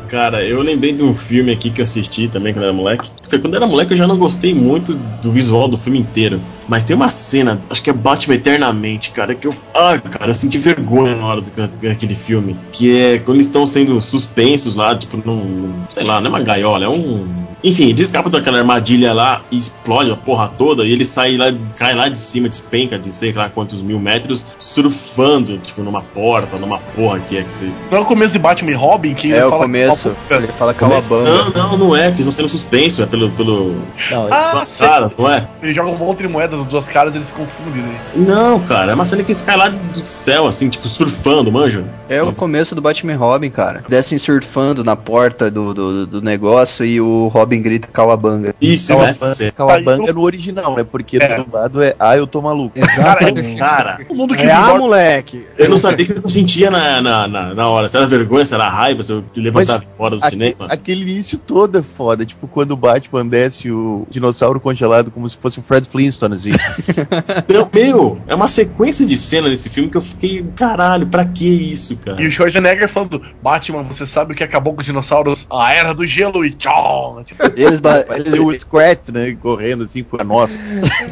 Cara, 0.07 0.43
eu 0.45 0.61
lembrei 0.61 0.93
de 0.93 1.03
um 1.03 1.13
filme 1.13 1.51
aqui 1.51 1.69
que 1.69 1.81
eu 1.81 1.83
assisti 1.83 2.27
também 2.27 2.53
quando 2.53 2.63
era 2.63 2.73
moleque. 2.73 3.09
Quando 3.29 3.49
eu 3.53 3.55
era 3.57 3.67
moleque 3.67 3.93
eu 3.93 3.97
já 3.97 4.07
não 4.07 4.17
gostei 4.17 4.53
muito 4.53 4.93
do 5.21 5.31
visual 5.31 5.67
do 5.67 5.77
filme 5.77 5.99
inteiro. 5.99 6.39
Mas 6.67 6.83
tem 6.83 6.95
uma 6.95 7.09
cena, 7.09 7.59
acho 7.69 7.81
que 7.83 7.89
é 7.89 7.93
Batman 7.93 8.35
Eternamente, 8.35 9.11
cara, 9.11 9.35
que 9.35 9.45
eu. 9.47 9.53
Ah, 9.75 9.97
cara, 9.99 10.31
eu 10.31 10.35
senti 10.35 10.57
vergonha 10.57 11.15
na 11.15 11.25
hora 11.25 11.41
daquele 11.81 12.15
filme. 12.15 12.57
Que 12.71 12.97
é 12.97 13.19
quando 13.19 13.35
eles 13.37 13.47
estão 13.47 13.67
sendo 13.67 13.99
suspensos 14.01 14.75
lá, 14.75 14.95
tipo, 14.97 15.17
num. 15.17 15.73
Sei 15.89 16.03
lá, 16.05 16.19
não 16.21 16.27
é 16.27 16.29
uma 16.29 16.39
gaiola, 16.41 16.85
é 16.85 16.89
um. 16.89 17.27
Enfim, 17.63 17.85
eles 17.89 18.01
escapam 18.01 18.29
daquela 18.31 18.59
armadilha 18.59 19.13
lá 19.13 19.41
e 19.51 19.57
explode 19.57 20.11
a 20.11 20.15
porra 20.15 20.49
toda. 20.57 20.83
E 20.85 20.91
ele 20.91 21.05
sai 21.05 21.37
lá, 21.37 21.45
cai 21.77 21.93
lá 21.95 22.09
de 22.09 22.17
cima, 22.19 22.49
despenca 22.49 22.99
de 22.99 23.09
sei 23.11 23.31
lá 23.33 23.49
quantos 23.49 23.81
mil 23.81 23.99
metros, 23.99 24.47
surfando, 24.59 25.57
tipo, 25.59 25.81
numa 25.81 26.01
porta, 26.01 26.57
numa 26.57 26.77
porra 26.77 27.19
que 27.19 27.37
é 27.37 27.43
que 27.43 27.53
você. 27.53 27.69
Não 27.91 27.99
é 27.99 28.01
o 28.01 28.05
começo 28.05 28.33
de 28.33 28.39
Batman 28.39 28.71
e 28.71 28.75
Robin 28.75 29.13
que 29.15 29.31
É 29.31 29.37
ele 29.37 29.43
o 29.45 29.49
fala 29.49 29.61
começo. 29.63 30.15
Ele 30.29 30.47
fala 30.47 30.73
Começa- 30.73 31.15
calabanga. 31.15 31.53
Não, 31.59 31.69
não, 31.69 31.77
não 31.77 31.95
é, 31.95 32.03
que 32.11 32.15
eles 32.15 32.19
estão 32.27 32.33
sendo 32.33 32.49
suspensos, 32.49 32.99
é 32.99 33.05
pelo. 33.05 33.31
pelo 33.31 33.75
Não, 34.11 34.27
Ah, 34.33 34.49
pelas 34.51 34.67
sei. 34.67 34.87
caras, 34.87 35.15
não 35.17 35.29
é? 35.31 35.47
Ele 35.61 35.73
joga 35.73 35.89
um 35.89 35.97
monte 35.97 36.19
de 36.19 36.27
moedas 36.27 36.59
nas 36.59 36.67
duas 36.69 36.85
caras 36.87 37.13
e 37.13 37.17
eles 37.17 37.27
se 37.27 37.33
confundem. 37.33 37.81
Né? 37.83 37.99
Não, 38.15 38.59
cara, 38.59 38.91
é 38.91 38.95
uma 38.95 39.05
cena 39.05 39.23
que 39.23 39.31
eles 39.31 39.41
caem 39.41 39.57
lá 39.59 39.69
do 39.69 40.05
céu, 40.05 40.47
assim, 40.47 40.69
tipo, 40.69 40.87
surfando, 40.87 41.51
manja. 41.51 41.83
É 42.09 42.21
o 42.21 42.33
começo 42.33 42.75
do 42.75 42.81
Batman 42.81 43.13
e 43.13 43.15
Robin, 43.15 43.49
cara. 43.49 43.83
Descem 43.87 44.17
surfando 44.17 44.83
na 44.83 44.95
porta 44.95 45.49
do, 45.49 45.73
do, 45.73 46.07
do 46.07 46.21
negócio 46.21 46.85
e 46.85 46.99
o 46.99 47.27
Robin 47.27 47.52
grita 47.61 47.87
calabanga. 47.87 48.55
Isso, 48.61 48.87
Calabanga, 48.89 49.35
cena. 49.35 49.51
Calabanga 49.51 50.09
é 50.09 50.13
no 50.13 50.21
original, 50.21 50.75
né? 50.75 50.83
Porque 50.83 51.17
É. 51.17 51.37
no 51.37 51.45
lado 51.51 51.81
é 51.81 51.95
Ah, 51.99 52.17
eu 52.17 52.25
tô 52.27 52.41
maluco. 52.41 52.77
Exatamente. 52.77 53.55
Cara, 53.57 53.99
todo 54.07 54.15
mundo 54.17 54.35
que 54.35 54.41
É, 54.41 54.51
ah, 54.51 54.75
moleque. 54.75 55.47
eu 55.57 55.69
não 55.69 55.77
sabia 55.77 56.05
o 56.05 56.09
que 56.21 56.25
eu 56.25 56.29
sentia 56.29 56.69
na, 56.71 57.01
na, 57.01 57.27
na, 57.27 57.53
na 57.53 57.69
hora. 57.69 57.87
Se 57.87 57.97
era 57.97 58.05
vergonha, 58.07 58.45
se 58.45 58.53
era 58.53 58.69
raiva, 58.69 59.03
se 59.03 59.11
eu 59.11 59.23
levantava 59.35 59.79
Mas 59.79 59.97
fora 59.97 60.15
do 60.15 60.25
cinema. 60.29 60.65
Aquele 60.69 61.01
início 61.01 61.37
todo 61.37 61.77
é 61.77 61.83
foda. 61.83 62.25
Tipo, 62.25 62.47
quando 62.47 62.71
o 62.71 62.77
Batman 62.77 63.25
desce 63.25 63.69
o 63.71 64.05
dinossauro 64.09 64.59
congelado 64.59 65.11
como 65.11 65.27
se 65.29 65.37
fosse 65.37 65.59
o 65.59 65.61
Fred 65.61 65.87
Flintstone, 65.87 66.33
assim. 66.35 66.51
Então, 67.47 67.69
meu, 67.73 68.21
é 68.27 68.35
uma 68.35 68.47
sequência 68.47 69.05
de 69.05 69.17
cena 69.17 69.47
nesse 69.49 69.69
filme 69.69 69.89
que 69.89 69.97
eu 69.97 70.01
fiquei, 70.01 70.43
caralho, 70.55 71.05
pra 71.07 71.25
que 71.25 71.45
isso, 71.47 71.95
cara? 71.97 72.21
E 72.21 72.27
o 72.27 72.31
Schwarzenegger 72.31 72.91
falando, 72.93 73.21
Batman, 73.41 73.83
você 73.83 74.05
sabe 74.07 74.33
o 74.33 74.35
que 74.35 74.43
acabou 74.43 74.73
com 74.73 74.81
os 74.81 74.85
dinossauros? 74.87 75.45
A 75.51 75.73
era 75.73 75.93
do 75.93 76.05
gelo 76.05 76.45
e 76.45 76.51
tchau! 76.53 77.21
Tipo, 77.25 77.42
Eles, 77.55 77.79
eles- 78.15 78.29
ser 78.29 78.39
o 78.39 78.53
Scrat, 78.53 79.09
né? 79.11 79.35
Correndo 79.41 79.83
assim 79.83 80.03
com 80.03 80.19
a 80.19 80.23
nossa. 80.23 80.53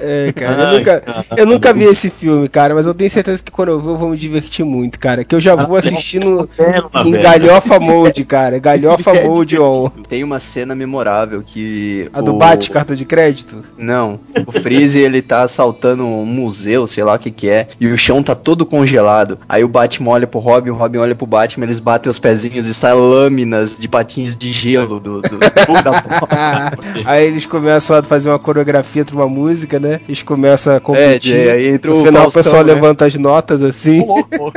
É, 0.01 0.31
cara, 0.33 0.67
Ai, 0.69 0.73
eu, 0.75 0.79
nunca, 0.79 0.99
cara. 1.01 1.25
eu 1.37 1.45
nunca 1.45 1.73
vi 1.73 1.83
esse 1.85 2.09
filme, 2.09 2.47
cara, 2.47 2.73
mas 2.75 2.85
eu 2.85 2.93
tenho 2.93 3.09
certeza 3.09 3.41
que 3.43 3.51
quando 3.51 3.69
eu 3.69 3.79
ver 3.79 3.89
eu 3.91 3.97
vou 3.97 4.09
me 4.09 4.17
divertir 4.17 4.63
muito, 4.65 4.99
cara. 4.99 5.23
Que 5.23 5.35
eu 5.35 5.39
já 5.39 5.55
vou 5.55 5.75
assistindo 5.75 6.47
Tela, 6.47 6.89
em 7.05 7.11
velho. 7.11 7.23
galhofa 7.23 7.79
mode, 7.79 8.23
cara. 8.25 8.59
Galhofa 8.59 9.11
É 9.21 9.27
mode 9.27 9.59
on. 9.59 9.89
tem 10.07 10.23
uma 10.23 10.39
cena 10.39 10.73
memorável 10.73 11.43
que. 11.45 12.09
A 12.13 12.21
do 12.21 12.33
o- 12.33 12.37
bate 12.37 12.69
cartão 12.69 12.95
de 12.95 13.05
crédito? 13.05 13.63
Não. 13.77 14.19
O 14.45 14.51
Freeze, 14.51 14.99
ele 14.99 15.21
tá 15.21 15.43
assaltando 15.43 16.05
um 16.05 16.25
museu, 16.25 16.87
sei 16.87 17.03
lá 17.03 17.15
o 17.15 17.19
que 17.19 17.31
que 17.31 17.49
é, 17.49 17.67
e 17.79 17.87
o 17.87 17.97
chão 17.97 18.23
tá 18.23 18.33
todo 18.35 18.65
congelado. 18.65 19.37
Aí 19.47 19.63
o 19.63 19.67
Batman 19.67 20.11
olha 20.11 20.27
pro 20.27 20.39
Robin, 20.39 20.69
o 20.69 20.75
Robin 20.75 20.97
olha 20.99 21.15
pro 21.15 21.25
Batman, 21.27 21.65
eles 21.65 21.79
batem 21.79 22.09
os 22.09 22.19
pezinhos 22.19 22.65
e 22.67 22.73
saem 22.73 22.95
lâminas 22.99 23.77
de 23.77 23.87
patinhos 23.87 24.35
de 24.37 24.51
gelo 24.51 24.99
do, 24.99 25.21
do- 25.21 25.37
da 25.39 25.49
porta. 25.65 25.91
aí 27.05 27.25
eles 27.25 27.45
começam 27.45 27.95
a 27.97 28.03
fazer 28.03 28.29
uma 28.29 28.39
coreografia 28.39 29.03
pra 29.05 29.15
uma 29.15 29.27
música, 29.27 29.79
né? 29.79 29.99
Eles 30.07 30.21
começam 30.23 30.73
a 30.73 30.77
É, 30.77 30.79
competir. 30.79 31.49
aí 31.49 31.67
entra 31.67 31.91
no 31.91 32.01
o 32.01 32.05
final 32.05 32.27
o 32.27 32.31
Faustão, 32.31 32.43
pessoal 32.43 32.63
né? 32.63 32.73
levanta 32.73 33.05
as 33.05 33.15
notas 33.15 33.61
assim. 33.63 34.05
louco. 34.05 34.29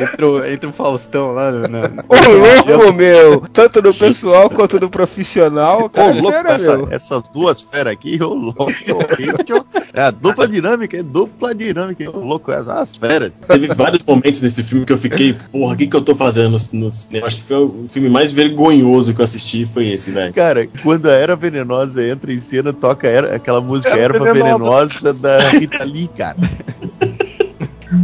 entra, 0.00 0.28
o- 0.28 0.44
entra 0.44 0.68
o 0.70 0.72
Faustão 0.72 1.32
lá 1.32 1.50
no- 1.50 1.68
na- 1.68 1.82
Ô 2.08 2.74
louco, 2.76 2.92
meu! 2.92 3.40
Tanto 3.52 3.82
no 3.82 3.92
pessoal 3.94 4.48
quanto 4.50 4.78
no 4.80 4.88
profissional, 4.90 5.84
Ô, 5.84 5.88
cara. 5.90 6.12
louco, 6.12 6.30
fera, 6.32 6.52
essa- 6.54 6.76
meu. 6.76 6.88
essas 6.90 7.22
duas 7.28 7.60
feras 7.60 7.92
aqui, 7.92 8.18
ô 8.22 8.34
louco. 8.34 8.64
horrível. 8.64 9.64
É 9.94 10.02
a 10.02 10.10
dupla 10.10 10.46
dinâmica, 10.48 10.96
é 10.96 11.02
dupla 11.02 11.54
dinâmica, 11.54 12.08
ô 12.10 12.18
louco, 12.20 12.50
essas 12.52 12.96
feras. 12.96 13.32
Teve 13.46 13.68
vários 13.68 14.02
momentos 14.06 14.42
nesse 14.42 14.62
filme 14.62 14.84
que 14.86 14.92
eu 14.92 14.96
fiquei, 14.98 15.34
porra, 15.50 15.74
o 15.74 15.76
que, 15.76 15.86
que 15.86 15.96
eu 15.96 16.02
tô 16.02 16.14
fazendo 16.14 16.50
no, 16.50 16.80
no 16.80 16.90
cinema? 16.90 17.26
Acho 17.26 17.36
que 17.36 17.42
foi 17.42 17.56
o 17.56 17.86
filme 17.90 18.08
mais 18.08 18.30
vergonhoso 18.32 19.14
que 19.14 19.20
eu 19.20 19.24
assisti, 19.24 19.66
foi 19.66 19.88
esse, 19.88 20.10
velho. 20.10 20.32
Cara, 20.32 20.66
quando 20.82 21.01
a 21.10 21.14
Era 21.14 21.36
Venenosa 21.36 22.02
entra 22.06 22.32
em 22.32 22.38
cena, 22.38 22.72
toca 22.72 23.06
era- 23.08 23.34
aquela 23.36 23.60
música 23.60 23.90
Erva 23.96 24.16
Erva 24.16 24.32
Venenosa. 24.32 24.54
Venenosa 24.54 25.14
da 25.14 25.38
Rita 25.50 25.84
Lee, 25.84 26.08
cara. 26.08 26.36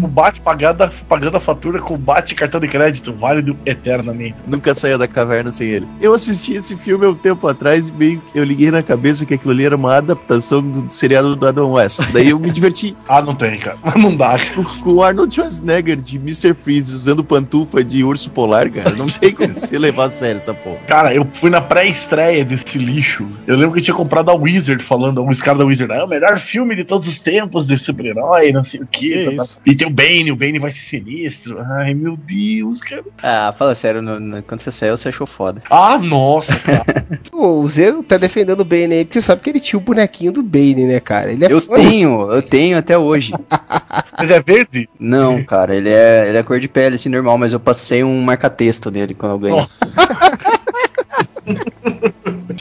o 0.06 0.08
Bat 0.08 0.40
pagando, 0.40 0.82
a- 0.84 1.40
fatura 1.40 1.80
com 1.80 1.94
o 1.94 1.98
Bat 1.98 2.34
cartão 2.34 2.60
de 2.60 2.68
crédito, 2.68 3.12
válido 3.12 3.56
eternamente. 3.64 4.36
Nunca 4.46 4.74
saía 4.74 4.98
da 4.98 5.06
caverna 5.08 5.52
sem 5.52 5.68
ele. 5.68 5.86
Eu 6.00 6.14
assisti 6.14 6.52
esse 6.54 6.76
filme 6.76 7.06
há 7.06 7.10
um 7.10 7.14
tempo 7.14 7.46
atrás 7.46 7.88
e 7.88 7.92
meio 7.92 8.22
eu 8.34 8.44
liguei 8.44 8.70
na 8.70 8.82
cabeça 8.82 9.24
que 9.24 9.34
aquilo 9.34 9.52
ali 9.52 9.64
era 9.64 9.76
uma 9.76 9.96
adaptação 9.96 10.60
do 10.62 10.90
seriado 10.90 11.34
do 11.36 11.46
Adam 11.46 11.72
West. 11.72 12.00
Daí 12.12 12.30
eu 12.30 12.38
me 12.38 12.50
diverti 12.50 12.96
Ah, 13.08 13.22
não 13.22 13.34
tem, 13.34 13.56
cara. 13.58 13.76
Mas 13.84 13.94
não 14.02 14.16
dá. 14.16 14.36
com, 14.82 14.90
o 14.90 15.02
Arnold 15.02 15.34
Schwarzenegger 15.34 15.96
de 15.96 16.16
Mr. 16.16 16.54
Freeze 16.54 16.94
usando 16.94 17.22
pantufa 17.24 17.82
de 17.84 18.02
urso 18.04 18.30
polar, 18.30 18.68
cara. 18.70 18.90
Não 18.94 19.08
tem 19.08 19.32
como 19.32 19.54
você 19.54 19.78
levar 19.78 20.06
a 20.06 20.10
sério 20.10 20.40
essa 20.40 20.52
porra. 20.54 20.78
Cara, 20.86 21.14
eu 21.14 21.26
fui 21.40 21.50
na 21.50 21.60
pré-estreia 21.60 22.44
desse 22.44 22.76
lixo. 22.78 23.26
Eu 23.46 23.56
lembro 23.56 23.72
que 23.74 23.80
eu 23.80 23.84
tinha 23.84 23.96
comprado 23.96 24.30
a 24.30 24.34
Wizard 24.34 24.84
falando, 24.86 25.24
os 25.26 25.40
caras 25.40 25.60
da 25.60 25.66
Wizard, 25.66 25.92
ah, 25.92 26.04
o 26.04 26.08
melhor 26.08 26.38
filme 26.50 26.74
de 26.76 26.84
todos 26.84 27.06
os 27.08 27.18
tempos 27.20 27.66
de 27.66 27.78
super-herói, 27.78 28.52
não 28.52 28.64
sei 28.64 28.80
o 28.80 28.86
Que 28.86 29.08
quê. 29.08 29.24
tá, 29.30 29.36
tá. 29.36 29.44
isso? 29.44 29.58
E 29.66 29.74
tem 29.74 29.87
o 29.88 29.90
Bane, 29.90 30.30
o 30.32 30.36
Bane 30.36 30.58
vai 30.58 30.70
ser 30.70 30.82
sinistro. 30.82 31.58
Ai, 31.60 31.92
meu 31.94 32.16
Deus, 32.16 32.80
cara. 32.82 33.04
Ah, 33.22 33.54
fala 33.58 33.74
sério, 33.74 34.00
no- 34.00 34.20
no- 34.20 34.42
quando 34.42 34.60
você 34.60 34.70
saiu, 34.70 34.96
você 34.96 35.08
achou 35.08 35.26
foda. 35.26 35.62
Ah, 35.70 35.98
nossa, 35.98 36.54
cara. 36.60 37.06
O 37.32 37.66
Zé 37.68 37.92
tá 38.02 38.16
defendendo 38.18 38.60
o 38.60 38.64
Bane 38.64 38.94
aí, 38.94 39.04
porque 39.04 39.20
você 39.20 39.26
sabe 39.26 39.42
que 39.42 39.50
ele 39.50 39.60
tinha 39.60 39.78
o 39.78 39.82
bonequinho 39.82 40.32
do 40.32 40.42
Bane, 40.42 40.86
né, 40.86 41.00
cara? 41.00 41.30
Ele 41.32 41.44
é 41.44 41.52
Eu 41.52 41.60
tenho, 41.60 42.32
eu 42.32 42.42
tenho 42.42 42.78
até 42.78 42.96
hoje. 42.98 43.32
Mas 44.18 44.30
é 44.30 44.42
verde? 44.42 44.88
Não, 44.98 45.42
cara, 45.44 45.76
ele 45.76 45.88
é, 45.88 46.28
ele 46.28 46.38
é 46.38 46.42
cor 46.42 46.58
de 46.58 46.66
pele, 46.68 46.96
assim, 46.96 47.08
normal, 47.08 47.38
mas 47.38 47.52
eu 47.52 47.60
passei 47.60 48.02
um 48.02 48.20
marca-texto 48.20 48.90
nele 48.90 49.14
quando 49.14 49.32
eu 49.32 49.38
ganhei. 49.38 49.64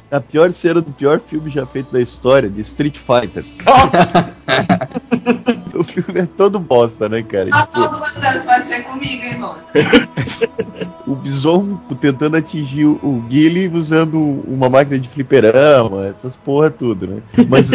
A 0.10 0.22
pior 0.22 0.52
cena 0.54 0.80
do 0.82 0.92
pior 0.94 1.20
filme 1.20 1.50
já 1.50 1.66
feito 1.66 1.92
da 1.92 2.00
história, 2.02 2.50
de 2.50 2.62
Street 2.62 2.98
Fighter. 2.98 3.44
o 5.76 5.84
filme 5.84 6.22
é 6.22 6.26
todo 6.26 6.60
bosta, 6.60 7.10
né, 7.10 7.22
cara? 7.24 7.50
A 7.54 7.62
Tipo, 7.66 7.88
do 7.90 8.00
você 8.00 8.20
vai 8.46 8.62
ser 8.62 8.84
comigo, 8.84 9.24
hein, 9.24 9.38
mano? 9.38 9.58
o 11.06 11.16
Bison 11.16 11.78
tentando 12.00 12.38
atingir 12.38 12.86
o- 12.86 13.00
o 13.04 13.22
Guile 13.28 13.68
usando 13.70 14.18
uma 14.48 14.70
máquina 14.70 14.98
de 14.98 15.10
fliperama, 15.10 16.06
essas 16.06 16.36
porra 16.36 16.70
tudo, 16.70 17.08
né? 17.08 17.22
Mas 17.50 17.70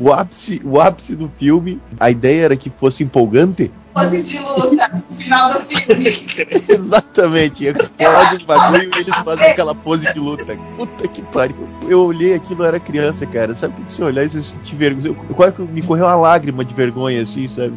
o 0.00 0.12
ápice, 0.12 0.60
o 0.64 0.80
ápice 0.80 1.16
do 1.16 1.28
filme, 1.28 1.80
a 1.98 2.10
ideia 2.10 2.44
era 2.44 2.56
que 2.56 2.70
fosse 2.70 3.02
empolgante. 3.02 3.72
Pose 4.00 4.22
de 4.22 4.38
luta, 4.38 5.04
no 5.08 5.14
final 5.16 5.52
do 5.52 5.60
filme. 5.60 6.06
Exatamente, 6.68 7.66
explode 7.66 8.36
os 8.36 8.42
bagulho 8.44 8.90
e 8.96 9.00
eles 9.00 9.14
fazem 9.24 9.44
aquela 9.50 9.74
pose 9.74 10.12
de 10.12 10.18
luta. 10.18 10.56
Puta 10.76 11.08
que 11.08 11.22
pariu. 11.22 11.68
Eu 11.88 12.02
olhei 12.02 12.34
aquilo, 12.34 12.62
eu 12.62 12.66
era 12.66 12.80
criança, 12.80 13.26
cara. 13.26 13.54
Sabe 13.54 13.74
o 13.80 13.84
que 13.84 13.92
você 13.92 14.02
olhar 14.04 14.24
e 14.24 14.28
você 14.30 14.40
sentir 14.40 14.74
vergonha? 14.76 15.08
Eu- 15.08 15.34
Quase 15.34 15.54
que 15.54 15.62
me 15.62 15.82
correu 15.82 16.06
uma 16.06 16.16
lágrima 16.16 16.64
de 16.64 16.74
vergonha, 16.74 17.22
assim, 17.22 17.46
sabe? 17.46 17.74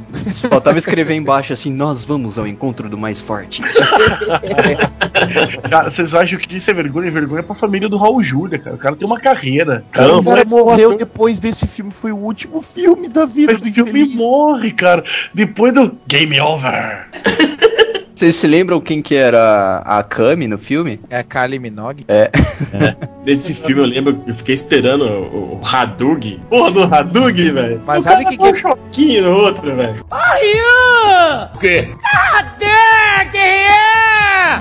Faltava 0.50 0.78
escrever 0.78 1.14
embaixo 1.16 1.54
assim, 1.54 1.72
nós 1.72 2.04
vamos 2.04 2.38
ao 2.38 2.46
encontro 2.48 2.90
do 2.90 2.98
mais 2.98 3.22
forte. 3.22 3.62
Cara, 5.70 5.90
vocês 5.92 6.14
acham 6.14 6.38
que 6.40 6.58
isso 6.58 6.70
é 6.70 6.74
vergonha? 6.74 7.08
É 7.08 7.12
vergonha 7.12 7.44
pra 7.44 7.56
família 7.56 7.88
do 7.90 7.98
Raul 7.98 8.24
Júlia, 8.24 8.60
cara. 8.60 8.76
O 8.76 8.80
cara 8.80 8.96
tem 8.96 9.06
uma 9.08 9.20
carreira. 9.20 9.84
Cara, 9.92 10.18
o 10.18 10.24
cara 10.24 10.46
morreu 10.46 10.90
ator. 10.90 10.98
depois 10.98 11.40
desse 11.40 11.68
filme, 11.68 11.92
foi 11.92 12.12
o 12.12 12.18
último 12.18 12.62
filme 12.62 13.08
da 13.08 13.26
vida 13.26 13.54
Mas 13.54 13.62
do 13.62 13.70
o 13.70 13.74
filme 13.74 13.90
infeliz. 14.02 14.16
morre, 14.16 14.72
cara. 14.72 15.04
Depois 15.34 15.74
do 15.74 15.96
Game 16.14 16.40
Over. 16.40 17.08
Vocês 18.24 18.38
se 18.38 18.48
lembram 18.48 18.80
quem 18.80 19.02
que 19.02 19.16
era 19.16 19.80
a 19.80 20.02
Kami 20.02 20.48
no 20.48 20.58
filme? 20.58 20.98
É 21.10 21.18
a 21.18 21.24
Kylie 21.26 21.60
Minogue? 21.60 22.06
É. 22.08 22.32
Desse 23.26 23.54
filme 23.54 23.82
eu 23.82 23.86
lembro 23.86 24.16
que 24.16 24.30
eu 24.30 24.34
fiquei 24.34 24.56
esperando 24.56 25.04
o, 25.04 25.60
o 25.60 25.62
Hadug. 25.62 26.40
Porra 26.50 26.72
do 26.72 26.84
Hadug, 26.84 27.52
velho. 27.52 27.82
Mas 27.86 28.00
o 28.00 28.04
sabe 28.04 28.24
cara 28.24 28.30
que 28.30 28.38
dá 28.38 28.44
um 28.46 28.54
que- 28.54 28.60
choquinho 28.60 29.24
no 29.26 29.36
outro, 29.36 29.76
velho. 29.76 30.06
Aí! 30.10 30.62
O 31.54 31.60
quê? 31.60 31.92
Cadê? 32.02 33.30
Quem 33.30 33.42
é? 33.42 33.84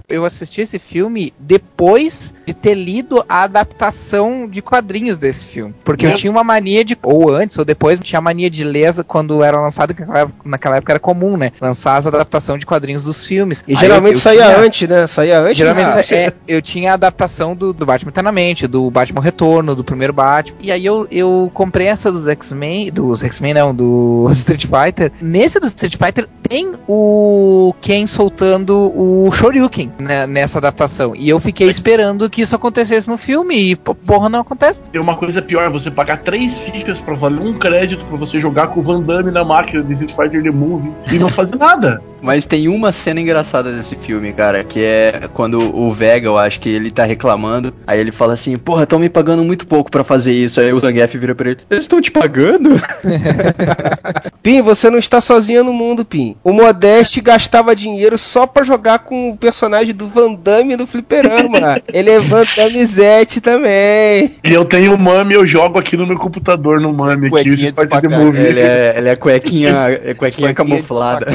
Eu 0.08 0.24
assisti 0.24 0.60
esse 0.60 0.78
filme 0.78 1.32
depois 1.38 2.34
de 2.46 2.54
ter 2.54 2.74
lido 2.74 3.24
a 3.28 3.42
adaptação 3.42 4.48
de 4.48 4.62
quadrinhos 4.62 5.18
desse 5.18 5.46
filme. 5.46 5.74
Porque 5.84 6.06
eu 6.06 6.10
Nossa. 6.10 6.20
tinha 6.22 6.30
uma 6.30 6.44
mania 6.44 6.84
de. 6.84 6.96
Ou 7.02 7.30
antes, 7.30 7.58
ou 7.58 7.64
depois, 7.64 7.98
tinha 7.98 8.20
mania 8.20 8.48
de 8.48 8.64
ler 8.64 8.92
quando 9.04 9.42
era 9.42 9.60
lançado, 9.60 9.94
que 9.94 10.00
naquela 10.00 10.20
época, 10.20 10.48
naquela 10.48 10.76
época 10.76 10.92
era 10.92 11.00
comum, 11.00 11.36
né? 11.36 11.52
Lançar 11.60 11.96
as 11.96 12.06
adaptações 12.06 12.60
de 12.60 12.66
quadrinhos 12.66 13.04
dos 13.04 13.26
filmes. 13.26 13.51
E 13.66 13.72
Aí 13.72 13.76
geralmente 13.78 14.12
eu- 14.14 14.18
eu 14.18 14.22
saía 14.22 14.42
tinha- 14.44 14.58
antes, 14.58 14.88
né? 14.88 15.06
Saía 15.06 15.40
antes. 15.40 15.56
Geralmente 15.58 16.14
ah, 16.14 16.16
é, 16.16 16.32
eu 16.48 16.62
tinha 16.62 16.92
a 16.92 16.94
adaptação 16.94 17.54
do, 17.54 17.72
do 17.72 17.84
Batman 17.86 18.10
Eternamente, 18.10 18.66
do 18.66 18.90
Batman 18.90 19.20
Retorno, 19.20 19.74
do 19.74 19.84
primeiro 19.84 20.12
Batman. 20.12 20.56
E 20.60 20.70
aí 20.72 20.84
eu, 20.84 21.06
eu 21.10 21.50
comprei 21.52 21.86
essa 21.88 22.10
dos 22.10 22.26
X-Men, 22.26 22.90
dos 22.90 23.22
X-Men 23.22 23.54
não, 23.54 23.74
do 23.74 24.28
Street 24.32 24.66
Fighter. 24.66 25.12
Nesse 25.20 25.58
do 25.60 25.66
Street 25.66 25.96
Fighter 25.96 26.28
tem 26.48 26.72
o 26.88 27.74
Ken 27.80 28.06
soltando 28.06 28.92
o 28.94 29.30
Shoryuken 29.32 29.92
né, 29.98 30.26
nessa 30.26 30.58
adaptação. 30.58 31.14
E 31.16 31.28
eu 31.28 31.40
fiquei 31.40 31.68
esperando 31.68 32.28
que 32.30 32.42
isso 32.42 32.54
acontecesse 32.54 33.08
no 33.08 33.16
filme 33.16 33.72
e, 33.72 33.76
porra, 33.76 34.28
não 34.28 34.40
acontece. 34.40 34.80
Tem 34.92 35.00
uma 35.00 35.16
coisa 35.16 35.40
pior, 35.42 35.70
você 35.70 35.90
pagar 35.90 36.18
três 36.22 36.58
fichas 36.60 37.00
pra 37.00 37.14
valer 37.14 37.40
um 37.40 37.58
crédito 37.58 38.04
pra 38.06 38.16
você 38.16 38.40
jogar 38.40 38.68
com 38.68 38.80
o 38.80 38.82
Van 38.82 39.00
Damme 39.02 39.30
na 39.30 39.44
máquina 39.44 39.82
de 39.82 39.92
Street 39.94 40.14
Fighter 40.16 40.42
The 40.42 40.50
Movie 40.50 40.92
e 41.10 41.18
não 41.18 41.28
fazer 41.28 41.56
nada. 41.56 42.02
Mas 42.20 42.46
tem 42.46 42.68
uma 42.68 42.92
cena 42.92 43.20
engraçada 43.20 43.31
desse 43.74 43.96
filme, 43.96 44.32
cara, 44.32 44.64
que 44.64 44.82
é 44.82 45.28
quando 45.32 45.60
o 45.74 45.92
Vega, 45.92 46.26
eu 46.26 46.36
acho 46.36 46.60
que 46.60 46.68
ele 46.68 46.90
tá 46.90 47.04
reclamando, 47.04 47.72
aí 47.86 47.98
ele 47.98 48.12
fala 48.12 48.34
assim, 48.34 48.56
porra, 48.56 48.84
estão 48.84 48.98
me 48.98 49.08
pagando 49.08 49.42
muito 49.44 49.66
pouco 49.66 49.90
pra 49.90 50.04
fazer 50.04 50.32
isso. 50.32 50.60
Aí 50.60 50.72
o 50.72 50.78
Zangief 50.78 51.16
vira 51.16 51.34
pra 51.34 51.50
ele, 51.50 51.60
eles 51.70 51.84
estão 51.84 52.00
te 52.00 52.10
pagando? 52.10 52.80
Pim, 54.42 54.60
você 54.60 54.90
não 54.90 54.98
está 54.98 55.20
sozinha 55.20 55.62
no 55.62 55.72
mundo, 55.72 56.04
Pim. 56.04 56.36
O 56.42 56.52
Modeste 56.52 57.20
gastava 57.20 57.74
dinheiro 57.76 58.18
só 58.18 58.46
pra 58.46 58.64
jogar 58.64 59.00
com 59.00 59.30
o 59.30 59.36
personagem 59.36 59.94
do 59.94 60.06
Van 60.06 60.34
Damme 60.34 60.76
do 60.76 60.86
Fliperama. 60.86 61.80
Ele 61.92 62.10
é 62.10 62.20
Van 62.20 62.44
Damme 62.56 62.84
Zete 62.84 63.40
também. 63.40 64.32
E 64.44 64.52
eu 64.52 64.64
tenho 64.64 64.94
o 64.94 64.98
Mami, 64.98 65.34
eu 65.34 65.46
jogo 65.46 65.78
aqui 65.78 65.96
no 65.96 66.06
meu 66.06 66.16
computador 66.16 66.80
no 66.80 66.92
Mami 66.92 67.28
aqui. 67.28 67.72
Movie. 68.08 68.42
ele, 68.42 68.60
é, 68.60 68.94
ele 68.96 69.08
é 69.08 69.16
cuequinha, 69.16 69.74
é 70.04 70.14
Cuequinha 70.14 70.54
camuflada. 70.54 71.26
de 71.26 71.32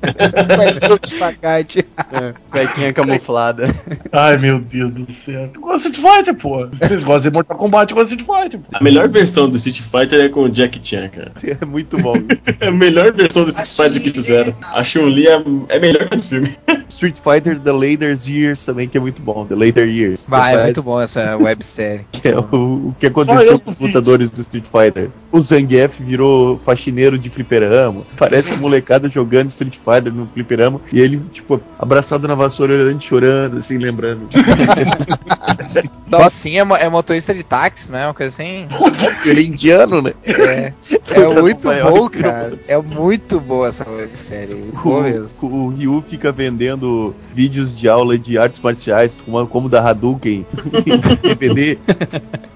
Espacate. 1.30 1.86
É, 2.12 2.34
cuequinha 2.50 2.92
camuflada. 2.92 3.74
Ai 4.12 4.36
meu 4.36 4.58
Deus 4.58 4.92
do 4.92 5.06
céu. 5.24 5.50
Eu 5.54 5.60
gosto 5.60 5.90
de 5.90 5.96
Street 5.96 6.16
Fighter, 6.16 6.34
pô. 6.36 6.66
Vocês 6.80 7.02
gostam 7.02 7.30
de 7.30 7.30
Mortal 7.30 7.56
Kombat, 7.56 7.94
gosto 7.94 8.16
de 8.16 8.22
Street 8.22 8.42
Fighter, 8.42 8.60
pô. 8.60 8.66
A 8.78 8.82
melhor 8.82 9.08
versão 9.08 9.48
do 9.48 9.56
Street 9.56 9.80
Fighter 9.80 10.20
é 10.24 10.28
com 10.28 10.42
o 10.42 10.50
Jack 10.50 10.80
Chan, 10.82 11.08
cara. 11.08 11.32
É 11.60 11.64
muito 11.66 11.98
bom. 11.98 12.14
É 12.60 12.68
a 12.68 12.70
melhor 12.70 13.12
versão 13.12 13.44
do 13.44 13.50
Street 13.50 13.68
Fighter 13.68 14.02
que 14.02 14.10
fizeram. 14.10 14.52
A 14.62 14.84
Chun-Li 14.84 15.26
é, 15.26 15.42
é 15.68 15.78
melhor 15.78 16.08
que 16.08 16.16
o 16.16 16.22
filme. 16.22 16.56
Street 16.88 17.16
Fighter 17.16 17.58
The 17.58 17.72
Later 17.72 18.16
Years 18.26 18.64
também, 18.64 18.88
que 18.88 18.98
é 18.98 19.00
muito 19.00 19.22
bom. 19.22 19.46
The 19.46 19.54
Later 19.54 19.88
Years. 19.88 20.26
Vai, 20.28 20.54
é 20.54 20.64
muito 20.64 20.82
bom 20.82 21.00
essa 21.00 21.36
websérie. 21.36 22.06
Que 22.20 22.28
é 22.28 22.38
o, 22.38 22.88
o 22.88 22.96
que 22.98 23.06
aconteceu 23.06 23.52
eu 23.52 23.60
com 23.60 23.70
os 23.70 23.78
lutadores 23.78 24.28
do 24.28 24.40
Street 24.40 24.64
Fighter. 24.64 25.10
O 25.32 25.40
Zangief 25.40 26.02
virou 26.02 26.58
faxineiro 26.58 27.18
de 27.18 27.30
fliperama. 27.30 28.04
Parece 28.16 28.54
molecada 28.56 29.08
jogando 29.08 29.48
Street 29.48 29.76
Fighter 29.76 30.12
no 30.12 30.26
fliperama. 30.26 30.80
E 30.92 31.00
ele, 31.00 31.19
tipo, 31.30 31.60
abraçado 31.78 32.26
na 32.26 32.34
vassoura, 32.34 32.74
olhando, 32.74 33.02
chorando, 33.02 33.58
assim, 33.58 33.78
lembrando. 33.78 34.28
Docinho 36.10 36.74
é, 36.74 36.84
é 36.84 36.88
motorista 36.88 37.32
de 37.32 37.42
táxi, 37.44 37.90
não 37.90 37.98
é? 37.98 38.06
Uma 38.06 38.14
coisa 38.14 38.34
assim. 38.34 38.68
ele 39.24 39.40
é 39.40 39.44
indiano, 39.44 40.02
né? 40.02 40.12
É, 40.24 40.72
é 41.14 41.40
muito 41.40 41.68
bom, 41.68 42.08
cara. 42.08 42.58
É 42.66 42.76
muito 42.76 43.40
boa 43.40 43.68
essa 43.68 43.88
websérie. 43.88 44.56
Muito 44.56 44.80
boa 44.80 45.02
mesmo. 45.02 45.28
O, 45.40 45.46
o 45.46 45.68
Ryu 45.68 46.04
fica 46.06 46.32
vendendo 46.32 47.14
vídeos 47.32 47.76
de 47.76 47.88
aula 47.88 48.18
de 48.18 48.36
artes 48.36 48.58
marciais, 48.58 49.22
como, 49.24 49.46
como 49.46 49.68
da 49.68 49.80
Hadouken, 49.88 50.44
em 50.86 51.28
DVD. 51.28 51.78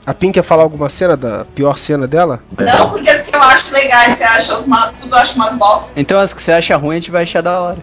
A 0.05 0.13
Pim 0.13 0.33
quer 0.33 0.43
falar 0.43 0.65
alguma 0.65 0.89
cena 0.89 1.17
da 1.17 1.45
pior 1.45 1.79
cena 1.79 2.07
dela? 2.07 2.43
Não, 2.59 2.91
porque 2.91 3.09
as 3.09 3.23
que 3.23 3.35
eu 3.35 3.43
acho 3.43 3.73
legais, 3.73 4.19
você 4.19 4.25
acha 4.25 4.59
umas, 4.59 5.01
tudo 5.01 5.15
eu 5.15 5.19
acho 5.19 5.37
umas 5.37 5.55
bosta. 5.55 5.93
Então 5.97 6.19
as 6.19 6.33
que 6.33 6.43
você 6.43 6.53
acha 6.53 6.77
ruim, 6.77 6.97
a 6.97 7.01
gente 7.01 7.11
vai 7.11 7.23
achar 7.23 7.41
da 7.41 7.61
hora. 7.61 7.79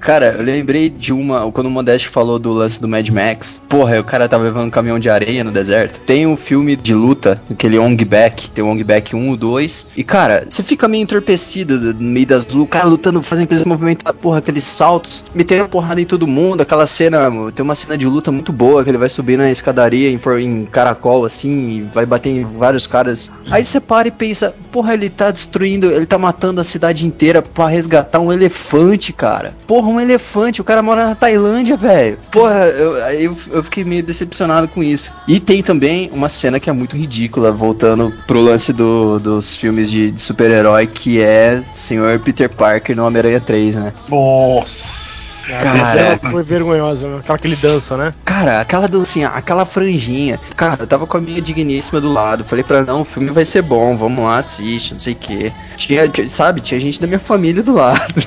Cara, 0.00 0.34
eu 0.38 0.42
lembrei 0.42 0.88
de 0.88 1.12
uma, 1.12 1.52
quando 1.52 1.66
o 1.66 1.70
Modeste 1.70 2.08
falou 2.08 2.38
do 2.38 2.52
lance 2.52 2.80
do 2.80 2.88
Mad 2.88 3.06
Max. 3.10 3.62
Porra, 3.68 4.00
o 4.00 4.04
cara 4.04 4.26
tava 4.26 4.44
levando 4.44 4.66
um 4.66 4.70
caminhão 4.70 4.98
de 4.98 5.10
areia 5.10 5.44
no 5.44 5.52
deserto. 5.52 6.00
Tem 6.00 6.26
um 6.26 6.38
filme 6.38 6.74
de 6.74 6.94
luta, 6.94 7.40
aquele 7.50 7.78
Ong 7.78 8.02
Back, 8.02 8.50
tem 8.50 8.64
o 8.64 8.68
Ong 8.68 8.82
Back 8.82 9.14
1 9.14 9.34
e 9.34 9.36
2. 9.36 9.86
E 9.98 10.02
cara, 10.02 10.46
você 10.48 10.62
fica 10.62 10.88
meio 10.88 11.02
entorpecido 11.02 11.78
no 11.92 12.00
meio 12.00 12.26
das 12.26 12.46
lutas, 12.46 12.62
o 12.62 12.66
cara 12.66 12.86
lutando, 12.86 13.22
fazendo 13.22 13.44
aqueles 13.44 13.66
movimentos, 13.66 14.10
porra, 14.12 14.38
aqueles 14.38 14.64
saltos, 14.64 15.22
metendo 15.34 15.68
porrada 15.68 16.00
em 16.00 16.06
todo 16.06 16.26
mundo. 16.26 16.62
Aquela 16.62 16.86
cena, 16.86 17.30
tem 17.54 17.62
uma 17.62 17.74
cena 17.74 17.98
de 17.98 18.06
luta 18.06 18.32
muito 18.32 18.54
boa, 18.54 18.82
que 18.82 18.88
ele 18.88 18.98
vai 18.98 19.10
subir 19.10 19.36
na 19.36 19.50
escadaria 19.50 20.10
em, 20.10 20.18
em 20.42 20.64
caracol, 20.64 21.26
assim, 21.26 21.70
e 21.70 21.82
vai 21.82 22.06
bater 22.06 22.30
em 22.30 22.44
vários 22.44 22.86
caras. 22.86 23.30
Aí 23.50 23.62
você 23.62 23.78
para 23.78 24.08
e 24.08 24.10
pensa, 24.10 24.54
porra, 24.72 24.94
ele 24.94 25.10
tá 25.10 25.30
destruindo, 25.30 25.92
ele 25.92 26.06
tá 26.06 26.16
matando 26.16 26.58
a 26.58 26.64
cidade 26.64 27.06
inteira 27.06 27.42
pra 27.42 27.68
resgatar 27.68 28.18
um 28.18 28.32
elefante, 28.32 29.12
cara. 29.12 29.54
Porra, 29.66 29.89
um 29.90 30.00
elefante, 30.00 30.60
o 30.60 30.64
cara 30.64 30.82
mora 30.82 31.06
na 31.06 31.14
Tailândia, 31.14 31.76
velho. 31.76 32.18
Porra, 32.30 32.66
eu, 32.66 32.96
eu, 32.96 33.36
eu 33.52 33.62
fiquei 33.64 33.84
meio 33.84 34.02
decepcionado 34.02 34.68
com 34.68 34.82
isso. 34.82 35.12
E 35.28 35.38
tem 35.40 35.62
também 35.62 36.10
uma 36.12 36.28
cena 36.28 36.58
que 36.60 36.68
é 36.70 36.72
muito 36.72 36.96
ridícula, 36.96 37.50
voltando 37.52 38.12
pro 38.26 38.40
lance 38.40 38.72
do- 38.72 39.18
dos 39.18 39.56
filmes 39.56 39.90
de, 39.90 40.10
de 40.10 40.20
super-herói, 40.20 40.86
que 40.86 41.20
é 41.20 41.62
Senhor 41.72 42.18
Peter 42.20 42.48
Parker 42.48 42.94
no 42.96 43.04
Homem-Aranha 43.06 43.40
3, 43.40 43.76
né? 43.76 43.92
Nossa. 44.08 45.09
Cara, 45.50 46.18
Foi 46.30 46.42
vergonhosa, 46.42 47.08
né? 47.08 47.18
aquela 47.20 47.38
que 47.38 47.46
ele 47.46 47.56
dança, 47.56 47.96
né? 47.96 48.14
Cara, 48.24 48.60
aquela 48.60 48.86
dancinha, 48.88 49.28
aquela 49.28 49.64
franjinha. 49.64 50.38
Cara, 50.56 50.82
eu 50.82 50.86
tava 50.86 51.06
com 51.06 51.16
a 51.16 51.20
minha 51.20 51.40
digníssima 51.40 52.00
do 52.00 52.10
lado. 52.12 52.44
Falei 52.44 52.62
pra 52.64 52.78
ela, 52.78 52.86
não, 52.86 53.02
o 53.02 53.04
filme 53.04 53.30
vai 53.30 53.44
ser 53.44 53.62
bom, 53.62 53.96
vamos 53.96 54.24
lá, 54.24 54.38
assiste, 54.38 54.92
não 54.92 55.00
sei 55.00 55.12
o 55.14 55.16
quê. 55.16 55.52
Tinha, 55.76 56.08
tinha- 56.08 56.28
sabe, 56.28 56.60
tinha 56.60 56.78
gente 56.80 57.00
da 57.00 57.06
minha 57.06 57.18
família 57.20 57.62
do 57.62 57.74
lado. 57.74 58.14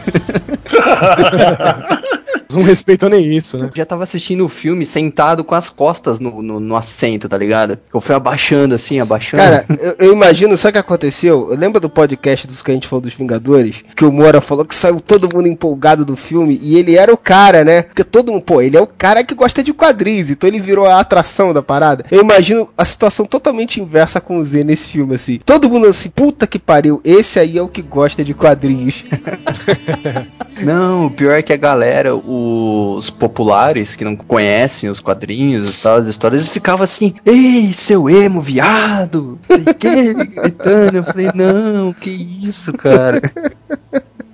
Não 2.54 2.64
respeitam 2.64 3.10
nem 3.10 3.36
isso, 3.36 3.58
né? 3.58 3.70
Já 3.74 3.86
tava 3.86 4.04
assistindo 4.04 4.46
o 4.46 4.50
filme 4.50 4.86
sentado 4.86 5.44
com 5.44 5.56
as 5.56 5.70
costas 5.70 6.20
no, 6.20 6.42
no, 6.42 6.60
no 6.60 6.76
assento, 6.76 7.28
tá 7.28 7.38
ligado? 7.38 7.78
Eu 7.94 8.02
fui 8.02 8.16
abaixando 8.16 8.76
assim, 8.76 9.00
abaixando. 9.00 9.42
Cara, 9.42 9.66
eu, 9.80 10.08
eu 10.08 10.14
imagino, 10.14 10.56
sabe 10.58 10.72
o 10.72 10.74
que 10.74 10.80
aconteceu? 10.80 11.50
Eu 11.50 11.58
lembro 11.58 11.80
do 11.80 11.90
podcast 11.90 12.48
dos 12.48 12.62
que 12.62 12.72
a 12.72 12.74
gente 12.74 12.88
falou 12.88 13.02
dos 13.02 13.14
Vingadores, 13.14 13.84
que 13.96 14.06
o 14.06 14.12
Moura 14.12 14.42
falou 14.42 14.66
que 14.66 14.76
saiu 14.76 15.00
todo 15.00 15.34
mundo 15.34 15.48
empolgado 15.48 16.06
do 16.06 16.16
filme 16.16 16.60
e 16.62 16.78
ele 16.78 16.96
era 16.96 17.14
o 17.14 17.18
cara, 17.18 17.64
né? 17.64 17.84
Porque 17.84 18.04
todo 18.04 18.32
mundo, 18.32 18.44
pô, 18.44 18.62
ele 18.62 18.78
é 18.78 18.82
o 18.82 18.88
cara 18.88 19.24
que 19.24 19.36
gosta 19.36 19.64
de 19.64 19.74
quadrinhos, 19.74 20.30
então 20.30 20.48
ele 20.48 20.60
virou 20.60 20.86
a 20.86 21.00
atração 21.00 21.54
da 21.54 21.62
parada. 21.62 22.06
Eu 22.12 22.22
imagino 22.22 22.70
a 22.78 22.86
situação 22.86 23.26
totalmente 23.26 23.80
inversa 23.80 24.22
com 24.22 24.38
o 24.38 24.44
Z 24.44 24.64
nesse 24.64 24.92
filme, 24.92 25.16
assim. 25.16 25.40
Todo 25.46 25.70
mundo 25.70 25.88
assim, 25.88 26.10
puta 26.10 26.48
que 26.48 26.60
pariu, 26.60 27.02
esse 27.04 27.40
aí 27.40 27.58
é 27.58 27.62
o 27.62 27.68
que 27.68 27.82
gosta 27.82 28.24
de 28.24 28.34
quadrinhos. 28.34 29.04
Não, 30.62 31.08
o 31.08 31.12
pior 31.12 31.38
é 31.38 31.42
que 31.42 31.52
a 31.52 31.58
galera, 31.58 32.16
os 32.98 33.10
populares 33.10 33.96
que 33.96 34.04
não 34.04 34.16
conhecem 34.16 34.90
os 34.90 35.00
quadrinhos 35.00 35.74
e 35.74 35.82
tal, 35.82 35.98
as 35.98 36.08
histórias, 36.08 36.42
eles 36.42 36.54
ficavam 36.54 36.84
assim, 36.84 37.14
ei, 37.26 37.72
seu 37.74 38.10
emo, 38.10 38.42
viado, 38.42 39.40
que, 39.80 40.14
gritando. 40.14 40.98
Eu 40.98 41.04
falei, 41.04 41.30
não, 41.34 41.94
que 41.94 42.10
isso, 42.10 42.74
cara. 42.74 43.22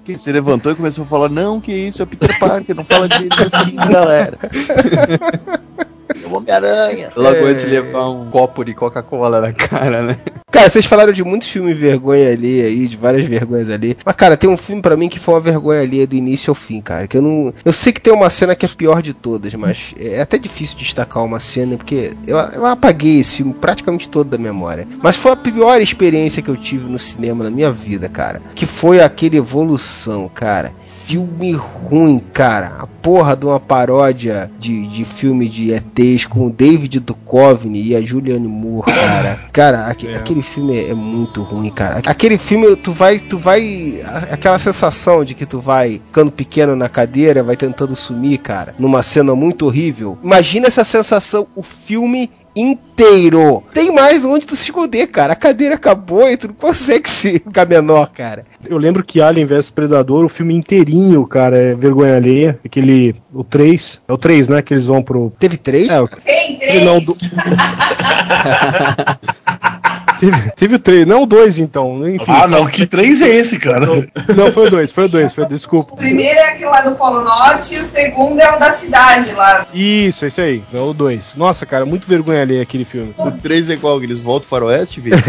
Que 0.04 0.18
você 0.18 0.32
levantou 0.32 0.72
e 0.72 0.76
começou 0.76 1.04
a 1.04 1.08
falar, 1.08 1.30
não, 1.30 1.60
que 1.62 1.72
isso, 1.72 2.02
é 2.02 2.04
o 2.04 2.08
Peter 2.08 2.38
Parker, 2.40 2.76
não 2.76 2.86
fala 2.86 3.08
de 3.08 3.28
assim, 3.44 3.76
galera. 3.76 4.38
É 6.16 6.26
o 6.28 6.36
Homem-Aranha. 6.36 7.12
Logo 7.16 7.46
antes 7.46 7.64
de 7.64 7.70
levar 7.70 8.10
um 8.10 8.30
copo 8.30 8.64
de 8.64 8.74
Coca-Cola 8.74 9.42
na 9.42 9.54
cara, 9.54 10.02
né? 10.02 10.18
Cara, 10.52 10.68
vocês 10.68 10.86
falaram 10.86 11.12
de 11.12 11.24
muitos 11.24 11.50
filmes 11.50 11.78
vergonha 11.78 12.32
ali 12.32 12.62
aí, 12.62 12.88
de 12.88 12.98
várias 12.98 13.26
vergonhas 13.26 13.70
ali. 13.70 13.96
Mas, 14.04 14.16
cara, 14.16 14.36
tem 14.36 14.50
um 14.50 14.58
filme 14.58 14.82
pra 14.82 14.98
mim 14.98 15.08
que 15.08 15.20
foi 15.20 15.36
uma 15.36 15.40
vergonha 15.40 15.82
ali 15.82 16.06
do 16.06 16.16
início 16.16 16.52
ao 16.52 16.56
fim, 16.56 16.82
cara. 16.82 17.08
Que 17.08 17.18
eu 17.18 17.22
não. 17.22 17.54
Eu 17.64 17.72
sei 17.72 17.94
que 17.94 18.02
tem 18.02 18.12
uma 18.12 18.30
cena 18.30 18.56
que 18.56 18.66
é 18.66 18.70
a 18.70 18.76
pior 18.76 19.02
de 19.02 19.14
todas, 19.14 19.54
mas 19.54 19.94
é 20.00 20.22
até 20.22 20.38
difícil 20.38 20.78
destacar 20.78 21.24
uma 21.24 21.40
cena, 21.40 21.78
porque 21.78 22.12
eu, 22.26 22.38
eu 22.38 22.66
apaguei 22.66 23.20
esse 23.20 23.36
filme 23.36 23.54
praticamente 23.54 24.10
todo 24.10 24.30
da 24.30 24.38
memória. 24.38 24.88
Mas 25.02 25.16
foi 25.16 25.32
a 25.32 25.36
pior 25.36 25.80
experiência 25.80 26.42
que 26.42 26.50
eu 26.50 26.58
tive 26.58 26.90
no 26.90 27.00
cinema 27.00 27.44
na 27.44 27.50
minha 27.50 27.72
vida, 27.72 28.10
cara. 28.10 28.42
Que 28.56 28.66
foi 28.66 29.00
aquele 29.00 29.38
Evolução, 29.40 30.28
cara. 30.28 30.74
Filme 31.14 31.54
ruim, 31.54 32.20
cara. 32.34 32.68
A 32.80 32.86
porra 32.86 33.36
de 33.36 33.44
uma 33.46 33.60
paródia 33.60 34.52
de, 34.60 34.86
de 34.86 35.04
filme 35.04 35.50
de 35.50 35.72
ETs 35.74 36.28
com 36.28 36.46
o 36.46 36.52
David 36.52 37.00
Duchovny 37.00 37.82
e 37.82 37.96
a 37.96 38.02
Julianne 38.02 38.48
Moore, 38.48 38.86
cara. 38.94 39.42
Cara, 39.52 39.88
aque- 39.88 40.08
aquele 40.16 40.44
filme 40.44 40.78
é, 40.78 40.90
é 40.90 40.94
muito 40.94 41.42
ruim, 41.42 41.72
cara. 41.72 42.02
Aquele 42.06 42.38
filme, 42.38 42.76
tu 42.76 42.92
vai, 42.92 43.18
tu 43.18 43.40
vai. 43.40 44.02
Aquela 44.32 44.60
sensação 44.60 45.26
de 45.26 45.34
que 45.34 45.48
tu 45.48 45.60
vai 45.60 45.94
ficando 45.94 46.32
pequeno 46.32 46.76
na 46.76 46.88
cadeira, 46.88 47.42
vai 47.42 47.56
tentando 47.56 47.96
sumir, 47.96 48.38
cara, 48.38 48.76
numa 48.78 49.02
cena 49.02 49.34
muito 49.34 49.66
horrível. 49.66 50.16
Imagina 50.24 50.68
essa 50.68 50.84
sensação, 50.84 51.48
o 51.56 51.64
filme 51.64 52.30
inteiro. 52.56 53.64
Tem 53.74 53.92
mais 53.92 54.26
onde 54.26 54.46
tu 54.46 54.56
se 54.56 54.66
esconder, 54.66 55.08
cara. 55.08 55.34
A 55.34 55.36
cadeira 55.36 55.76
acabou 55.76 56.30
e 56.30 56.38
tu 56.38 56.48
não 56.48 56.56
consegue 56.56 57.10
se 57.10 57.40
ficar 57.46 57.68
menor, 57.68 58.10
cara. 58.10 58.44
Eu 58.68 58.78
lembro 58.78 59.04
que 59.04 59.22
Alien 59.22 59.46
vs 59.46 59.70
Predador, 59.70 60.26
o 60.26 60.30
filme 60.30 60.56
inteirinho, 60.56 61.26
cara, 61.26 61.58
é 61.58 61.76
vergonha 61.76 62.16
alheia. 62.16 62.60
Aquele. 62.64 63.16
O 63.34 63.44
3. 63.44 64.02
É 64.08 64.14
o 64.14 64.18
3, 64.18 64.48
né? 64.50 64.62
Que 64.62 64.74
eles 64.74 64.86
vão 64.86 65.02
pro. 65.02 65.32
Teve 65.40 65.58
três? 65.58 65.90
É, 65.90 66.02
o... 66.02 66.08
Tem 66.08 66.58
Teve, 66.60 66.86
não, 66.86 67.00
do... 67.00 67.14
teve, 70.20 70.52
teve 70.52 70.76
o 70.76 70.80
3, 70.80 71.06
não 71.06 71.24
o 71.24 71.26
2 71.26 71.58
então. 71.58 72.08
Enfim. 72.08 72.26
Ah, 72.28 72.48
não, 72.48 72.68
que 72.68 72.86
três 72.86 73.22
é 73.22 73.30
esse, 73.30 73.58
cara? 73.60 73.86
Não, 73.86 74.52
foi 74.52 74.68
o 74.68 74.72
2, 74.72 74.92
foi 74.92 75.06
o 75.06 75.10
2, 75.10 75.34
foi, 75.34 75.46
desculpa. 75.48 75.94
O 75.94 75.98
primeiro 75.98 76.38
é 76.38 76.50
aquele 76.50 76.70
lá 76.70 76.82
do 76.82 76.96
Polo 76.96 77.24
Norte 77.24 77.76
e 77.76 77.80
o 77.80 77.84
segundo 77.84 78.40
é 78.40 78.56
o 78.56 78.60
da 78.60 78.72
cidade 78.72 79.32
lá. 79.32 79.66
Isso, 79.74 80.26
esse 80.26 80.42
aí, 80.42 80.64
é 80.74 80.80
o 80.80 80.94
2. 80.94 81.36
Nossa, 81.36 81.66
cara, 81.66 81.86
muito 81.86 82.08
vergonha 82.08 82.42
alheia 82.42 82.62
aquele 82.62 82.86
filme. 82.86 83.14
O 83.18 83.32
3 83.32 83.70
é 83.70 83.74
igual, 83.74 84.02
eles 84.02 84.20
voltam 84.20 84.50
para 84.50 84.66
o 84.66 84.68
oeste, 84.68 85.00
velho. 85.02 85.22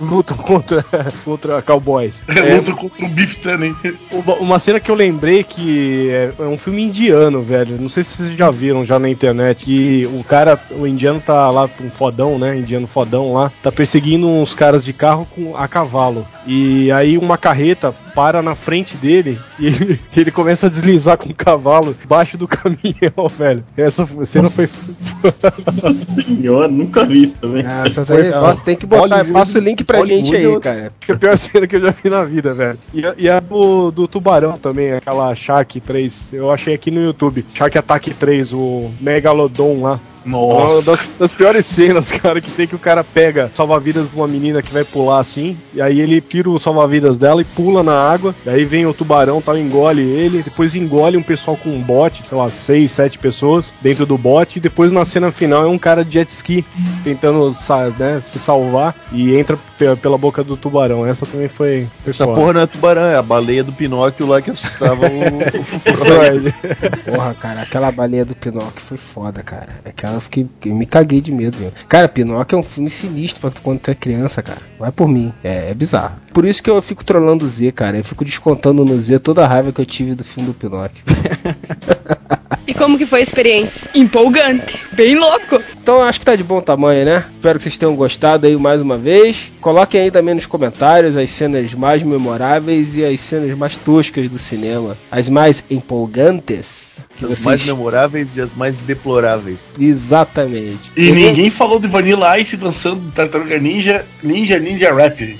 lutam 0.00 0.36
contra, 0.36 0.84
contra 1.24 1.62
cowboys. 1.62 2.22
É, 2.42 2.54
luta 2.56 2.72
contra 2.72 3.06
o 3.06 3.42
Tannen. 3.42 3.76
Uma, 4.10 4.34
uma 4.34 4.58
cena 4.58 4.80
que 4.80 4.90
eu 4.90 4.94
lembrei 4.94 5.44
que 5.44 6.10
é, 6.10 6.32
é 6.40 6.42
um 6.42 6.58
filme 6.58 6.82
indiano, 6.82 7.40
velho. 7.42 7.80
Não 7.80 7.88
sei 7.88 8.02
se 8.02 8.16
vocês 8.16 8.30
já 8.30 8.50
viram 8.50 8.84
já 8.84 8.98
na 8.98 9.08
internet. 9.08 9.64
Que 9.64 10.08
o 10.12 10.24
cara, 10.24 10.58
o 10.70 10.86
indiano 10.86 11.20
tá 11.20 11.50
lá, 11.50 11.68
um 11.80 11.90
fodão, 11.90 12.38
né? 12.38 12.56
Indiano 12.56 12.86
fodão 12.92 13.32
lá, 13.34 13.50
tá 13.62 13.72
perseguindo 13.72 14.28
uns 14.28 14.52
caras 14.54 14.84
de 14.84 14.92
carro 14.92 15.26
com 15.34 15.56
a 15.56 15.66
cavalo. 15.66 16.26
E 16.46 16.90
aí 16.92 17.16
uma 17.16 17.38
carreta 17.38 17.92
para 18.14 18.42
na 18.42 18.54
frente 18.54 18.96
dele 18.96 19.38
e 19.58 19.66
ele, 19.66 20.00
ele 20.16 20.30
começa 20.30 20.66
a 20.66 20.70
deslizar 20.70 21.16
com 21.16 21.30
o 21.30 21.34
cavalo 21.34 21.94
debaixo 21.98 22.36
do 22.36 22.46
caminhão, 22.48 23.28
velho. 23.36 23.64
Essa 23.76 24.06
cena 24.24 24.48
foi. 24.50 24.64
Nossa 25.32 25.92
senhora, 25.92 26.68
nunca 26.68 27.04
vi 27.04 27.22
isso 27.22 27.38
também. 27.38 27.64
Essa 27.84 28.04
daí, 28.04 28.30
ó, 28.32 28.54
tem 28.54 28.76
que 28.76 28.86
botar, 28.86 29.16
Hollywood- 29.16 29.32
passa 29.32 29.58
o 29.58 29.62
link 29.62 29.84
pra 29.84 29.98
Hollywood 29.98 30.26
gente 30.26 30.36
aí, 30.36 30.54
é 30.54 30.60
cara. 30.60 30.92
a 31.08 31.14
pior 31.16 31.38
cena 31.38 31.66
que 31.66 31.76
eu 31.76 31.80
já 31.80 31.90
vi 32.02 32.10
na 32.10 32.24
vida, 32.24 32.52
velho. 32.52 32.78
E, 32.92 33.06
a- 33.06 33.14
e 33.16 33.28
a 33.28 33.40
do, 33.40 33.90
do 33.90 34.06
Tubarão 34.08 34.58
também, 34.58 34.92
aquela 34.92 35.34
Shark 35.34 35.80
3. 35.80 36.28
Eu 36.32 36.50
achei 36.50 36.74
aqui 36.74 36.90
no 36.90 37.00
YouTube. 37.02 37.44
Shark 37.54 37.76
Attack 37.78 38.12
3, 38.14 38.52
o 38.52 38.90
Megalodon 39.00 39.82
lá. 39.82 40.00
Nossa. 40.24 40.72
Uma 40.74 40.82
das, 40.82 41.00
das 41.18 41.34
piores 41.34 41.64
cenas, 41.66 42.10
cara, 42.12 42.40
que 42.40 42.50
tem 42.50 42.66
que 42.66 42.74
o 42.74 42.78
cara 42.78 43.02
pega 43.04 43.50
salva-vidas 43.54 44.10
de 44.10 44.16
uma 44.16 44.26
menina 44.28 44.62
que 44.62 44.72
vai 44.72 44.84
pular 44.84 45.18
assim, 45.20 45.56
e 45.74 45.80
aí 45.80 46.00
ele 46.00 46.20
tira 46.20 46.48
o 46.50 46.58
salva-vidas 46.58 47.18
dela 47.18 47.40
e 47.40 47.44
pula 47.44 47.82
na 47.82 47.94
água, 48.10 48.34
e 48.44 48.48
aí 48.50 48.64
vem 48.64 48.86
o 48.86 48.94
tubarão, 48.94 49.40
tal, 49.40 49.56
engole 49.58 50.02
ele, 50.02 50.42
depois 50.42 50.74
engole 50.74 51.16
um 51.16 51.22
pessoal 51.22 51.56
com 51.56 51.70
um 51.70 51.80
bote, 51.80 52.22
sei 52.28 52.36
lá, 52.38 52.50
seis, 52.50 52.90
sete 52.92 53.18
pessoas 53.18 53.72
dentro 53.82 54.06
do 54.06 54.16
bote, 54.18 54.58
e 54.58 54.62
depois 54.62 54.92
na 54.92 55.04
cena 55.04 55.30
final 55.32 55.64
é 55.64 55.68
um 55.68 55.78
cara 55.78 56.04
de 56.04 56.12
jet 56.14 56.28
ski 56.28 56.64
tentando 57.04 57.54
né, 57.98 58.20
se 58.22 58.38
salvar 58.38 58.94
e 59.12 59.34
entra 59.36 59.58
pe- 59.78 59.96
pela 59.96 60.16
boca 60.18 60.42
do 60.44 60.56
tubarão. 60.56 61.06
Essa 61.06 61.26
também 61.26 61.48
foi. 61.48 61.86
foi 62.02 62.10
Essa 62.10 62.24
foda. 62.24 62.40
porra 62.40 62.52
não 62.54 62.60
é 62.60 62.66
tubarão, 62.66 63.02
é 63.04 63.16
a 63.16 63.22
baleia 63.22 63.64
do 63.64 63.72
Pinóquio 63.72 64.26
lá 64.26 64.40
que 64.40 64.50
assustava 64.50 65.06
o. 65.06 65.06
Porra, 67.12 67.34
cara, 67.34 67.62
aquela 67.62 67.90
baleia 67.90 68.24
do 68.24 68.34
Pinóquio 68.34 68.80
foi 68.80 68.96
foda, 68.96 69.42
cara. 69.42 69.68
Aquela 69.84 70.11
eu 70.14 70.20
fiquei. 70.20 70.46
Eu 70.64 70.74
me 70.74 70.86
caguei 70.86 71.20
de 71.20 71.32
medo, 71.32 71.58
meu. 71.58 71.72
Cara, 71.88 72.08
Pinóquio 72.08 72.56
é 72.56 72.58
um 72.60 72.62
filme 72.62 72.90
sinistro 72.90 73.40
pra 73.40 73.60
quando 73.62 73.80
tu 73.80 73.90
é 73.90 73.94
criança, 73.94 74.42
cara. 74.42 74.60
Vai 74.78 74.92
por 74.92 75.08
mim. 75.08 75.32
É, 75.42 75.70
é 75.70 75.74
bizarro. 75.74 76.16
Por 76.32 76.44
isso 76.44 76.62
que 76.62 76.70
eu 76.70 76.80
fico 76.82 77.04
trollando 77.04 77.44
o 77.44 77.48
Z, 77.48 77.72
cara. 77.72 77.98
Eu 77.98 78.04
fico 78.04 78.24
descontando 78.24 78.84
no 78.84 78.98
Z 78.98 79.18
toda 79.20 79.44
a 79.44 79.46
raiva 79.46 79.72
que 79.72 79.80
eu 79.80 79.86
tive 79.86 80.14
do 80.14 80.24
filme 80.24 80.48
do 80.48 80.54
Pinóquio. 80.54 81.02
E 82.66 82.74
como 82.74 82.96
que 82.96 83.06
foi 83.06 83.20
a 83.20 83.22
experiência? 83.22 83.86
Empolgante. 83.94 84.80
Bem 84.92 85.18
louco. 85.18 85.60
Então 85.82 86.00
acho 86.02 86.20
que 86.20 86.26
tá 86.26 86.36
de 86.36 86.44
bom 86.44 86.60
tamanho, 86.60 87.04
né? 87.04 87.24
Espero 87.34 87.58
que 87.58 87.64
vocês 87.64 87.76
tenham 87.76 87.96
gostado 87.96 88.46
aí 88.46 88.56
mais 88.56 88.80
uma 88.80 88.96
vez. 88.96 89.50
Coloquem 89.60 90.00
aí 90.00 90.10
também 90.10 90.34
nos 90.34 90.46
comentários 90.46 91.16
as 91.16 91.30
cenas 91.30 91.74
mais 91.74 92.02
memoráveis 92.02 92.96
e 92.96 93.04
as 93.04 93.20
cenas 93.20 93.56
mais 93.58 93.76
toscas 93.76 94.28
do 94.28 94.38
cinema. 94.38 94.96
As 95.10 95.28
mais 95.28 95.64
empolgantes. 95.70 97.08
Que 97.16 97.24
As 97.24 97.30
vocês... 97.30 97.44
mais 97.44 97.64
memoráveis 97.64 98.36
e 98.36 98.40
as 98.40 98.54
mais 98.54 98.76
deploráveis. 98.76 99.58
Exatamente. 99.78 100.92
E 100.96 101.10
ninguém 101.10 101.50
falou 101.50 101.80
de 101.80 101.88
Vanilla 101.88 102.38
Ice 102.38 102.56
dançando 102.56 103.10
Tartaruga 103.12 103.58
Ninja, 103.58 104.04
Ninja 104.22 104.58
Ninja 104.58 104.94
Rap. 104.94 105.36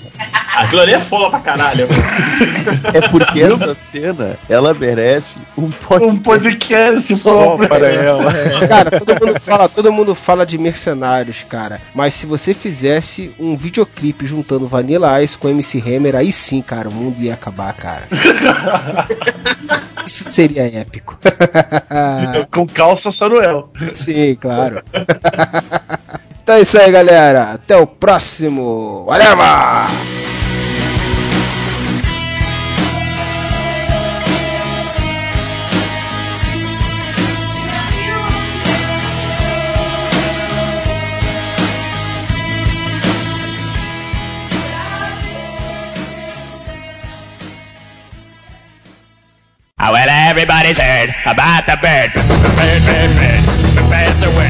Aquilo 0.57 0.83
ali 0.83 0.93
é 0.93 1.01
foda 1.01 1.31
pra 1.31 1.41
caralho. 1.41 1.89
É 2.93 3.09
porque 3.09 3.43
essa 3.43 3.75
cena, 3.75 4.39
ela 4.49 4.75
merece 4.75 5.39
um 5.57 5.71
podcast, 5.71 6.17
Um 6.17 6.23
podcast 6.23 7.17
só 7.17 7.57
para 7.57 7.89
ela. 7.89 8.33
Cara, 8.69 9.01
todo 9.01 9.27
mundo 9.27 9.41
fala, 9.41 9.69
todo 9.69 9.93
mundo 9.93 10.15
fala 10.15 10.45
de 10.45 10.59
mercenários, 10.59 11.45
cara. 11.49 11.81
Mas 11.95 12.15
se 12.15 12.27
você 12.27 12.55
fizesse 12.55 13.35
um 13.39 13.57
videoclipe 13.57 14.27
juntando 14.27 14.67
Vanilla 14.67 15.23
Ice 15.23 15.39
com 15.39 15.49
MC 15.49 15.79
Hammer, 15.81 16.17
aí 16.17 16.33
sim, 16.33 16.61
cara, 16.61 16.89
o 16.89 16.93
mundo 16.93 17.21
ia 17.21 17.35
acabar, 17.35 17.73
cara. 17.73 18.09
Isso 20.07 20.25
seria 20.25 20.65
épico. 20.81 21.17
Com 22.51 22.67
calça 22.67 23.13
Saruel. 23.13 23.71
Sim, 23.93 24.35
claro. 24.35 24.83
então 26.43 26.57
é 26.57 26.61
isso 26.61 26.77
aí, 26.77 26.91
galera. 26.91 27.53
Até 27.53 27.77
o 27.77 27.87
próximo. 27.87 29.05
Whatever! 29.07 30.12
Everybody's 50.33 50.79
heard 50.79 51.11
about 51.27 51.67
the 51.67 51.77
bird. 51.83 52.11
Bird, 52.57 52.83
bird, 52.87 53.17
bird. 53.19 53.72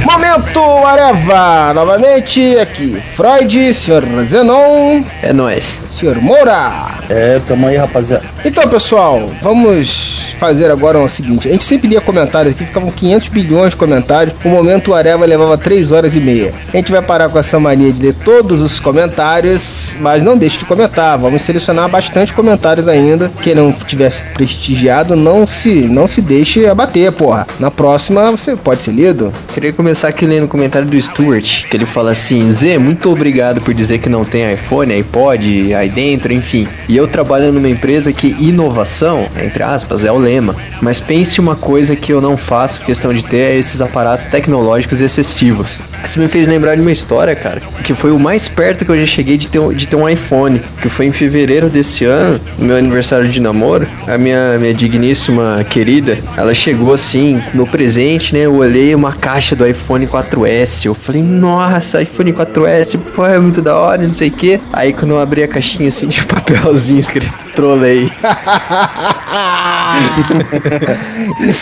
Momento 0.04 0.60
Areva! 0.86 1.72
Novamente 1.74 2.56
aqui, 2.58 3.00
Freud, 3.00 3.72
Sr. 3.72 4.04
Zenon, 4.26 5.02
É 5.22 5.32
nóis. 5.32 5.80
Sr. 5.90 6.20
Moura. 6.20 6.90
É, 7.08 7.40
tamo 7.46 7.66
aí, 7.66 7.76
rapaziada. 7.76 8.24
Então, 8.44 8.66
pessoal, 8.68 9.30
vamos 9.40 10.34
fazer 10.38 10.70
agora 10.70 10.98
o 10.98 11.08
seguinte. 11.08 11.48
A 11.48 11.52
gente 11.52 11.64
sempre 11.64 11.88
lia 11.88 12.00
comentários 12.00 12.54
aqui, 12.54 12.64
ficavam 12.64 12.90
500 12.90 13.28
bilhões 13.28 13.70
de 13.70 13.76
comentários. 13.76 14.34
O 14.44 14.48
momento 14.48 14.92
Areva 14.94 15.24
levava 15.24 15.56
3 15.56 15.92
horas 15.92 16.14
e 16.16 16.20
meia. 16.20 16.52
A 16.72 16.76
gente 16.76 16.90
vai 16.90 17.02
parar 17.02 17.28
com 17.28 17.38
essa 17.38 17.60
mania 17.60 17.92
de 17.92 18.02
ler 18.02 18.14
todos 18.24 18.60
os 18.60 18.80
comentários, 18.80 19.96
mas 20.00 20.22
não 20.22 20.36
deixe 20.36 20.58
de 20.58 20.64
comentar. 20.64 21.16
Vamos 21.18 21.42
selecionar 21.42 21.88
bastante 21.88 22.32
comentários 22.32 22.88
ainda. 22.88 23.30
Quem 23.42 23.54
não 23.54 23.72
tivesse 23.72 24.24
prestigiado, 24.34 25.14
não 25.14 25.46
se, 25.46 25.82
não 25.88 26.06
se 26.06 26.20
deixe 26.20 26.66
abater, 26.66 27.12
porra. 27.12 27.46
Na 27.60 27.70
próxima 27.70 28.30
você 28.30 28.56
pode 28.56 28.82
ser 28.82 28.92
lido. 28.92 29.31
Queria 29.52 29.72
começar 29.72 30.08
aqui 30.08 30.26
lendo 30.26 30.44
o 30.44 30.48
comentário 30.48 30.88
do 30.88 31.00
Stuart, 31.00 31.66
que 31.68 31.76
ele 31.76 31.86
fala 31.86 32.12
assim: 32.12 32.50
Z, 32.50 32.78
muito 32.78 33.10
obrigado 33.10 33.60
por 33.60 33.74
dizer 33.74 33.98
que 33.98 34.08
não 34.08 34.24
tem 34.24 34.52
iPhone, 34.52 34.92
iPod, 34.92 35.74
aí 35.74 35.88
dentro, 35.88 36.32
enfim. 36.32 36.66
E 36.88 36.96
eu 36.96 37.06
trabalho 37.06 37.52
numa 37.52 37.68
empresa 37.68 38.12
que 38.12 38.28
inovação, 38.40 39.28
entre 39.42 39.62
aspas, 39.62 40.04
é 40.04 40.12
o 40.12 40.18
lema. 40.18 40.56
Mas 40.80 41.00
pense 41.00 41.40
uma 41.40 41.54
coisa 41.54 41.94
que 41.94 42.12
eu 42.12 42.20
não 42.20 42.36
faço 42.36 42.80
questão 42.84 43.12
de 43.12 43.24
ter 43.24 43.42
é 43.42 43.58
esses 43.58 43.80
aparatos 43.80 44.26
tecnológicos 44.26 45.00
excessivos. 45.00 45.80
Isso 46.04 46.18
me 46.18 46.28
fez 46.28 46.46
lembrar 46.46 46.74
de 46.74 46.80
uma 46.80 46.92
história, 46.92 47.34
cara, 47.34 47.60
que 47.84 47.94
foi 47.94 48.10
o 48.10 48.18
mais 48.18 48.48
perto 48.48 48.84
que 48.84 48.90
eu 48.90 48.96
já 48.96 49.06
cheguei 49.06 49.36
de 49.36 49.48
ter, 49.48 49.60
de 49.74 49.86
ter 49.86 49.96
um 49.96 50.08
iPhone, 50.08 50.60
que 50.80 50.88
foi 50.88 51.06
em 51.06 51.12
fevereiro 51.12 51.68
desse 51.68 52.04
ano, 52.04 52.40
no 52.58 52.66
meu 52.66 52.76
aniversário 52.76 53.28
de 53.28 53.40
namoro. 53.40 53.86
A 54.06 54.16
minha, 54.18 54.58
minha 54.58 54.74
digníssima 54.74 55.64
querida, 55.68 56.18
ela 56.36 56.54
chegou 56.54 56.94
assim, 56.94 57.40
no 57.54 57.66
presente, 57.66 58.32
né? 58.34 58.40
Eu 58.40 58.56
olhei 58.56 58.94
uma 58.94 59.12
caixa 59.22 59.54
do 59.54 59.64
iPhone 59.64 60.04
4S. 60.04 60.84
Eu 60.84 60.94
falei, 60.94 61.22
nossa, 61.22 62.02
iPhone 62.02 62.32
4S, 62.32 62.98
pô, 63.14 63.24
é 63.24 63.38
muito 63.38 63.62
da 63.62 63.76
hora, 63.76 64.02
não 64.04 64.12
sei 64.12 64.28
o 64.28 64.32
que. 64.32 64.60
Aí 64.72 64.92
quando 64.92 65.12
eu 65.12 65.20
abri 65.20 65.44
a 65.44 65.48
caixinha 65.48 65.88
assim 65.88 66.08
de 66.08 66.24
papelzinho 66.26 66.98
escrito 66.98 67.32
trolei. 67.54 68.10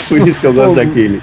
Por 0.08 0.28
isso 0.28 0.40
que 0.40 0.46
eu 0.46 0.52
gosto 0.52 0.74
daquele. 0.76 1.22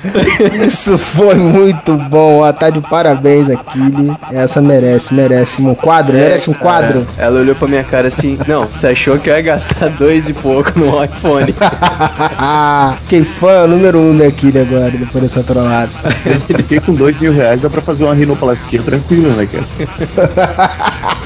Isso 0.66 0.98
foi 0.98 1.36
muito 1.36 1.96
bom. 2.10 2.42
ó, 2.42 2.52
Tá 2.52 2.70
de 2.70 2.82
parabéns, 2.82 3.50
Aquile. 3.50 4.16
Essa 4.32 4.62
merece, 4.62 5.14
merece 5.14 5.62
um 5.62 5.76
quadro, 5.76 6.16
merece 6.16 6.50
um 6.50 6.54
quadro. 6.54 7.06
É, 7.18 7.24
ela 7.26 7.40
olhou 7.40 7.56
pra 7.56 7.68
minha 7.68 7.84
cara 7.84 8.08
assim, 8.08 8.38
não, 8.48 8.64
você 8.64 8.88
achou 8.88 9.18
que 9.18 9.30
eu 9.30 9.36
ia 9.36 9.42
gastar 9.42 9.90
dois 9.90 10.28
e 10.28 10.34
pouco 10.34 10.78
no 10.78 11.04
iPhone? 11.04 11.54
Quem 13.08 13.24
fã 13.24 13.68
número 13.68 14.00
um 14.00 14.18
da 14.18 14.28
Aquile 14.28 14.60
agora, 14.60 14.92
depois 14.92 15.24
dessa 15.24 15.44
trollada. 15.44 15.92
Porque 16.48 16.80
com 16.80 16.94
dois 16.94 17.18
mil 17.20 17.34
reais 17.34 17.62
dá 17.62 17.70
pra 17.70 17.82
fazer 17.82 18.04
uma 18.04 18.14
rinoplastia 18.14 18.82
tranquila, 18.82 19.34
né, 19.36 19.48
cara? 19.48 19.66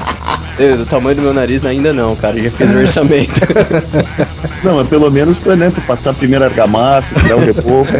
Eu, 0.62 0.76
do 0.76 0.86
tamanho 0.86 1.16
do 1.16 1.22
meu 1.22 1.34
nariz 1.34 1.66
ainda 1.66 1.92
não, 1.92 2.14
cara, 2.14 2.40
já 2.40 2.48
fiz 2.48 2.70
o 2.70 2.78
orçamento. 2.78 3.32
Não, 4.62 4.76
mas 4.76 4.86
pelo 4.88 5.10
menos 5.10 5.40
pra, 5.40 5.56
né, 5.56 5.70
pra 5.70 5.82
passar 5.82 6.10
a 6.10 6.14
primeira 6.14 6.44
argamassa, 6.44 7.18
tirar 7.18 7.36
o 7.36 7.40
repouso. 7.40 7.90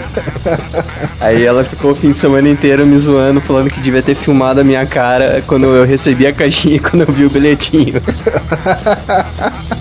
Aí 1.20 1.42
ela 1.42 1.64
ficou 1.64 1.90
o 1.90 1.94
fim 1.94 2.12
de 2.12 2.18
semana 2.18 2.48
inteiro 2.48 2.86
me 2.86 2.96
zoando, 2.98 3.40
falando 3.40 3.68
que 3.68 3.80
devia 3.80 4.00
ter 4.00 4.14
filmado 4.14 4.60
a 4.60 4.64
minha 4.64 4.86
cara 4.86 5.42
quando 5.44 5.66
eu 5.66 5.84
recebi 5.84 6.24
a 6.24 6.32
caixinha 6.32 6.76
e 6.76 6.78
quando 6.78 7.02
eu 7.02 7.12
vi 7.12 7.24
o 7.24 7.30
bilhetinho. 7.30 8.00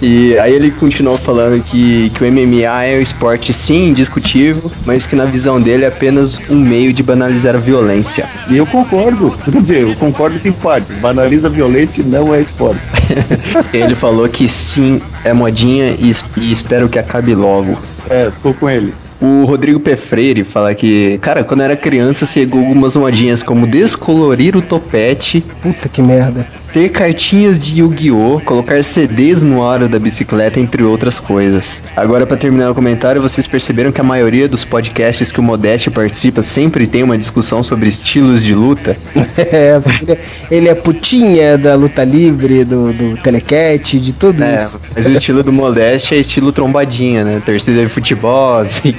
E 0.00 0.38
aí 0.38 0.54
ele 0.54 0.70
continuou 0.70 1.16
falando 1.16 1.62
que, 1.62 2.10
que 2.10 2.24
o 2.24 2.32
MMA 2.32 2.84
é 2.84 2.98
um 2.98 3.00
esporte 3.00 3.52
sim 3.52 3.88
indiscutível, 3.88 4.70
mas 4.86 5.06
que 5.06 5.16
na 5.16 5.24
visão 5.24 5.60
dele 5.60 5.84
é 5.84 5.88
apenas 5.88 6.38
um 6.48 6.56
meio 6.56 6.92
de 6.92 7.02
banalizar 7.02 7.54
a 7.54 7.58
violência. 7.58 8.28
E 8.48 8.56
eu 8.56 8.66
concordo. 8.66 9.34
Quer 9.44 9.60
dizer, 9.60 9.82
eu 9.82 9.96
concordo 9.96 10.38
que 10.38 10.52
partes. 10.52 10.92
Banaliza 10.92 11.48
a 11.48 11.50
violência 11.50 12.02
e 12.02 12.04
não 12.04 12.34
é 12.34 12.40
esporte. 12.40 12.80
ele 13.72 13.94
falou 13.94 14.28
que 14.28 14.48
sim, 14.48 15.00
é 15.24 15.32
modinha 15.32 15.96
e, 15.98 16.14
e 16.36 16.52
espero 16.52 16.88
que 16.88 16.98
acabe 16.98 17.34
logo. 17.34 17.76
É, 18.08 18.30
tô 18.42 18.54
com 18.54 18.68
ele. 18.70 18.94
O 19.20 19.44
Rodrigo 19.44 19.80
P. 19.80 19.96
Freire 19.96 20.44
fala 20.44 20.72
que, 20.74 21.18
cara, 21.18 21.42
quando 21.42 21.62
era 21.62 21.76
criança, 21.76 22.24
chegou 22.24 22.60
algumas 22.60 22.94
modinhas 22.94 23.42
como 23.42 23.66
descolorir 23.66 24.56
o 24.56 24.62
topete, 24.62 25.40
Puta 25.60 25.88
que 25.88 26.00
merda. 26.00 26.46
ter 26.72 26.88
cartinhas 26.90 27.58
de 27.58 27.80
Yu-Gi-Oh!, 27.80 28.40
colocar 28.44 28.84
CDs 28.84 29.42
no 29.42 29.66
aro 29.66 29.88
da 29.88 29.98
bicicleta, 29.98 30.60
entre 30.60 30.84
outras 30.84 31.18
coisas. 31.18 31.82
Agora, 31.96 32.26
pra 32.26 32.36
terminar 32.36 32.70
o 32.70 32.74
comentário, 32.76 33.20
vocês 33.20 33.44
perceberam 33.44 33.90
que 33.90 34.00
a 34.00 34.04
maioria 34.04 34.46
dos 34.48 34.64
podcasts 34.64 35.32
que 35.32 35.40
o 35.40 35.42
Modeste 35.42 35.90
participa 35.90 36.40
sempre 36.40 36.86
tem 36.86 37.02
uma 37.02 37.18
discussão 37.18 37.64
sobre 37.64 37.88
estilos 37.88 38.40
de 38.42 38.54
luta? 38.54 38.96
É, 39.50 39.80
ele 40.02 40.12
é- 40.12 40.18
ele 40.50 40.68
é 40.68 40.74
putinha 40.74 41.56
da 41.58 41.74
luta 41.74 42.04
livre, 42.04 42.64
do, 42.64 42.92
do 42.92 43.16
telecat, 43.16 43.98
de 43.98 44.12
tudo 44.12 44.42
É, 44.44 44.54
isso. 44.56 44.78
mas 44.94 45.06
o 45.06 45.12
estilo 45.12 45.42
do 45.42 45.52
Modeste 45.52 46.14
é 46.14 46.18
estilo 46.18 46.52
trombadinha, 46.52 47.24
né? 47.24 47.42
Torcida 47.44 47.82
de 47.82 47.88
futebol, 47.88 48.62
não 48.62 48.68
sei 48.70 48.92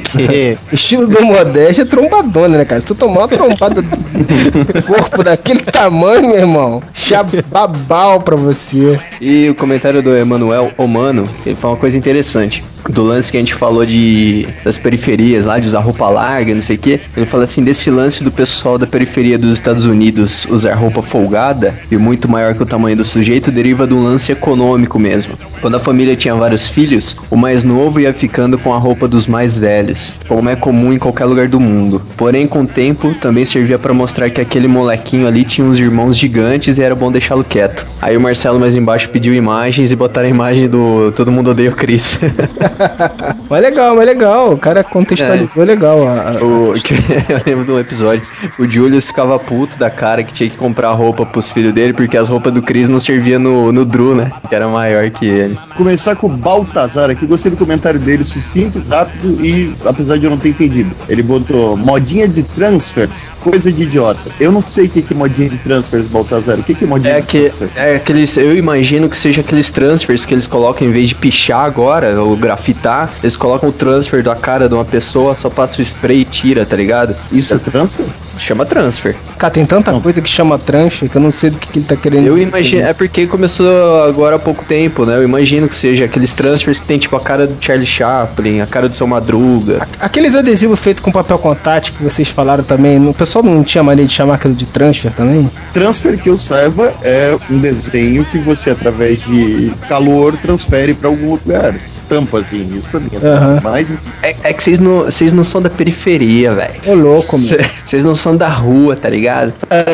o 0.71 0.73
estilo 0.75 1.07
do 1.07 1.21
Modeste 1.23 1.81
é 1.81 1.85
trombadona, 1.85 2.57
né, 2.57 2.65
cara? 2.65 2.81
Se 2.81 2.87
tu 2.87 2.95
tomar 2.95 3.21
uma 3.21 3.27
trombada 3.27 3.81
do 3.81 4.83
corpo 4.83 5.23
daquele 5.23 5.61
tamanho, 5.61 6.29
meu 6.29 6.37
irmão, 6.37 6.81
chababal 6.93 8.21
pra 8.21 8.35
você. 8.35 8.99
E 9.21 9.49
o 9.49 9.55
comentário 9.55 10.01
do 10.01 10.15
Emanuel 10.15 10.71
Omano, 10.77 11.27
ele 11.45 11.55
fala 11.55 11.73
uma 11.73 11.79
coisa 11.79 11.97
interessante. 11.97 12.63
Do 12.87 13.03
lance 13.03 13.31
que 13.31 13.37
a 13.37 13.39
gente 13.39 13.53
falou 13.53 13.85
de 13.85 14.47
das 14.63 14.77
periferias 14.77 15.45
lá, 15.45 15.59
de 15.59 15.67
usar 15.67 15.79
roupa 15.79 16.07
larga, 16.09 16.53
não 16.53 16.61
sei 16.61 16.75
o 16.75 16.79
que. 16.79 16.99
Ele 17.15 17.25
fala 17.25 17.43
assim, 17.43 17.63
desse 17.63 17.89
lance 17.89 18.23
do 18.23 18.31
pessoal 18.31 18.77
da 18.77 18.87
periferia 18.87 19.37
dos 19.37 19.51
Estados 19.51 19.85
Unidos 19.85 20.45
usar 20.49 20.75
roupa 20.75 21.01
folgada 21.01 21.77
e 21.91 21.97
muito 21.97 22.29
maior 22.29 22.53
que 22.53 22.63
o 22.63 22.65
tamanho 22.65 22.97
do 22.97 23.05
sujeito, 23.05 23.51
deriva 23.51 23.85
do 23.85 24.01
lance 24.01 24.31
econômico 24.31 24.99
mesmo. 24.99 25.33
Quando 25.61 25.75
a 25.75 25.79
família 25.79 26.15
tinha 26.15 26.35
vários 26.35 26.67
filhos, 26.67 27.15
o 27.29 27.35
mais 27.35 27.63
novo 27.63 27.99
ia 27.99 28.13
ficando 28.13 28.57
com 28.57 28.73
a 28.73 28.77
roupa 28.77 29.07
dos 29.07 29.27
mais 29.27 29.57
velhos, 29.57 30.13
como 30.27 30.49
é 30.49 30.55
comum 30.55 30.93
em 30.93 30.99
qualquer 30.99 31.25
lugar 31.25 31.47
do 31.47 31.59
mundo. 31.59 32.01
Porém, 32.15 32.47
com 32.47 32.61
o 32.61 32.67
tempo, 32.67 33.13
também 33.15 33.45
servia 33.45 33.77
pra 33.77 33.93
mostrar 33.93 34.29
que 34.29 34.39
aquele 34.39 34.67
molequinho 34.67 35.27
ali 35.27 35.43
tinha 35.43 35.67
uns 35.67 35.77
irmãos 35.77 36.17
gigantes 36.17 36.77
e 36.77 36.83
era 36.83 36.95
bom 36.95 37.11
deixá-lo 37.11 37.43
quieto. 37.43 37.85
Aí 38.01 38.15
o 38.15 38.21
Marcelo 38.21 38.59
mais 38.59 38.75
embaixo 38.75 39.09
pediu 39.09 39.33
imagens 39.33 39.91
e 39.91 39.95
botaram 39.95 40.27
a 40.27 40.31
imagem 40.31 40.67
do 40.67 41.11
Todo 41.11 41.31
Mundo 41.31 41.51
Odeia 41.51 41.69
o 41.69 41.75
Chris. 41.75 42.19
Mas 43.49 43.61
legal, 43.61 43.95
mas 43.95 44.05
legal. 44.05 44.53
O 44.53 44.57
cara 44.57 44.83
contextualizou 44.83 45.63
legal. 45.63 46.07
a- 46.07 46.37
a- 46.37 46.43
O, 46.43 46.73
que- 46.73 46.93
eu 47.29 47.41
lembro 47.45 47.65
de 47.65 47.71
um 47.71 47.79
episódio. 47.79 48.21
O 48.59 48.67
Julius 48.67 49.07
ficava 49.07 49.39
puto 49.39 49.77
da 49.79 49.89
cara 49.89 50.23
que 50.23 50.31
tinha 50.33 50.49
que 50.49 50.55
comprar 50.57 50.91
roupa 50.91 51.25
pros 51.25 51.49
filhos 51.49 51.73
dele, 51.73 51.93
porque 51.93 52.15
as 52.15 52.29
roupas 52.29 52.53
do 52.53 52.61
Chris 52.61 52.87
não 52.89 52.99
serviam 52.99 53.39
no, 53.39 53.71
no 53.71 53.83
Drew, 53.85 54.13
né? 54.15 54.31
Que 54.47 54.53
era 54.55 54.67
maior 54.67 55.09
que 55.09 55.25
ele. 55.25 55.57
Começar 55.75 56.15
com 56.15 56.27
o 56.27 56.29
Baltazar 56.29 57.09
aqui, 57.09 57.25
gostei 57.25 57.49
do 57.51 57.57
comentário 57.57 57.99
dele, 57.99 58.23
sucinto, 58.23 58.81
rápido 58.87 59.43
e 59.43 59.73
apesar 59.85 60.17
de 60.17 60.25
eu 60.25 60.29
não 60.29 60.37
ter 60.37 60.49
entendido. 60.49 60.91
Ele 61.07 61.23
botou 61.23 61.75
modinha 61.75 62.27
de 62.27 62.43
transfers, 62.43 63.31
coisa 63.41 63.71
de 63.71 63.83
idiota. 63.83 64.19
Eu 64.39 64.51
não 64.51 64.61
sei 64.61 64.85
o 64.85 64.89
que 64.89 65.03
é 65.11 65.15
modinha 65.15 65.49
de 65.49 65.57
transfers, 65.57 66.05
Baltazar. 66.07 66.59
O 66.59 66.63
que 66.63 66.75
que 66.75 66.83
é 66.83 66.87
modinha 66.87 67.13
É, 67.15 67.21
de 67.21 67.27
que, 67.27 67.39
transfers? 67.49 67.71
é 67.75 67.95
aqueles. 67.95 68.37
Eu 68.37 68.55
imagino 68.55 69.09
que 69.09 69.17
seja 69.17 69.41
aqueles 69.41 69.69
transfers 69.71 70.23
que 70.25 70.33
eles 70.35 70.45
colocam 70.45 70.87
em 70.87 70.91
vez 70.91 71.09
de 71.09 71.15
pichar 71.15 71.65
agora, 71.65 72.21
ou 72.21 72.35
grafitar, 72.59 73.09
eles 73.23 73.35
colocam 73.35 73.69
o 73.69 73.71
transfer 73.71 74.21
da 74.21 74.35
cara 74.35 74.67
de 74.67 74.75
uma 74.75 74.85
pessoa, 74.85 75.35
só 75.35 75.49
passa 75.49 75.79
o 75.79 75.81
spray 75.81 76.21
e 76.21 76.25
tira, 76.25 76.65
tá 76.65 76.75
ligado? 76.75 77.15
Isso 77.31 77.53
é 77.53 77.57
transfer? 77.57 78.05
Chama 78.39 78.65
transfer. 78.65 79.15
Cara, 79.37 79.51
tem 79.53 79.65
tanta 79.65 79.91
coisa 79.99 80.21
que 80.21 80.29
chama 80.29 80.57
trancha 80.57 81.07
que 81.07 81.15
eu 81.15 81.21
não 81.21 81.29
sei 81.31 81.49
do 81.49 81.57
que, 81.57 81.67
que 81.67 81.79
ele 81.79 81.85
tá 81.85 81.95
querendo 81.95 82.27
Eu 82.27 82.33
dizer. 82.35 82.47
imagino, 82.47 82.81
é 82.87 82.93
porque 82.93 83.27
começou 83.27 84.03
agora 84.03 84.37
há 84.37 84.39
pouco 84.39 84.63
tempo, 84.65 85.05
né? 85.05 85.17
Eu 85.17 85.23
imagino 85.23 85.67
que 85.67 85.75
seja 85.75 86.05
aqueles 86.05 86.31
transfers 86.31 86.79
que 86.79 86.87
tem 86.87 86.97
tipo 86.97 87.15
a 87.15 87.19
cara 87.19 87.45
do 87.45 87.55
Charlie 87.59 87.85
Chaplin, 87.85 88.61
a 88.61 88.67
cara 88.67 88.87
do 88.89 88.95
seu 88.95 89.05
Madruga. 89.05 89.79
Aqueles 89.99 90.35
adesivos 90.35 90.79
feitos 90.79 91.03
com 91.03 91.11
papel 91.11 91.37
contato 91.37 91.91
que 91.93 92.01
vocês 92.03 92.29
falaram 92.29 92.63
também, 92.63 93.05
o 93.07 93.13
pessoal 93.13 93.43
não 93.43 93.63
tinha 93.63 93.83
maneira 93.83 94.07
de 94.07 94.13
chamar 94.13 94.35
aquilo 94.35 94.53
de 94.53 94.65
transfer 94.65 95.11
também? 95.11 95.49
Transfer, 95.73 96.17
que 96.17 96.29
eu 96.29 96.37
saiba, 96.37 96.93
é 97.03 97.37
um 97.49 97.59
desenho 97.59 98.23
que 98.25 98.37
você, 98.37 98.69
através 98.71 99.21
de 99.25 99.71
calor, 99.87 100.35
transfere 100.37 100.93
pra 100.93 101.09
algum 101.09 101.31
lugar. 101.31 101.75
Estampa, 101.75 102.39
assim, 102.39 102.67
isso 102.77 102.89
pra 102.89 102.99
mim. 102.99 103.09
Aham. 103.21 103.59
Mas, 103.63 103.91
É, 104.23 104.35
é 104.43 104.53
que 104.53 104.63
vocês 104.63 104.79
não, 104.79 105.03
vocês 105.05 105.33
não 105.33 105.43
são 105.43 105.61
da 105.61 105.69
periferia, 105.69 106.53
velho. 106.53 106.73
Ô 106.85 106.93
louco, 106.93 107.37
meu. 107.37 107.47
Cê- 107.47 107.65
Vocês 107.85 108.03
não 108.03 108.15
são 108.15 108.28
da 108.37 108.49
rua, 108.49 108.95
tá 108.95 109.09
ligado? 109.09 109.53
é 109.69 109.85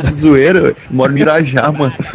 eu 0.51 0.75
moro 0.91 1.17
em 1.17 1.21
Irajá, 1.21 1.71
mano. 1.71 1.93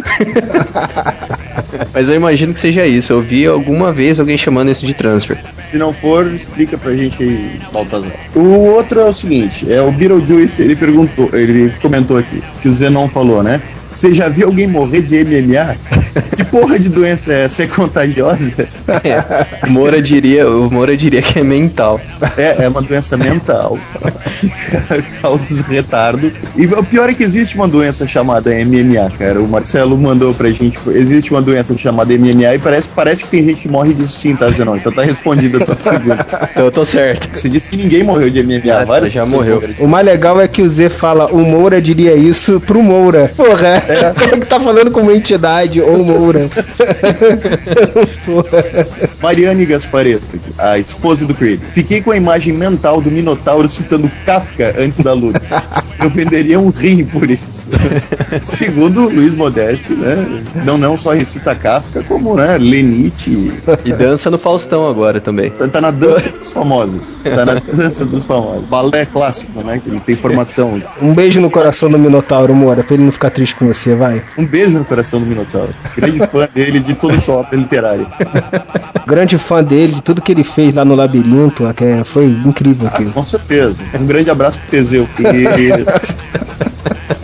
Mas 1.92 2.08
eu 2.08 2.16
imagino 2.16 2.52
que 2.52 2.60
seja 2.60 2.86
isso. 2.86 3.12
Eu 3.12 3.20
vi 3.20 3.46
alguma 3.46 3.92
vez 3.92 4.18
alguém 4.18 4.36
chamando 4.36 4.70
isso 4.70 4.84
de 4.86 4.94
transfer. 4.94 5.38
Se 5.60 5.78
não 5.78 5.92
for, 5.92 6.26
explica 6.32 6.76
pra 6.76 6.94
gente 6.94 7.22
aí, 7.22 7.60
Baltazar. 7.72 8.12
O 8.34 8.40
outro 8.40 9.00
é 9.00 9.04
o 9.04 9.12
seguinte, 9.12 9.70
é 9.70 9.80
o 9.80 9.90
Beetlejuice, 9.90 10.62
ele 10.62 10.76
perguntou, 10.76 11.30
ele 11.32 11.70
comentou 11.80 12.16
aqui, 12.16 12.42
que 12.60 12.68
o 12.68 12.70
Zenon 12.70 13.08
falou, 13.08 13.42
né? 13.42 13.60
Você 13.92 14.14
já 14.14 14.28
viu 14.28 14.46
alguém 14.48 14.66
morrer 14.66 15.02
de 15.02 15.24
MMA? 15.24 15.76
Que 16.36 16.44
porra 16.44 16.78
de 16.78 16.88
doença 16.88 17.32
é 17.32 17.44
essa? 17.44 17.62
É 17.62 17.66
contagiosa? 17.66 18.68
É, 19.04 19.66
o 19.66 19.70
Moura 19.70 20.00
diria, 20.02 20.48
o 20.48 20.70
Moura 20.70 20.96
diria 20.96 21.20
que 21.22 21.38
é 21.38 21.42
mental. 21.42 22.00
É, 22.36 22.64
é 22.64 22.68
uma 22.68 22.82
doença 22.82 23.16
mental. 23.16 23.78
Causa 25.22 25.62
retardo. 25.68 26.32
E 26.56 26.66
o 26.66 26.82
pior 26.84 27.08
é 27.10 27.14
que 27.14 27.22
existe 27.22 27.54
uma 27.56 27.68
doença 27.68 28.06
chamada 28.06 28.50
MMA, 28.50 29.10
cara. 29.18 29.40
O 29.40 29.48
Marcelo 29.48 29.96
mandou 29.96 30.32
pra 30.34 30.50
gente. 30.50 30.78
Existe 30.88 31.30
uma 31.30 31.42
doença 31.42 31.76
chamada 31.76 32.12
MMA 32.16 32.54
e 32.54 32.58
parece, 32.58 32.88
parece 32.88 33.24
que 33.24 33.30
tem 33.30 33.44
gente 33.44 33.62
que 33.62 33.68
morre 33.68 33.94
disso 33.94 34.18
sim, 34.18 34.34
tá, 34.34 34.50
Zenon? 34.50 34.76
Então 34.76 34.92
tá 34.92 35.02
respondida 35.02 35.58
a 35.58 35.64
tua 35.66 35.76
pergunta. 35.76 36.48
Então 36.50 36.64
eu 36.64 36.72
tô 36.72 36.84
certo. 36.84 37.28
Você 37.36 37.48
disse 37.48 37.70
que 37.70 37.76
ninguém 37.76 38.02
morreu 38.02 38.30
de 38.30 38.42
MMA, 38.42 38.80
Ah, 38.80 38.84
várias 38.84 39.12
já 39.12 39.24
morreu. 39.26 39.56
morreram. 39.56 39.74
O 39.78 39.86
mais 39.88 40.04
legal 40.06 40.40
é 40.40 40.48
que 40.48 40.62
o 40.62 40.68
Z 40.68 40.88
fala, 40.90 41.26
o 41.26 41.38
Moura 41.44 41.80
diria 41.80 42.14
isso 42.14 42.60
pro 42.60 42.82
Moura. 42.82 43.30
Porra, 43.36 43.79
como 44.14 44.34
é 44.34 44.38
que 44.38 44.46
tá 44.46 44.60
falando 44.60 44.90
como 44.90 45.10
entidade 45.10 45.80
ou 45.80 46.04
Moura? 46.04 46.48
Mariane 49.22 49.66
Gaspareto, 49.66 50.40
a 50.58 50.78
esposa 50.78 51.26
do 51.26 51.34
Creed. 51.34 51.60
Fiquei 51.60 52.00
com 52.00 52.10
a 52.10 52.16
imagem 52.16 52.52
mental 52.52 53.00
do 53.00 53.10
Minotauro 53.10 53.68
citando 53.68 54.10
Kafka 54.24 54.74
antes 54.78 55.00
da 55.00 55.12
luta. 55.12 55.40
Eu 56.02 56.08
venderia 56.08 56.58
um 56.58 56.70
rim 56.70 57.04
por 57.04 57.30
isso. 57.30 57.70
Segundo 58.40 59.10
Luiz 59.10 59.34
Modeste, 59.34 59.92
né? 59.92 60.16
Não, 60.64 60.78
não 60.78 60.96
só 60.96 61.10
recita 61.10 61.54
Kafka, 61.54 62.02
como 62.02 62.36
né, 62.36 62.56
Lenite. 62.56 63.52
E 63.84 63.92
dança 63.92 64.30
no 64.30 64.38
Faustão 64.38 64.88
agora 64.88 65.20
também. 65.20 65.50
Tá, 65.50 65.68
tá 65.68 65.80
na 65.80 65.90
dança 65.90 66.30
dos 66.30 66.50
famosos. 66.50 67.22
Tá 67.22 67.44
na 67.44 67.54
dança 67.54 68.06
dos 68.06 68.24
famosos. 68.24 68.66
Balé 68.68 69.04
clássico, 69.04 69.62
né? 69.62 69.78
Que 69.78 69.90
ele 69.90 70.00
tem 70.00 70.16
formação. 70.16 70.80
Um 71.02 71.12
beijo 71.12 71.40
no 71.40 71.50
coração 71.50 71.90
do 71.90 71.98
Minotauro, 71.98 72.54
Moura, 72.54 72.82
pra 72.82 72.94
ele 72.94 73.04
não 73.04 73.12
ficar 73.12 73.30
triste 73.30 73.54
com 73.54 73.66
você, 73.74 73.94
vai. 73.94 74.22
Um 74.38 74.46
beijo 74.46 74.78
no 74.78 74.84
coração 74.84 75.20
do 75.20 75.26
Minotauro. 75.26 75.70
Grande 75.96 76.18
fã 76.28 76.48
dele 76.54 76.80
de 76.80 76.94
toda 76.94 77.18
sua 77.18 77.36
obra 77.36 77.56
literária. 77.56 78.06
Grande 79.06 79.38
fã 79.38 79.62
dele, 79.62 79.94
de 79.94 80.02
tudo 80.02 80.20
que 80.22 80.32
ele 80.32 80.44
fez 80.44 80.74
lá 80.74 80.84
no 80.84 80.94
labirinto, 80.94 81.72
que 81.74 81.84
é- 81.84 82.04
foi 82.04 82.26
incrível 82.26 82.86
aquilo. 82.88 83.10
Com 83.12 83.22
certeza. 83.22 83.82
Um 83.94 84.06
grande 84.06 84.30
abraço 84.30 84.58
pro 84.58 84.70
Teseu. 84.70 85.08
que- 85.16 85.22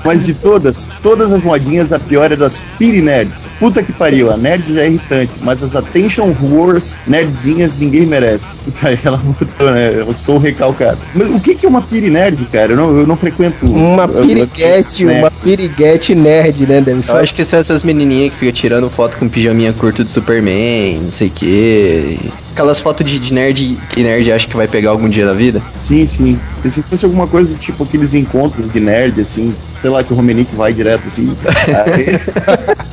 Mas 0.07 0.25
de 0.27 0.35
todas, 0.35 0.89
todas 1.03 1.33
as 1.33 1.43
modinhas, 1.43 1.93
a 1.93 1.99
pior 1.99 2.31
é 2.33 2.37
das 2.37 2.63
Pirinerds. 2.79 3.49
Puta 3.59 3.83
que 3.83 3.93
pariu, 3.93 4.31
a 4.31 4.37
Nerds 4.37 4.77
é 4.77 4.87
irritante, 4.87 5.33
mas 5.43 5.63
as 5.63 5.75
Attention 5.75 6.33
Wars 6.43 6.95
nerdzinhas 7.07 7.77
ninguém 7.77 8.07
merece. 8.07 8.57
Aí 8.83 8.99
ela 9.05 9.17
botou, 9.19 9.71
né? 9.71 9.95
Eu 9.97 10.13
sou 10.13 10.39
recalcado. 10.39 10.99
Mas 11.15 11.29
o 11.29 11.41
que 11.41 11.55
que 11.55 11.67
é 11.67 11.69
uma 11.69 11.83
Pirinerd, 11.83 12.45
cara? 12.47 12.73
Eu 12.73 12.77
não, 12.77 12.97
eu 13.01 13.07
não 13.07 13.17
frequento. 13.17 13.67
Uma 13.67 14.05
eu- 14.05 14.21
eu- 14.21 14.27
piriguete, 14.27 15.05
uma 15.07 15.31
piriguete 15.31 16.15
nerd, 16.15 16.67
né? 16.67 16.81
Deve 16.81 16.99
Eu 16.99 17.03
ser. 17.03 17.17
acho 17.17 17.35
que 17.35 17.45
são 17.45 17.59
essas 17.59 17.83
menininhas 17.83 18.33
que 18.33 18.39
ficam 18.39 18.53
tirando 18.53 18.91
foto 18.91 19.17
com 19.19 19.29
pijaminha 19.29 19.73
curto 19.73 20.05
do 20.05 20.11
Superman, 20.11 21.01
não 21.05 21.11
sei 21.13 21.29
o 21.29 21.31
quê. 21.31 22.19
Aquelas 22.53 22.81
fotos 22.81 23.07
de, 23.07 23.19
de 23.19 23.35
nerd 23.35 23.77
que 23.91 24.03
nerd 24.03 24.33
acha 24.33 24.47
que 24.49 24.57
vai 24.57 24.67
pegar 24.67 24.91
algum 24.91 25.09
dia 25.09 25.27
na 25.27 25.35
vida. 25.35 25.61
Sim, 25.75 26.07
sim. 26.07 26.41
E 26.67 26.71
se 26.71 26.83
fosse 26.83 27.05
alguma 27.05 27.27
coisa 27.27 27.55
tipo 27.55 27.85
aqueles 27.85 28.15
encontros 28.15 28.71
de 28.73 28.81
nerd, 28.81 29.21
assim, 29.21 29.55
sei 29.75 29.91
lá, 29.91 30.03
que 30.03 30.13
o 30.13 30.17
Romenick 30.17 30.55
vai 30.55 30.73
direto 30.73 31.09
assim. 31.09 31.37
aí- 31.87 32.17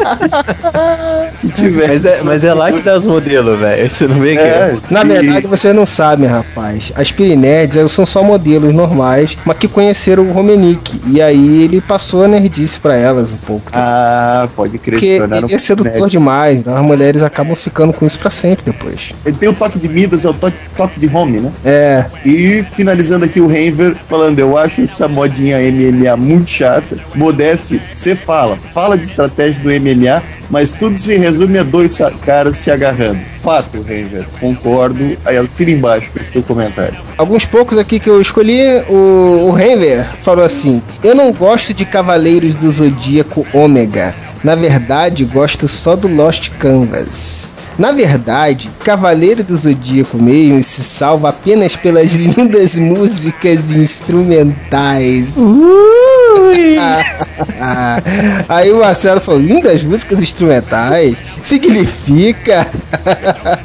tiver. 1.56 1.88
Mas 1.90 2.06
é, 2.06 2.24
mas 2.24 2.44
é 2.44 2.54
lá 2.54 2.72
que 2.72 2.82
dá 2.82 2.98
os 2.98 3.06
modelos, 3.06 3.60
velho. 3.60 3.92
Você 3.92 4.08
não 4.08 4.20
vê 4.20 4.36
que 4.36 4.42
É, 4.42 4.78
Na 4.90 5.02
e- 5.04 5.08
verdade, 5.08 5.48
você 5.48 5.74
não 5.74 5.86
sabe, 5.86 6.26
rapaz. 6.26 6.92
As 6.96 7.12
Pirinerds 7.12 7.92
são 7.92 8.06
só 8.06 8.24
modelos 8.24 8.74
normais, 8.74 9.38
mas 9.46 9.58
que 9.58 9.68
conheceram 9.68 10.24
o 10.28 10.32
Romenick. 10.32 11.02
E 11.08 11.22
aí 11.22 11.64
ele 11.64 11.82
passou 11.82 12.24
a 12.24 12.28
nerdice 12.28 12.80
pra 12.80 12.96
elas 12.96 13.32
um 13.32 13.38
pouco. 13.38 13.72
Ah, 13.74 14.48
pode 14.56 14.78
crer. 14.78 14.94
Porque 15.00 15.06
ele 15.46 15.54
é 15.54 15.58
sedutor 15.58 15.92
nerd. 15.94 16.10
demais, 16.12 16.60
então 16.60 16.76
as 16.76 16.82
mulheres 16.82 17.22
acabam 17.24 17.56
ficando 17.56 17.94
com 17.94 18.06
isso 18.06 18.20
pra 18.20 18.30
sempre 18.32 18.64
depois. 18.66 19.12
Ele 19.26 19.36
tem 19.38 19.50
o 19.50 19.54
toque 19.54 19.78
de 19.80 19.88
Midas, 19.90 20.26
é 20.26 20.30
o 20.30 20.34
toque, 20.34 20.58
toque 20.76 21.00
de 21.00 21.08
home, 21.16 21.40
né? 21.40 21.52
É. 21.66 22.06
E 22.26 22.64
finalizando 22.74 23.26
aqui 23.26 23.40
o 23.42 23.48
Renver 23.64 23.96
falando, 23.96 24.40
eu 24.40 24.58
acho 24.58 24.82
essa 24.82 25.08
modinha 25.08 25.58
MMA 25.60 26.18
muito 26.18 26.50
chata. 26.50 26.98
Modeste, 27.16 27.82
você 27.94 28.16
fala, 28.16 28.58
fala 28.58 28.98
de 28.98 29.06
estratégia 29.06 29.64
do 29.64 29.70
MMA, 29.70 30.22
mas 30.50 30.74
tudo 30.74 30.98
se 30.98 31.16
resume 31.16 31.58
a 31.60 31.64
dois 31.64 31.98
caras 32.26 32.58
se 32.58 32.70
agarrando. 32.70 33.20
Fato, 33.26 33.82
Renver, 33.82 34.26
concordo. 34.40 35.18
Aí 35.26 35.38
assina 35.38 35.72
embaixo 35.72 36.12
com 36.12 36.20
esse 36.20 36.34
teu 36.34 36.44
comentário. 36.44 36.98
Alguns 37.18 37.46
poucos 37.46 37.78
aqui 37.78 38.00
que 38.00 38.10
eu 38.10 38.20
escolhi, 38.20 38.62
o, 38.90 39.48
o 39.48 39.52
Renver 39.52 40.04
falou 40.04 40.44
assim: 40.44 40.82
Eu 41.04 41.16
não 41.16 41.32
gosto 41.32 41.74
de 41.74 41.86
Cavaleiros 41.86 42.56
do 42.56 42.72
Zodíaco 42.72 43.46
Ômega. 43.54 44.14
Na 44.44 44.56
verdade, 44.56 45.24
gosto 45.24 45.68
só 45.68 45.96
do 45.96 46.08
Lost 46.08 46.50
Canvas. 46.60 47.54
Na 47.80 47.92
verdade, 47.92 48.70
Cavaleiro 48.84 49.44
do 49.44 49.56
Zodíaco 49.56 50.22
mesmo 50.22 50.62
se 50.62 50.84
salva 50.84 51.30
apenas 51.30 51.76
pelas 51.76 52.12
lindas 52.14 52.76
músicas 52.76 53.72
instrumentais. 53.72 55.36
Aí 58.48 58.72
o 58.72 58.80
Marcelo 58.80 59.20
falou: 59.20 59.40
lindas 59.40 59.84
músicas 59.84 60.22
instrumentais? 60.22 61.22
Significa. 61.42 62.66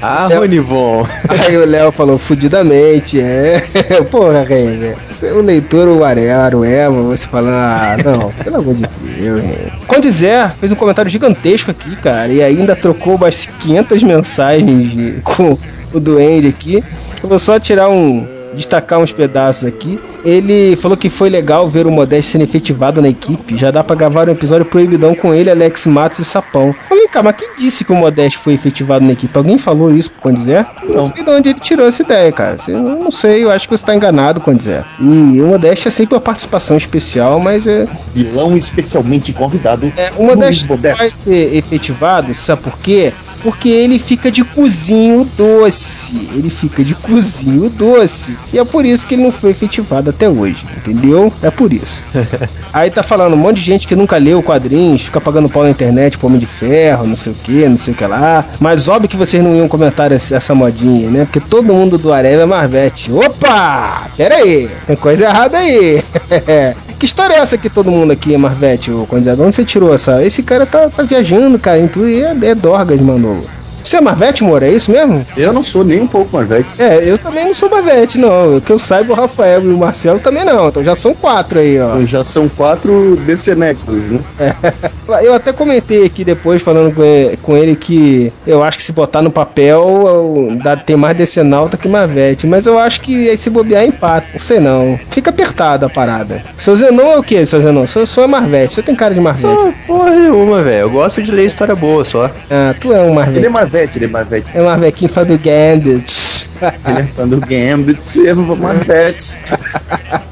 Ah, 0.00 0.28
Ronivon. 0.32 1.06
Aí 1.28 1.56
o 1.56 1.66
Léo 1.66 1.92
falou 1.92 2.18
fudidamente, 2.18 3.20
é. 3.20 3.60
Porra, 4.10 4.44
Renver. 4.44 4.96
O 5.34 5.40
leitor, 5.40 5.88
o 5.88 6.04
Arelo, 6.04 6.60
o 6.60 6.64
Eva, 6.64 7.02
você 7.02 7.26
falando, 7.26 7.54
ah, 7.54 7.96
não, 8.04 8.32
pelo 8.32 8.56
amor 8.56 8.74
de 8.74 8.86
Deus, 9.00 9.42
Renver. 9.42 9.72
Condizer 9.86 10.50
fez 10.52 10.72
um 10.72 10.76
comentário 10.76 11.10
gigantesco 11.10 11.70
aqui, 11.70 11.96
cara, 11.96 12.32
e 12.32 12.42
ainda 12.42 12.74
trocou 12.76 13.16
umas 13.16 13.46
500 13.60 14.02
mensagens 14.02 15.22
com 15.22 15.58
o 15.92 16.00
Duende 16.00 16.48
aqui. 16.48 16.82
Eu 17.22 17.28
vou 17.28 17.38
só 17.38 17.58
tirar 17.58 17.88
um. 17.88 18.37
Destacar 18.54 18.98
uns 18.98 19.12
pedaços 19.12 19.64
aqui. 19.64 19.98
Ele 20.24 20.76
falou 20.76 20.96
que 20.96 21.08
foi 21.08 21.28
legal 21.30 21.68
ver 21.68 21.86
o 21.86 21.90
Modeste 21.90 22.32
sendo 22.32 22.42
efetivado 22.42 23.00
na 23.00 23.08
equipe. 23.08 23.56
Já 23.56 23.70
dá 23.70 23.84
pra 23.84 23.96
gravar 23.96 24.28
um 24.28 24.32
episódio 24.32 24.64
proibidão 24.66 25.14
com 25.14 25.34
ele, 25.34 25.50
Alex 25.50 25.86
Matos 25.86 26.18
e 26.18 26.24
Sapão. 26.24 26.74
Mas 26.90 26.98
vem 26.98 27.08
cá, 27.08 27.22
mas 27.22 27.36
quem 27.36 27.48
disse 27.58 27.84
que 27.84 27.92
o 27.92 27.96
Modeste 27.96 28.38
foi 28.38 28.54
efetivado 28.54 29.04
na 29.04 29.12
equipe? 29.12 29.36
Alguém 29.36 29.58
falou 29.58 29.92
isso 29.92 30.10
pro 30.10 30.22
Condizer? 30.22 30.66
Não 30.84 31.06
sei 31.06 31.24
de 31.24 31.30
onde 31.30 31.48
ele 31.50 31.60
tirou 31.60 31.86
essa 31.86 32.02
ideia, 32.02 32.30
cara. 32.32 32.56
Eu 32.66 32.80
não 32.80 33.10
sei, 33.10 33.44
eu 33.44 33.50
acho 33.50 33.68
que 33.68 33.76
você 33.76 33.84
tá 33.84 33.94
enganado, 33.94 34.40
Condizer. 34.40 34.84
E 35.00 35.40
o 35.40 35.46
Modeste 35.46 35.88
é 35.88 35.90
sempre 35.90 36.14
uma 36.14 36.20
participação 36.20 36.76
especial, 36.76 37.38
mas 37.40 37.66
é. 37.66 37.86
Vilão 38.14 38.56
especialmente 38.56 39.32
convidado. 39.32 39.92
É, 39.96 40.10
o 40.16 40.24
Modeste 40.24 40.66
vai 40.66 41.10
ser 41.10 41.56
efetivado, 41.56 42.34
sabe 42.34 42.62
por 42.62 42.78
quê? 42.78 43.12
Porque 43.42 43.68
ele 43.68 43.98
fica 43.98 44.30
de 44.30 44.44
cozinho 44.44 45.24
doce. 45.36 46.28
Ele 46.34 46.50
fica 46.50 46.82
de 46.82 46.94
cozinho 46.94 47.70
doce. 47.70 48.36
E 48.52 48.58
é 48.58 48.64
por 48.64 48.84
isso 48.84 49.06
que 49.06 49.14
ele 49.14 49.22
não 49.22 49.32
foi 49.32 49.50
efetivado 49.50 50.10
até 50.10 50.28
hoje, 50.28 50.64
entendeu? 50.76 51.32
É 51.42 51.50
por 51.50 51.72
isso. 51.72 52.06
Aí 52.72 52.90
tá 52.90 53.02
falando 53.02 53.34
um 53.34 53.36
monte 53.36 53.56
de 53.56 53.62
gente 53.62 53.86
que 53.86 53.96
nunca 53.96 54.16
leu 54.16 54.42
quadrinhos, 54.42 55.02
fica 55.02 55.20
pagando 55.20 55.48
pau 55.48 55.62
na 55.62 55.70
internet 55.70 56.18
pro 56.18 56.26
Homem 56.26 56.38
de 56.38 56.46
Ferro, 56.46 57.06
não 57.06 57.16
sei 57.16 57.32
o 57.32 57.36
que, 57.36 57.68
não 57.68 57.78
sei 57.78 57.94
o 57.94 57.96
que 57.96 58.06
lá. 58.06 58.44
Mas 58.60 58.88
óbvio 58.88 59.08
que 59.08 59.16
vocês 59.16 59.42
não 59.42 59.54
iam 59.54 59.68
comentar 59.68 60.12
essa 60.12 60.54
modinha, 60.54 61.10
né? 61.10 61.24
Porque 61.24 61.40
todo 61.40 61.74
mundo 61.74 61.98
do 61.98 62.12
Areva 62.12 62.42
é 62.42 62.46
Marvete. 62.46 63.12
Opa! 63.12 64.08
Pera 64.16 64.36
aí, 64.36 64.68
tem 64.86 64.96
coisa 64.96 65.24
errada 65.24 65.58
aí. 65.58 66.02
Que 66.98 67.06
história 67.06 67.34
é 67.34 67.38
essa 67.38 67.56
que 67.56 67.70
todo 67.70 67.92
mundo 67.92 68.12
aqui 68.12 68.36
Marvete, 68.36 68.90
ô 68.90 69.06
Condizer? 69.06 69.40
Onde 69.40 69.54
você 69.54 69.64
tirou 69.64 69.94
essa? 69.94 70.24
Esse 70.24 70.42
cara 70.42 70.66
tá, 70.66 70.88
tá 70.88 71.04
viajando, 71.04 71.56
cara, 71.56 71.78
em 71.78 71.86
tudo 71.86 72.08
e 72.08 72.20
é, 72.22 72.36
é 72.42 72.54
Dorgas, 72.56 73.00
Manolo. 73.00 73.57
Você 73.82 73.96
é 73.96 74.00
Marvete, 74.00 74.44
Moura? 74.44 74.66
É 74.66 74.72
isso 74.72 74.90
mesmo? 74.90 75.26
Eu 75.36 75.52
não 75.52 75.62
sou 75.62 75.84
nem 75.84 76.00
um 76.00 76.06
pouco 76.06 76.36
Marvete. 76.36 76.68
É, 76.78 77.08
eu 77.08 77.18
também 77.18 77.46
não 77.46 77.54
sou 77.54 77.70
Marvete, 77.70 78.18
não. 78.18 78.56
O 78.56 78.60
que 78.60 78.70
eu 78.70 78.78
saiba, 78.78 79.12
o 79.12 79.16
Rafael 79.16 79.62
e 79.64 79.68
o 79.68 79.78
Marcelo 79.78 80.18
também 80.18 80.44
não. 80.44 80.68
Então 80.68 80.84
já 80.84 80.94
são 80.94 81.14
quatro 81.14 81.58
aí, 81.58 81.80
ó. 81.80 81.94
Então 81.94 82.06
já 82.06 82.24
são 82.24 82.48
quatro 82.48 83.16
decenecros, 83.26 84.10
né? 84.10 84.20
Eu 85.22 85.32
até 85.32 85.52
comentei 85.54 86.04
aqui 86.04 86.22
depois, 86.22 86.60
falando 86.60 86.94
com 87.42 87.56
ele, 87.56 87.74
que 87.74 88.30
eu 88.46 88.62
acho 88.62 88.76
que 88.76 88.84
se 88.84 88.92
botar 88.92 89.22
no 89.22 89.30
papel, 89.30 90.50
dá, 90.62 90.76
tem 90.76 90.96
mais 90.96 91.16
decenalta 91.16 91.78
que 91.78 91.88
Marvete. 91.88 92.46
Mas 92.46 92.66
eu 92.66 92.78
acho 92.78 93.00
que 93.00 93.28
aí 93.30 93.38
se 93.38 93.48
bobear, 93.48 93.84
empata. 93.84 94.26
Não 94.34 94.38
sei 94.38 94.60
não. 94.60 95.00
Fica 95.10 95.30
apertada 95.30 95.86
a 95.86 95.88
parada. 95.88 96.42
Seu 96.58 96.76
Zenon 96.76 97.12
é 97.12 97.16
o 97.16 97.22
que, 97.22 97.44
seu 97.46 97.62
Zenon? 97.62 97.86
Seu, 97.86 98.06
seu 98.06 98.24
é 98.24 98.26
Marvete. 98.26 98.74
Você 98.74 98.82
tem 98.82 98.94
cara 98.94 99.14
de 99.14 99.20
Marvete. 99.20 99.68
Ah, 99.68 99.72
porra 99.86 100.10
nenhuma, 100.10 100.62
velho. 100.62 100.80
Eu 100.80 100.90
gosto 100.90 101.22
de 101.22 101.30
ler 101.30 101.46
história 101.46 101.74
boa 101.74 102.04
só. 102.04 102.30
Ah, 102.50 102.74
tu 102.78 102.92
é 102.92 103.00
um 103.00 103.14
Marvete. 103.14 103.38
Ele 103.38 103.46
é 103.46 103.50
Marvete, 103.50 103.67
ele 103.74 104.04
é 104.04 104.08
Marvete. 104.08 104.46
É 104.54 104.60
um 104.60 104.64
Marvequinho 104.64 105.10
fã 105.10 105.24
do 105.24 105.38
Gambit. 105.38 106.48
Ele 106.86 107.00
é 107.00 107.06
fã 107.06 107.26
do 107.26 107.40
Gambit, 107.40 108.26
é 108.26 108.34
Marvete. 108.34 109.44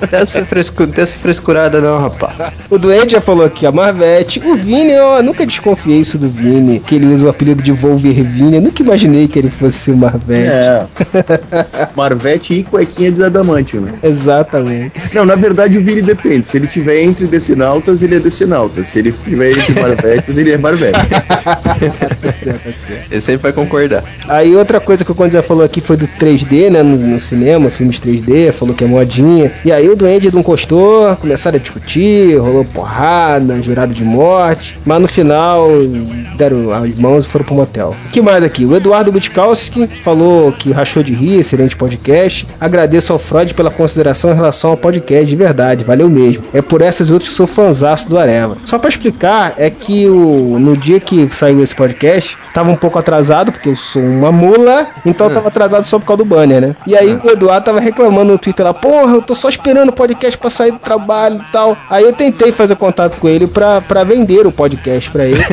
Não 0.00 0.08
tem 0.08 0.20
essa, 0.20 0.44
frescu... 0.44 0.86
não 0.86 0.92
tem 0.92 1.04
essa 1.04 1.18
frescurada 1.18 1.80
não, 1.80 1.98
rapaz. 1.98 2.52
O 2.70 2.78
Duende 2.78 3.12
já 3.12 3.20
falou 3.20 3.44
aqui, 3.44 3.66
a 3.66 3.72
Marvete. 3.72 4.40
O 4.44 4.54
Vini, 4.54 4.96
ó, 4.98 5.22
nunca 5.22 5.44
desconfiei 5.44 6.00
isso 6.00 6.18
do 6.18 6.28
Vini, 6.28 6.78
que 6.80 6.94
ele 6.94 7.06
usa 7.06 7.26
o 7.26 7.30
apelido 7.30 7.62
de 7.62 7.72
Wolverine. 7.72 8.56
Eu 8.56 8.62
nunca 8.62 8.82
imaginei 8.82 9.26
que 9.26 9.38
ele 9.38 9.50
fosse 9.50 9.90
o 9.90 9.96
Marvete. 9.96 10.48
É. 10.48 10.86
Marvete 11.96 12.54
e 12.54 12.62
cuequinha 12.62 13.10
de 13.10 13.22
adamantio, 13.24 13.80
né? 13.80 13.92
Exatamente. 14.02 14.92
Não, 15.12 15.24
na 15.24 15.34
verdade 15.34 15.78
o 15.78 15.82
Vini 15.82 16.02
depende. 16.02 16.46
Se 16.46 16.56
ele 16.56 16.66
tiver 16.66 17.02
entre 17.02 17.26
decenaltas, 17.26 18.02
ele 18.02 18.16
é 18.16 18.20
decenalta. 18.20 18.82
Se 18.82 18.98
ele 19.00 19.12
tiver 19.12 19.58
entre 19.58 19.80
Marvetes, 19.80 20.38
ele 20.38 20.52
é 20.52 20.58
Marvete. 20.58 20.98
Tá 20.98 21.78
certo, 21.82 22.16
tá 22.22 22.32
certo. 22.32 22.74
Ele 23.10 23.20
sempre 23.20 23.42
vai 23.42 23.52
concordar. 23.52 24.04
Aí 24.28 24.54
outra 24.54 24.80
coisa 24.80 25.04
que 25.04 25.12
o 25.12 25.14
Conde 25.14 25.34
já 25.34 25.42
falou 25.42 25.64
aqui 25.64 25.80
foi 25.80 25.96
do 25.96 26.06
3D, 26.06 26.70
né? 26.70 26.82
No, 26.82 26.96
no 26.96 27.20
cinema, 27.20 27.70
filmes 27.70 28.00
3D, 28.00 28.52
falou 28.52 28.74
que 28.74 28.84
é 28.84 28.86
modinha. 28.86 29.47
E 29.64 29.72
aí 29.72 29.88
o 29.88 29.96
Duende 29.96 30.32
não 30.34 30.42
gostou, 30.42 31.14
começaram 31.16 31.56
a 31.56 31.60
discutir, 31.60 32.36
rolou 32.38 32.64
porrada, 32.64 33.62
jurado 33.62 33.92
de 33.92 34.04
morte. 34.04 34.78
Mas 34.84 35.00
no 35.00 35.08
final 35.08 35.68
deram 36.36 36.72
as 36.72 36.94
mãos 36.94 37.26
e 37.26 37.28
foram 37.28 37.44
pro 37.44 37.54
motel. 37.54 37.94
O 38.06 38.10
que 38.10 38.20
mais 38.20 38.44
aqui? 38.44 38.64
O 38.64 38.74
Eduardo 38.74 39.12
Butkowski 39.12 39.88
falou 40.02 40.52
que 40.52 40.70
rachou 40.70 41.02
de 41.02 41.12
rir, 41.12 41.38
excelente 41.38 41.76
podcast. 41.76 42.46
Agradeço 42.60 43.12
ao 43.12 43.18
Freud 43.18 43.52
pela 43.54 43.70
consideração 43.70 44.30
em 44.30 44.34
relação 44.34 44.70
ao 44.70 44.76
podcast, 44.76 45.26
de 45.26 45.36
verdade, 45.36 45.84
valeu 45.84 46.08
mesmo. 46.08 46.44
É 46.52 46.62
por 46.62 46.80
essas 46.82 47.08
e 47.08 47.12
outras 47.12 47.30
que 47.30 47.36
sou 47.36 47.46
fanzaço 47.46 48.08
do 48.08 48.18
Areva. 48.18 48.56
Só 48.64 48.78
pra 48.78 48.88
explicar, 48.88 49.54
é 49.56 49.70
que 49.70 50.06
o, 50.06 50.58
no 50.58 50.76
dia 50.76 51.00
que 51.00 51.28
saiu 51.28 51.62
esse 51.62 51.74
podcast, 51.74 52.36
tava 52.52 52.70
um 52.70 52.76
pouco 52.76 52.98
atrasado, 52.98 53.52
porque 53.52 53.68
eu 53.68 53.76
sou 53.76 54.02
uma 54.02 54.30
mula, 54.30 54.86
então 55.04 55.26
eu 55.28 55.34
tava 55.34 55.48
atrasado 55.48 55.84
só 55.84 55.98
por 55.98 56.06
causa 56.06 56.18
do 56.18 56.24
banner, 56.24 56.60
né? 56.60 56.76
E 56.86 56.96
aí 56.96 57.18
o 57.24 57.30
Eduardo 57.30 57.64
tava 57.64 57.80
reclamando 57.80 58.32
no 58.32 58.38
Twitter 58.38 58.64
lá, 58.64 58.74
porra, 58.74 59.14
eu 59.14 59.22
tô 59.22 59.34
só 59.38 59.48
esperando 59.48 59.88
o 59.90 59.92
podcast 59.92 60.36
pra 60.36 60.50
sair 60.50 60.72
do 60.72 60.78
trabalho 60.78 61.36
e 61.48 61.52
tal. 61.52 61.76
Aí 61.88 62.02
eu 62.04 62.12
tentei 62.12 62.52
fazer 62.52 62.76
contato 62.76 63.18
com 63.18 63.28
ele 63.28 63.46
pra, 63.46 63.80
pra 63.80 64.04
vender 64.04 64.46
o 64.46 64.52
podcast 64.52 65.10
pra 65.10 65.24
ele. 65.26 65.38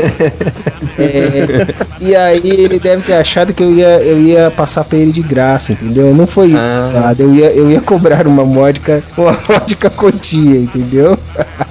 É, 0.98 1.68
e 2.00 2.16
aí 2.16 2.42
ele 2.50 2.80
deve 2.80 3.04
ter 3.04 3.14
achado 3.16 3.54
que 3.54 3.62
eu 3.62 3.74
ia, 3.74 4.00
eu 4.02 4.18
ia 4.20 4.50
passar 4.52 4.84
pra 4.86 4.98
ele 4.98 5.12
de 5.12 5.22
graça, 5.22 5.74
entendeu? 5.74 6.16
Não 6.16 6.26
foi 6.26 6.48
isso, 6.48 6.58
Ah. 6.78 6.88
Eduardo. 6.90 7.24
Eu 7.24 7.36
ia, 7.36 7.52
eu 7.52 7.70
ia 7.70 7.82
cobrar 7.82 8.26
uma 8.28 8.46
módica, 8.46 9.04
uma 9.18 9.38
módica 9.50 9.90
quantia, 9.90 10.58
entendeu? 10.58 11.18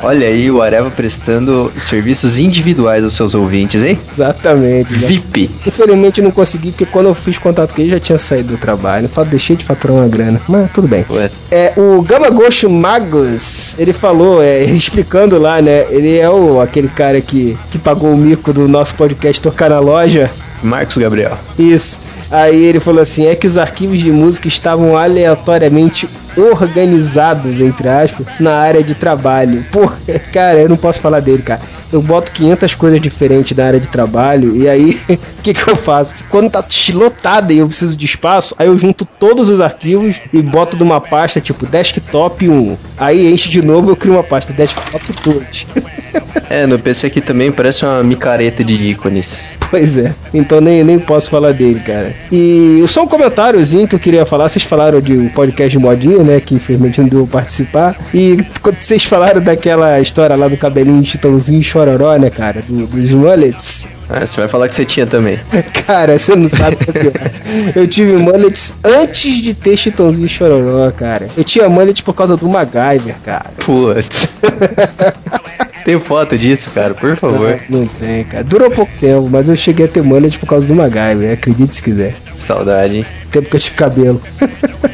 Olha 0.03 0.27
aí 0.27 0.51
o 0.51 0.61
Areva 0.61 0.91
prestando 0.91 1.73
serviços 1.81 2.37
individuais 2.37 3.03
aos 3.03 3.15
seus 3.15 3.35
ouvintes, 3.35 3.83
hein? 3.83 3.99
Exatamente. 4.11 4.93
né? 4.95 5.07
VIP. 5.07 5.51
Infelizmente 5.67 6.19
eu 6.21 6.25
não 6.25 6.31
consegui, 6.31 6.71
porque 6.73 6.85
quando 6.87 7.07
eu 7.07 7.15
fiz 7.15 7.39
contato 7.39 7.75
com 7.75 7.81
ele 7.81 7.93
já 7.93 8.01
tinha 8.01 8.19
saído 8.19 8.49
do 8.51 8.59
trabalho. 8.59 9.09
Deixei 9.31 9.57
de 9.57 9.65
faturar 9.65 9.97
uma 9.97 10.09
grana, 10.09 10.39
mas 10.47 10.71
tudo 10.71 10.87
bem. 10.87 11.05
Ué. 11.09 11.31
É, 11.51 11.73
o 11.79 12.03
Gama 12.05 12.29
Ghost 12.29 12.69
Magus, 12.69 13.77
ele 13.79 13.93
falou, 13.93 14.43
é, 14.43 14.63
explicando 14.65 15.39
lá, 15.39 15.63
né? 15.63 15.87
Ele 15.91 16.19
é 16.19 16.29
o, 16.29 16.61
aquele 16.61 16.89
cara 16.89 17.21
que, 17.21 17.57
que 17.71 17.79
pagou 17.79 18.13
o 18.13 18.17
mico 18.17 18.53
do 18.53 18.69
nosso 18.69 18.95
podcast 18.95 19.41
tocar 19.41 19.71
na 19.71 19.79
loja. 19.79 20.31
Marcos 20.65 20.97
Gabriel. 20.97 21.39
Isso. 21.59 22.01
Aí 22.31 22.65
ele 22.65 22.81
falou 22.81 23.03
assim: 23.03 23.27
é 23.27 23.35
que 23.35 23.47
os 23.47 23.57
arquivos 23.57 23.99
de 23.99 24.11
música 24.11 24.49
estavam 24.49 24.97
aleatoriamente 24.97 26.09
organizados, 26.37 27.61
entre 27.61 27.89
aspas, 27.89 28.27
na 28.41 28.55
área 28.55 28.83
de 28.83 28.95
trabalho. 28.95 29.65
Pô, 29.71 29.91
cara, 30.33 30.61
eu 30.61 30.69
não 30.69 30.77
posso 30.77 31.01
falar 31.01 31.21
dele, 31.21 31.43
cara. 31.43 31.61
Eu 31.93 32.03
boto 32.03 32.33
500 32.33 32.75
coisas 32.75 33.01
diferentes 33.01 33.57
na 33.57 33.67
área 33.67 33.79
de 33.79 33.87
trabalho 33.87 34.57
e 34.57 34.69
aí 34.69 34.99
o 35.39 35.43
que, 35.43 35.55
que 35.55 35.69
eu 35.69 35.77
faço? 35.77 36.15
Quando 36.29 36.51
tá 36.51 36.65
lotada 36.93 37.53
e 37.53 37.59
eu 37.59 37.69
preciso 37.69 37.97
de 37.97 38.05
espaço, 38.05 38.55
aí 38.59 38.67
eu 38.67 38.77
junto 38.77 39.05
todos 39.05 39.49
os 39.49 39.61
arquivos 39.61 40.21
e 40.33 40.43
boto 40.43 40.77
numa 40.77 41.01
pasta 41.01 41.41
tipo 41.41 41.67
desktop 41.67 42.49
1. 42.49 42.77
Aí 42.99 43.33
enche 43.33 43.49
de 43.49 43.63
novo 43.63 43.91
eu 43.93 43.97
crio 43.97 44.15
uma 44.15 44.25
pasta 44.25 44.53
desktop 44.53 45.05
2. 45.23 45.67
É, 46.51 46.67
no 46.67 46.79
PC 46.79 47.07
aqui 47.09 47.21
também 47.21 47.51
parece 47.51 47.85
uma 47.85 48.03
micareta 48.03 48.63
de 48.63 48.75
ícones. 48.75 49.41
Pois 49.71 49.99
é, 49.99 50.15
então 50.33 50.61
nem, 50.61 50.85
nem 50.85 50.99
posso 50.99 51.31
falar 51.31 51.53
dele, 51.53 51.81
cara. 51.81 52.15
E 52.31 52.85
só 52.87 53.03
um 53.03 53.09
comentáriozinho 53.09 53.89
que 53.89 53.95
eu 53.95 53.99
queria 53.99 54.25
falar. 54.25 54.49
Vocês 54.49 54.65
falaram 54.65 55.01
de 55.01 55.17
um 55.17 55.29
podcast 55.29 55.77
de 55.77 55.83
modinha, 55.83 56.23
né? 56.23 56.41
Que 56.41 56.55
infelizmente 56.55 57.01
não 57.01 57.09
deu 57.09 57.27
participar. 57.27 57.97
E 58.13 58.39
quando 58.63 58.81
vocês 58.81 59.05
falaram 59.05 59.41
daquela 59.41 60.01
história 60.01 60.37
lá 60.37 60.47
do 60.47 60.57
cabelinho 60.57 61.03
de 61.03 61.11
Chitãozinho 61.11 61.61
e 61.61 61.63
Chororó, 61.63 62.17
né, 62.17 62.31
cara? 62.31 62.63
Do, 62.63 62.87
dos 62.87 63.11
mullets. 63.11 63.87
Ah, 64.09 64.27
você 64.27 64.37
vai 64.37 64.49
falar 64.49 64.69
que 64.69 64.75
você 64.75 64.85
tinha 64.85 65.07
também. 65.07 65.41
Cara, 65.87 66.19
você 66.19 66.37
não 66.37 66.49
sabe 66.49 66.77
o 66.77 66.93
que 66.93 67.09
é. 67.09 67.73
Eu 67.75 67.89
tive 67.89 68.13
mullets 68.13 68.75
antes 68.85 69.39
de 69.43 69.55
ter 69.55 69.77
Chitãozinho 69.77 70.29
Chororó, 70.29 70.91
cara. 70.91 71.29
Eu 71.37 71.43
tinha 71.43 71.69
mullet 71.71 72.03
por 72.03 72.15
causa 72.15 72.37
do 72.37 72.47
MacGyver, 72.49 73.17
cara. 73.25 73.51
Putz. 73.65 74.29
Tem 75.85 76.01
foto 76.01 76.39
disso, 76.39 76.71
cara, 76.71 76.95
por 76.95 77.17
favor. 77.17 77.61
Não, 77.69 77.81
não 77.81 77.87
tem, 77.87 78.25
cara. 78.25 78.43
Durou 78.43 78.71
pouco 78.71 78.93
tempo, 78.99 79.29
mas 79.31 79.49
eu 79.49 79.57
cheguei 79.57 79.85
a 79.85 79.89
ter 79.89 80.03
mullet 80.03 80.39
por 80.39 80.47
causa 80.47 80.67
do 80.67 80.75
MacGyver, 80.75 81.33
acredite 81.33 81.75
se 81.75 81.83
quiser. 81.83 82.15
Saudade, 82.47 82.99
hein? 82.99 83.07
Tempo 83.31 83.51
que 83.51 83.57
eu 83.57 83.61
tive 83.61 83.77
cabelo. 83.77 84.21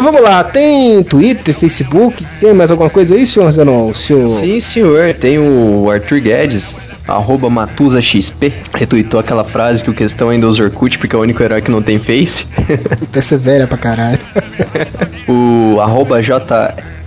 Mas 0.00 0.04
vamos 0.04 0.22
lá, 0.22 0.44
tem 0.44 1.02
Twitter, 1.02 1.52
Facebook, 1.52 2.24
tem 2.38 2.54
mais 2.54 2.70
alguma 2.70 2.88
coisa 2.88 3.16
aí, 3.16 3.26
senhor 3.26 3.50
Zenon? 3.50 3.92
Senhor... 3.92 4.28
Sim, 4.38 4.60
senhor. 4.60 5.12
Tem 5.14 5.40
o 5.40 5.90
Arthur 5.90 6.20
Guedes, 6.20 6.86
arroba 7.08 7.50
MatusaXP, 7.50 8.52
retweetou 8.74 9.18
aquela 9.18 9.42
frase 9.42 9.82
que 9.82 9.90
o 9.90 9.94
questão 9.94 10.28
ainda 10.28 10.46
usa 10.46 10.62
Orkut 10.62 10.98
porque 10.98 11.16
é 11.16 11.18
o 11.18 11.22
único 11.22 11.42
herói 11.42 11.60
que 11.62 11.70
não 11.70 11.82
tem 11.82 11.98
face. 11.98 12.46
Puta, 12.96 13.18
essa 13.18 13.34
é 13.34 13.38
velha 13.38 13.66
pra 13.66 13.76
caralho. 13.76 14.20
o 15.26 15.80
arroba 15.80 16.22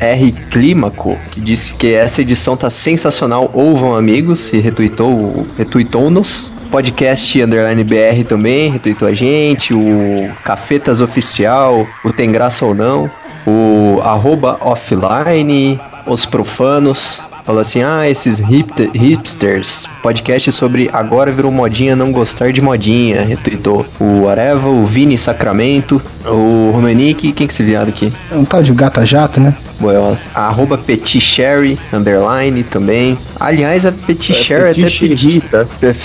JR 0.02 0.50
Clímaco, 0.50 1.16
que 1.32 1.40
disse 1.40 1.76
que 1.76 1.94
essa 1.94 2.22
edição 2.22 2.58
tá 2.58 2.72
sensacional, 2.72 3.52
ouvam 3.54 3.96
amigos, 3.96 4.52
e 4.52 4.60
retweetou, 4.60 5.46
retweetou-nos. 5.56 6.52
Podcast 6.72 7.40
Underline 7.40 7.84
BR 7.84 8.24
também, 8.28 8.72
retweetou 8.72 9.08
a 9.08 9.14
gente, 9.14 9.74
o 9.76 10.32
Cafetas 10.44 11.02
Oficial, 11.02 11.86
o 12.04 12.12
Tem 12.12 12.32
Graça 12.32 12.66
ou 12.66 12.74
Não, 12.74 13.12
o 13.46 14.02
arroba 14.02 14.58
offline, 14.62 15.80
os 16.08 16.26
profanos, 16.26 17.22
falou 17.46 17.62
assim: 17.62 17.82
ah, 17.82 18.10
esses 18.10 18.40
hipster, 18.40 18.90
hipsters, 18.94 19.88
podcast 20.02 20.52
sobre 20.52 20.90
agora 20.92 21.32
virou 21.32 21.52
modinha 21.52 21.96
não 21.96 22.12
gostar 22.12 22.52
de 22.52 22.62
modinha, 22.62 23.24
retweetou 23.24 23.86
o 24.00 24.28
Areva, 24.28 24.70
o 24.70 24.84
Vini 24.86 25.18
Sacramento, 25.18 26.02
o 26.26 26.72
Romanique, 26.74 27.32
quem 27.32 27.48
que 27.48 27.54
se 27.54 27.64
viado 27.64 27.90
aqui? 27.90 28.12
É 28.32 28.36
um 28.36 28.46
tal 28.46 28.62
de 28.62 28.74
gata 28.74 29.06
jato, 29.06 29.40
né? 29.40 29.54
Boela. 29.80 30.20
Arroba 30.36 30.78
Petit 30.78 31.20
Sherry, 31.20 31.78
underline 31.92 32.64
também. 32.64 33.18
Aliás, 33.40 33.86
a 33.86 33.92
Petit 33.92 34.32
É, 34.32 34.36
Sherry 34.36 34.82
Petit 34.82 35.44
até? 35.54 35.96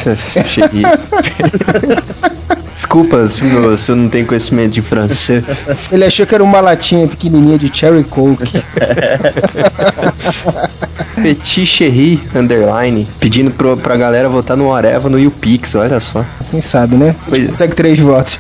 Sherry. 0.45 0.83
Desculpa 2.75 3.27
se 3.27 3.43
eu, 3.43 3.79
se 3.79 3.91
eu 3.91 3.97
não 3.97 4.09
tenho 4.09 4.27
conhecimento 4.27 4.73
de 4.73 4.83
francês. 4.83 5.45
Ele 5.91 6.05
achou 6.05 6.27
que 6.27 6.35
era 6.35 6.45
uma 6.45 6.61
latinha 6.61 7.09
pequenininha 7.09 7.59
de 7.59 7.75
Cherry 7.75 8.05
Coke. 8.05 8.45
Petit 11.23 11.67
Cherry, 11.67 12.21
underline, 12.35 13.07
pedindo 13.19 13.51
pro, 13.51 13.77
pra 13.77 13.97
galera 13.97 14.29
votar 14.29 14.57
no 14.57 14.73
Areva 14.73 15.09
no 15.09 15.19
YouPix, 15.19 15.75
olha 15.75 16.01
só. 16.01 16.25
Quem 16.51 16.61
sabe, 16.61 16.97
né? 16.97 17.15
A 17.31 17.35
gente 17.35 17.49
consegue 17.49 17.75
três 17.75 17.99
votos. 17.99 18.39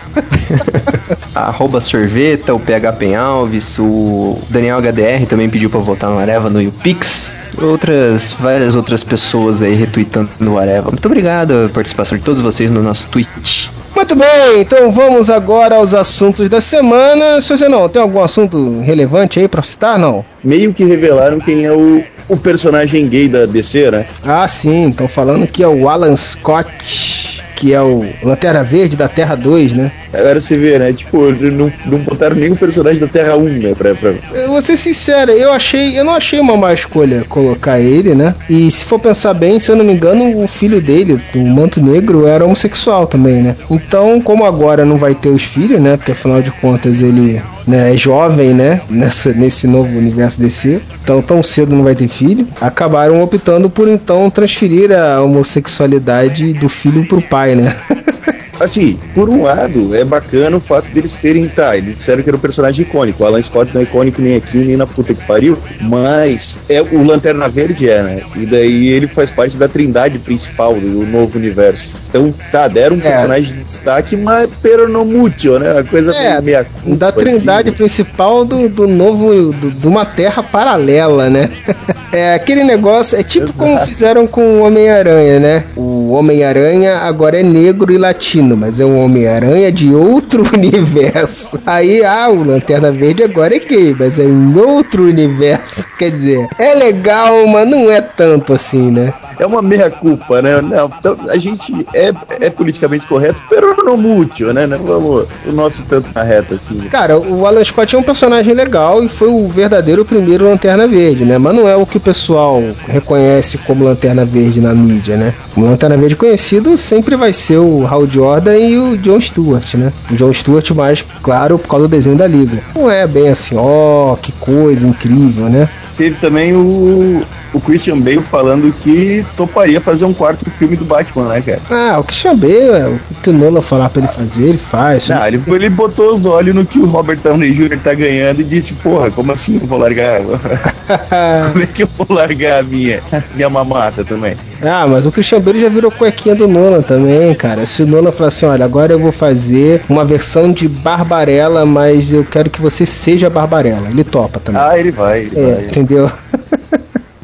Arroba 1.34 1.80
Sorveta, 1.80 2.54
o 2.54 2.60
PH 2.60 2.92
Penalves, 2.94 3.78
o 3.78 4.40
Daniel 4.48 4.80
HDR 4.80 5.26
também 5.28 5.50
pediu 5.50 5.68
pra 5.68 5.80
votar 5.80 6.10
no 6.10 6.18
Areva 6.18 6.48
no 6.48 6.60
YouPix. 6.60 7.32
Outras, 7.58 8.32
várias 8.38 8.74
outras 8.74 9.02
pessoas 9.02 9.62
aí 9.62 9.74
retweetando 9.74 10.28
no 10.38 10.58
Areva. 10.58 10.90
Muito 10.90 11.06
obrigado 11.06 11.66
a 11.66 11.68
participação 11.68 12.16
de 12.18 12.24
todos 12.24 12.42
vocês 12.42 12.70
no 12.70 12.82
nosso 12.82 13.08
tweet. 13.08 13.70
Muito 13.97 14.14
bem, 14.14 14.60
então 14.60 14.90
vamos 14.90 15.31
agora 15.31 15.77
aos 15.77 15.94
assuntos 15.94 16.51
da 16.51 16.60
semana. 16.60 17.40
Seu 17.40 17.56
Zenon, 17.56 17.89
tem 17.89 18.02
algum 18.02 18.23
assunto 18.23 18.81
relevante 18.82 19.40
aí 19.40 19.48
pra 19.48 19.62
citar, 19.62 19.98
não? 19.98 20.23
Meio 20.44 20.74
que 20.74 20.85
revelaram 20.85 21.40
quem 21.40 21.64
é 21.64 21.73
o, 21.73 22.05
o 22.28 22.36
personagem 22.36 23.09
gay 23.09 23.27
da 23.27 23.47
DC, 23.47 23.90
né? 23.90 24.06
Ah, 24.23 24.47
sim, 24.47 24.90
estão 24.90 25.09
falando 25.09 25.47
que 25.47 25.62
é 25.62 25.66
o 25.66 25.89
Alan 25.89 26.14
Scott, 26.14 27.43
que 27.56 27.73
é 27.73 27.81
o 27.81 28.05
Lanterna 28.23 28.62
Verde 28.62 28.98
da 28.98 29.09
Terra 29.09 29.35
2, 29.35 29.73
né? 29.73 29.90
Agora 30.12 30.40
você 30.40 30.56
vê, 30.56 30.78
né? 30.78 30.92
Tipo, 30.92 31.30
não, 31.32 31.72
não 31.86 31.98
botaram 31.98 32.36
nenhum 32.36 32.54
personagem 32.54 33.00
da 33.00 33.06
Terra 33.06 33.36
1, 33.36 33.44
né? 33.44 33.74
Pra, 33.74 33.94
pra... 33.94 34.14
Eu 34.34 34.48
vou 34.48 34.62
ser 34.62 34.76
sincero, 34.76 35.30
eu 35.32 35.52
achei, 35.52 35.98
eu 35.98 36.04
não 36.04 36.14
achei 36.14 36.40
uma 36.40 36.56
má 36.56 36.72
escolha 36.72 37.24
colocar 37.28 37.80
ele, 37.80 38.14
né? 38.14 38.34
E 38.48 38.70
se 38.70 38.84
for 38.84 38.98
pensar 38.98 39.34
bem, 39.34 39.58
se 39.60 39.70
eu 39.70 39.76
não 39.76 39.84
me 39.84 39.92
engano, 39.92 40.42
o 40.42 40.46
filho 40.46 40.80
dele, 40.80 41.20
o 41.34 41.38
Manto 41.46 41.82
Negro, 41.82 42.26
era 42.26 42.44
homossexual 42.44 43.06
também, 43.06 43.42
né? 43.42 43.56
Então, 43.70 44.20
como 44.20 44.44
agora 44.44 44.84
não 44.84 44.96
vai 44.96 45.14
ter 45.14 45.28
os 45.28 45.42
filhos, 45.42 45.80
né? 45.80 45.96
Porque 45.96 46.12
afinal 46.12 46.42
de 46.42 46.50
contas 46.50 47.00
ele 47.00 47.42
né, 47.66 47.94
é 47.94 47.96
jovem, 47.96 48.54
né? 48.54 48.80
Nessa, 48.88 49.32
nesse 49.32 49.66
novo 49.66 49.96
universo 49.96 50.40
DC. 50.40 50.80
Então, 51.02 51.20
tão 51.20 51.42
cedo 51.42 51.74
não 51.74 51.84
vai 51.84 51.94
ter 51.94 52.08
filho. 52.08 52.46
Acabaram 52.60 53.22
optando 53.22 53.68
por 53.68 53.88
então 53.88 54.30
transferir 54.30 54.92
a 54.92 55.20
homossexualidade 55.20 56.52
do 56.54 56.68
filho 56.68 57.06
pro 57.06 57.20
pai, 57.20 57.54
né? 57.54 57.74
Assim, 58.58 58.98
por 59.14 59.28
um 59.28 59.42
lado, 59.42 59.94
é 59.94 60.04
bacana 60.04 60.56
o 60.56 60.60
fato 60.60 60.88
deles 60.90 61.14
terem, 61.16 61.46
tá, 61.48 61.76
eles 61.76 61.96
disseram 61.96 62.22
que 62.22 62.28
era 62.30 62.36
um 62.36 62.40
personagem 62.40 62.82
icônico. 62.82 63.22
O 63.22 63.26
Alan 63.26 63.40
Scott 63.42 63.72
não 63.74 63.80
é 63.80 63.84
icônico 63.84 64.20
nem 64.22 64.36
aqui, 64.36 64.58
nem 64.58 64.76
na 64.76 64.86
puta 64.86 65.14
que 65.14 65.24
pariu, 65.24 65.58
mas 65.82 66.56
é 66.68 66.80
o 66.80 67.02
Lanterna 67.04 67.48
Verde 67.48 67.88
é, 67.88 68.02
né? 68.02 68.22
E 68.36 68.46
daí 68.46 68.88
ele 68.88 69.06
faz 69.06 69.30
parte 69.30 69.56
da 69.56 69.68
trindade 69.68 70.18
principal 70.18 70.74
do 70.74 71.06
novo 71.06 71.38
universo. 71.38 71.92
Então, 72.08 72.34
tá, 72.50 72.66
deram 72.68 72.96
um 72.96 73.00
personagem 73.00 73.54
de 73.54 73.62
destaque, 73.62 74.16
mas 74.16 74.48
pero 74.62 74.88
no 74.88 75.04
mucho, 75.04 75.58
né? 75.58 75.72
Uma 75.72 75.84
coisa 75.84 76.10
É, 76.16 76.40
meia 76.40 76.64
culpa, 76.64 76.96
da 76.96 77.12
trindade 77.12 77.68
assim. 77.68 77.76
principal 77.76 78.44
do, 78.44 78.68
do 78.68 78.86
novo. 78.86 79.52
do- 79.52 79.70
de 79.70 79.86
uma 79.86 80.04
terra 80.06 80.42
paralela, 80.42 81.28
né? 81.28 81.50
É 82.12 82.34
aquele 82.34 82.64
negócio, 82.64 83.18
é 83.18 83.22
tipo 83.22 83.52
como 83.52 83.78
fizeram 83.84 84.26
com 84.26 84.60
o 84.60 84.62
Homem-Aranha, 84.62 85.40
né? 85.40 85.64
O 85.76 86.12
Homem-Aranha 86.12 86.96
agora 86.98 87.40
é 87.40 87.42
negro 87.42 87.92
e 87.92 87.98
latino, 87.98 88.56
mas 88.56 88.80
é 88.80 88.84
um 88.84 89.02
Homem-Aranha 89.02 89.70
de 89.72 89.94
outro 89.94 90.44
universo. 90.54 91.58
Aí, 91.66 92.04
ah, 92.04 92.28
o 92.30 92.44
Lanterna 92.44 92.92
Verde 92.92 93.22
agora 93.22 93.56
é 93.56 93.58
gay, 93.58 93.94
mas 93.98 94.18
é 94.18 94.24
em 94.24 94.56
outro 94.56 95.04
universo. 95.04 95.84
Quer 95.98 96.10
dizer, 96.10 96.46
é 96.58 96.74
legal, 96.74 97.46
mas 97.46 97.68
não 97.68 97.90
é 97.90 98.00
tanto 98.00 98.52
assim, 98.52 98.90
né? 98.90 99.12
É 99.38 99.46
uma 99.46 99.60
meia 99.60 99.90
culpa, 99.90 100.40
né? 100.40 100.60
Não, 100.60 100.90
então, 100.98 101.16
a 101.28 101.36
gente 101.36 101.86
é, 101.94 102.12
é 102.40 102.50
politicamente 102.50 103.06
correto, 103.06 103.42
pero 103.50 103.76
no 103.84 103.96
mucho, 103.96 104.52
né? 104.52 104.66
Não 104.66 104.78
vamos 104.78 105.26
o 105.44 105.52
nosso 105.52 105.82
tanto 105.84 106.08
na 106.14 106.22
reta, 106.22 106.54
assim. 106.54 106.78
Cara, 106.90 107.18
o 107.18 107.46
Alan 107.46 107.64
Scott 107.64 107.94
é 107.94 107.98
um 107.98 108.02
personagem 108.02 108.54
legal 108.54 109.02
e 109.02 109.08
foi 109.08 109.28
o 109.28 109.46
verdadeiro 109.48 110.04
primeiro 110.04 110.48
Lanterna 110.48 110.86
Verde, 110.86 111.24
né? 111.24 111.38
Mas 111.38 111.54
não 111.54 111.68
é 111.68 111.76
o 111.76 111.86
que 111.86 111.98
pessoal 112.06 112.62
reconhece 112.86 113.58
como 113.58 113.82
Lanterna 113.82 114.24
Verde 114.24 114.60
na 114.60 114.72
mídia, 114.72 115.16
né? 115.16 115.34
Lanterna 115.56 115.96
Verde 115.96 116.14
conhecido 116.14 116.78
sempre 116.78 117.16
vai 117.16 117.32
ser 117.32 117.58
o 117.58 117.84
Hal 117.84 118.06
Jordan 118.06 118.56
e 118.56 118.78
o 118.78 118.96
John 118.96 119.20
Stewart, 119.20 119.74
né? 119.74 119.92
O 120.12 120.14
John 120.14 120.32
Stewart 120.32 120.70
mais, 120.70 121.04
claro, 121.20 121.58
por 121.58 121.66
causa 121.66 121.88
do 121.88 121.90
desenho 121.90 122.14
da 122.14 122.28
Liga. 122.28 122.62
Não 122.76 122.88
é 122.88 123.04
bem 123.08 123.28
assim, 123.28 123.56
ó, 123.58 124.14
que 124.14 124.30
coisa 124.30 124.86
incrível, 124.86 125.46
né? 125.46 125.68
Teve 125.96 126.16
também 126.18 126.54
o, 126.54 127.24
o 127.56 127.60
Christian 127.60 127.98
Bale 127.98 128.20
falando 128.20 128.72
que 128.82 129.24
toparia 129.34 129.80
fazer 129.80 130.04
um 130.04 130.12
quarto 130.12 130.48
filme 130.50 130.76
do 130.76 130.84
Batman, 130.84 131.28
né, 131.28 131.40
cara? 131.40 131.60
Ah, 131.70 131.98
o 131.98 132.04
que 132.04 132.12
chamei, 132.12 132.68
é, 132.68 132.86
o 132.86 133.00
que 133.22 133.30
o 133.30 133.32
Nola 133.32 133.62
falar 133.62 133.88
pra 133.88 134.02
ele 134.02 134.12
fazer, 134.12 134.48
ele 134.50 134.58
faz. 134.58 135.08
Não, 135.08 135.26
ele, 135.26 135.42
ele 135.46 135.70
botou 135.70 136.14
os 136.14 136.26
olhos 136.26 136.54
no 136.54 136.66
que 136.66 136.78
o 136.78 136.84
Robert 136.84 137.18
Downey 137.18 137.52
Jr. 137.52 137.78
tá 137.82 137.94
ganhando 137.94 138.42
e 138.42 138.44
disse, 138.44 138.74
porra, 138.74 139.10
como 139.10 139.32
assim 139.32 139.58
eu 139.60 139.66
vou 139.66 139.78
largar? 139.78 140.20
como 141.52 141.64
é 141.64 141.66
que 141.66 141.82
eu 141.84 141.88
vou 141.96 142.06
largar 142.10 142.60
a 142.60 142.62
minha, 142.62 143.00
minha 143.34 143.48
mamata 143.48 144.04
também? 144.04 144.36
Ah, 144.62 144.86
mas 144.86 145.06
o 145.06 145.12
Christian 145.12 145.40
Bale 145.40 145.60
já 145.60 145.70
virou 145.70 145.90
cuequinha 145.90 146.34
do 146.34 146.46
Nolan 146.46 146.82
também, 146.82 147.34
cara. 147.34 147.64
Se 147.64 147.82
o 147.82 147.86
Nolan 147.86 148.12
falar 148.12 148.28
assim, 148.28 148.46
olha, 148.46 148.64
agora 148.66 148.92
eu 148.92 148.98
vou 148.98 149.12
fazer 149.12 149.80
uma 149.88 150.04
versão 150.04 150.52
de 150.52 150.68
Barbarella, 150.68 151.64
mas 151.64 152.12
eu 152.12 152.22
quero 152.24 152.50
que 152.50 152.60
você 152.60 152.84
seja 152.84 153.30
Barbarella. 153.30 153.88
Ele 153.88 154.04
topa 154.04 154.40
também. 154.40 154.60
Ah, 154.60 154.78
ele 154.78 154.90
vai, 154.90 155.20
ele 155.20 155.40
é, 155.40 155.54
vai. 155.54 155.64
entendeu? 155.64 156.10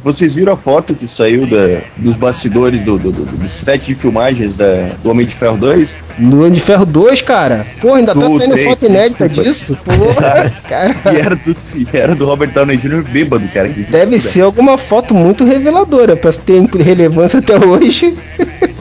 Vocês 0.03 0.35
viram 0.35 0.53
a 0.53 0.57
foto 0.57 0.95
que 0.95 1.07
saiu 1.07 1.47
da, 1.47 1.81
dos 1.97 2.17
bastidores 2.17 2.81
do, 2.83 2.99
do, 2.99 3.13
do, 3.13 3.25
do 3.25 3.49
set 3.49 3.87
de 3.87 3.95
filmagens 3.95 4.57
da, 4.57 4.91
do 5.03 5.11
Homem 5.11 5.25
de 5.25 5.35
Ferro 5.35 5.57
2? 5.57 5.99
No 6.19 6.41
Homem 6.41 6.53
de 6.53 6.61
Ferro 6.61 6.85
2, 6.85 7.23
cara. 7.23 7.65
Pô, 7.81 7.95
ainda 7.95 8.13
tá 8.15 8.21
Do 8.21 8.31
saindo 8.39 8.53
três, 8.53 8.69
foto 8.69 8.87
inédita 8.87 9.29
desculpa. 9.29 9.49
disso? 9.49 9.79
Porra, 9.85 10.53
cara. 10.69 10.95
E 11.13 11.17
era 11.17 11.37
do, 11.37 11.57
e 11.77 11.87
era 11.93 12.15
do 12.15 12.27
Robert 12.27 12.51
Downey 12.51 12.77
Jr. 12.77 13.03
bêbado, 13.03 13.47
cara. 13.55 13.69
Deve 13.69 14.19
ser 14.19 14.41
alguma 14.41 14.77
foto 14.77 15.15
muito 15.15 15.45
reveladora 15.45 16.17
pra 16.17 16.33
ter 16.33 16.65
relevância 16.65 17.39
até 17.39 17.57
hoje. 17.57 18.15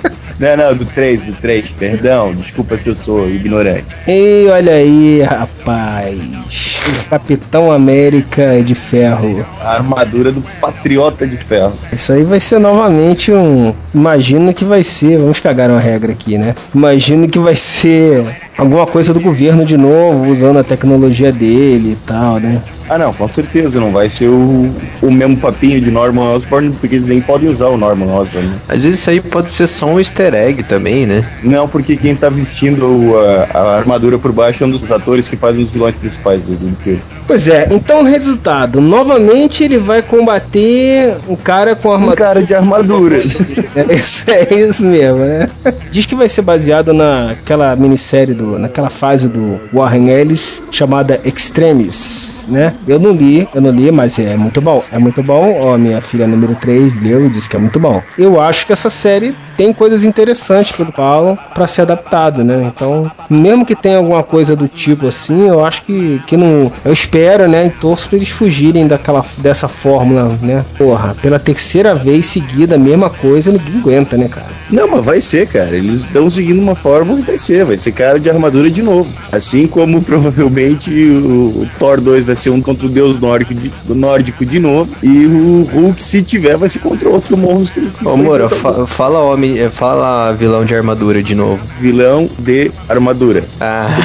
Não, 0.41 0.57
não, 0.57 0.75
do 0.75 0.85
3, 0.85 1.25
do 1.25 1.33
3, 1.33 1.71
perdão. 1.73 2.33
Desculpa 2.33 2.75
se 2.75 2.89
eu 2.89 2.95
sou 2.95 3.29
ignorante. 3.29 3.95
E 4.07 4.47
olha 4.49 4.73
aí, 4.73 5.21
rapaz. 5.21 6.79
Capitão 7.11 7.71
América 7.71 8.63
de 8.63 8.73
Ferro. 8.73 9.45
A 9.61 9.73
armadura 9.75 10.31
do 10.31 10.41
Patriota 10.59 11.27
de 11.27 11.37
Ferro. 11.37 11.77
Isso 11.93 12.11
aí 12.11 12.23
vai 12.23 12.39
ser 12.39 12.57
novamente 12.57 13.31
um. 13.31 13.71
Imagino 13.93 14.51
que 14.51 14.65
vai 14.65 14.83
ser. 14.83 15.19
Vamos 15.19 15.39
cagar 15.39 15.69
uma 15.69 15.79
regra 15.79 16.11
aqui, 16.11 16.39
né? 16.39 16.55
Imagino 16.73 17.29
que 17.29 17.37
vai 17.37 17.55
ser 17.55 18.25
alguma 18.61 18.85
coisa 18.85 19.11
do 19.11 19.19
governo 19.19 19.65
de 19.65 19.75
novo, 19.75 20.29
usando 20.31 20.59
a 20.59 20.63
tecnologia 20.63 21.31
dele 21.31 21.93
e 21.93 21.95
tal, 21.95 22.39
né? 22.39 22.61
Ah, 22.87 22.97
não, 22.97 23.13
com 23.13 23.25
certeza 23.25 23.79
não 23.79 23.91
vai 23.91 24.09
ser 24.09 24.27
o, 24.27 24.69
o 25.01 25.09
mesmo 25.09 25.37
papinho 25.37 25.79
de 25.79 25.89
Norman 25.89 26.33
Osborn, 26.33 26.71
porque 26.73 26.95
eles 26.95 27.07
nem 27.07 27.21
podem 27.21 27.49
usar 27.49 27.67
o 27.67 27.77
Norman 27.77 28.13
Osborn. 28.13 28.49
Né? 28.49 28.55
Às 28.67 28.83
vezes 28.83 28.99
isso 28.99 29.09
aí 29.09 29.21
pode 29.21 29.49
ser 29.49 29.67
só 29.67 29.85
um 29.85 29.97
easter 29.97 30.33
egg 30.33 30.61
também, 30.63 31.05
né? 31.05 31.25
Não, 31.41 31.69
porque 31.69 31.95
quem 31.95 32.13
tá 32.15 32.29
vestindo 32.29 33.15
a, 33.17 33.57
a 33.57 33.77
armadura 33.77 34.19
por 34.19 34.33
baixo 34.33 34.63
é 34.63 34.67
um 34.67 34.71
dos 34.71 34.91
atores 34.91 35.29
que 35.29 35.37
faz 35.37 35.55
um 35.55 35.61
dos 35.61 35.71
vilões 35.71 35.95
principais 35.95 36.41
do, 36.41 36.53
do 36.53 36.75
filme. 36.77 37.01
Pois 37.25 37.47
é, 37.47 37.69
então 37.71 38.03
resultado, 38.03 38.81
novamente 38.81 39.63
ele 39.63 39.77
vai 39.77 40.01
combater 40.01 41.17
um 41.29 41.35
cara 41.37 41.77
com 41.77 41.93
armadura. 41.93 42.13
Um 42.13 42.17
cara 42.17 42.43
de 42.43 42.53
armadura. 42.53 43.21
É 43.73 43.95
isso, 43.95 44.25
é 44.29 44.53
isso 44.53 44.85
mesmo, 44.85 45.19
né? 45.19 45.47
Diz 45.91 46.05
que 46.05 46.13
vai 46.13 46.27
ser 46.27 46.41
baseado 46.41 46.91
naquela 46.91 47.73
minissérie, 47.75 48.33
do, 48.33 48.50
naquela 48.57 48.89
fase 48.89 49.29
do 49.29 49.59
Warren 49.73 50.09
Ellis 50.09 50.63
chamada 50.71 51.19
Extremis, 51.23 52.47
né? 52.49 52.75
Eu 52.87 52.99
não 52.99 53.11
li, 53.11 53.47
eu 53.53 53.61
não 53.61 53.71
li, 53.71 53.91
mas 53.91 54.17
é 54.19 54.35
muito 54.37 54.61
bom. 54.61 54.83
É 54.91 54.99
muito 54.99 55.23
bom. 55.23 55.57
Ó, 55.59 55.77
minha 55.77 56.01
filha 56.01 56.27
número 56.27 56.55
3 56.55 57.01
leu 57.01 57.25
e 57.25 57.29
disse 57.29 57.49
que 57.49 57.55
é 57.55 57.59
muito 57.59 57.79
bom. 57.79 58.01
Eu 58.17 58.39
acho 58.39 58.65
que 58.65 58.73
essa 58.73 58.89
série 58.89 59.35
tem 59.55 59.73
coisas 59.73 60.03
interessantes 60.03 60.71
pelo 60.71 60.91
Paulo 60.91 61.37
para 61.53 61.67
ser 61.67 61.81
adaptado, 61.81 62.43
né? 62.43 62.71
Então, 62.73 63.11
mesmo 63.29 63.65
que 63.65 63.75
tenha 63.75 63.97
alguma 63.97 64.23
coisa 64.23 64.55
do 64.55 64.67
tipo 64.67 65.07
assim, 65.07 65.47
eu 65.47 65.63
acho 65.63 65.83
que, 65.83 66.21
que 66.25 66.37
não. 66.37 66.71
Eu 66.83 66.93
espero, 66.93 67.47
né? 67.47 67.67
E 67.67 67.69
torço 67.69 68.09
pra 68.09 68.17
eles 68.17 68.29
fugirem 68.29 68.87
daquela, 68.87 69.23
dessa 69.37 69.67
fórmula, 69.67 70.37
né? 70.41 70.65
Porra, 70.77 71.15
pela 71.21 71.39
terceira 71.39 71.93
vez 71.93 72.25
seguida, 72.25 72.75
a 72.75 72.79
mesma 72.79 73.09
coisa, 73.09 73.51
ninguém 73.51 73.79
aguenta, 73.79 74.17
né, 74.17 74.27
cara? 74.27 74.47
Não, 74.69 74.87
mas 74.87 75.05
vai 75.05 75.21
ser, 75.21 75.47
cara. 75.47 75.75
Eles 75.75 76.01
estão 76.01 76.29
seguindo 76.29 76.61
uma 76.61 76.75
fórmula 76.75 77.19
e 77.19 77.23
vai 77.23 77.37
ser. 77.37 77.65
Vai 77.65 77.77
ser 77.77 77.91
cara 77.91 78.19
de 78.19 78.29
armadura 78.41 78.69
de 78.71 78.81
novo. 78.81 79.07
Assim 79.31 79.67
como 79.67 80.01
provavelmente 80.01 80.89
o, 80.91 81.67
Thor 81.77 82.01
2 82.01 82.25
vai 82.25 82.35
ser 82.35 82.49
um 82.49 82.59
contra 82.61 82.87
o 82.87 82.89
deus 82.89 83.19
nórdico 83.19 83.53
de, 83.53 83.71
nórdico 83.87 84.43
de 84.45 84.59
novo. 84.59 84.89
E 85.03 85.25
o 85.25 85.67
Hulk, 85.71 86.03
se 86.03 86.23
tiver, 86.23 86.57
vai 86.57 86.67
ser 86.67 86.79
contra 86.79 87.07
outro 87.07 87.37
monstro. 87.37 87.83
Ô, 88.03 88.17
Moura, 88.17 88.49
fa- 88.49 88.87
fala 88.87 89.19
homem, 89.19 89.59
eh, 89.59 89.69
fala 89.69 90.31
vilão 90.33 90.65
de 90.65 90.75
armadura 90.75 91.21
de 91.21 91.35
novo. 91.35 91.61
Vilão 91.79 92.27
de 92.39 92.71
armadura. 92.89 93.43
Ah. 93.59 93.89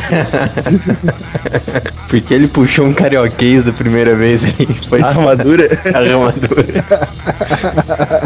Porque 2.09 2.33
ele 2.35 2.47
puxou 2.47 2.87
um 2.87 2.93
carioquês 2.93 3.65
da 3.65 3.73
primeira 3.73 4.15
vez 4.15 4.45
aí. 4.45 4.67
Foi 4.89 5.03
Armadura? 5.03 5.67
armadura. 5.93 6.85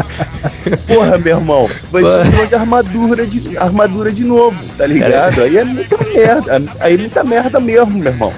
Porra, 0.77 1.17
meu 1.17 1.37
irmão. 1.37 1.69
Vai 1.91 2.03
um 2.03 2.45
de 2.47 2.55
armadura 2.55 3.25
de, 3.25 3.57
armadura 3.57 4.11
de 4.11 4.23
novo, 4.23 4.57
tá 4.77 4.85
ligado? 4.85 5.41
Aí 5.41 5.57
é 5.57 5.63
muita 5.63 5.97
merda. 6.03 6.61
Aí 6.79 6.93
é 6.93 6.97
muita 6.97 7.23
merda 7.23 7.59
mesmo, 7.59 7.97
meu 7.97 8.11
irmão. 8.11 8.33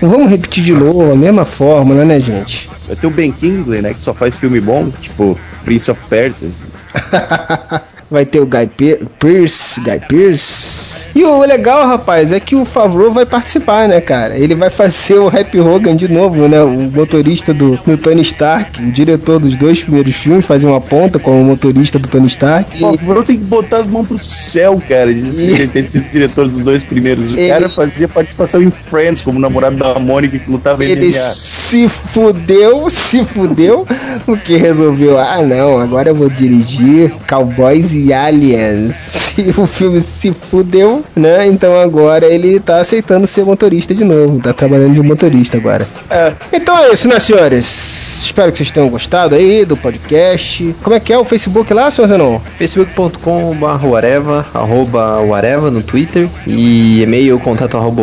Não 0.00 0.08
vamos 0.08 0.30
repetir 0.30 0.62
de 0.62 0.72
novo 0.72 1.12
a 1.12 1.16
mesma 1.16 1.44
fórmula, 1.44 2.04
né, 2.04 2.20
gente? 2.20 2.70
Vai 2.88 2.96
ter 2.96 3.06
o 3.06 3.10
Ben 3.10 3.30
Kingsley, 3.30 3.82
né? 3.82 3.94
Que 3.94 4.00
só 4.00 4.12
faz 4.14 4.34
filme 4.36 4.60
bom, 4.60 4.88
tipo 5.00 5.38
Prince 5.64 5.90
of 5.90 6.02
Persia. 6.08 6.48
assim. 6.48 6.64
Vai 8.10 8.24
ter 8.24 8.40
o 8.40 8.46
Guy 8.46 8.66
Pe- 8.68 9.00
Pearce, 9.18 9.78
Guy 9.80 10.00
Pearce. 10.08 11.10
E 11.14 11.22
o 11.24 11.40
legal, 11.44 11.86
rapaz, 11.86 12.32
é 12.32 12.40
que 12.40 12.56
o 12.56 12.64
Favreau 12.64 13.12
vai 13.12 13.26
participar, 13.26 13.86
né, 13.86 14.00
cara? 14.00 14.34
Ele 14.38 14.54
vai 14.54 14.70
fazer 14.70 15.18
o 15.18 15.28
Happy 15.28 15.60
Hogan 15.60 15.94
de 15.94 16.08
novo, 16.08 16.48
né? 16.48 16.62
O 16.62 16.90
motorista 16.90 17.52
do, 17.52 17.76
do 17.76 17.98
Tony 17.98 18.22
Stark, 18.22 18.82
o 18.82 18.90
diretor 18.90 19.38
dos 19.38 19.56
dois 19.58 19.82
primeiros 19.82 20.14
filmes, 20.14 20.46
fazer 20.46 20.66
uma 20.66 20.80
ponta 20.80 21.18
como 21.18 21.42
motorista 21.44 21.98
do 21.98 22.08
Tony 22.08 22.28
Stark. 22.28 22.78
Pô, 22.78 22.96
eu 23.12 23.22
tenho 23.24 23.38
que 23.40 23.44
botar 23.44 23.78
as 23.80 23.86
mãos 23.86 24.06
pro 24.08 24.18
céu, 24.18 24.82
cara, 24.88 25.12
de 25.12 25.30
ser- 25.30 25.68
ter 25.68 25.82
sido 25.84 26.08
diretor 26.10 26.48
dos 26.48 26.60
dois 26.60 26.82
primeiros. 26.84 27.32
O 27.32 27.38
Ele- 27.38 27.48
cara 27.50 27.68
fazia 27.68 28.08
participação 28.08 28.62
em 28.62 28.70
Friends 28.70 29.20
como 29.20 29.38
namorado 29.38 29.76
da 29.76 29.98
Mônica 29.98 30.38
que 30.38 30.50
lutava 30.50 30.82
em 30.82 30.88
Ele 30.90 31.12
se 31.12 31.88
fudeu, 31.90 32.77
se 32.88 33.24
fudeu, 33.24 33.86
o 34.26 34.36
que 34.36 34.56
resolveu, 34.56 35.18
ah 35.18 35.40
não, 35.42 35.78
agora 35.80 36.10
eu 36.10 36.14
vou 36.14 36.28
dirigir 36.28 37.12
Cowboys 37.28 37.94
e 37.94 38.12
Aliens. 38.12 39.28
E 39.38 39.54
o 39.56 39.68
filme 39.68 40.00
se 40.00 40.32
fudeu, 40.32 41.04
né? 41.14 41.46
Então 41.46 41.78
agora 41.78 42.26
ele 42.26 42.58
tá 42.58 42.78
aceitando 42.78 43.24
ser 43.24 43.44
motorista 43.44 43.94
de 43.94 44.02
novo, 44.02 44.40
tá 44.40 44.52
trabalhando 44.52 44.94
de 44.94 45.00
motorista 45.00 45.56
agora. 45.56 45.86
É. 46.10 46.34
Então 46.52 46.76
é 46.76 46.92
isso, 46.92 47.08
né, 47.08 47.20
senhores? 47.20 48.24
Espero 48.24 48.50
que 48.50 48.58
vocês 48.58 48.72
tenham 48.72 48.88
gostado 48.88 49.36
aí 49.36 49.64
do 49.64 49.76
podcast. 49.76 50.74
Como 50.82 50.96
é 50.96 50.98
que 50.98 51.12
é 51.12 51.18
o 51.18 51.24
Facebook 51.24 51.72
lá, 51.72 51.88
senhor 51.88 52.08
Zenon? 52.08 52.40
facebook.com.br 52.58 54.48
arroba 54.52 55.70
no 55.70 55.82
Twitter 55.84 56.28
e 56.44 57.00
e-mail 57.02 57.38
contato 57.38 57.76
arroba. 57.76 58.02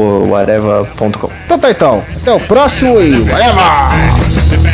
Então 1.45 1.59
tá 1.59 1.71
então. 1.71 2.03
Até 2.21 2.31
o 2.31 2.39
próximo 2.39 3.01
e 3.01 3.21
whatever! 3.23 4.64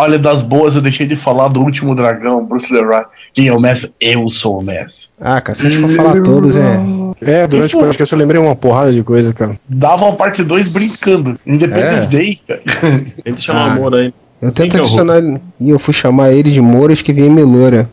Olha, 0.00 0.18
das 0.18 0.42
boas, 0.42 0.74
eu 0.74 0.82
deixei 0.82 1.06
de 1.06 1.16
falar 1.24 1.48
do 1.48 1.60
último 1.60 1.94
dragão, 1.94 2.44
Bruce 2.44 2.72
Leroy. 2.72 3.04
Quem 3.38 3.46
é 3.46 3.52
o 3.54 3.60
mestre? 3.60 3.92
Eu 4.00 4.28
sou 4.30 4.58
o 4.58 4.62
mestre. 4.64 5.02
Ah, 5.20 5.40
cara, 5.40 5.56
se 5.56 5.64
a 5.64 5.70
gente 5.70 5.80
for 5.80 5.90
falar 5.90 6.20
todos, 6.24 6.56
é. 6.56 6.80
É, 7.20 7.46
durante 7.46 7.76
o 7.76 7.78
podcast 7.78 8.12
eu 8.12 8.18
lembrei 8.18 8.40
uma 8.40 8.56
porrada 8.56 8.92
de 8.92 9.00
coisa, 9.04 9.32
cara. 9.32 9.56
Dava 9.68 10.06
uma 10.06 10.16
parte 10.16 10.42
2 10.42 10.68
brincando. 10.68 11.38
Independence 11.46 12.02
É. 12.02 12.06
Day, 12.08 12.40
cara. 12.48 12.60
Tenta 13.22 13.40
chamar 13.40 13.70
Ah. 13.70 13.74
o 13.76 13.80
Moura 13.80 13.98
aí. 14.00 14.14
Eu 14.42 14.48
Sim, 14.48 14.54
tento 14.54 14.76
adicionar 14.78 15.18
ele. 15.18 15.40
E 15.60 15.70
eu 15.70 15.78
fui 15.78 15.94
chamar 15.94 16.32
ele 16.32 16.50
de 16.50 16.60
Mouras 16.60 17.00
que 17.00 17.12
vem 17.12 17.30
Meloura. 17.30 17.88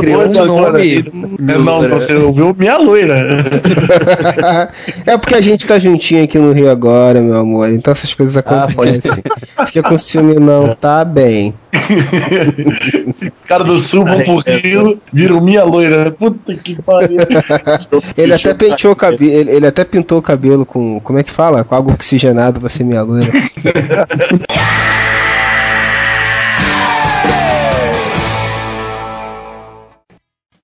Criou 0.00 0.22
um 0.22 0.32
nome. 0.46 1.04
É, 1.48 1.58
não, 1.58 1.88
você 1.88 2.14
ouviu 2.14 2.54
minha 2.58 2.78
loira. 2.78 3.14
é 5.06 5.16
porque 5.18 5.34
a 5.34 5.40
gente 5.40 5.66
tá 5.66 5.78
juntinho 5.78 6.24
aqui 6.24 6.38
no 6.38 6.52
Rio 6.52 6.70
agora, 6.70 7.20
meu 7.20 7.36
amor. 7.36 7.70
Então 7.70 7.92
essas 7.92 8.14
coisas 8.14 8.36
acontecem. 8.36 9.22
Fica 9.66 9.82
com 9.82 9.98
ciúme, 9.98 10.36
não, 10.36 10.74
tá 10.74 11.04
bem. 11.04 11.54
cara 13.46 13.64
do 13.64 13.78
sul 13.78 14.04
vão 14.04 14.20
pro 14.22 14.38
Rio, 14.60 15.00
viram 15.12 15.40
minha 15.40 15.64
loira. 15.64 16.10
Puta 16.10 16.54
que 16.54 16.80
pariu. 16.82 17.18
Ele 18.16 18.34
até 18.34 18.54
penteou 18.54 18.92
o 18.92 18.96
cabelo. 18.96 19.24
Ele, 19.24 19.50
ele 19.50 19.66
até 19.66 19.84
pintou 19.84 20.18
o 20.18 20.22
cabelo 20.22 20.64
com. 20.64 21.00
Como 21.00 21.18
é 21.18 21.22
que 21.22 21.30
fala? 21.30 21.64
Com 21.64 21.74
água 21.74 21.94
oxigenada 21.94 22.58
pra 22.58 22.68
ser 22.68 22.84
minha 22.84 23.02
loira. 23.02 23.30